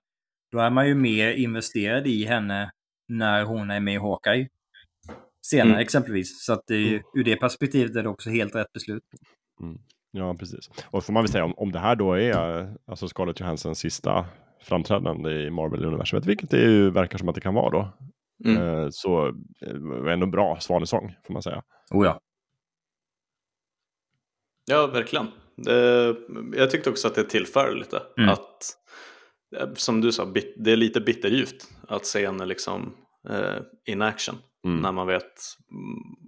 då 0.52 0.60
är 0.60 0.70
man 0.70 0.88
ju 0.88 0.96
mer 0.96 1.32
investerad 1.32 2.08
i 2.08 2.26
henne 2.26 2.72
när 3.08 3.44
hon 3.44 3.72
är 3.72 3.80
med 3.80 3.94
i 3.94 3.98
Hawkeye. 3.98 4.48
Senare 5.46 5.70
mm. 5.70 5.82
exempelvis. 5.82 6.46
Så 6.46 6.54
att 6.54 6.62
det, 6.68 6.88
mm. 6.88 7.02
ur 7.14 7.24
det 7.24 7.36
perspektivet 7.36 7.96
är 7.96 8.04
det 8.04 8.10
också 8.10 8.30
helt 8.30 8.56
rätt 8.56 8.74
beslut. 8.74 9.04
Mm. 9.62 9.78
Ja, 10.12 10.36
precis. 10.40 10.70
Och 10.86 11.04
får 11.04 11.14
man 11.14 11.24
väl 11.24 11.32
säga 11.32 11.46
om, 11.46 11.54
om 11.58 11.72
det 11.72 11.80
här 11.80 11.96
då 11.96 12.14
är 12.14 12.68
alltså 12.88 13.08
Scarlett 13.08 13.40
Johanssons 13.40 13.80
sista 13.80 14.26
framträdande 14.62 15.32
i 15.32 15.50
Marvel-universumet, 15.50 16.26
vilket 16.26 16.50
det 16.50 16.62
ju 16.62 16.90
verkar 16.90 17.18
som 17.18 17.30
att 17.30 17.36
det 17.36 17.42
kan 17.42 17.54
vara 17.54 17.70
då, 17.70 17.90
Mm. 18.46 18.62
Eh, 18.62 18.88
så 18.92 19.28
eh, 19.62 20.14
ändå 20.14 20.26
bra 20.28 20.60
svanesång 20.60 21.16
får 21.28 21.34
man 21.34 21.44
säga. 21.44 21.64
Oh 21.92 22.06
ja. 22.06 22.20
Ja, 24.66 24.88
verkligen. 24.88 25.28
Det, 25.56 26.16
jag 26.54 26.72
tyckte 26.72 26.90
också 26.90 27.08
att 27.08 27.16
det 27.16 27.24
tillför 27.24 27.76
lite. 27.76 28.02
Mm. 28.18 28.30
Att, 28.30 28.78
eh, 29.56 29.74
som 29.74 30.02
du 30.02 30.12
sa, 30.12 30.26
det 30.58 30.72
är 30.72 30.76
lite 30.76 31.02
bitterljuvt 31.02 31.68
att 31.88 32.06
se 32.06 32.26
henne 32.26 32.46
liksom 32.46 32.94
in 33.86 34.02
action. 34.02 34.36
Mm. 34.66 34.82
När 34.82 34.92
man 34.92 35.08
vet 35.08 35.34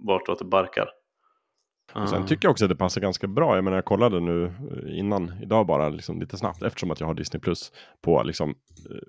vartåt 0.06 0.38
det 0.38 0.44
barkar. 0.44 0.88
Och 1.94 2.08
sen 2.08 2.26
tycker 2.26 2.46
jag 2.46 2.50
också 2.50 2.64
att 2.64 2.68
det 2.68 2.76
passar 2.76 3.00
ganska 3.00 3.26
bra. 3.26 3.54
Jag 3.54 3.64
menar 3.64 3.76
jag 3.76 3.84
kollade 3.84 4.20
nu 4.20 4.54
innan, 4.88 5.42
idag 5.42 5.66
bara 5.66 5.88
liksom 5.88 6.20
lite 6.20 6.36
snabbt 6.36 6.62
eftersom 6.62 6.90
att 6.90 7.00
jag 7.00 7.06
har 7.06 7.14
Disney 7.14 7.40
Plus 7.40 7.72
på 8.02 8.22
liksom 8.22 8.54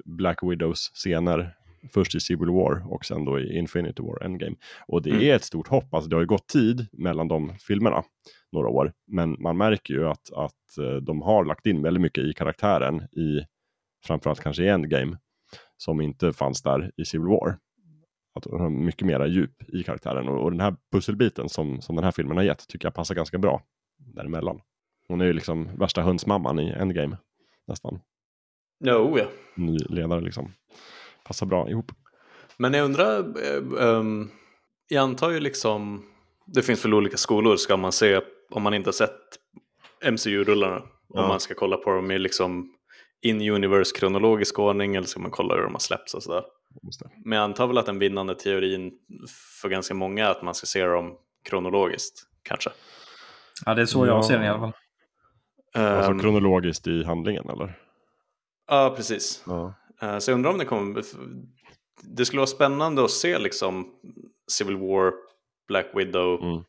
Black 0.05 0.43
Widows 0.43 0.91
scener 0.93 1.53
Först 1.93 2.15
i 2.15 2.19
Civil 2.19 2.49
War 2.49 2.93
och 2.93 3.05
sen 3.05 3.25
då 3.25 3.39
i 3.39 3.57
Infinity 3.57 4.03
War 4.03 4.23
Endgame. 4.23 4.55
Och 4.87 5.01
det 5.01 5.09
mm. 5.09 5.21
är 5.21 5.35
ett 5.35 5.43
stort 5.43 5.67
hopp, 5.67 5.93
alltså 5.93 6.09
det 6.09 6.15
har 6.15 6.21
ju 6.21 6.27
gått 6.27 6.47
tid 6.47 6.87
mellan 6.91 7.27
de 7.27 7.53
filmerna, 7.59 8.03
några 8.51 8.67
år. 8.69 8.93
Men 9.07 9.35
man 9.39 9.57
märker 9.57 9.93
ju 9.93 10.07
att, 10.07 10.33
att 10.33 10.77
eh, 10.79 10.95
de 10.95 11.21
har 11.21 11.45
lagt 11.45 11.65
in 11.65 11.81
väldigt 11.81 12.01
mycket 12.01 12.23
i 12.23 12.33
karaktären 12.33 13.01
i 13.01 13.45
framförallt 14.05 14.39
kanske 14.39 14.63
i 14.63 14.67
Endgame 14.67 15.17
som 15.77 16.01
inte 16.01 16.33
fanns 16.33 16.61
där 16.61 16.91
i 16.97 17.05
Civil 17.05 17.27
War. 17.27 17.57
Att 18.35 18.43
de 18.43 18.59
har 18.59 18.69
mycket 18.69 19.07
mera 19.07 19.27
djup 19.27 19.69
i 19.73 19.83
karaktären 19.83 20.27
och, 20.27 20.43
och 20.43 20.51
den 20.51 20.59
här 20.59 20.75
pusselbiten 20.91 21.49
som, 21.49 21.81
som 21.81 21.95
den 21.95 22.03
här 22.03 22.11
filmen 22.11 22.37
har 22.37 22.43
gett 22.43 22.67
tycker 22.67 22.85
jag 22.85 22.93
passar 22.93 23.15
ganska 23.15 23.37
bra 23.37 23.61
däremellan. 23.97 24.61
Hon 25.07 25.21
är 25.21 25.25
ju 25.25 25.33
liksom 25.33 25.77
värsta 25.77 26.01
hönsmamman 26.01 26.59
i 26.59 26.69
Endgame 26.69 27.17
nästan. 27.67 27.99
Ja, 28.79 28.97
oh 28.97 29.19
ja. 29.19 29.25
Ny 29.55 29.77
ledare 29.77 30.21
liksom 30.21 30.53
passar 31.27 31.45
bra 31.45 31.69
ihop. 31.69 31.91
Men 32.57 32.73
jag 32.73 32.85
undrar, 32.85 33.37
um, 33.77 34.31
jag 34.87 35.01
antar 35.01 35.29
ju 35.29 35.39
liksom, 35.39 36.05
det 36.45 36.61
finns 36.61 36.85
väl 36.85 36.93
olika 36.93 37.17
skolor, 37.17 37.55
ska 37.55 37.77
man 37.77 37.91
se 37.91 38.21
om 38.49 38.63
man 38.63 38.73
inte 38.73 38.87
har 38.87 38.93
sett 38.93 39.19
MCU-rullarna, 40.11 40.81
ja. 41.13 41.21
om 41.21 41.27
man 41.27 41.39
ska 41.39 41.53
kolla 41.53 41.77
på 41.77 41.91
dem 41.91 42.11
i 42.11 42.19
liksom 42.19 42.73
in 43.21 43.49
universe 43.51 43.95
kronologisk 43.99 44.59
ordning 44.59 44.95
eller 44.95 45.07
ska 45.07 45.19
man 45.19 45.31
kolla 45.31 45.55
hur 45.55 45.63
de 45.63 45.73
har 45.73 45.79
släppts 45.79 46.13
och 46.13 46.23
sådär. 46.23 46.43
Men 47.25 47.37
jag 47.37 47.43
antar 47.43 47.67
väl 47.67 47.77
att 47.77 47.85
den 47.85 47.99
vinnande 47.99 48.35
teorin 48.35 48.91
för 49.61 49.69
ganska 49.69 49.93
många 49.93 50.25
är 50.25 50.31
att 50.31 50.41
man 50.41 50.55
ska 50.55 50.65
se 50.65 50.85
dem 50.85 51.17
kronologiskt, 51.49 52.23
kanske. 52.43 52.69
Ja, 53.65 53.73
det 53.73 53.81
är 53.81 53.85
så 53.85 54.05
jag 54.05 54.25
ser 54.25 54.39
det 54.39 54.45
i 54.45 54.47
alla 54.47 54.59
fall. 54.59 54.73
Alltså 55.73 56.11
um, 56.11 56.19
kronologiskt 56.19 56.87
i 56.87 57.03
handlingen 57.03 57.49
eller? 57.49 57.79
Ja, 58.67 58.93
precis. 58.95 59.43
Ja. 59.45 59.73
Eh, 60.01 60.17
så 60.17 60.31
jag 60.31 60.35
undrar 60.35 60.51
om 60.51 60.57
det 60.57 60.65
kommer... 60.65 61.03
Det 62.01 62.25
skulle 62.25 62.39
vara 62.39 62.47
spännande 62.47 63.05
att 63.05 63.11
se 63.11 63.39
liksom 63.39 63.87
Civil 64.51 64.77
War, 64.77 65.13
Black 65.67 65.87
Widow, 65.93 66.43
mm. 66.43 66.63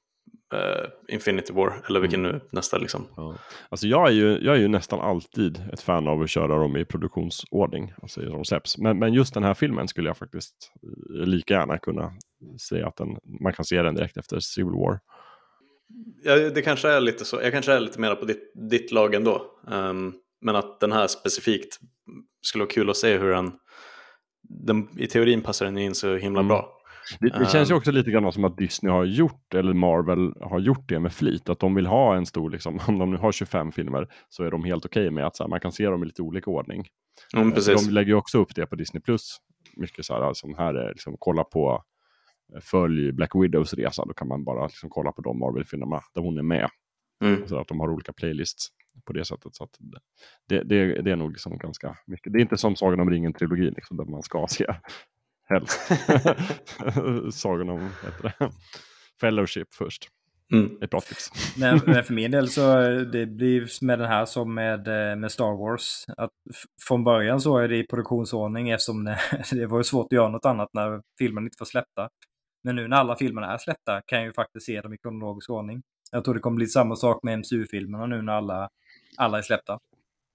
Uh, 0.55 1.15
Infinity 1.15 1.53
War, 1.53 1.85
eller 1.89 2.01
vilken 2.01 2.25
mm. 2.25 2.37
nu 2.37 2.41
nästa 2.53 2.79
liksom. 2.79 3.07
Ja. 3.17 3.35
Alltså 3.69 3.87
jag 3.87 4.09
är, 4.09 4.13
ju, 4.13 4.39
jag 4.39 4.57
är 4.57 4.61
ju 4.61 4.69
nästan 4.69 5.01
alltid 5.01 5.63
ett 5.73 5.81
fan 5.81 6.09
av 6.09 6.23
att 6.23 6.31
köra 6.31 6.59
dem 6.59 6.77
i 6.77 6.85
produktionsordning, 6.85 7.93
alltså 8.03 8.21
de 8.21 8.45
släpps. 8.45 8.79
Men, 8.79 8.99
men 8.99 9.13
just 9.15 9.35
den 9.35 9.43
här 9.43 9.55
filmen 9.55 9.89
skulle 9.89 10.09
jag 10.09 10.17
faktiskt 10.17 10.73
lika 11.09 11.55
gärna 11.55 11.79
kunna 11.79 12.13
se 12.59 12.83
att 12.83 12.97
den, 12.97 13.09
man 13.41 13.53
kan 13.53 13.65
se 13.65 13.83
den 13.83 13.95
direkt 13.95 14.17
efter 14.17 14.41
Civil 14.41 14.73
War. 14.73 15.01
Ja, 16.23 16.35
det 16.35 16.63
kanske 16.63 16.89
är 16.89 17.01
lite 17.01 17.25
så, 17.25 17.41
jag 17.43 17.53
kanske 17.53 17.73
är 17.73 17.81
lite 17.81 18.01
mer 18.01 18.15
på 18.15 18.25
ditt, 18.25 18.53
ditt 18.71 18.93
lag 18.93 19.15
ändå. 19.15 19.43
Um, 19.67 20.15
men 20.41 20.57
att 20.57 20.81
den 20.81 20.93
här 20.93 21.07
specifikt 21.07 21.79
skulle 22.41 22.65
vara 22.65 22.73
kul 22.73 22.91
att 22.91 22.97
se 22.97 23.19
hur 23.19 23.31
den, 23.31 23.53
den 24.43 24.89
i 24.99 25.07
teorin 25.07 25.43
passar 25.43 25.67
den 25.67 25.79
in 25.79 25.95
så 25.95 26.17
himla 26.17 26.41
mm. 26.41 26.49
bra. 26.49 26.75
Det, 27.21 27.39
det, 27.39 27.51
känns 27.51 27.71
ju 27.71 27.73
ehm. 27.73 27.79
också 27.79 27.91
lite 27.91 28.11
grann 28.11 28.33
som 28.33 28.45
att 28.45 28.57
Disney 28.57 28.93
har 28.93 29.05
gjort, 29.05 29.55
eller 29.55 29.73
Marvel 29.73 30.33
har 30.41 30.59
gjort 30.59 30.89
det 30.89 30.99
med 30.99 31.13
flit. 31.13 31.49
Att 31.49 31.61
de 31.61 31.75
vill 31.75 31.87
ha 31.87 32.17
en 32.17 32.27
stor, 32.27 32.51
liksom, 32.51 32.81
om 32.89 32.99
de 32.99 33.11
nu 33.11 33.17
har 33.17 33.33
25 33.33 33.73
filmer, 33.73 34.09
så 34.29 34.45
är 34.45 34.51
de 34.51 34.65
helt 34.65 34.85
okej 34.85 35.03
okay 35.03 35.11
med 35.11 35.27
att 35.27 35.39
här, 35.39 35.49
man 35.49 35.61
kan 35.61 35.73
se 35.73 35.87
dem 35.87 36.03
i 36.03 36.07
lite 36.07 36.23
olika 36.23 36.51
ordning. 36.51 36.87
Mm. 37.37 37.55
De 37.55 37.91
lägger 37.91 38.09
ju 38.09 38.15
också 38.15 38.39
upp 38.39 38.55
det 38.55 38.67
på 38.67 38.77
Disney+. 38.77 39.01
Plus. 39.01 39.39
Mycket 39.77 40.05
så 40.05 40.15
här, 40.15 40.35
som 40.35 40.55
här 40.55 40.75
är, 40.75 40.89
liksom, 40.89 41.17
kolla 41.19 41.45
på, 41.45 41.83
eh, 42.55 42.61
följ 42.61 43.13
Black 43.13 43.35
Widows 43.35 43.75
resa, 43.75 44.05
då 44.05 44.15
kan 44.15 44.29
man 44.29 44.45
bara 44.45 44.67
liksom, 44.67 44.91
kolla 44.91 45.13
på 45.13 45.23
de 45.23 45.39
Marvel-filmerna 45.39 46.01
där 46.15 46.23
hon 46.23 46.39
är 46.39 46.43
med. 46.43 46.69
Mm. 47.25 47.49
Så 47.49 47.59
att 47.59 47.69
de 47.69 47.81
har 47.81 47.91
olika 47.91 48.13
playlists 48.13 48.69
på 49.05 49.13
det 49.13 49.25
sättet. 49.25 49.55
Så 49.55 49.69
det, 50.49 50.63
det, 50.63 51.03
det, 51.03 51.11
är 51.11 51.17
nog 51.17 51.33
liksom 51.33 51.59
ganska 51.59 51.97
mycket. 52.07 52.33
Det 52.33 52.39
är 52.39 52.41
inte 52.41 52.59
som 52.59 52.77
Sagan 52.77 53.01
om 53.01 53.11
ringen-trilogin 53.11 53.75
liksom, 53.75 53.97
där 53.97 54.05
man 54.05 54.23
ska 54.23 54.47
se 54.49 54.67
helst 55.49 55.81
Sagan 57.41 57.69
om 57.69 57.81
heter 58.05 58.23
det? 58.39 58.51
Fellowship 59.21 59.75
först. 59.75 60.09
Mm. 60.53 60.83
Ett 60.83 60.91
bra 60.91 61.01
tips. 61.01 61.31
Men, 61.59 61.81
men, 61.87 62.05
för 62.05 62.15
min 62.15 62.31
del 62.31 62.49
så 62.49 62.81
det 63.13 63.27
blir 63.27 63.85
med 63.85 63.99
den 63.99 64.09
här 64.09 64.25
som 64.25 64.55
med, 64.55 64.89
eh, 64.89 65.17
med 65.17 65.33
Star 65.33 65.59
Wars. 65.59 66.05
Att 66.17 66.31
från 66.89 67.05
början 67.05 67.41
så 67.41 67.59
är 67.59 67.69
det 67.69 67.77
i 67.77 67.87
produktionsordning 67.87 68.71
eftersom 68.71 69.05
det, 69.05 69.19
det 69.53 69.67
var 69.67 69.83
svårt 69.83 70.07
att 70.07 70.13
göra 70.13 70.29
något 70.29 70.45
annat 70.45 70.69
när 70.73 71.03
filmen 71.19 71.45
inte 71.45 71.57
var 71.59 71.67
släppta. 71.67 72.09
Men 72.65 72.77
nu 72.77 72.89
när 72.89 72.97
alla 72.97 73.17
filmerna 73.17 73.53
är 73.53 73.59
släppta 73.59 74.03
kan 74.07 74.19
jag 74.19 74.27
ju 74.27 74.33
faktiskt 74.33 74.67
se 74.67 74.81
dem 74.81 74.95
i 74.95 74.99
kronologisk 74.99 75.51
ordning. 75.51 75.83
Jag 76.13 76.25
tror 76.25 76.35
det 76.35 76.41
kommer 76.41 76.57
bli 76.57 76.67
samma 76.67 76.97
sak 76.97 77.23
med 77.23 77.39
MCU-filmerna 77.39 78.07
nu 78.07 78.23
när 78.23 78.33
alla, 78.33 78.69
alla 79.17 79.39
är 79.39 79.43
släppta. 79.43 79.79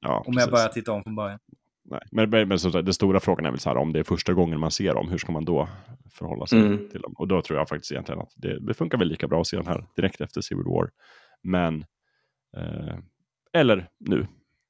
Ja, 0.02 0.18
Om 0.18 0.24
jag 0.26 0.36
precis. 0.36 0.52
börjar 0.52 0.68
titta 0.68 0.92
om 0.92 1.04
från 1.04 1.16
början. 1.16 1.40
Nej. 1.86 2.02
Men, 2.12 2.30
men, 2.30 2.48
men 2.48 2.60
så, 2.60 2.70
den 2.82 2.94
stora 2.94 3.20
frågan 3.20 3.46
är 3.46 3.50
väl 3.52 3.60
så 3.60 3.70
här, 3.70 3.78
om 3.78 3.94
det 3.94 4.00
är 4.00 4.04
första 4.04 4.34
gången 4.34 4.60
man 4.60 4.72
ser 4.72 4.94
dem, 4.94 5.10
hur 5.10 5.18
ska 5.18 5.32
man 5.32 5.46
då 5.46 5.70
förhålla 6.12 6.46
sig 6.48 6.60
Mm. 6.60 6.90
till 6.90 7.02
dem? 7.02 7.14
Och 7.18 7.28
då 7.28 7.42
tror 7.42 7.60
jag 7.60 7.70
faktiskt 7.70 7.92
egentligen 7.92 8.22
att 8.22 8.32
det, 8.36 8.60
det 8.60 8.74
funkar 8.74 8.98
väl 8.98 9.08
lika 9.08 9.28
bra 9.28 9.42
att 9.42 9.48
se 9.48 9.58
den 9.58 9.68
här 9.68 9.86
direkt 9.96 10.22
efter 10.22 10.42
Civil 10.42 10.66
War. 10.66 10.90
Men, 11.44 11.86
eh, 12.58 12.98
eller 13.54 13.90
nu, 14.00 14.28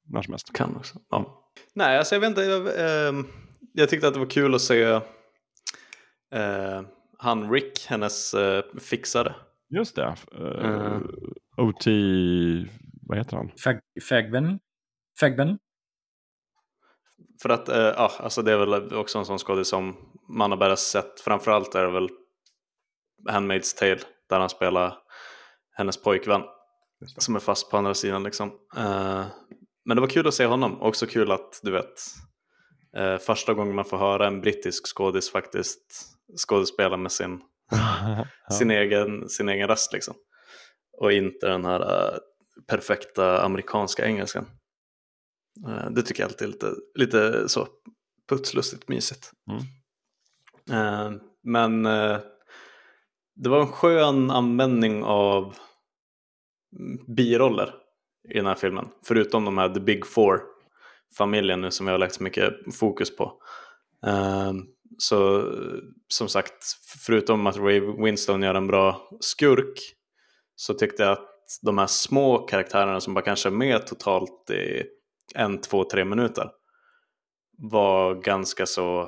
när 0.08 0.22
som 0.22 0.32
helst. 0.32 0.52
Kan 0.54 0.76
också. 0.76 0.98
Ja. 1.10 1.50
Nej, 1.74 1.98
alltså 1.98 2.14
jag 2.14 2.20
vet 2.20 2.28
inte. 2.28 2.42
Jag, 2.42 2.66
ehm, 3.08 3.26
jag 3.72 3.88
tyckte 3.88 4.08
att 4.08 4.14
det 4.14 4.20
var 4.20 4.30
kul 4.30 4.54
att 4.54 4.60
se 4.60 4.82
eh, 6.34 6.82
han 7.18 7.50
Rick, 7.52 7.86
hennes 7.88 8.34
eh, 8.34 8.64
fixare. 8.80 9.34
Just 9.68 9.96
det. 9.96 10.14
Eh, 10.32 10.64
Mm. 10.70 11.08
OT, 11.56 11.86
vad 13.06 13.18
heter 13.18 13.36
han? 13.36 13.50
Fag, 13.64 13.80
Fagben? 14.08 14.58
Fagben? 15.20 15.58
För 17.42 17.48
att, 17.48 17.68
eh, 17.68 17.76
ja, 17.76 18.12
alltså 18.18 18.42
det 18.42 18.52
är 18.52 18.56
väl 18.56 18.94
också 18.94 19.18
en 19.18 19.24
sån 19.24 19.38
skådis 19.38 19.68
som 19.68 19.96
man 20.28 20.50
har 20.50 20.58
bara 20.58 20.76
sett. 20.76 21.20
Framförallt 21.20 21.74
är 21.74 21.84
det 21.84 21.90
väl 21.90 22.08
Handmaid's 23.30 23.78
Tale, 23.78 24.00
där 24.28 24.40
han 24.40 24.48
spelar 24.48 24.98
hennes 25.76 26.02
pojkvän. 26.02 26.42
Som 27.18 27.36
är 27.36 27.40
fast 27.40 27.70
på 27.70 27.76
andra 27.76 27.94
sidan 27.94 28.22
liksom. 28.22 28.48
Eh, 28.76 29.26
men 29.84 29.96
det 29.96 30.00
var 30.00 30.08
kul 30.08 30.26
att 30.26 30.34
se 30.34 30.46
honom. 30.46 30.82
Också 30.82 31.06
kul 31.06 31.32
att, 31.32 31.60
du 31.62 31.70
vet, 31.70 32.00
eh, 32.96 33.18
första 33.18 33.54
gången 33.54 33.74
man 33.74 33.84
får 33.84 33.98
höra 33.98 34.26
en 34.26 34.40
brittisk 34.40 34.96
skådis 34.96 35.30
faktiskt 35.30 36.14
skådespela 36.36 36.96
med 36.96 37.12
sin, 37.12 37.40
sin, 38.58 38.70
egen, 38.70 39.28
sin 39.28 39.48
egen 39.48 39.68
röst 39.68 39.92
liksom. 39.92 40.14
Och 41.00 41.12
inte 41.12 41.46
den 41.46 41.64
här 41.64 41.80
eh, 41.80 42.18
perfekta 42.66 43.42
amerikanska 43.42 44.06
engelskan. 44.06 44.46
Eh, 45.68 45.90
det 45.90 46.02
tycker 46.02 46.22
jag 46.22 46.28
alltid 46.28 46.48
är 46.48 46.52
lite, 46.52 46.74
lite 46.94 47.48
så 47.48 47.68
putslustigt 48.28 48.88
mysigt. 48.88 49.30
Mm. 49.50 49.62
Eh, 50.70 51.20
men 51.42 51.86
eh, 51.86 52.18
det 53.36 53.48
var 53.48 53.60
en 53.60 53.72
skön 53.72 54.30
användning 54.30 55.04
av 55.04 55.56
biroller 57.16 57.74
i 58.28 58.36
den 58.36 58.46
här 58.46 58.54
filmen. 58.54 58.88
Förutom 59.06 59.44
de 59.44 59.58
här 59.58 59.68
The 59.68 59.80
Big 59.80 60.06
Four 60.06 60.40
familjen 61.18 61.60
nu 61.60 61.70
som 61.70 61.86
jag 61.86 61.94
har 61.94 61.98
lagt 61.98 62.14
så 62.14 62.22
mycket 62.22 62.52
fokus 62.78 63.16
på. 63.16 63.42
Så 64.98 65.50
som 66.08 66.28
sagt, 66.28 66.64
förutom 67.06 67.46
att 67.46 67.56
Ray 67.56 67.80
Winstone 67.80 68.46
gör 68.46 68.54
en 68.54 68.66
bra 68.66 69.08
skurk 69.20 69.78
så 70.56 70.74
tyckte 70.74 71.02
jag 71.02 71.12
att 71.12 71.33
de 71.62 71.78
här 71.78 71.86
små 71.86 72.38
karaktärerna 72.38 73.00
som 73.00 73.14
bara 73.14 73.24
kanske 73.24 73.48
är 73.48 73.50
med 73.50 73.86
totalt 73.86 74.50
i 74.50 74.82
en, 75.34 75.60
två, 75.60 75.84
tre 75.84 76.04
minuter 76.04 76.50
var 77.58 78.14
ganska 78.14 78.66
så 78.66 79.02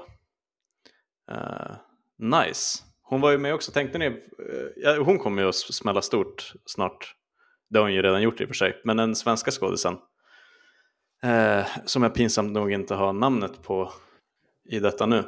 eh, 1.31 1.77
nice. 2.19 2.83
Hon 3.03 3.21
var 3.21 3.31
ju 3.31 3.39
med 3.39 3.55
också, 3.55 3.73
tänkte 3.73 3.99
ni, 3.99 4.23
ja, 4.77 5.03
hon 5.03 5.19
kommer 5.19 5.43
ju 5.43 5.49
att 5.49 5.55
smälla 5.55 6.03
stort 6.03 6.53
snart. 6.67 7.15
Det 7.71 7.79
har 7.79 7.85
hon 7.85 7.95
ju 7.95 8.03
redan 8.03 8.23
gjort 8.23 8.41
i 8.41 8.45
och 8.45 8.49
för 8.49 8.55
sig, 8.55 8.81
men 8.85 8.97
den 8.97 9.15
svenska 9.17 9.51
skådisen 9.51 9.97
eh, 11.23 11.67
som 11.85 12.03
jag 12.03 12.15
pinsamt 12.15 12.53
nog 12.53 12.73
inte 12.73 12.95
har 12.95 13.13
namnet 13.13 13.63
på 13.63 13.93
i 14.71 14.81
detta 14.81 15.07
nu. 15.07 15.25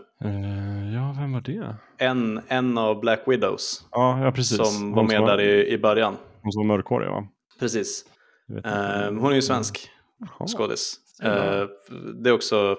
Ja, 0.95 1.17
vem 1.21 1.33
var 1.33 1.41
det? 1.41 1.77
En, 1.99 2.41
en 2.49 2.79
av 2.79 3.01
Black 3.01 3.23
Widows 3.27 3.85
Ja, 3.91 4.25
ja 4.25 4.33
precis. 4.33 4.57
som 4.57 4.93
var 4.93 5.03
med 5.03 5.23
där 5.23 5.41
i, 5.41 5.73
i 5.73 5.79
början. 5.79 6.17
Hon 6.49 6.53
som 6.53 6.69
var 6.69 6.77
mörkhårig, 6.77 7.09
va? 7.11 7.29
Precis. 7.61 8.05
Eh, 8.65 9.13
hon 9.21 9.31
är 9.31 9.35
ju 9.35 9.43
svensk 9.43 9.91
Jaha. 10.19 10.47
skådis. 10.49 10.97
Eh, 11.23 11.67
det 12.23 12.31
är 12.31 12.35
också, 12.35 12.77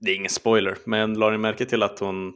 det 0.00 0.10
är 0.10 0.16
ingen 0.16 0.30
spoiler, 0.30 0.76
men 0.86 1.14
la 1.14 1.30
ni 1.30 1.38
märke 1.38 1.64
till 1.64 1.82
att 1.82 1.98
hon, 1.98 2.32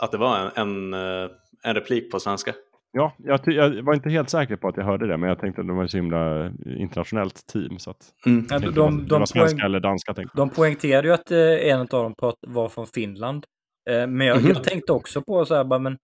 att 0.00 0.12
det 0.12 0.18
var 0.18 0.38
en, 0.38 0.50
en, 0.54 0.94
eh, 0.94 1.30
en 1.64 1.74
replik 1.74 2.10
på 2.12 2.20
svenska? 2.20 2.54
Ja, 2.92 3.12
jag, 3.18 3.40
jag 3.46 3.82
var 3.82 3.94
inte 3.94 4.10
helt 4.10 4.30
säker 4.30 4.56
på 4.56 4.68
att 4.68 4.76
jag 4.76 4.84
hörde 4.84 5.06
det, 5.06 5.16
men 5.16 5.28
jag 5.28 5.38
tänkte 5.40 5.60
att 5.60 5.66
det 5.66 5.72
var 5.72 5.84
ett 5.84 5.90
så 5.90 5.96
himla 5.96 6.52
internationellt 6.66 7.46
team. 7.46 7.78
Så 7.78 7.90
att, 7.90 8.04
tänkte 8.24 8.58
de, 8.58 8.74
de, 8.74 9.06
de, 9.08 9.26
svenska 9.26 9.40
poäng, 9.40 9.66
eller 9.66 9.80
danska. 9.80 10.14
Tänkte. 10.14 10.36
de 10.36 10.50
poängterade 10.50 11.08
ju 11.08 11.14
att 11.14 11.30
eh, 11.30 11.38
en 11.72 11.80
av 11.80 11.86
dem 11.86 12.14
var 12.46 12.68
från 12.68 12.86
Finland. 12.86 13.44
Eh, 13.90 14.06
men 14.06 14.26
jag, 14.26 14.36
Mhm. 14.38 14.48
jag 14.48 14.64
tänkte 14.64 14.92
också 14.92 15.22
på 15.22 15.44
så 15.44 15.54
här, 15.54 15.64
bara, 15.64 15.78
men 15.78 15.96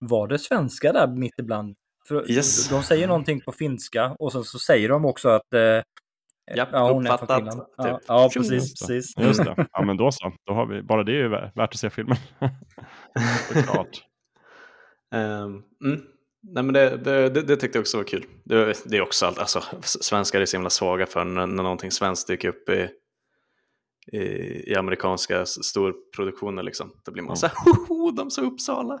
var 0.00 0.28
det 0.28 0.38
svenska 0.38 0.92
där 0.92 1.08
mitt 1.16 1.38
ibland? 1.38 1.76
För 2.08 2.30
Yes. 2.30 2.68
De 2.68 2.82
säger 2.82 3.06
någonting 3.06 3.40
på 3.40 3.52
finska 3.52 4.16
och 4.18 4.32
sen 4.32 4.44
så 4.44 4.58
säger 4.58 4.88
de 4.88 5.04
också 5.04 5.28
att 5.28 5.54
eh, 5.54 5.60
Japp, 6.56 6.68
ja, 6.72 6.92
hon 6.92 7.06
är 7.06 7.16
från 7.16 7.28
Finland. 7.38 7.62
Ja, 7.76 7.84
typ. 7.98 8.04
ja 8.08 8.30
Tjo. 8.30 8.40
precis. 8.40 8.52
Just 8.52 8.80
det. 8.80 8.86
precis. 8.94 9.14
Just 9.18 9.44
det. 9.44 9.66
Ja, 9.72 9.82
men 9.84 9.96
då 9.96 10.12
så. 10.12 10.32
Då 10.46 10.52
har 10.52 10.66
vi, 10.66 10.82
bara 10.82 11.02
det 11.04 11.12
är 11.12 11.16
ju 11.16 11.28
vä- 11.28 11.50
värt 11.54 11.70
att 11.74 11.80
se 11.80 11.90
filmen. 11.90 12.16
Såklart. 13.52 14.02
Ehm, 15.14 15.62
mm. 15.84 16.02
Nej, 16.42 16.62
men 16.64 16.72
det, 16.72 16.96
det, 16.96 17.28
det, 17.30 17.42
det 17.42 17.56
tyckte 17.56 17.78
jag 17.78 17.82
också 17.82 17.96
var 17.96 18.04
kul. 18.04 18.24
Det, 18.44 18.82
det 18.84 18.96
är 18.96 19.00
också 19.02 19.26
allt, 19.26 19.38
alltså, 19.38 19.62
svenskar 19.82 20.40
är 20.40 20.46
så 20.46 20.56
himla 20.56 20.70
svaga 20.70 21.06
för 21.06 21.24
när, 21.24 21.46
när 21.46 21.62
någonting 21.62 21.90
svenskt 21.90 22.28
dyker 22.28 22.48
upp 22.48 22.68
i, 22.68 22.88
i, 24.16 24.18
i 24.72 24.74
amerikanska 24.76 25.46
storproduktioner. 25.46 26.62
Liksom. 26.62 26.92
Då 27.04 27.12
blir 27.12 27.22
man 27.22 27.30
Ja. 27.30 27.36
så 27.36 27.46
här, 27.46 28.12
de 28.16 28.30
sa 28.30 28.42
Uppsala. 28.42 29.00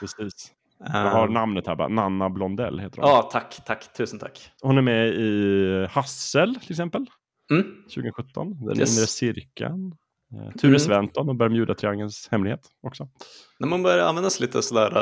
Precis. 0.00 0.52
Jag 0.78 1.10
har 1.10 1.26
Ehm, 1.26 1.32
namnet 1.34 1.66
här 1.66 1.76
bara. 1.76 1.88
Nanna 1.88 2.30
Blondell 2.30 2.78
heter 2.78 3.02
hon. 3.02 3.10
Ja, 3.10 3.28
tack, 3.32 3.60
tack, 3.66 3.92
tusen 3.96 4.18
tack. 4.18 4.50
Hon 4.62 4.78
är 4.78 4.82
med 4.82 5.08
i 5.08 5.86
Hassel 5.90 6.54
till 6.54 6.70
exempel. 6.70 7.06
Mm. 7.50 7.66
2017. 7.94 8.56
Den 8.66 8.78
Yes. 8.78 8.98
inre 8.98 9.06
cirkeln. 9.06 9.94
Eh, 10.32 10.50
Ture 10.58 10.68
Mm. 10.68 10.78
Sventon 10.78 11.28
och 11.28 11.34
Bermuda-triangelns 11.36 12.28
hemlighet 12.30 12.60
också. 12.82 13.08
När 13.58 13.68
man 13.68 13.82
börjar 13.82 14.06
användas 14.08 14.40
lite 14.40 14.62
sådär 14.62 14.92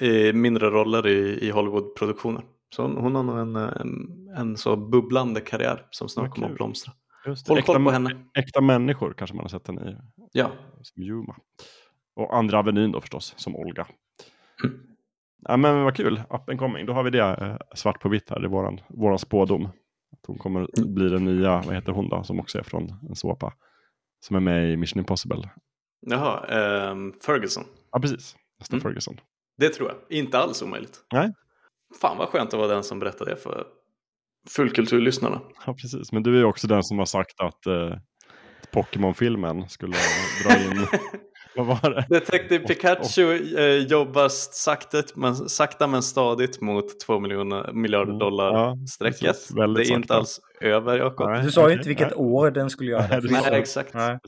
äh, 0.00 0.08
i 0.08 0.32
mindre 0.32 0.70
roller 0.70 1.06
i, 1.06 1.46
i 1.46 1.50
Hollywood-produktioner. 1.50 2.42
Så 2.76 2.82
hon, 2.82 2.96
hon 2.96 3.14
har 3.14 3.22
nog 3.22 3.38
en, 3.38 3.56
en, 3.56 4.28
en 4.36 4.56
så 4.56 4.76
bubblande 4.76 5.40
karriär 5.40 5.86
som 5.90 6.08
snart 6.08 6.30
kommer 6.30 6.48
att 6.48 6.54
blomstra. 6.54 6.92
Just 7.26 7.48
Håll 7.48 7.58
äkta, 7.58 7.72
koll 7.74 7.84
på 7.84 7.90
henne. 7.90 8.10
Äkta 8.38 8.60
människor 8.60 9.14
kanske 9.18 9.36
man 9.36 9.44
har 9.44 9.48
sett 9.48 9.64
den 9.64 9.78
i. 9.88 9.96
Ja, 10.32 10.50
Som 10.82 11.02
Yuma. 11.02 11.36
Och 12.16 12.36
Andra 12.36 12.58
Avenyn 12.58 12.92
då 12.92 13.00
förstås, 13.00 13.34
som 13.36 13.56
Olga. 13.56 13.86
Ja 15.48 15.56
men 15.56 15.82
vad 15.84 15.96
kul, 15.96 16.22
up 16.30 16.48
and 16.48 16.58
coming. 16.58 16.86
Då 16.86 16.92
har 16.92 17.02
vi 17.02 17.10
det 17.10 17.18
eh, 17.18 17.56
svart 17.74 18.00
på 18.00 18.08
vitt 18.08 18.30
här, 18.30 18.40
det 18.40 18.46
är 18.46 18.48
våran, 18.48 18.80
våran 18.88 19.18
spådom. 19.18 19.64
Att 20.12 20.26
hon 20.26 20.38
kommer 20.38 20.60
Mm. 20.78 20.94
bli 20.94 21.08
den 21.08 21.24
nya, 21.24 21.62
vad 21.66 21.74
heter 21.74 21.92
hon 21.92 22.08
då, 22.08 22.22
som 22.24 22.40
också 22.40 22.58
är 22.58 22.62
från 22.62 22.82
en 23.08 23.16
såpa. 23.16 23.52
Som 24.20 24.36
är 24.36 24.40
med 24.40 24.72
i 24.72 24.76
Mission 24.76 24.98
Impossible. 24.98 25.50
jaha, 26.06 26.46
ehm, 26.46 27.12
Ferguson. 27.26 27.64
Ja 27.92 28.00
precis, 28.00 28.36
nästa 28.58 28.74
Mm. 28.76 28.82
Ferguson. 28.82 29.16
Det 29.58 29.68
tror 29.68 29.88
jag. 29.88 30.18
Inte 30.18 30.38
alls 30.38 30.62
omöjligt. 30.62 30.98
Nej. 31.12 31.32
Fan 32.00 32.18
vad 32.18 32.28
skönt 32.28 32.54
att 32.54 32.58
vara 32.60 32.68
den 32.74 32.84
som 32.84 32.98
berättar 32.98 33.24
det 33.26 33.36
för 33.36 33.66
fullkulturlyssnarna. 34.50 35.40
Ja 35.66 35.74
precis, 35.74 36.12
men 36.12 36.22
du 36.22 36.40
är 36.40 36.44
också 36.44 36.66
den 36.66 36.82
som 36.82 36.98
har 36.98 37.06
sagt 37.06 37.40
att 37.40 37.66
eh, 37.66 37.96
Pokémon-filmen 38.72 39.68
skulle 39.68 39.96
dra 40.44 40.58
in, 40.58 40.72
vad 41.56 41.66
var 41.66 41.90
det? 41.90 42.06
Detective 42.20 42.66
Pikachu 42.66 43.56
eh, 43.58 43.76
jobbar 43.86 44.28
sakta 44.28 45.02
men, 45.14 45.34
sakta 45.34 45.86
men 45.86 46.02
stadigt 46.02 46.60
mot 46.60 47.00
två 47.00 47.18
miljoner, 47.20 47.72
miljarder 47.72 48.06
Mm, 48.12 48.18
dollar 48.18 48.52
ja, 48.54 48.76
strecket. 48.88 49.36
Det 49.48 49.60
Väldigt 49.60 49.90
är 49.90 49.94
inte 49.94 50.08
sakta. 50.08 50.18
alls 50.18 50.40
över 50.60 50.98
Jakob. 50.98 51.42
Du 51.44 51.50
sa 51.50 51.68
ju 51.68 51.74
inte 51.76 51.88
vilket 51.88 52.08
nej. 52.10 52.16
år 52.18 52.50
den 52.50 52.70
skulle 52.70 52.90
göra. 52.90 53.06
Nej, 53.10 53.20
det 53.20 53.28
det. 53.28 53.50
Nej, 53.50 53.60
exakt. 53.60 53.94
Nej. 53.94 54.18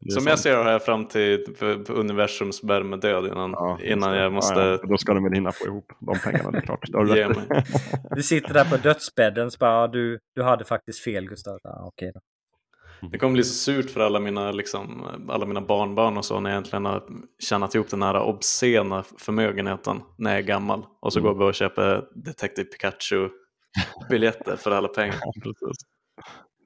Det 0.00 0.10
Som 0.12 0.26
jag 0.26 0.38
ser 0.38 0.56
det 0.56 0.64
här 0.70 0.78
fram 0.78 1.06
till 1.06 1.44
universums 1.88 2.64
värmedöd 2.64 3.26
innan, 3.26 3.50
Ja, 3.50 3.78
innan 3.82 4.12
det. 4.12 4.18
jag 4.22 4.32
måste 4.32 4.60
Ja, 4.60 4.66
ja. 4.70 4.78
Då 4.88 4.96
ska 4.96 5.14
de 5.14 5.24
väl 5.24 5.32
hinna 5.32 5.52
få 5.52 5.64
ihop 5.66 5.92
de 6.00 6.18
pengarna, 6.18 6.50
det 6.50 6.58
är 6.58 6.62
klart. 6.62 6.80
Det 6.92 6.98
har 6.98 7.04
du. 7.04 7.34
Du 8.16 8.22
sitter 8.22 8.54
där 8.54 8.64
på 8.64 8.76
dödsbädden 8.76 9.46
och 9.46 9.52
bara, 9.60 9.70
"Ja, 9.80 9.86
du, 9.88 10.18
du 10.34 10.42
hade 10.42 10.64
faktiskt 10.64 11.04
fel 11.04 11.28
Gustav. 11.28 11.58
Ja, 11.62 11.84
okej 11.86 12.10
då. 12.14 12.20
Det 13.10 13.18
kommer 13.18 13.32
bli 13.32 13.44
så 13.44 13.54
surt 13.54 13.90
för 13.90 14.00
alla 14.00 14.20
mina, 14.20 14.52
liksom, 14.52 15.06
alla 15.28 15.46
mina 15.46 15.60
barnbarn 15.60 16.16
och 16.16 16.24
så 16.24 16.40
när 16.40 16.50
jag 16.50 16.56
äntligen 16.56 16.84
har 16.84 17.02
tjänat 17.48 17.74
ihop 17.74 17.88
den 17.88 18.02
här 18.02 18.22
obscena 18.22 19.02
förmögenheten 19.18 20.02
när 20.18 20.30
jag 20.30 20.38
är 20.38 20.42
gammal. 20.42 20.86
Och 21.00 21.12
så 21.12 21.18
Mm. 21.18 21.32
går 21.32 21.38
vi 21.44 21.50
och 21.50 21.54
köper 21.54 22.04
Detective 22.14 22.68
Pikachu-biljetter 22.68 24.56
för 24.56 24.70
alla 24.70 24.88
pengar. 24.88 25.16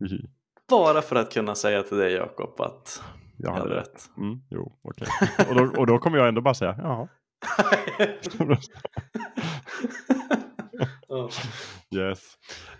Bara 0.70 1.02
för 1.02 1.16
att 1.16 1.32
kunna 1.32 1.54
säga 1.54 1.82
till 1.82 1.96
dig 1.96 2.12
Jakob 2.12 2.60
att 2.60 3.02
Jag 3.36 3.48
jag 3.48 3.52
hade 3.52 3.62
hade 3.68 3.74
rätt. 3.80 3.86
rätt. 3.94 4.10
Mm, 4.16 4.38
jo, 4.50 4.72
okej. 4.82 5.08
Och, 5.48 5.54
då, 5.54 5.80
och 5.80 5.86
då 5.86 5.98
kommer 5.98 6.18
jag 6.18 6.28
ändå 6.28 6.40
bara 6.40 6.54
säga, 6.54 6.74
jaha. 6.78 7.08
Yes. 11.94 12.38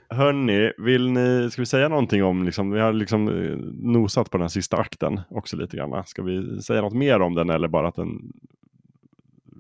Hörni, 0.09 0.73
vill 0.79 1.11
ni, 1.11 1.51
ska 1.51 1.63
vi 1.63 1.67
säga 1.67 1.89
någonting 1.89 2.25
om, 2.25 2.45
liksom, 2.45 2.71
vi 2.71 2.81
har 2.81 2.93
liksom 2.93 3.29
eh, 3.29 3.57
nosat 3.93 4.31
på 4.31 4.37
den 4.39 4.43
här 4.43 4.49
sista 4.49 4.77
akten 4.77 5.21
också 5.31 5.57
lite 5.57 5.77
grann. 5.77 6.05
Ska 6.07 6.23
vi 6.23 6.63
säga 6.63 6.81
något 6.81 6.93
mer 6.95 7.21
om 7.21 7.35
den 7.35 7.51
eller 7.51 7.69
bara 7.69 7.89
att 7.89 7.95
den, 7.95 8.33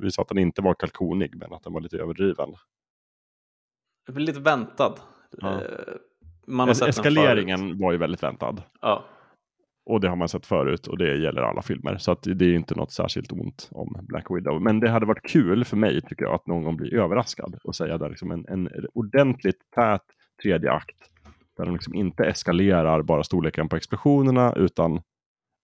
vi 0.02 0.10
sa 0.10 0.22
att 0.22 0.28
den 0.28 0.38
inte 0.38 0.62
var 0.62 0.74
kalkonig 0.74 1.36
men 1.36 1.52
att 1.52 1.62
den 1.62 1.72
var 1.72 1.80
lite 1.80 1.96
överdriven. 1.98 2.48
lite 4.08 4.40
väntad. 4.40 4.94
Ja. 5.38 5.54
Eh, 5.54 5.60
Man 6.46 6.68
har 6.68 6.74
Es- 6.74 6.78
sett 6.78 6.88
Eskaleringen 6.88 7.78
var 7.78 7.92
ju 7.92 7.98
väldigt 7.98 8.22
väntad. 8.22 8.62
Ja. 8.80 9.04
Och 9.86 10.00
det 10.00 10.08
har 10.08 10.16
man 10.16 10.28
sett 10.28 10.46
förut 10.46 10.86
och 10.86 10.98
det 10.98 11.16
gäller 11.16 11.42
alla 11.42 11.62
filmer. 11.62 11.96
Så 11.98 12.12
att 12.12 12.22
det 12.22 12.44
är 12.44 12.54
inte 12.54 12.74
något 12.74 12.92
särskilt 12.92 13.32
ont 13.32 13.68
om 13.72 13.96
Black 14.08 14.26
Widow. 14.30 14.62
Men 14.62 14.80
det 14.80 14.88
hade 14.90 15.06
varit 15.06 15.22
kul 15.22 15.64
för 15.64 15.76
mig 15.76 16.00
tycker 16.02 16.24
jag 16.24 16.34
att 16.34 16.46
någon 16.46 16.62
gång 16.64 16.76
bli 16.76 16.94
överraskad 16.94 17.58
och 17.64 17.76
säga 17.76 17.98
där 17.98 18.08
liksom 18.08 18.30
en, 18.30 18.46
en 18.48 18.68
ordentligt 18.94 19.58
tät 19.74 20.02
tredje 20.42 20.72
akt. 20.72 20.96
Där 21.56 21.64
de 21.64 21.74
liksom 21.74 21.94
inte 21.94 22.24
eskalerar 22.24 23.02
bara 23.02 23.24
storleken 23.24 23.68
på 23.68 23.76
explosionerna 23.76 24.52
utan 24.56 25.00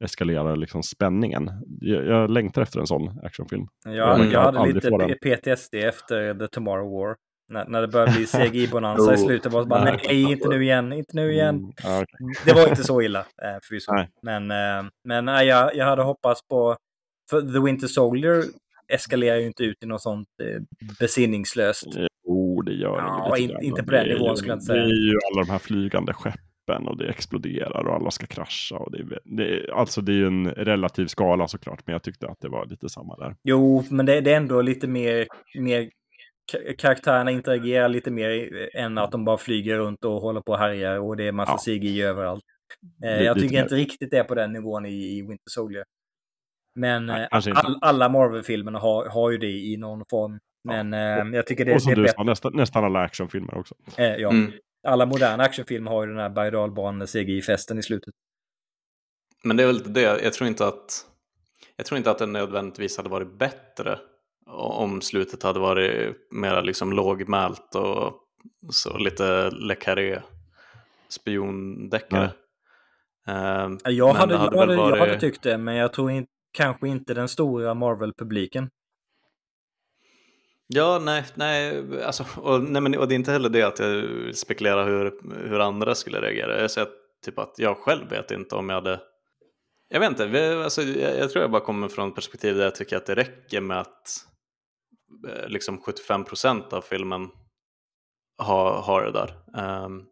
eskalerar 0.04 0.56
liksom 0.56 0.82
spänningen. 0.82 1.50
Jag, 1.80 2.06
jag 2.06 2.30
längtar 2.30 2.62
efter 2.62 2.80
en 2.80 2.86
sån 2.86 3.20
actionfilm. 3.22 3.66
Jag, 3.84 4.20
Mm. 4.20 4.30
jag 4.30 4.40
hade 4.52 4.72
lite. 4.72 5.14
PTSD 5.22 5.74
efter 5.74 6.34
The 6.34 6.48
Tomorrow 6.48 6.90
War. 6.92 7.16
När, 7.52 7.66
när 7.68 7.80
det 7.80 7.88
började 7.88 8.12
bli 8.12 8.26
CGI-bonanza 8.26 9.14
i 9.14 9.18
slutet 9.26 9.52
var 9.52 9.60
det 9.60 9.66
bara 9.66 9.84
Nej. 9.84 10.00
nej, 10.06 10.22
inte 10.32 10.48
nu 10.48 10.62
igen, 10.64 10.92
inte 10.92 11.16
nu 11.16 11.32
igen. 11.32 11.48
Mm, 11.56 11.68
okej. 12.02 12.06
Det 12.44 12.52
var 12.52 12.68
inte 12.68 12.84
så 12.84 13.02
illa 13.02 13.18
eh, 13.20 13.58
förvisso. 13.62 13.92
Men, 14.22 14.50
eh, 14.50 14.90
men 15.04 15.24
nej, 15.24 15.46
jag, 15.46 15.76
jag 15.76 15.86
hade 15.86 16.02
hoppats 16.02 16.40
på... 16.48 16.76
För 17.30 17.40
The 17.52 17.58
Winter 17.64 17.86
Soldier 17.86 18.44
eskalerar 18.88 19.36
ju 19.36 19.46
inte 19.46 19.64
ut 19.64 19.82
i 19.82 19.86
något 19.86 20.02
sånt 20.02 20.28
eh, 20.42 20.62
besinningslöst. 21.00 21.86
Jo, 22.26 22.62
det 22.62 22.72
gör 22.72 22.96
Ja, 22.98 23.32
det 23.36 23.40
in- 23.42 23.62
inte 23.62 23.82
på 23.82 23.90
den 23.90 24.08
nivån 24.08 24.36
skulle 24.36 24.52
jag 24.52 24.56
inte 24.60 24.72
Det 24.72 24.78
säga. 24.78 24.84
är 24.84 25.10
ju 25.12 25.18
alla 25.32 25.44
de 25.44 25.50
här 25.50 25.58
flygande 25.58 26.12
skeppen 26.14 26.88
och 26.88 26.96
det 26.96 27.08
exploderar 27.08 27.86
och 27.88 27.94
alla 27.94 28.10
ska 28.10 28.26
krascha. 28.26 28.76
Och 28.76 28.92
det 28.92 28.98
är, 28.98 29.18
det 29.24 29.72
alltså 29.72 30.00
det 30.00 30.12
är 30.12 30.16
ju 30.16 30.26
en 30.26 30.50
relativ 30.50 31.06
skala 31.06 31.48
såklart, 31.48 31.82
men 31.86 31.92
jag 31.92 32.02
tyckte 32.02 32.28
att 32.28 32.40
det 32.40 32.48
var 32.48 32.66
lite 32.66 32.88
samma 32.88 33.16
där. 33.16 33.36
Jo, 33.44 33.84
men 33.90 34.06
det, 34.06 34.20
det 34.20 34.32
är 34.32 34.36
ändå 34.36 34.62
lite 34.62 34.86
mer... 34.88 35.26
mer 35.58 35.90
karaktärerna 36.78 37.30
interagerar 37.30 37.88
lite 37.88 38.10
mer 38.10 38.58
än 38.76 38.98
att 38.98 39.12
de 39.12 39.24
bara 39.24 39.38
flyger 39.38 39.78
runt 39.78 40.04
och 40.04 40.20
håller 40.20 40.40
på 40.40 40.52
och 40.52 40.58
härjar 40.58 40.98
och 40.98 41.16
det 41.16 41.24
är 41.28 41.32
massa 41.32 41.52
Ja. 41.52 41.58
CGI 41.78 42.02
överallt. 42.02 42.44
Eh, 43.04 43.22
jag 43.22 43.38
tycker 43.38 43.54
mer. 43.54 43.62
inte 43.62 43.74
riktigt 43.74 44.10
det 44.10 44.18
är 44.18 44.24
på 44.24 44.34
den 44.34 44.52
nivån 44.52 44.86
i, 44.86 45.18
i 45.18 45.22
Winter 45.22 45.50
Soldier. 45.50 45.84
Men 46.74 47.06
Nej, 47.06 47.28
eh, 47.32 47.38
all, 47.54 47.78
alla 47.80 48.08
Marvel-filmerna 48.08 48.78
har, 48.78 49.06
har 49.06 49.30
ju 49.30 49.38
det 49.38 49.50
i 49.50 49.76
någon 49.76 50.04
form. 50.10 50.38
Men 50.64 50.94
eh, 50.94 51.36
jag 51.36 51.46
tycker 51.46 51.64
det, 51.64 51.74
och 51.74 51.82
som 51.82 51.90
det 51.90 51.94
är 51.94 51.96
du 51.96 52.02
bättre. 52.02 52.16
sa, 52.16 52.22
nästan, 52.22 52.52
nästan 52.56 52.84
alla 52.84 53.00
actionfilmer 53.00 53.58
också. 53.58 53.74
Eh, 53.98 54.16
ja. 54.16 54.30
Mm. 54.30 54.52
Alla 54.88 55.06
moderna 55.06 55.42
actionfilmer 55.44 55.90
har 55.90 56.02
ju 56.06 56.08
den 56.12 56.18
här 56.20 56.28
berg 56.28 57.06
CGI-festen 57.06 57.78
i 57.78 57.82
slutet. 57.82 58.14
Men 59.44 59.56
det 59.56 59.62
är 59.62 59.66
väl 59.66 59.92
det, 59.92 60.00
jag 60.00 60.32
tror 60.32 60.48
inte 60.48 60.66
att 60.66 61.06
jag 61.76 61.86
tror 61.86 61.98
inte 61.98 62.10
att 62.10 62.18
det 62.18 62.26
nödvändigtvis 62.26 62.96
hade 62.96 63.08
varit 63.08 63.38
bättre 63.38 63.98
om 64.52 65.00
slutet 65.00 65.42
hade 65.42 65.60
varit 65.60 66.16
mer 66.30 66.62
liksom 66.62 66.92
lågmält 66.92 67.74
och 67.74 68.14
så 68.70 68.98
lite 68.98 69.50
Le 69.50 69.74
Carré 69.74 70.20
spiondeckare. 71.08 72.30
Ehm, 73.26 73.78
Jag, 73.84 74.06
men 74.06 74.16
hade, 74.16 74.34
det 74.34 74.44
jag, 74.52 74.58
hade, 74.60 74.74
jag 74.74 74.80
varit- 74.80 74.98
hade 75.00 75.20
tyckt 75.20 75.42
det, 75.42 75.58
men 75.58 75.74
jag 75.74 75.92
tror 75.92 76.10
in, 76.10 76.26
kanske 76.52 76.88
inte 76.88 77.14
den 77.14 77.28
stora 77.28 77.74
Marvel-publiken. 77.74 78.70
Ja, 80.66 80.98
nej, 81.04 81.24
nej, 81.34 81.82
alltså, 82.04 82.24
och, 82.36 82.62
nej 82.62 82.82
men, 82.82 82.98
och 82.98 83.08
det 83.08 83.14
är 83.14 83.16
inte 83.16 83.32
heller 83.32 83.48
det 83.48 83.62
att 83.62 83.78
jag 83.78 84.04
spekulerar 84.34 84.86
hur, 84.86 85.12
hur 85.48 85.60
andra 85.60 85.94
skulle 85.94 86.20
reagera. 86.20 86.60
Jag 86.60 86.70
säger 86.70 86.88
typ 87.24 87.38
att 87.38 87.54
jag 87.58 87.76
själv 87.76 88.10
vet 88.10 88.30
inte 88.30 88.54
om 88.54 88.68
jag 88.68 88.76
hade... 88.76 89.00
Jag 89.88 90.00
vet 90.00 90.10
inte, 90.10 90.60
alltså, 90.64 90.82
jag, 90.82 91.18
jag 91.18 91.30
tror 91.30 91.42
jag 91.42 91.50
bara 91.50 91.64
kommer 91.64 91.88
från 91.88 92.08
ett 92.08 92.14
perspektiv 92.14 92.56
där 92.56 92.64
jag 92.64 92.74
tycker 92.74 92.96
att 92.96 93.06
det 93.06 93.14
räcker 93.14 93.60
med 93.60 93.80
att 93.80 94.08
liksom 95.46 95.80
75% 95.80 96.74
av 96.74 96.80
filmen 96.80 97.28
har, 98.38 98.82
har 98.82 99.02
det 99.02 99.12
där. 99.12 99.34
Ehm, 99.56 100.02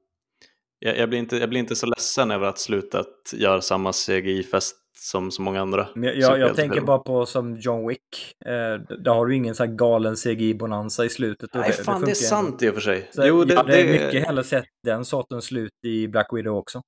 jag, 0.78 0.98
jag, 0.98 1.08
blir 1.08 1.18
inte, 1.18 1.36
jag 1.36 1.48
blir 1.48 1.60
inte 1.60 1.76
så 1.76 1.86
ledsen 1.86 2.30
över 2.30 2.46
att 2.46 2.58
slutet 2.58 3.06
gör 3.32 3.60
samma 3.60 3.92
CGI-fest 3.92 4.76
som 4.98 5.30
så 5.30 5.42
många 5.42 5.60
andra. 5.60 5.88
Men 5.94 6.20
jag, 6.20 6.38
jag, 6.38 6.56
tänker 6.56 6.80
bara 6.80 6.98
på 6.98 7.26
som 7.26 7.56
John 7.56 7.88
Wick. 7.88 8.34
Eh, 8.46 8.96
där 9.02 9.14
har 9.14 9.26
du 9.26 9.36
ingen 9.36 9.54
så 9.54 9.64
här 9.64 9.72
galen 9.72 10.14
CGI-bonanza 10.16 11.04
i 11.04 11.08
slutet. 11.08 11.50
Nej, 11.54 11.72
fan 11.72 11.82
det 11.82 11.82
är 11.82 11.84
funkar 11.84 12.06
ändå. 12.06 12.14
sant 12.48 12.62
i 12.62 12.68
och 12.68 12.74
för 12.74 12.80
sig. 12.80 13.08
Så 13.12 13.26
jag 13.26 13.50
hade 13.56 13.72
det, 13.72 13.84
mycket 13.92 14.26
hellre 14.26 14.44
sett 14.44 14.64
den 14.84 15.04
sortens 15.04 15.44
slut 15.44 15.72
i 15.86 16.08
Black 16.08 16.28
Widow 16.32 16.56
också. 16.56 16.82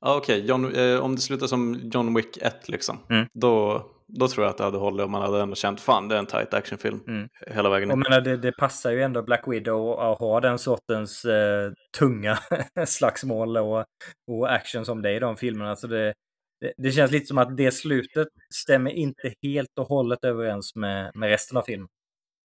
Ja, 0.00 0.16
okej. 0.16 0.46
John- 0.46 0.74
Eh, 0.74 1.00
om 1.00 1.14
det 1.14 1.20
slutar 1.20 1.46
som 1.46 1.80
John 1.94 2.14
Wick 2.14 2.36
1 2.36 2.68
liksom, 2.68 2.98
Mm. 3.10 3.26
då, 3.34 3.86
då 4.18 4.28
tror 4.28 4.44
jag 4.44 4.50
att 4.50 4.58
det 4.58 4.64
hade 4.64 4.78
hållit 4.78 5.04
om 5.04 5.10
man 5.10 5.22
hade 5.22 5.42
ändå 5.42 5.54
känt 5.54 5.80
fan 5.80 6.08
det 6.08 6.14
är 6.14 6.18
en 6.18 6.26
tight 6.26 6.54
actionfilm 6.54 7.00
Mm. 7.08 7.28
hela 7.46 7.70
vägen 7.70 7.90
in. 7.90 7.98
menar, 7.98 8.20
det, 8.20 8.36
det 8.36 8.52
passar 8.52 8.90
ju 8.90 9.02
ändå 9.02 9.22
Black 9.22 9.44
Widow 9.46 10.00
att 10.00 10.18
ha 10.18 10.40
den 10.40 10.58
sortens 10.58 11.24
eh, 11.24 11.72
tunga 11.98 12.38
slagsmål 12.86 13.56
och, 13.56 13.84
och 14.30 14.52
action 14.52 14.84
som 14.84 15.02
det 15.02 15.10
är 15.10 15.14
i 15.14 15.18
de 15.18 15.36
filmerna. 15.36 15.76
Så 15.76 15.86
det, 15.86 16.14
det, 16.60 16.72
det 16.76 16.92
känns 16.92 17.10
lite 17.10 17.26
som 17.26 17.38
att 17.38 17.56
det 17.56 17.70
slutet 17.70 18.28
stämmer 18.54 18.90
inte 18.90 19.34
helt 19.42 19.78
och 19.80 19.86
hållet 19.86 20.24
överens 20.24 20.74
med, 20.74 21.10
med 21.14 21.28
resten 21.28 21.56
av 21.56 21.62
filmen. 21.62 21.88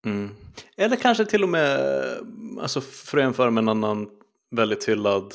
Mm. 0.06 0.30
Eller 0.78 0.96
kanske 0.96 1.26
till 1.26 1.44
och 1.44 1.50
med, 1.50 1.80
alltså 2.62 2.82
för 2.82 3.18
att 3.18 3.24
jämföra 3.24 3.52
med 3.52 3.62
en 3.62 3.70
annan 3.70 4.10
väldigt 4.56 4.90
hyllad 4.90 5.34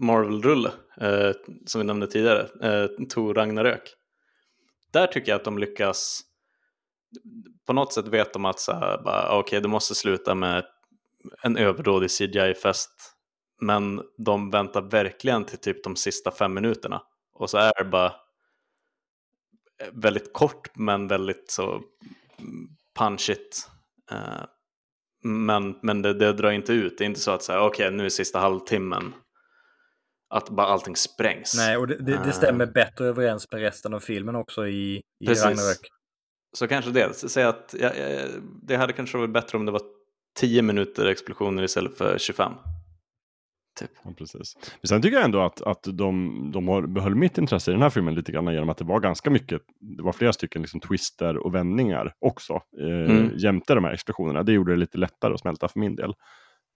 Marvel-rulle 0.00 0.70
eh, 1.00 1.32
som 1.66 1.80
vi 1.80 1.84
nämnde 1.86 2.06
tidigare, 2.06 2.48
eh, 2.62 3.06
Thor 3.08 3.34
Ragnarök. 3.34 3.94
Där 4.92 5.06
tycker 5.06 5.32
jag 5.32 5.38
att 5.38 5.44
de 5.44 5.58
lyckas, 5.58 6.20
på 7.66 7.72
något 7.72 7.92
sätt 7.92 8.08
vet 8.08 8.32
de 8.32 8.44
att 8.44 8.60
så 8.60 8.72
här, 8.72 9.02
bara, 9.02 9.38
okej, 9.38 9.60
det 9.60 9.68
måste 9.68 9.94
sluta 9.94 10.34
med 10.34 10.64
en 11.42 11.56
överdådig 11.56 12.10
CGI-fest. 12.10 13.14
Men 13.60 14.02
de 14.26 14.50
väntar 14.50 14.82
verkligen 14.82 15.44
till 15.44 15.58
typ 15.58 15.84
de 15.84 15.96
sista 15.96 16.30
fem 16.30 16.54
minuterna. 16.54 17.02
Och 17.32 17.50
så 17.50 17.58
är 17.58 17.72
det 17.78 17.84
bara 17.84 18.14
väldigt 19.92 20.32
kort 20.32 20.76
men 20.76 21.08
väldigt 21.08 21.50
så 21.50 21.82
punchigt. 22.98 23.70
Eh, 24.10 24.44
men 25.24 25.78
men 25.82 26.02
det, 26.02 26.14
det 26.14 26.32
drar 26.32 26.50
inte 26.50 26.72
ut. 26.72 26.98
Det 26.98 27.04
är 27.04 27.06
inte 27.06 27.20
så 27.20 27.30
att 27.30 27.42
säga 27.42 27.62
okej 27.62 27.90
nu 27.90 28.04
är 28.04 28.08
sista 28.08 28.38
halvtimmen 28.38 29.14
att 30.30 30.50
bara 30.50 30.66
allting 30.66 30.96
sprängs. 30.96 31.54
Nej, 31.56 31.76
och 31.76 31.86
det, 31.86 31.94
det, 31.96 32.02
det 32.04 32.12
Eh. 32.14 32.30
stämmer 32.30 32.66
bättre 32.66 33.04
överens 33.06 33.52
med 33.52 33.60
resten 33.60 33.94
av 33.94 34.00
filmen 34.00 34.36
också 34.36 34.66
i, 34.68 35.02
i 35.20 35.26
Precis. 35.26 35.44
Ragnarök. 35.44 35.78
Så 36.56 36.68
kanske 36.68 36.90
det. 36.90 37.14
Säg 37.14 37.44
att 37.44 37.74
ja, 37.80 37.94
ja, 37.94 38.20
det 38.62 38.76
hade 38.76 38.92
kanske 38.92 39.18
varit 39.18 39.30
bättre 39.32 39.58
om 39.58 39.66
det 39.66 39.72
var 39.72 39.82
10 40.40 40.62
minuter 40.62 41.06
explosioner 41.06 41.62
istället 41.62 41.98
för 41.98 42.18
25. 42.18 42.52
Typ. 43.80 43.90
Ja, 44.04 44.10
precis. 44.18 44.56
Men 44.80 44.88
sen 44.88 45.02
tycker 45.02 45.16
jag 45.16 45.24
ändå 45.24 45.40
att, 45.40 45.62
att 45.62 45.82
de, 45.82 46.50
de 46.54 46.68
har 46.68 46.82
behöll 46.86 47.14
mitt 47.14 47.38
intresse 47.38 47.70
i 47.70 47.74
den 47.74 47.82
här 47.82 47.90
filmen 47.90 48.14
lite 48.14 48.32
grann 48.32 48.52
genom 48.54 48.68
att 48.68 48.78
det 48.78 48.84
var 48.84 49.00
ganska 49.00 49.30
mycket, 49.30 49.62
det 49.80 50.02
var 50.02 50.12
flera 50.12 50.32
stycken 50.32 50.62
liksom 50.62 50.80
twister 50.80 51.36
och 51.36 51.54
vändningar 51.54 52.14
också, 52.18 52.52
eh, 52.80 52.88
Mm. 53.10 53.30
jämte 53.36 53.74
de 53.74 53.84
här 53.84 53.92
explosionerna. 53.92 54.42
Det 54.42 54.52
gjorde 54.52 54.72
det 54.72 54.76
lite 54.78 54.98
lättare 54.98 55.34
att 55.34 55.40
smälta 55.40 55.68
för 55.68 55.78
min 55.80 55.96
del. 55.96 56.14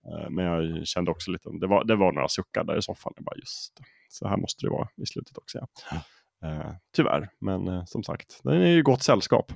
Eh, 0.06 0.30
men 0.30 0.44
jag 0.44 0.86
kände 0.86 1.10
också 1.10 1.30
lite, 1.30 1.48
det 1.60 1.66
var, 1.66 1.84
det 1.84 1.96
var 1.96 2.12
några 2.12 2.28
suckar 2.28 2.64
där 2.64 2.78
i 2.78 2.82
soffan. 2.82 3.12
Jag 3.16 3.24
bara, 3.24 3.36
just. 3.36 3.80
Så 4.08 4.28
här 4.28 4.36
måste 4.36 4.66
det 4.66 4.70
vara 4.70 4.88
i 4.96 5.06
slutet 5.06 5.38
också. 5.38 5.66
Ja. 5.90 5.96
Eh, 6.44 6.72
tyvärr, 6.96 7.28
men 7.40 7.68
eh, 7.68 7.84
som 7.84 8.02
sagt, 8.02 8.40
den 8.42 8.62
är 8.62 8.66
ju 8.66 8.82
gott 8.82 9.02
sällskap. 9.02 9.52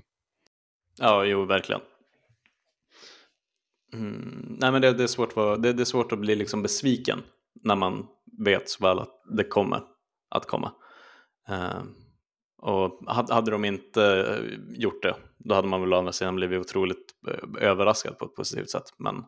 Ja, 0.99 1.25
jo, 1.25 1.45
verkligen. 1.45 1.81
Mm, 3.93 4.57
nej, 4.61 4.73
men 4.73 4.83
det, 4.83 4.93
det, 4.93 5.03
är 5.03 5.07
svårt 5.07 5.37
att 5.37 5.63
det, 5.63 5.73
det 5.73 5.83
är 5.83 5.85
svårt 5.85 6.13
att 6.13 6.19
bli 6.19 6.35
liksom 6.35 6.63
besviken 6.63 7.23
när 7.65 7.77
man 7.77 8.07
vet 8.39 8.69
så 8.69 8.85
väl 8.85 8.99
att 8.99 9.23
det 9.37 9.45
kommer 9.45 9.83
att 10.31 10.47
komma. 10.47 10.73
Eh, 11.49 11.83
och 12.59 13.01
hade, 13.07 13.35
hade 13.35 13.51
de 13.51 13.65
inte 13.65 14.39
gjort 14.69 15.03
det, 15.03 15.17
då 15.39 15.55
hade 15.55 15.69
man 15.69 15.81
väl 15.81 15.93
å 15.93 15.97
andra 15.97 16.13
sidan 16.13 16.37
blivit 16.37 16.61
otroligt 16.61 17.15
överraskad 17.61 18.19
på 18.19 18.25
ett 18.25 18.35
positivt 18.35 18.71
sätt. 18.71 18.95
Men 18.99 19.25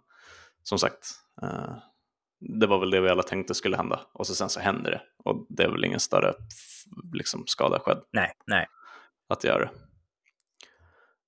som 0.69 0.79
sagt, 0.79 1.11
eh, 1.43 1.77
det 2.41 2.67
var 2.67 2.79
väl 2.79 2.91
det 2.91 3.01
vi 3.01 3.09
alla 3.09 3.23
tänkte 3.23 3.55
skulle 3.55 3.77
hända. 3.77 4.01
Och 4.13 4.27
så 4.27 4.35
sen 4.35 4.49
så 4.49 4.61
händer 4.61 4.91
det. 4.91 5.03
Och 5.25 5.47
det 5.49 5.63
är 5.63 5.69
väl 5.69 5.85
ingen 5.85 6.01
större 6.01 6.35
liksom, 7.13 7.45
skada 7.47 7.79
skedd 7.79 8.03
Nej, 8.13 8.33
nej. 8.47 8.67
att 9.29 9.45
göra 9.45 9.59
det. 9.59 9.71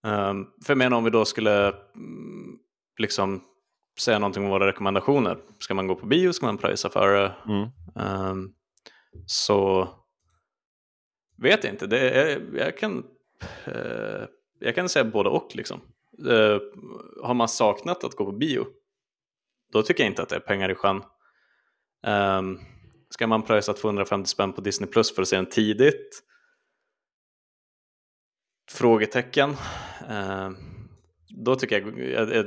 Um, 0.08 0.46
för 0.64 0.72
jag 0.72 0.78
menar 0.78 0.96
om 0.96 1.04
vi 1.04 1.10
då 1.10 1.24
skulle 1.24 1.68
mm, 1.68 2.58
liksom 2.98 3.42
säga 3.98 4.18
någonting 4.18 4.44
om 4.44 4.50
våra 4.50 4.66
rekommendationer. 4.66 5.38
Ska 5.58 5.74
man 5.74 5.86
gå 5.86 5.94
på 5.94 6.06
bio? 6.06 6.32
Ska 6.32 6.46
man 6.46 6.58
pröjsa 6.58 6.88
för 6.88 7.14
det? 7.14 7.34
Mm. 7.48 7.68
Ehm, 7.96 8.52
så 9.26 9.88
vet 11.42 11.64
jag 11.64 11.72
inte. 11.72 11.86
Det 11.86 12.10
är, 12.10 12.42
jag, 12.54 12.78
kan, 12.78 13.04
eh, 13.64 14.24
jag 14.58 14.74
kan 14.74 14.88
säga 14.88 15.04
både 15.04 15.28
och. 15.28 15.56
Liksom. 15.56 15.80
Eh, 16.28 16.58
har 17.22 17.34
man 17.34 17.48
saknat 17.48 18.04
att 18.04 18.14
gå 18.16 18.24
på 18.24 18.32
bio, 18.32 18.66
då 19.72 19.82
tycker 19.82 20.02
jag 20.02 20.10
inte 20.10 20.22
att 20.22 20.28
det 20.28 20.36
är 20.36 20.40
pengar 20.40 20.70
i 20.70 20.74
sjön. 20.74 21.02
Um, 22.06 22.60
ska 23.10 23.26
man 23.26 23.42
pröjsa 23.42 23.72
250 23.72 24.28
spänn 24.28 24.52
på 24.52 24.60
Disney 24.60 24.90
Plus 24.90 25.14
för 25.14 25.22
att 25.22 25.28
se 25.28 25.36
den 25.36 25.47
tidigt? 25.47 26.22
Frågetecken. 28.70 29.51
Eh, 30.09 30.51
då 31.28 31.56
tycker 31.56 31.80
jag, 31.80 32.30
jag 32.30 32.47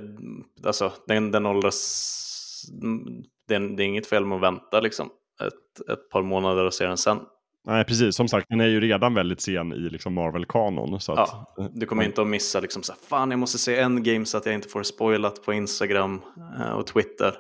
alltså 0.66 0.94
den, 1.08 1.32
den 1.32 1.46
åldras 1.46 2.70
mm, 2.82 3.24
det 3.48 3.56
är, 3.56 3.60
det 3.60 3.84
är 3.84 3.88
inget 3.88 4.08
fel 4.08 4.26
med 4.26 4.36
att 4.36 4.42
vänta 4.42 4.80
liksom 4.80 5.10
ett, 5.42 5.90
ett 5.90 6.10
par 6.10 6.22
månader 6.22 6.66
och 6.66 6.74
se 6.74 6.86
den 6.86 6.98
sen. 6.98 7.20
Nej, 7.66 7.86
precis. 7.86 8.16
Som 8.16 8.28
sagt, 8.28 8.46
den 8.50 8.62
är 8.62 8.68
ju 8.68 8.80
redan 8.80 9.14
väldigt 9.14 9.42
sen 9.42 9.74
i 9.74 9.90
liksom 9.90 10.14
Marvel-kanon. 10.14 11.00
Så 11.00 11.12
att, 11.12 11.30
ja, 11.58 11.70
du 11.74 11.86
kommer 11.86 12.04
inte 12.04 12.22
att 12.22 12.28
missa 12.28 12.60
liksom 12.60 12.84
så 12.84 12.94
här, 12.94 13.00
fan 13.00 13.32
jag 13.32 13.40
måste 13.40 13.58
se 13.58 13.80
en 13.80 14.04
game 14.04 14.26
så 14.26 14.38
att 14.38 14.46
jag 14.46 14.56
inte 14.56 14.70
får 14.70 14.84
spoilat 14.84 15.44
på 15.44 15.54
Instagram 15.54 16.22
eh, 16.60 16.72
och 16.72 16.88
Twitter. 16.88 17.34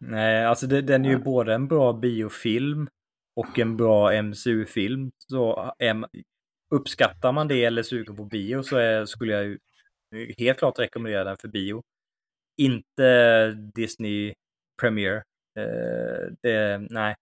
Nej, 0.00 0.46
alltså 0.46 0.66
det, 0.66 0.82
den 0.82 1.04
är 1.04 1.08
ju 1.08 1.16
ja. 1.16 1.22
både 1.24 1.54
en 1.54 1.68
bra 1.68 1.92
biofilm 1.92 2.88
och 3.36 3.58
en 3.58 3.76
bra 3.76 4.22
MCU-film. 4.22 5.10
Så 5.28 5.74
äm, 5.78 6.06
uppskattar 6.74 7.32
man 7.32 7.48
det 7.48 7.64
eller 7.64 7.82
suger 7.82 8.14
på 8.14 8.24
bio 8.24 8.62
så 8.62 8.76
är, 8.76 9.04
skulle 9.04 9.32
jag 9.32 9.44
ju 9.44 9.58
helt 10.38 10.58
klart 10.58 10.78
rekommendera 10.78 11.24
den 11.24 11.36
för 11.36 11.48
bio. 11.48 11.82
Inte 12.56 13.50
Disney 13.74 14.34
Premiere. 14.80 15.22
Eh, 15.58 16.32
det, 16.42 16.86
nej, 16.90 17.14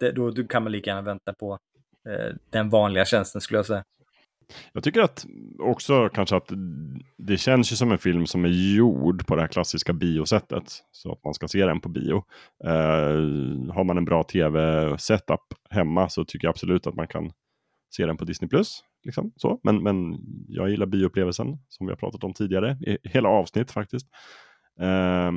det, 0.00 0.12
då, 0.12 0.30
då 0.30 0.44
kan 0.46 0.62
man 0.62 0.72
lika 0.72 0.90
gärna 0.90 1.02
vänta 1.02 1.34
på 1.34 1.52
eh, 1.52 1.73
Eh, 2.08 2.34
den 2.50 2.70
vanliga 2.70 3.04
tjänsten 3.04 3.40
skulle 3.40 3.58
jag 3.58 3.66
säga. 3.66 3.84
Jag 4.72 4.84
tycker 4.84 5.00
att 5.00 5.26
också 5.58 6.08
kanske 6.08 6.36
att 6.36 6.50
det 7.16 7.36
känns 7.36 7.72
ju 7.72 7.76
som 7.76 7.92
en 7.92 7.98
film 7.98 8.26
som 8.26 8.44
är 8.44 8.76
gjord 8.76 9.26
på 9.26 9.34
det 9.34 9.40
här 9.40 9.48
klassiska 9.48 9.92
biosättet. 9.92 10.64
Så 10.92 11.12
att 11.12 11.24
man 11.24 11.34
ska 11.34 11.48
se 11.48 11.66
den 11.66 11.80
på 11.80 11.88
bio. 11.88 12.24
Eh, 12.64 13.72
har 13.74 13.84
man 13.84 13.98
en 13.98 14.04
bra 14.04 14.22
tv-setup 14.22 15.40
hemma 15.70 16.08
så 16.08 16.24
tycker 16.24 16.46
jag 16.46 16.50
absolut 16.52 16.86
att 16.86 16.94
man 16.94 17.08
kan 17.08 17.32
se 17.96 18.06
den 18.06 18.16
på 18.16 18.24
Disney+. 18.24 18.48
Liksom, 19.04 19.32
så. 19.36 19.60
Men, 19.62 19.82
men 19.82 20.18
jag 20.48 20.70
gillar 20.70 20.86
bioupplevelsen 20.86 21.58
som 21.68 21.86
vi 21.86 21.92
har 21.92 21.96
pratat 21.96 22.24
om 22.24 22.34
tidigare. 22.34 22.78
I 22.86 22.98
hela 23.08 23.28
avsnitt 23.28 23.70
faktiskt. 23.70 24.06
Eh, 24.80 25.32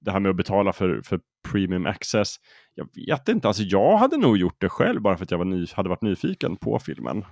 det 0.00 0.10
här 0.10 0.20
med 0.20 0.30
att 0.30 0.36
betala 0.36 0.72
för, 0.72 1.02
för 1.04 1.20
premium 1.52 1.86
access. 1.86 2.36
Jag 2.74 2.88
vet 2.94 3.28
inte, 3.28 3.48
alltså 3.48 3.62
jag 3.62 3.96
hade 3.96 4.16
nog 4.16 4.36
gjort 4.36 4.60
det 4.60 4.68
själv 4.68 5.00
bara 5.02 5.16
för 5.16 5.24
att 5.24 5.30
jag 5.30 5.38
var 5.38 5.44
ny, 5.44 5.66
hade 5.72 5.88
varit 5.88 6.02
nyfiken 6.02 6.56
på 6.56 6.78
filmen. 6.78 7.24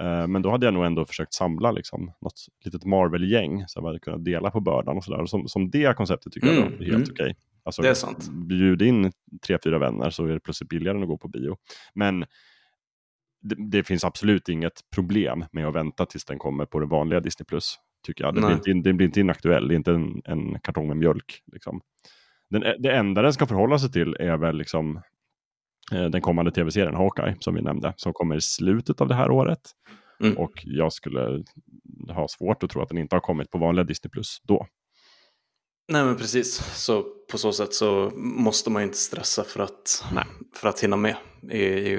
Uh, 0.00 0.26
men 0.26 0.42
då 0.42 0.50
hade 0.50 0.66
jag 0.66 0.74
nog 0.74 0.84
ändå 0.84 1.04
försökt 1.04 1.34
samla 1.34 1.72
liksom, 1.72 2.12
något 2.20 2.46
litet 2.64 2.84
Marvel-gäng 2.84 3.64
så 3.68 3.78
jag 3.78 3.86
hade 3.86 3.98
kunnat 3.98 4.24
dela 4.24 4.50
på 4.50 4.60
bördan 4.60 4.96
och 4.96 5.04
sådär. 5.04 5.26
Som, 5.26 5.48
som 5.48 5.70
det 5.70 5.96
konceptet 5.96 6.32
tycker 6.32 6.48
mm, 6.48 6.58
jag 6.58 6.66
är 6.66 6.76
helt 6.78 6.88
mm. 6.88 7.02
okej. 7.02 7.24
Okay. 7.24 7.34
Alltså, 7.62 7.82
det 7.82 7.88
är 7.88 7.94
sant. 7.94 8.28
Bjud 8.30 8.82
in 8.82 9.12
tre, 9.46 9.58
fyra 9.64 9.78
vänner 9.78 10.10
så 10.10 10.26
är 10.26 10.32
det 10.32 10.40
plötsligt 10.40 10.68
billigare 10.68 10.96
än 10.96 11.02
att 11.02 11.08
gå 11.08 11.18
på 11.18 11.28
bio. 11.28 11.56
Men 11.94 12.20
det, 13.42 13.54
det, 13.70 13.84
finns 13.84 14.04
absolut 14.04 14.48
inget 14.48 14.90
problem 14.94 15.44
med 15.52 15.66
att 15.66 15.74
vänta 15.74 16.06
tills 16.06 16.24
den 16.24 16.38
kommer 16.38 16.66
på 16.66 16.80
det 16.80 16.86
vanliga 16.86 17.20
Disney+. 17.20 17.44
Plus 17.44 17.78
tycker 18.06 18.24
jag. 18.24 18.34
Det 18.34 18.40
blir, 18.40 18.52
inte, 18.52 18.88
det 18.88 18.92
blir 18.92 19.06
inte 19.06 19.20
inaktuell, 19.20 19.68
det 19.68 19.74
är 19.74 19.76
inte 19.76 19.92
en, 19.92 20.22
en 20.24 20.60
kartong 20.60 20.88
med 20.88 20.96
mjölk. 20.96 21.42
Liksom. 21.52 21.80
Den, 22.50 22.82
det 22.82 22.92
enda 22.92 23.22
den 23.22 23.32
ska 23.32 23.46
förhålla 23.46 23.78
sig 23.78 23.92
till 23.92 24.16
är 24.20 24.36
väl 24.36 24.56
liksom 24.56 24.96
eh, 25.92 26.04
den 26.04 26.20
kommande 26.20 26.52
tv-serien 26.52 26.94
Hawkeye 26.94 27.36
som 27.40 27.54
vi 27.54 27.62
nämnde, 27.62 27.94
som 27.96 28.12
kommer 28.12 28.36
i 28.36 28.40
slutet 28.40 29.00
av 29.00 29.08
det 29.08 29.14
här 29.14 29.30
året. 29.30 29.60
Mm. 30.20 30.38
Och 30.38 30.52
jag 30.64 30.92
skulle 30.92 31.44
ha 32.08 32.28
svårt 32.28 32.62
att 32.62 32.70
tro 32.70 32.82
att 32.82 32.88
den 32.88 32.98
inte 32.98 33.16
har 33.16 33.20
kommit 33.20 33.50
på 33.50 33.58
vanliga 33.58 33.84
Disney 33.84 34.10
Plus 34.10 34.40
då. 34.42 34.66
Nej 35.92 36.04
men 36.04 36.16
precis, 36.16 36.54
så 36.74 37.04
på 37.30 37.38
så 37.38 37.52
sätt 37.52 37.74
så 37.74 38.12
måste 38.16 38.70
man 38.70 38.82
inte 38.82 38.96
stressa 38.96 39.44
för 39.44 39.62
att, 39.62 40.04
Nej. 40.14 40.24
för 40.54 40.68
att 40.68 40.80
hinna 40.80 40.96
med 40.96 41.16
i, 41.50 41.58
i 41.58 41.94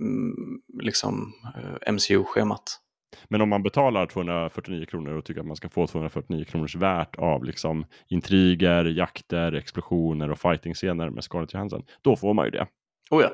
mm, 0.00 0.60
liksom, 0.82 1.32
eh, 1.56 1.92
MCU-schemat. 1.92 2.80
Men 3.28 3.40
om 3.40 3.48
man 3.48 3.62
betalar 3.62 4.06
249 4.06 4.86
kronor 4.86 5.12
och 5.12 5.24
tycker 5.24 5.40
att 5.40 5.46
man 5.46 5.56
ska 5.56 5.68
få 5.68 5.86
249 5.86 6.44
kronors 6.44 6.76
värt 6.76 7.16
av 7.16 7.44
liksom 7.44 7.86
intriger, 8.08 8.84
jakter, 8.84 9.52
explosioner 9.52 10.30
och 10.30 10.38
fighting-scener 10.38 11.10
med 11.10 11.24
Scarlett 11.24 11.54
Johansson, 11.54 11.82
då 12.02 12.16
får 12.16 12.34
man 12.34 12.44
ju 12.44 12.50
det. 12.50 12.66
Oh 13.10 13.22
ja. 13.22 13.30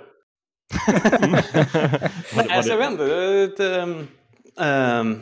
Men, 2.37 2.51
alltså, 2.51 2.73
jag 2.73 2.79
vet 2.79 2.91
inte. 2.91 3.81
Um, 3.81 4.07
um, 4.67 5.21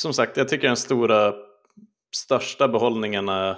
som 0.00 0.12
sagt, 0.12 0.36
jag 0.36 0.48
tycker 0.48 0.66
den 0.66 0.76
stora, 0.76 1.34
största 2.16 2.68
behållningen 2.68 3.28
är 3.28 3.56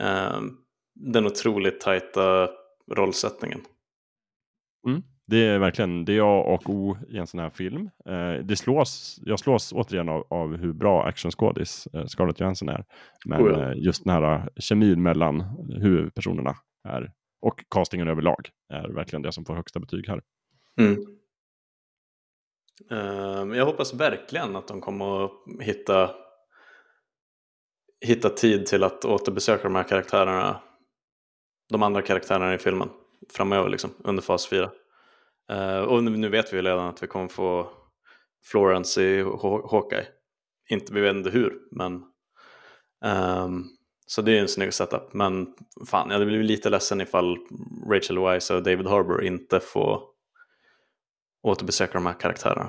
um, 0.00 0.58
den 0.94 1.26
otroligt 1.26 1.80
tajta 1.80 2.48
rollsättningen. 2.92 3.60
Mm. 4.86 5.02
Det 5.26 5.46
är 5.46 5.58
verkligen, 5.58 6.04
det 6.04 6.16
är 6.16 6.20
A 6.20 6.42
och 6.54 6.70
O 6.70 6.96
i 7.08 7.18
en 7.18 7.26
sån 7.26 7.40
här 7.40 7.50
film. 7.50 7.90
Eh, 8.08 8.44
det 8.44 8.56
slås, 8.56 9.20
jag 9.22 9.38
slås 9.38 9.72
återigen 9.72 10.08
av, 10.08 10.26
av 10.30 10.56
hur 10.56 10.72
bra 10.72 11.04
actionskådis 11.04 11.88
eh, 11.92 12.06
Scarlett 12.06 12.40
Johansson 12.40 12.68
är. 12.68 12.84
Men 13.26 13.42
oh 13.42 13.50
ja. 13.50 13.70
eh, 13.70 13.72
just 13.76 14.04
den 14.04 14.12
här 14.12 14.22
eh, 14.22 14.44
kemin 14.56 15.02
mellan 15.02 15.40
huvudpersonerna 15.82 16.56
är, 16.88 17.12
och 17.42 17.64
castingen 17.70 18.08
överlag 18.08 18.48
är 18.72 18.88
verkligen 18.88 19.22
det 19.22 19.32
som 19.32 19.44
får 19.44 19.54
högsta 19.54 19.80
betyg 19.80 20.08
här. 20.08 20.20
Mm. 20.80 20.96
Uh, 22.92 23.56
jag 23.56 23.66
hoppas 23.66 23.94
verkligen 23.94 24.56
att 24.56 24.68
de 24.68 24.80
kommer 24.80 25.24
att 25.24 25.30
hitta, 25.60 26.10
hitta 28.06 28.28
tid 28.28 28.66
till 28.66 28.84
att 28.84 29.04
återbesöka 29.04 29.62
de 29.62 29.74
här 29.74 29.82
karaktärerna, 29.82 30.60
de 31.72 31.82
andra 31.82 32.02
karaktärerna 32.02 32.54
i 32.54 32.58
filmen 32.58 32.88
framöver 33.32 33.68
liksom, 33.68 33.90
under 34.04 34.22
fas 34.22 34.48
4. 34.48 34.70
Uh, 35.52 35.78
och 35.78 36.04
nu 36.04 36.28
vet 36.28 36.52
vi 36.52 36.62
redan 36.62 36.88
att 36.88 37.02
vi 37.02 37.06
kommer 37.06 37.28
få 37.28 37.70
Florence 38.44 39.02
i 39.02 39.22
Hawkeye. 39.70 40.06
Inte, 40.70 40.94
vi 40.94 41.00
vet 41.00 41.16
inte 41.16 41.30
hur, 41.30 41.52
men 41.70 41.92
um, 43.04 43.64
så 44.06 44.22
det 44.22 44.32
är 44.32 44.40
en 44.40 44.48
snygg 44.48 44.74
setup. 44.74 45.12
Men 45.12 45.46
fan, 45.86 46.10
jag 46.10 46.26
blivit 46.26 46.46
lite 46.46 46.70
ledsen 46.70 47.00
ifall 47.00 47.38
Rachel 47.90 48.18
Weisz 48.18 48.50
och 48.50 48.62
David 48.62 48.86
Harbour 48.86 49.24
inte 49.24 49.60
får 49.60 50.00
återbesöka 51.42 51.92
de 51.92 52.06
här 52.06 52.20
karaktärerna. 52.20 52.68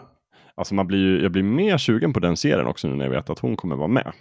Alltså 0.56 0.74
man 0.74 0.88
blir 0.88 1.00
ju, 1.00 1.22
jag 1.22 1.32
blir 1.32 1.44
mer 1.44 1.78
sugen 1.78 2.14
på 2.14 2.20
den 2.20 2.38
serien 2.38 2.68
också 2.68 2.88
nu 2.88 2.96
när 2.96 3.06
jag 3.06 3.12
vet 3.12 3.30
att 3.30 3.40
hon 3.40 3.58
kommer 3.58 3.76
vara 3.76 3.88
med. 3.88 4.14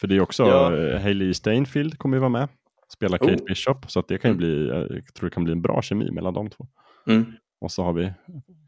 För 0.00 0.06
det 0.06 0.16
är 0.16 0.20
också, 0.20 0.42
ja. 0.42 0.76
Eh, 0.76 1.00
Hailey 1.00 1.34
Steinfeld 1.34 1.98
kommer 1.98 2.16
ju 2.16 2.20
vara 2.20 2.30
med, 2.30 2.48
spela 2.88 3.18
Kate 3.18 3.34
oh. 3.34 3.44
Bishop, 3.44 3.90
så 3.90 4.00
att 4.00 4.08
det 4.08 4.18
kan 4.18 4.30
ju 4.30 4.34
mm. 4.34 4.38
bli, 4.38 4.68
jag 4.96 5.14
tror 5.14 5.28
det 5.28 5.34
kan 5.34 5.44
bli 5.44 5.52
en 5.52 5.62
bra 5.62 5.82
kemi 5.82 6.10
mellan 6.10 6.34
de 6.34 6.50
två. 6.50 6.66
Mm. 7.06 7.32
Och 7.62 7.72
så 7.72 7.82
har 7.82 7.92
vi 7.92 8.12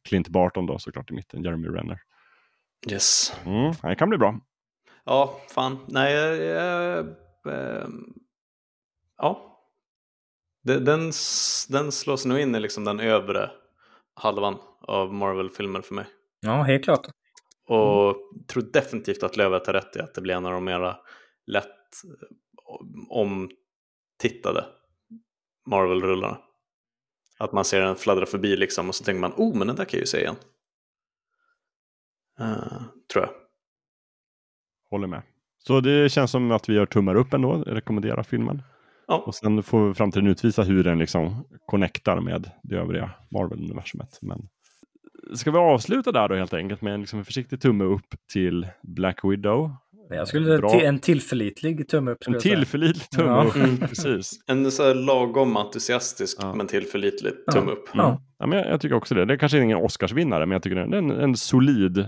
Clint 0.02 0.28
Barton 0.28 0.66
då 0.66 0.78
såklart 0.78 1.10
i 1.10 1.14
mitten, 1.14 1.42
Jeremy 1.42 1.68
Renner. 1.68 2.00
Yes. 2.90 3.32
Mm, 3.46 3.72
det 3.82 3.94
kan 3.94 4.08
bli 4.08 4.18
bra. 4.18 4.40
Ja, 5.04 5.40
fan. 5.48 5.78
Nej, 5.88 6.14
jag, 6.14 6.36
jag, 6.36 7.06
äh, 7.46 7.86
ja. 9.16 9.60
Den, 10.62 10.84
den, 10.84 11.12
den 11.68 11.92
slås 11.92 12.26
nog 12.26 12.38
in 12.38 12.54
i 12.54 12.60
liksom 12.60 12.84
den 12.84 13.00
övre 13.00 13.50
halvan 14.14 14.58
av 14.80 15.14
Marvel-filmer 15.14 15.80
för 15.80 15.94
mig. 15.94 16.06
Ja, 16.40 16.62
helt 16.62 16.84
klart. 16.84 17.06
Och 17.66 18.04
mm. 18.04 18.44
tror 18.46 18.62
definitivt 18.72 19.22
att 19.22 19.36
Lövet 19.36 19.66
har 19.66 19.74
rätt 19.74 19.96
i 19.96 20.00
att 20.00 20.14
det 20.14 20.20
blir 20.20 20.34
en 20.34 20.46
av 20.46 20.52
de 20.52 20.64
mera 20.64 20.96
lätt 21.46 21.70
omtittade 23.08 24.64
Marvel-rullarna. 25.66 26.38
Att 27.38 27.52
man 27.52 27.64
ser 27.64 27.80
den 27.80 27.96
fladdra 27.96 28.26
förbi 28.26 28.56
liksom 28.56 28.88
och 28.88 28.94
så 28.94 29.04
tänker 29.04 29.20
man, 29.20 29.32
oh 29.36 29.56
men 29.56 29.66
den 29.66 29.76
där 29.76 29.84
kan 29.84 29.98
jag 29.98 30.02
ju 30.02 30.06
se 30.06 30.20
igen. 30.20 30.36
Uh, 32.40 32.82
tror 33.12 33.24
jag. 33.24 33.30
Håller 34.90 35.06
med. 35.06 35.22
Så 35.58 35.80
det 35.80 36.12
känns 36.12 36.30
som 36.30 36.50
att 36.50 36.68
vi 36.68 36.74
gör 36.74 36.86
tummar 36.86 37.14
upp 37.14 37.34
ändå, 37.34 37.52
rekommenderar 37.52 38.22
filmen. 38.22 38.62
Ja. 39.06 39.24
Och 39.26 39.34
sen 39.34 39.62
får 39.62 39.94
framtiden 39.94 40.26
utvisa 40.26 40.62
hur 40.62 40.84
den 40.84 40.98
liksom 40.98 41.44
connectar 41.66 42.20
med 42.20 42.50
det 42.62 42.76
övriga 42.76 43.10
Marvel-universumet. 43.30 44.18
Men 44.22 44.48
ska 45.34 45.50
vi 45.50 45.58
avsluta 45.58 46.12
där 46.12 46.28
då 46.28 46.34
helt 46.34 46.54
enkelt 46.54 46.82
med 46.82 46.94
en, 46.94 47.00
liksom 47.00 47.18
en 47.18 47.24
försiktig 47.24 47.60
tumme 47.60 47.84
upp 47.84 48.14
till 48.32 48.66
Black 48.82 49.24
Widow. 49.24 49.70
Jag 50.08 50.28
skulle 50.28 50.58
Bra. 50.58 50.80
en 50.80 50.98
tillförlitlig 50.98 51.88
tumme 51.88 52.10
upp. 52.10 52.18
En 52.26 52.38
tillförlitlig 52.38 53.10
tumme 53.10 53.30
ja. 53.30 53.44
upp, 53.44 53.56
mm. 53.56 53.78
precis. 53.88 54.32
En 54.46 54.70
så 54.70 54.82
här 54.82 54.94
lagom 54.94 55.56
entusiastisk 55.56 56.38
ja. 56.40 56.54
men 56.54 56.66
tillförlitlig 56.66 57.32
tumme 57.52 57.72
upp. 57.72 57.94
Mm. 57.94 58.06
Ja. 58.38 58.46
men 58.46 58.58
jag, 58.58 58.68
jag, 58.68 58.80
tycker 58.80 58.94
också 58.94 59.14
det. 59.14 59.24
Det 59.24 59.34
är 59.34 59.38
kanske 59.38 59.58
är 59.58 59.62
ingen 59.62 59.78
Oscarsvinnare 59.78 60.46
men 60.46 60.52
jag 60.52 60.62
tycker 60.62 60.76
det 60.76 60.96
är 60.96 60.98
en, 60.98 61.10
en 61.10 61.36
solid 61.36 61.98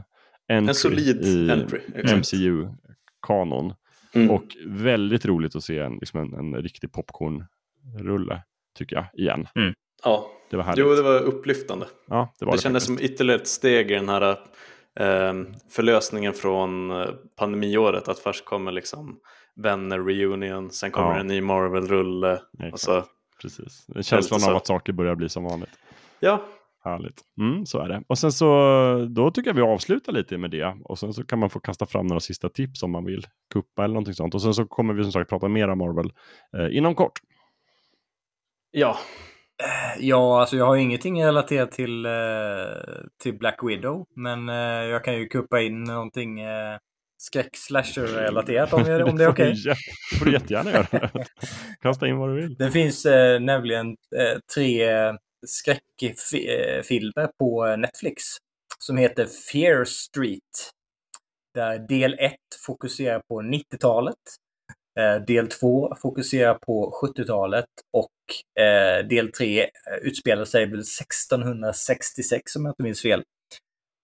entry 0.48 0.68
en 0.68 0.74
solid 0.74 1.22
i 1.22 1.50
entry, 1.50 1.80
MCU-kanon. 2.16 3.74
Mm. 4.14 4.30
Och 4.30 4.44
väldigt 4.66 5.26
roligt 5.26 5.56
att 5.56 5.64
se 5.64 5.78
en, 5.78 5.94
liksom 5.94 6.20
en, 6.20 6.34
en 6.34 6.62
riktig 6.62 6.92
popcornrulle 6.92 8.42
tycker 8.78 8.96
jag 8.96 9.06
igen. 9.14 9.48
Mm. 9.54 9.74
Ja, 10.04 10.30
det 10.50 10.56
var 10.56 10.64
härligt. 10.64 10.84
Jo, 10.84 10.94
det 10.94 11.02
var 11.02 11.20
upplyftande. 11.20 11.86
Ja, 12.06 12.34
det 12.38 12.44
var 12.44 12.52
det, 12.52 12.58
det 12.58 12.62
kändes 12.62 12.84
som 12.84 12.98
ytterligare 13.00 13.40
ett 13.40 13.48
steg 13.48 13.90
i 13.90 13.94
den 13.94 14.08
här 14.08 14.38
förlösningen 15.70 16.32
från 16.32 16.90
eh, 16.90 17.06
pandemiåret. 17.36 18.08
Att 18.08 18.18
först 18.18 18.44
kommer 18.44 18.72
liksom 18.72 19.20
vänner 19.56 19.98
reunion, 19.98 20.70
sen 20.70 20.90
kommer 20.90 21.12
ja. 21.12 21.20
en 21.20 21.26
ny 21.26 21.40
Marvel-rulle. 21.40 22.40
Precis, 23.42 23.86
känslan 24.02 24.50
av 24.50 24.56
att 24.56 24.66
saker 24.66 24.92
börjar 24.92 25.14
bli 25.14 25.28
som 25.28 25.44
vanligt. 25.44 25.78
Ja. 26.20 26.42
Härligt. 26.84 27.20
Mm, 27.40 27.66
så 27.66 27.78
är 27.78 27.88
det. 27.88 28.02
Och 28.06 28.18
sen 28.18 28.32
så 28.32 28.46
då 29.10 29.30
tycker 29.30 29.50
jag 29.50 29.54
vi 29.54 29.62
avslutar 29.62 30.12
lite 30.12 30.38
med 30.38 30.50
det. 30.50 30.76
Och 30.84 30.98
sen 30.98 31.12
så 31.12 31.24
kan 31.24 31.38
man 31.38 31.50
få 31.50 31.60
kasta 31.60 31.86
fram 31.86 32.06
några 32.06 32.20
sista 32.20 32.48
tips 32.48 32.82
om 32.82 32.90
man 32.90 33.04
vill 33.04 33.26
kuppa 33.54 33.84
eller 33.84 33.94
någonting 33.94 34.14
sånt. 34.14 34.34
Och 34.34 34.42
sen 34.42 34.54
så 34.54 34.66
kommer 34.66 34.94
vi 34.94 35.02
som 35.02 35.12
sagt 35.12 35.30
prata 35.30 35.48
mer 35.48 35.68
om 35.68 35.78
Marvel 35.78 36.12
eh, 36.56 36.76
inom 36.76 36.94
kort. 36.94 37.20
Ja, 38.70 38.96
Ja, 39.98 40.40
alltså 40.40 40.56
jag 40.56 40.66
har 40.66 40.76
ingenting 40.76 41.24
relaterat 41.24 41.72
till, 41.72 42.06
eh, 42.06 42.12
till 43.22 43.38
Black 43.38 43.58
Widow. 43.62 44.06
Men 44.16 44.48
eh, 44.48 44.54
jag 44.90 45.04
kan 45.04 45.14
ju 45.14 45.26
kuppa 45.26 45.60
in 45.60 45.84
någonting 45.84 46.40
eh, 46.40 46.78
skräck-slasher-relaterat 47.22 48.72
om, 48.72 48.80
jag- 48.86 49.08
om 49.08 49.16
det 49.18 49.24
är 49.24 49.28
okej. 49.28 49.54
Det 49.64 50.18
får 50.18 50.24
du 50.26 50.32
jättegärna 50.32 50.70
göra. 50.70 51.10
Kasta 51.82 52.06
in 52.06 52.16
vad 52.16 52.28
du 52.28 52.40
vill. 52.40 52.54
Det 52.54 52.70
finns 52.70 53.06
eh, 53.06 53.40
nämligen 53.40 53.86
eh, 54.16 54.38
tre 54.54 54.88
skräckfilmer 55.46 57.28
på 57.38 57.76
Netflix 57.76 58.22
som 58.78 58.96
heter 58.96 59.26
Fear 59.52 59.84
Street. 59.84 60.70
Där 61.54 61.78
del 61.78 62.14
1 62.18 62.32
fokuserar 62.66 63.20
på 63.28 63.42
90-talet. 63.42 64.14
Eh, 65.00 65.16
del 65.26 65.48
2 65.48 65.94
fokuserar 66.02 66.54
på 66.54 67.00
70-talet 67.02 67.66
och 67.92 68.62
eh, 68.64 69.06
del 69.06 69.32
3 69.32 69.60
eh, 69.62 69.68
utspelar 70.02 70.44
sig 70.44 70.66
väl 70.66 70.80
1666 70.80 72.56
om 72.56 72.64
jag 72.64 72.72
inte 72.72 72.82
minns 72.82 73.02
fel. 73.02 73.22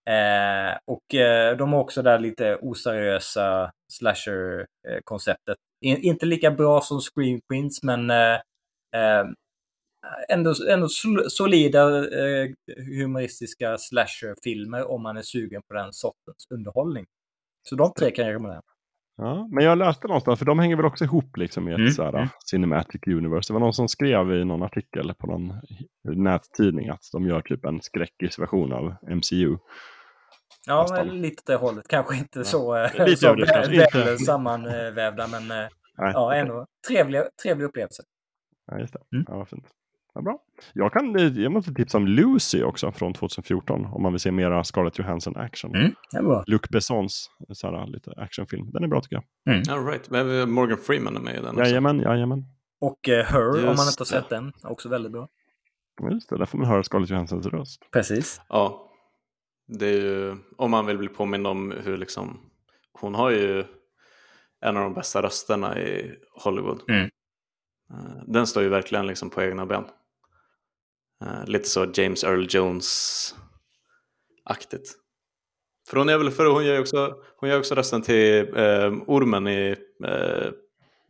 Eh, 0.09 0.77
och 0.85 1.15
eh, 1.15 1.57
de 1.57 1.73
har 1.73 1.79
också 1.79 2.01
där 2.01 2.19
lite 2.19 2.55
oseriösa 2.61 3.71
slasher-konceptet. 3.93 5.57
Eh, 5.85 5.89
In, 5.89 5.97
inte 5.97 6.25
lika 6.25 6.51
bra 6.51 6.81
som 6.81 6.99
Scream 7.01 7.39
Queens, 7.49 7.83
men 7.83 8.11
ändå, 10.29 10.53
ändå 10.69 10.87
solida 11.29 12.05
humoristiska 12.77 13.77
slasher-filmer 13.77 14.91
om 14.91 15.03
man 15.03 15.17
är 15.17 15.21
sugen 15.21 15.61
på 15.67 15.73
den 15.73 15.93
sortens 15.93 16.47
underhållning. 16.49 17.05
Så 17.69 17.75
de 17.75 17.93
tre 17.93 18.11
kan 18.11 18.25
jag 18.25 18.33
rekommendera. 18.33 18.61
Ja, 19.23 19.47
men 19.51 19.63
jag 19.63 19.77
läste 19.77 20.07
någonstans, 20.07 20.39
för 20.39 20.45
de 20.45 20.59
hänger 20.59 20.75
väl 20.75 20.85
också 20.85 21.03
ihop 21.03 21.37
liksom 21.37 21.69
i 21.69 21.71
ett 21.71 21.77
Mm, 21.79 21.91
så 21.91 22.03
här, 22.03 22.13
mm. 22.13 22.27
Cinematic 22.51 23.01
Universe. 23.07 23.49
Det 23.49 23.53
var 23.53 23.59
någon 23.59 23.73
som 23.73 23.87
skrev 23.87 24.31
i 24.31 24.45
någon 24.45 24.63
artikel 24.63 25.13
på 25.13 25.27
någon 25.27 25.53
nättidning 26.03 26.89
att 26.89 27.09
de 27.11 27.25
gör 27.27 27.41
typ 27.41 27.65
en 27.65 27.81
skräckis 27.81 28.39
version 28.39 28.73
av 28.73 28.95
MCU. 29.15 29.57
Ja, 30.67 30.81
Nästan. 30.81 31.07
men 31.07 31.21
lite 31.21 31.43
det 31.45 31.55
hållet. 31.55 31.87
Kanske 31.87 32.15
inte 32.17 32.39
Ja. 32.39 32.43
så, 32.45 32.75
eh, 32.75 33.05
Lite 33.05 33.17
så 33.91 33.97
väl 34.05 34.19
sammanvävda, 34.19 35.27
men 35.27 35.51
eh, 35.51 35.67
Nej. 35.97 36.11
ja, 36.13 36.33
ändå 36.35 36.65
trevlig, 36.87 37.21
trevlig 37.43 37.65
upplevelse. 37.65 38.03
Ja, 38.71 38.79
just 38.79 38.93
det. 38.93 38.99
Mm. 39.15 39.25
Ja, 39.27 39.37
vad 39.37 39.49
fint. 39.49 39.65
Ja, 40.15 40.21
bra. 40.21 40.39
Jag, 40.73 40.93
kan, 40.93 41.15
eh, 41.15 41.23
jag 41.41 41.51
måste 41.51 41.73
tipsa 41.73 41.97
om 41.97 42.07
Lucy 42.07 42.63
också 42.63 42.91
från 42.91 43.13
2014 43.13 43.85
om 43.85 44.01
man 44.03 44.11
vill 44.13 44.19
se 44.19 44.31
mera 44.31 44.63
Scarlett 44.63 44.99
Johansson 44.99 45.37
action. 45.37 45.75
Mm, 45.75 45.91
det. 46.11 46.43
Luc 46.47 46.61
Bessons 46.69 47.29
så 47.53 47.67
här, 47.71 47.87
lite 47.87 48.11
actionfilm. 48.17 48.71
Den 48.71 48.83
är 48.83 48.87
bra 48.87 49.01
tycker 49.01 49.23
jag. 49.45 49.69
all 49.69 49.85
right. 49.85 50.09
Men 50.09 50.39
eh, 50.39 50.45
Morgan 50.45 50.77
Freeman 50.77 51.17
är 51.17 51.21
med 51.21 51.33
i 51.35 51.37
den 51.37 51.47
också. 51.49 51.63
Jajamän, 51.63 51.99
jajamän. 51.99 52.45
Och 52.81 53.09
eh, 53.09 53.25
Her, 53.25 53.47
om 53.49 53.51
man 53.63 53.69
Just 53.75 53.87
inte 53.99 54.01
har 54.01 54.21
sett 54.21 54.29
det. 54.29 54.35
den, 54.35 54.53
också 54.63 54.89
väldigt 54.89 55.11
bra. 55.11 55.27
Just 56.11 56.29
det, 56.29 56.37
där 56.37 56.45
får 56.45 56.57
man 56.57 56.67
höra 56.67 56.83
Scarlett 56.83 57.09
Johanssons 57.09 57.45
röst. 57.45 57.87
Precis. 57.91 58.41
Ja, 58.49 58.89
det 59.67 59.87
är 59.87 60.01
ju, 60.01 60.35
om 60.57 60.71
man 60.71 60.85
vill 60.85 60.97
bli 60.97 61.07
påmind 61.07 61.47
om 61.47 61.73
hur 61.83 61.97
liksom, 61.97 62.39
hon 62.93 63.15
har 63.15 63.29
ju 63.31 63.63
en 64.61 64.77
av 64.77 64.83
de 64.83 64.93
bästa 64.93 65.21
rösterna 65.21 65.79
i 65.79 66.15
Hollywood. 66.43 66.81
Mm. 66.89 67.01
Eh, 67.91 68.23
Den 68.27 68.47
står 68.47 68.63
ju 68.63 68.69
verkligen 68.69 69.07
liksom 69.07 69.29
på 69.29 69.41
egna 69.41 69.65
ben. 69.65 69.83
Eh, 71.23 71.45
Lite 71.45 71.69
så 71.69 71.91
James 71.93 72.23
Earl 72.23 72.45
Jones-aktigt. 72.49 73.35
För 75.89 75.97
hon 75.97 76.09
är 76.09 76.17
väl, 76.17 76.31
för 76.31 76.45
hon 76.45 76.65
gör 76.65 76.73
ju 76.73 76.79
också, 76.79 77.15
hon 77.37 77.49
gör 77.49 77.59
också 77.59 77.75
rösten 77.75 78.01
till 78.01 78.57
eh, 78.57 78.93
ormen 79.07 79.47
i 79.47 79.75
eh, 80.05 80.51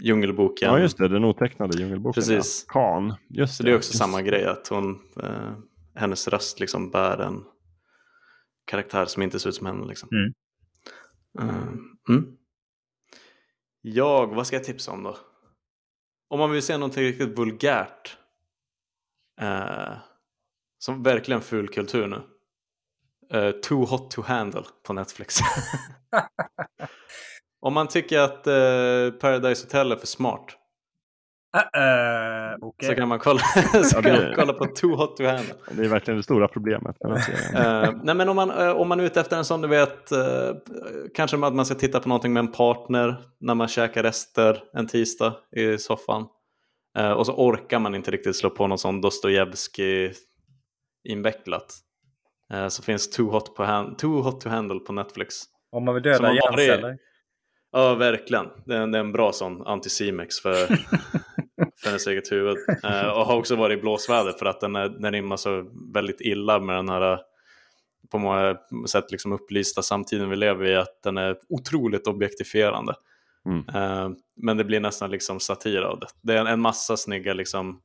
Djungelboken. 0.03 0.71
Ja, 0.71 0.79
just 0.79 0.97
det, 0.97 1.07
den 1.07 1.23
otecknade 1.25 1.77
djungelboken. 1.79 2.21
Precis. 2.21 2.65
Ja. 2.67 2.73
Khan. 2.73 3.13
Just 3.29 3.57
Så 3.57 3.63
det 3.63 3.71
är 3.71 3.75
också 3.75 3.89
just 3.89 3.97
samma 3.99 4.21
grej 4.21 4.45
att 4.45 4.67
hon, 4.67 4.99
eh, 5.23 5.53
hennes 5.95 6.27
röst 6.27 6.59
liksom 6.59 6.91
bär 6.91 7.17
en 7.17 7.43
karaktär 8.65 9.05
som 9.05 9.23
inte 9.23 9.39
ser 9.39 9.49
ut 9.49 9.55
som 9.55 9.67
henne. 9.67 9.85
Liksom. 9.85 10.09
Mm. 10.11 10.33
Eh, 11.39 11.55
mm. 12.09 12.37
Jag, 13.81 14.35
vad 14.35 14.47
ska 14.47 14.55
jag 14.55 14.63
tipsa 14.63 14.91
om 14.91 15.03
då? 15.03 15.17
Om 16.29 16.39
man 16.39 16.51
vill 16.51 16.61
se 16.61 16.77
någonting 16.77 17.03
riktigt 17.03 17.37
vulgärt. 17.37 18.17
Eh, 19.41 19.93
som 20.79 21.03
verkligen 21.03 21.41
ful 21.41 21.67
kultur 21.67 22.07
nu. 22.07 22.21
Eh, 23.39 23.51
Too 23.51 23.85
hot 23.85 24.11
to 24.11 24.21
handle 24.21 24.63
på 24.87 24.93
Netflix. 24.93 25.37
om 27.61 27.73
man 27.73 27.87
tycker 27.87 28.19
att 28.19 28.47
eh, 28.47 29.19
Paradise 29.19 29.65
Hotel 29.65 29.91
är 29.91 29.95
för 29.95 30.07
smart. 30.07 30.57
Uh, 31.55 32.67
Okej. 32.67 32.89
Så 32.89 32.95
kan 32.95 33.07
man 33.07 33.19
kolla, 33.19 33.39
så 33.83 34.01
kan 34.01 34.11
man 34.11 34.33
kolla 34.35 34.53
på 34.53 34.65
Too 34.65 34.95
hot 34.95 35.17
to 35.17 35.23
handle. 35.23 35.53
Det 35.71 35.85
är 35.85 35.89
verkligen 35.89 36.17
det 36.17 36.23
stora 36.23 36.47
problemet. 36.47 36.95
Eh, 37.55 37.91
nej 38.03 38.15
men 38.15 38.29
om 38.29 38.35
man, 38.35 38.51
eh, 38.51 38.69
om 38.69 38.87
man 38.87 38.99
är 38.99 39.03
ute 39.03 39.21
efter 39.21 39.37
en 39.37 39.45
sån, 39.45 39.61
du 39.61 39.67
vet, 39.67 40.11
uh, 40.11 40.55
kanske 41.15 41.45
att 41.45 41.53
man 41.53 41.65
ska 41.65 41.75
titta 41.75 41.99
på 41.99 42.09
någonting 42.09 42.33
med 42.33 42.39
en 42.39 42.51
partner 42.51 43.15
när 43.39 43.55
man 43.55 43.67
käkar 43.67 44.03
rester 44.03 44.63
en 44.73 44.87
tisdag 44.87 45.33
i 45.55 45.77
soffan. 45.77 46.25
Eh, 46.97 47.11
och 47.11 47.25
så 47.25 47.33
orkar 47.33 47.79
man 47.79 47.95
inte 47.95 48.11
riktigt 48.11 48.35
slå 48.35 48.49
på 48.49 48.67
någon 48.67 48.77
sån 48.77 49.01
Dostojevskij 49.01 50.13
invecklat. 51.09 51.73
Eh, 52.53 52.67
så 52.67 52.83
finns 52.83 53.09
Too 53.09 53.29
hot, 53.31 53.55
på 53.55 53.63
hand, 53.63 53.97
Too 53.97 54.21
hot 54.21 54.41
to 54.41 54.49
handle 54.49 54.79
på 54.79 54.93
Netflix. 54.93 55.43
Om 55.71 55.85
man 55.85 55.93
vill 55.93 56.03
döda 56.03 56.27
har 56.27 56.33
varit- 56.51 56.59
hjärnceller. 56.67 56.97
Ja, 57.71 57.95
verkligen. 57.95 58.45
Det 58.65 58.75
är, 58.75 58.87
det 58.87 58.97
är 58.97 58.99
en 58.99 59.11
bra 59.11 59.31
sån 59.31 59.61
anticimex 59.67 60.39
för, 60.39 60.65
för 61.81 61.87
ens 61.87 62.07
eget 62.07 62.31
huvud. 62.31 62.57
Eh, 62.83 63.07
och 63.07 63.25
har 63.25 63.35
också 63.37 63.55
varit 63.55 63.77
i 63.77 63.81
blåsväder 63.81 64.31
för 64.31 64.45
att 64.45 64.61
den, 64.61 64.75
är, 64.75 64.89
den 64.89 65.11
rimmar 65.13 65.37
så 65.37 65.65
väldigt 65.93 66.21
illa 66.21 66.59
med 66.59 66.75
den 66.75 66.89
här 66.89 67.19
på 68.11 68.17
många 68.17 68.57
sätt 68.87 69.11
liksom 69.11 69.31
upplysta 69.31 69.81
samtiden 69.81 70.29
vi 70.29 70.35
lever 70.35 70.65
i 70.65 70.75
att 70.75 71.01
den 71.03 71.17
är 71.17 71.37
otroligt 71.49 72.07
objektifierande. 72.07 72.95
Mm. 73.45 73.59
Uh, 73.59 74.15
men 74.35 74.57
det 74.57 74.63
blir 74.63 74.79
nästan 74.79 75.11
liksom 75.11 75.39
satir 75.39 75.81
av 75.81 75.99
det. 75.99 76.07
Det 76.21 76.33
är 76.33 76.37
en, 76.37 76.47
en 76.47 76.61
massa 76.61 76.97
snygga 76.97 77.33
liksom 77.33 77.81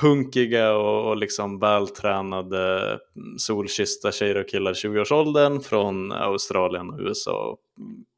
hunkiga 0.00 0.72
och, 0.72 1.08
och 1.08 1.16
liksom 1.16 1.58
vältränade 1.58 2.98
solkyssta 3.38 4.12
tjejer 4.12 4.36
och 4.36 4.48
killar 4.48 4.70
i 4.70 4.74
20-årsåldern 4.74 5.60
från 5.60 6.12
Australien, 6.12 6.90
och 6.90 7.00
USA 7.00 7.50
och 7.50 7.58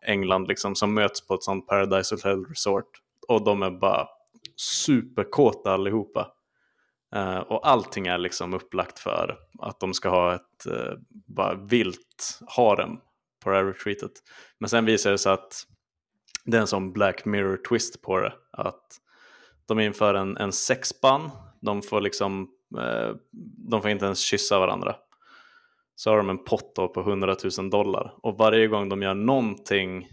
England 0.06 0.48
liksom 0.48 0.74
som 0.74 0.94
möts 0.94 1.26
på 1.26 1.34
ett 1.34 1.42
sånt 1.42 1.66
Paradise 1.66 2.14
Hotel 2.14 2.44
Resort 2.44 2.90
och 3.28 3.44
de 3.44 3.62
är 3.62 3.70
bara 3.70 4.08
superkåta 4.56 5.72
allihopa. 5.72 6.28
Uh, 7.16 7.38
och 7.38 7.68
allting 7.68 8.06
är 8.06 8.18
liksom 8.18 8.54
upplagt 8.54 8.98
för 8.98 9.38
att 9.58 9.80
de 9.80 9.94
ska 9.94 10.08
ha 10.08 10.34
ett 10.34 10.66
uh, 10.66 10.92
bara 11.26 11.54
vilt 11.54 12.40
harem 12.56 12.96
på 13.44 13.50
det 13.50 13.56
här 13.56 13.64
retreatet. 13.64 14.12
Men 14.60 14.68
sen 14.68 14.84
visar 14.84 15.10
det 15.10 15.18
sig 15.18 15.32
att 15.32 15.64
det 16.50 16.56
är 16.56 16.60
en 16.60 16.66
sån 16.66 16.92
Black 16.92 17.24
Mirror 17.24 17.56
twist 17.56 18.02
på 18.02 18.20
det. 18.20 18.32
Att 18.50 19.00
de 19.66 19.80
inför 19.80 20.14
en, 20.14 20.36
en 20.36 20.52
sexban, 20.52 21.30
de 21.60 21.82
får 21.82 22.00
liksom, 22.00 22.48
eh, 22.78 23.14
de 23.70 23.82
får 23.82 23.90
inte 23.90 24.04
ens 24.04 24.20
kyssa 24.20 24.58
varandra. 24.58 24.96
Så 25.94 26.10
har 26.10 26.16
de 26.16 26.30
en 26.30 26.44
pott 26.44 26.74
på 26.74 27.00
100 27.00 27.36
000 27.58 27.70
dollar. 27.70 28.14
Och 28.22 28.38
varje 28.38 28.66
gång 28.66 28.88
de 28.88 29.02
gör 29.02 29.14
någonting 29.14 30.08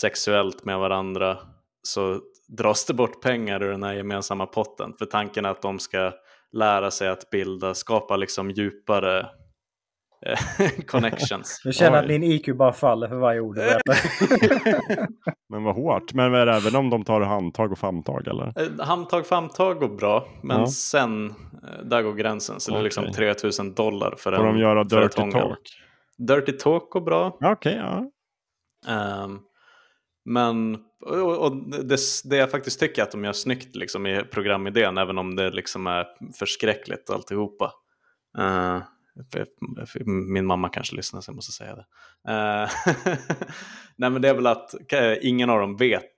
sexuellt 0.00 0.64
med 0.64 0.78
varandra 0.78 1.38
så 1.82 2.20
dras 2.48 2.84
det 2.84 2.94
bort 2.94 3.22
pengar 3.22 3.62
ur 3.62 3.70
den 3.70 3.82
här 3.82 3.94
gemensamma 3.94 4.46
potten. 4.46 4.94
För 4.98 5.06
tanken 5.06 5.44
är 5.44 5.50
att 5.50 5.62
de 5.62 5.78
ska 5.78 6.12
lära 6.52 6.90
sig 6.90 7.08
att 7.08 7.30
bilda, 7.30 7.74
skapa 7.74 8.16
liksom 8.16 8.50
djupare 8.50 9.26
connections. 10.86 11.60
Jag 11.64 11.74
känner 11.74 11.98
att 11.98 12.04
Oj. 12.04 12.08
din 12.18 12.22
IQ 12.22 12.56
bara 12.56 12.72
faller 12.72 13.08
för 13.08 13.16
varje 13.16 13.40
ord 13.40 13.54
du 13.56 13.60
berättar. 13.60 13.96
Men 15.48 15.64
vad 15.64 15.74
hårt. 15.74 16.14
Men 16.14 16.34
är 16.34 16.46
det, 16.46 16.52
även 16.56 16.76
om 16.76 16.90
de 16.90 17.04
tar 17.04 17.20
handtag 17.20 17.72
och 17.72 17.78
famntag 17.78 18.28
eller? 18.28 18.52
Eh, 18.56 18.86
Handtag 18.86 19.26
famtag 19.26 19.78
går 19.80 19.88
bra, 19.88 20.28
men 20.42 20.60
Ja. 20.60 20.66
sen, 20.66 21.30
eh, 21.30 21.84
där 21.84 22.02
går 22.02 22.12
gränsen. 22.14 22.60
Så 22.60 22.72
det 22.72 22.78
är 22.78 22.82
liksom 22.82 23.04
Okej. 23.04 23.14
3000 23.14 23.74
dollar 23.74 24.14
för 24.18 24.36
Får 24.36 24.46
en 24.46 24.54
de 24.54 24.60
göra 24.60 24.84
dirty 24.84 25.30
talk? 25.30 25.58
Dirty 26.18 26.52
talk 26.52 26.90
går 26.90 27.00
bra. 27.00 27.38
Okej, 27.44 27.74
ja. 27.76 28.10
Ehm, 28.88 29.38
men 30.24 30.78
och, 31.06 31.38
och 31.46 31.56
det, 31.84 31.98
det 32.24 32.36
jag 32.36 32.50
faktiskt 32.50 32.80
tycker 32.80 33.02
att 33.02 33.10
de 33.10 33.24
gör 33.24 33.32
snyggt 33.32 33.76
liksom, 33.76 34.06
i 34.06 34.20
programidén, 34.24 34.98
även 34.98 35.18
om 35.18 35.36
det 35.36 35.50
liksom 35.50 35.86
är 35.86 36.06
förskräckligt 36.38 37.10
alltihopa. 37.10 37.72
Uh, 38.38 38.78
min 40.06 40.46
mamma 40.46 40.68
kanske 40.68 40.96
lyssnar 40.96 41.20
så 41.20 41.30
jag 41.30 41.36
måste 41.36 41.52
säga 41.52 41.74
det. 41.74 41.86
Eh, 42.28 42.70
Nej 43.96 44.10
men 44.10 44.22
det 44.22 44.28
är 44.28 44.34
väl 44.34 44.46
att 44.46 44.92
eh, 44.92 45.14
ingen 45.22 45.50
av 45.50 45.60
dem 45.60 45.76
vet 45.76 46.14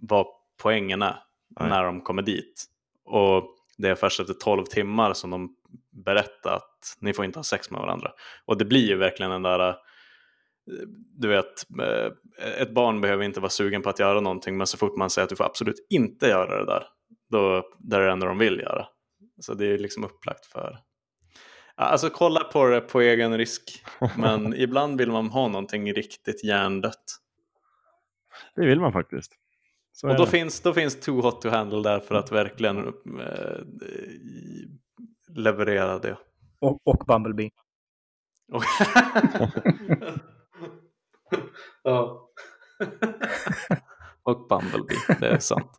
vad 0.00 0.26
poängen 0.62 1.02
är 1.02 1.16
Nej. 1.60 1.68
när 1.68 1.84
de 1.84 2.00
kommer 2.00 2.22
dit. 2.22 2.64
Och 3.04 3.44
det 3.78 3.88
är 3.88 3.94
först 3.94 4.20
efter 4.20 4.34
12 4.34 4.64
timmar 4.64 5.12
som 5.12 5.30
de 5.30 5.56
berättar 5.90 6.54
att 6.56 6.96
ni 7.00 7.12
får 7.12 7.24
inte 7.24 7.38
ha 7.38 7.44
sex 7.44 7.70
med 7.70 7.80
varandra. 7.80 8.10
Och 8.44 8.58
det 8.58 8.64
blir 8.64 8.88
ju 8.88 8.96
verkligen 8.96 9.30
den 9.30 9.42
där, 9.42 9.68
eh, 9.68 9.74
du 11.18 11.28
vet, 11.28 11.66
ett 12.58 12.74
barn 12.74 13.00
behöver 13.00 13.24
inte 13.24 13.40
vara 13.40 13.50
sugen 13.50 13.82
på 13.82 13.90
att 13.90 13.98
göra 13.98 14.20
någonting 14.20 14.56
men 14.56 14.66
så 14.66 14.76
fort 14.76 14.96
man 14.96 15.10
säger 15.10 15.24
att 15.24 15.30
du 15.30 15.36
får 15.36 15.44
absolut 15.44 15.86
inte 15.90 16.26
göra 16.26 16.58
det 16.58 16.66
där, 16.66 16.86
då, 17.30 17.70
där 17.78 18.00
är 18.00 18.06
det 18.06 18.12
enda 18.12 18.26
de 18.26 18.38
vill 18.38 18.58
göra. 18.58 18.86
Så 19.40 19.54
det 19.54 19.66
är 19.66 19.78
liksom 19.78 20.04
upplagt 20.04 20.46
för... 20.46 20.78
Alltså 21.74 22.10
kolla 22.10 22.44
på 22.44 22.66
det 22.66 22.80
på 22.80 23.00
egen 23.00 23.38
risk, 23.38 23.84
men 24.16 24.54
ibland 24.60 24.98
vill 24.98 25.10
man 25.12 25.26
ha 25.30 25.48
någonting 25.48 25.92
riktigt 25.94 26.44
hjärndött. 26.44 27.04
Det 28.54 28.66
vill 28.66 28.80
man 28.80 28.92
faktiskt. 28.92 29.32
Så 29.92 30.08
Och 30.10 30.16
då 30.16 30.24
det. 30.24 30.30
finns, 30.30 30.60
då 30.60 30.72
finns 30.74 31.00
Too 31.00 31.20
Hot 31.20 31.42
To 31.42 31.48
Handle 31.48 31.82
där 31.82 32.00
för 32.00 32.14
att 32.14 32.32
verkligen 32.32 32.78
eh, 33.20 33.58
leverera 35.34 35.98
det. 35.98 36.16
Och, 36.58 36.80
och 36.84 37.04
Bumblebee. 37.06 37.50
Och- 38.52 38.62
ja. 41.82 42.28
och 44.22 44.48
Bumblebee, 44.48 45.16
det 45.20 45.28
är 45.28 45.38
sant. 45.38 45.70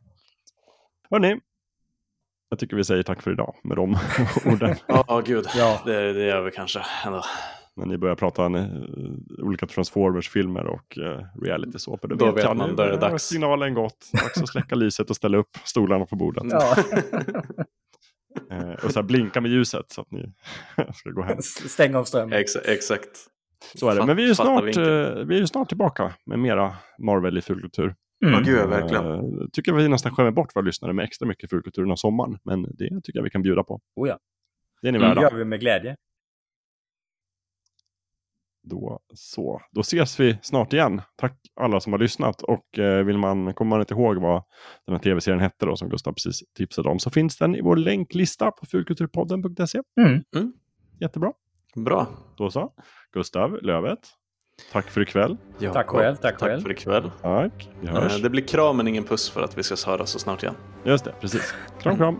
Hörrni, 1.09 1.39
jag 2.53 2.59
tycker 2.59 2.75
vi 2.75 2.83
säger 2.83 3.03
tack 3.03 3.21
för 3.21 3.31
idag 3.31 3.55
med 3.63 3.77
de 3.77 3.97
orden. 4.45 4.75
Ja, 4.87 5.23
gud. 5.25 5.45
Ja. 5.55 5.81
Det, 5.85 6.13
det 6.13 6.25
gör 6.25 6.41
vi 6.41 6.51
kanske 6.51 6.81
ändå. 7.05 7.23
När 7.75 7.85
ni 7.85 7.97
börjar 7.97 8.15
prata 8.15 8.45
om 8.45 8.55
eh, 8.55 8.65
olika 9.45 9.67
Transformers-filmer 9.67 10.65
och 10.67 10.97
uh, 10.97 11.41
reality-såpor. 11.41 12.07
Då 12.07 12.31
vet 12.31 12.43
jag 12.43 12.57
man, 12.57 12.75
då 12.75 12.83
är 12.83 12.89
det 12.91 12.97
dags. 12.97 13.23
Signalen 13.23 13.73
gått. 13.73 14.09
Dags 14.13 14.41
att 14.41 14.49
släcka 14.49 14.75
lyset 14.75 15.09
och 15.09 15.15
ställa 15.15 15.37
upp 15.37 15.57
stolarna 15.63 16.05
på 16.05 16.15
bordet. 16.15 16.43
Ja. 16.49 16.75
Eh, 18.51 18.85
och 18.85 18.91
så 18.91 18.99
här 18.99 19.03
blinka 19.03 19.41
med 19.41 19.51
ljuset 19.51 19.91
så 19.91 20.01
att 20.01 20.11
ni 20.11 20.33
ska 20.93 21.09
gå 21.09 21.21
hem. 21.21 21.41
Stäng 21.41 21.95
av 21.95 22.03
strömmen. 22.03 22.39
Ex 22.39 22.55
exakt. 22.55 23.09
Så 23.75 23.89
är 23.89 23.95
det. 23.95 24.05
Men 24.05 24.15
vi 24.15 24.23
är 24.23 24.27
ju 24.27 24.35
snart, 24.35 24.77
eh, 24.77 24.83
vi 25.25 25.35
är 25.35 25.39
ju 25.39 25.47
snart 25.47 25.67
tillbaka 25.67 26.13
med 26.25 26.39
mera 26.39 26.75
Marvel 26.97 27.37
i 27.37 27.41
fulkultur. 27.41 27.95
Ja, 28.25 28.29
Mm. 28.29 28.43
gud, 28.43 28.69
verkligen. 28.69 29.05
Eh, 29.05 29.47
tycker 29.53 29.73
vi 29.73 29.87
nästan 29.87 30.11
skämmer 30.15 30.31
bort 30.31 30.55
våra 30.55 30.65
lyssnare 30.65 30.93
med 30.93 31.03
extra 31.05 31.27
mycket 31.27 31.49
fulkultur 31.49 31.81
den 31.81 31.91
här 31.91 31.95
sommaren. 31.95 32.37
Men 32.43 32.61
det 32.63 33.01
tycker 33.03 33.19
jag 33.19 33.23
vi 33.23 33.29
kan 33.29 33.41
bjuda 33.41 33.63
på. 33.63 33.79
Oh 33.95 34.07
ja. 34.09 34.19
Det 34.81 34.87
är 34.87 34.91
ni 34.91 34.97
Mm, 34.97 35.09
Det 35.09 35.15
värda. 35.15 35.21
gör 35.31 35.37
vi 35.37 35.45
med 35.45 35.59
glädje. 35.59 35.95
Då, 38.65 38.99
så. 39.13 39.61
Då 39.71 39.81
ses 39.81 40.19
vi 40.19 40.37
snart 40.41 40.73
igen. 40.73 41.01
Tack 41.15 41.39
alla 41.55 41.79
som 41.79 41.93
har 41.93 41.99
lyssnat. 41.99 42.41
Och 42.41 42.79
eh, 42.79 43.03
vill 43.03 43.17
man, 43.17 43.53
kommer 43.53 43.69
man 43.69 43.79
inte 43.79 43.93
ihåg 43.93 44.17
vad 44.17 44.43
den 44.85 44.95
här 44.95 44.99
tv-serien 45.03 45.39
hette 45.41 45.65
då, 45.65 45.75
som 45.75 45.89
Gustav 45.89 46.13
precis 46.13 46.43
tipsade 46.57 46.89
om, 46.89 46.99
så 46.99 47.09
finns 47.09 47.37
den 47.37 47.55
i 47.55 47.61
vår 47.61 47.75
länklista 47.75 48.51
på 48.51 48.65
fulkulturpodden.se. 48.65 49.81
Mm. 50.01 50.53
Jättebra. 50.99 51.33
Bra. 51.75 52.07
Då 52.37 52.51
så. 52.51 52.73
Gustav 53.11 53.61
Lövet. 53.61 53.99
Tack 54.71 54.89
för 54.89 55.01
ikväll. 55.01 55.37
Jakob, 55.59 55.73
Tack 55.73 55.87
själv, 55.87 56.15
tack 56.15 56.39
själv. 56.39 56.61
för 56.61 56.71
ikväll. 56.71 57.11
Tack. 57.21 57.69
Vi 57.81 57.87
hörs. 57.87 58.15
Eh, 58.15 58.21
Det 58.23 58.29
blir 58.29 58.43
kram 58.47 58.77
men 58.77 58.87
ingen 58.87 59.03
puss 59.03 59.29
för 59.29 59.41
att 59.43 59.57
vi 59.57 59.63
ska 59.63 59.91
höras 59.91 60.09
så 60.09 60.19
snart 60.19 60.43
igen. 60.43 60.55
Just 60.83 61.05
det, 61.05 61.13
precis. 61.21 61.53
Kram, 61.81 61.97
kram. 61.97 62.19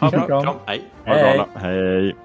Ha 0.00 0.10
bra. 0.10 0.26
Kram. 0.26 0.42
Kram. 0.42 0.56
Hej. 0.66 0.84
Ha 1.06 1.14
Hej. 1.14 1.34
bra. 1.38 1.48
Hej. 1.60 2.16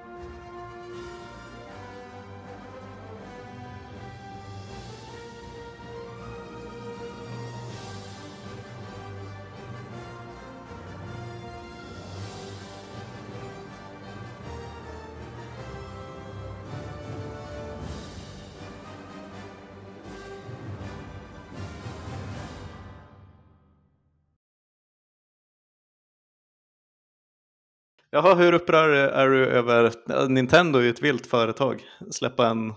Jaha, 28.18 28.36
hur 28.36 28.54
upprörd 28.54 28.90
är 28.90 29.28
du 29.30 29.46
över 29.46 29.92
Nintendo 30.30 30.80
är 30.80 30.84
ju 30.84 30.90
ett 30.90 31.02
vilt 31.02 31.28
företag. 31.28 31.84
Släppa 32.12 32.48
en 32.48 32.74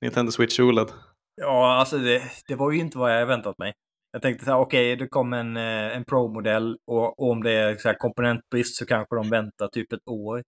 Nintendo 0.00 0.32
Switch 0.32 0.60
OLED. 0.60 0.88
Ja, 1.34 1.72
alltså 1.72 1.98
det, 1.98 2.22
det 2.48 2.54
var 2.54 2.70
ju 2.70 2.78
inte 2.78 2.98
vad 2.98 3.20
jag 3.20 3.26
väntat 3.26 3.58
mig. 3.58 3.72
Jag 4.12 4.22
tänkte 4.22 4.44
så 4.44 4.50
här, 4.50 4.58
okej, 4.58 4.96
det 4.96 5.08
kom 5.08 5.32
en, 5.32 5.56
eh, 5.56 5.96
en 5.96 6.04
Pro-modell 6.04 6.76
och, 6.86 7.20
och 7.20 7.30
om 7.30 7.42
det 7.42 7.52
är 7.52 7.76
så 7.76 7.88
här 7.88 7.96
komponentbrist 7.98 8.76
så 8.76 8.86
kanske 8.86 9.16
de 9.16 9.30
väntar 9.30 9.68
typ 9.68 9.92
ett 9.92 10.08
år. 10.08 10.42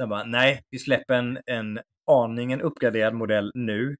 Sen 0.00 0.08
bara, 0.08 0.24
nej, 0.24 0.60
vi 0.70 0.78
släpper 0.78 1.14
en, 1.14 1.38
en 1.46 1.80
aningen 2.10 2.60
uppgraderad 2.60 3.14
modell 3.14 3.52
nu. 3.54 3.96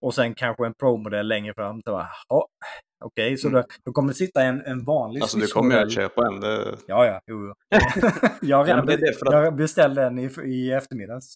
Och 0.00 0.14
sen 0.14 0.34
kanske 0.34 0.66
en 0.66 0.74
Pro-modell 0.74 1.28
längre 1.28 1.54
fram. 1.54 1.80
Så 1.86 1.90
bara, 1.90 2.08
ja, 2.28 2.46
okej, 3.04 3.36
så 3.36 3.48
då, 3.48 3.64
då 3.84 3.92
kommer 3.92 4.08
det 4.08 4.14
sitta 4.14 4.42
en, 4.42 4.60
en 4.60 4.84
vanlig 4.84 5.20
Alltså 5.22 5.38
du 5.38 5.46
kommer 5.46 5.76
att 5.76 5.92
Switch-modell. 5.92 6.08
köpa 6.08 6.26
en. 6.26 6.40
Det... 6.40 6.76
Ja, 6.86 7.06
ja, 7.06 7.20
jo, 7.26 7.46
jo. 7.46 7.54
jag, 8.40 8.40
Ja, 8.42 8.64
redan 8.66 8.86
men 8.86 9.00
det 9.00 9.08
är 9.08 9.12
för 9.12 9.26
att- 9.26 9.44
jag 9.44 9.56
beställde 9.56 10.00
den 10.02 10.18
i, 10.18 10.30
i 10.44 10.72
eftermiddags. 10.72 11.34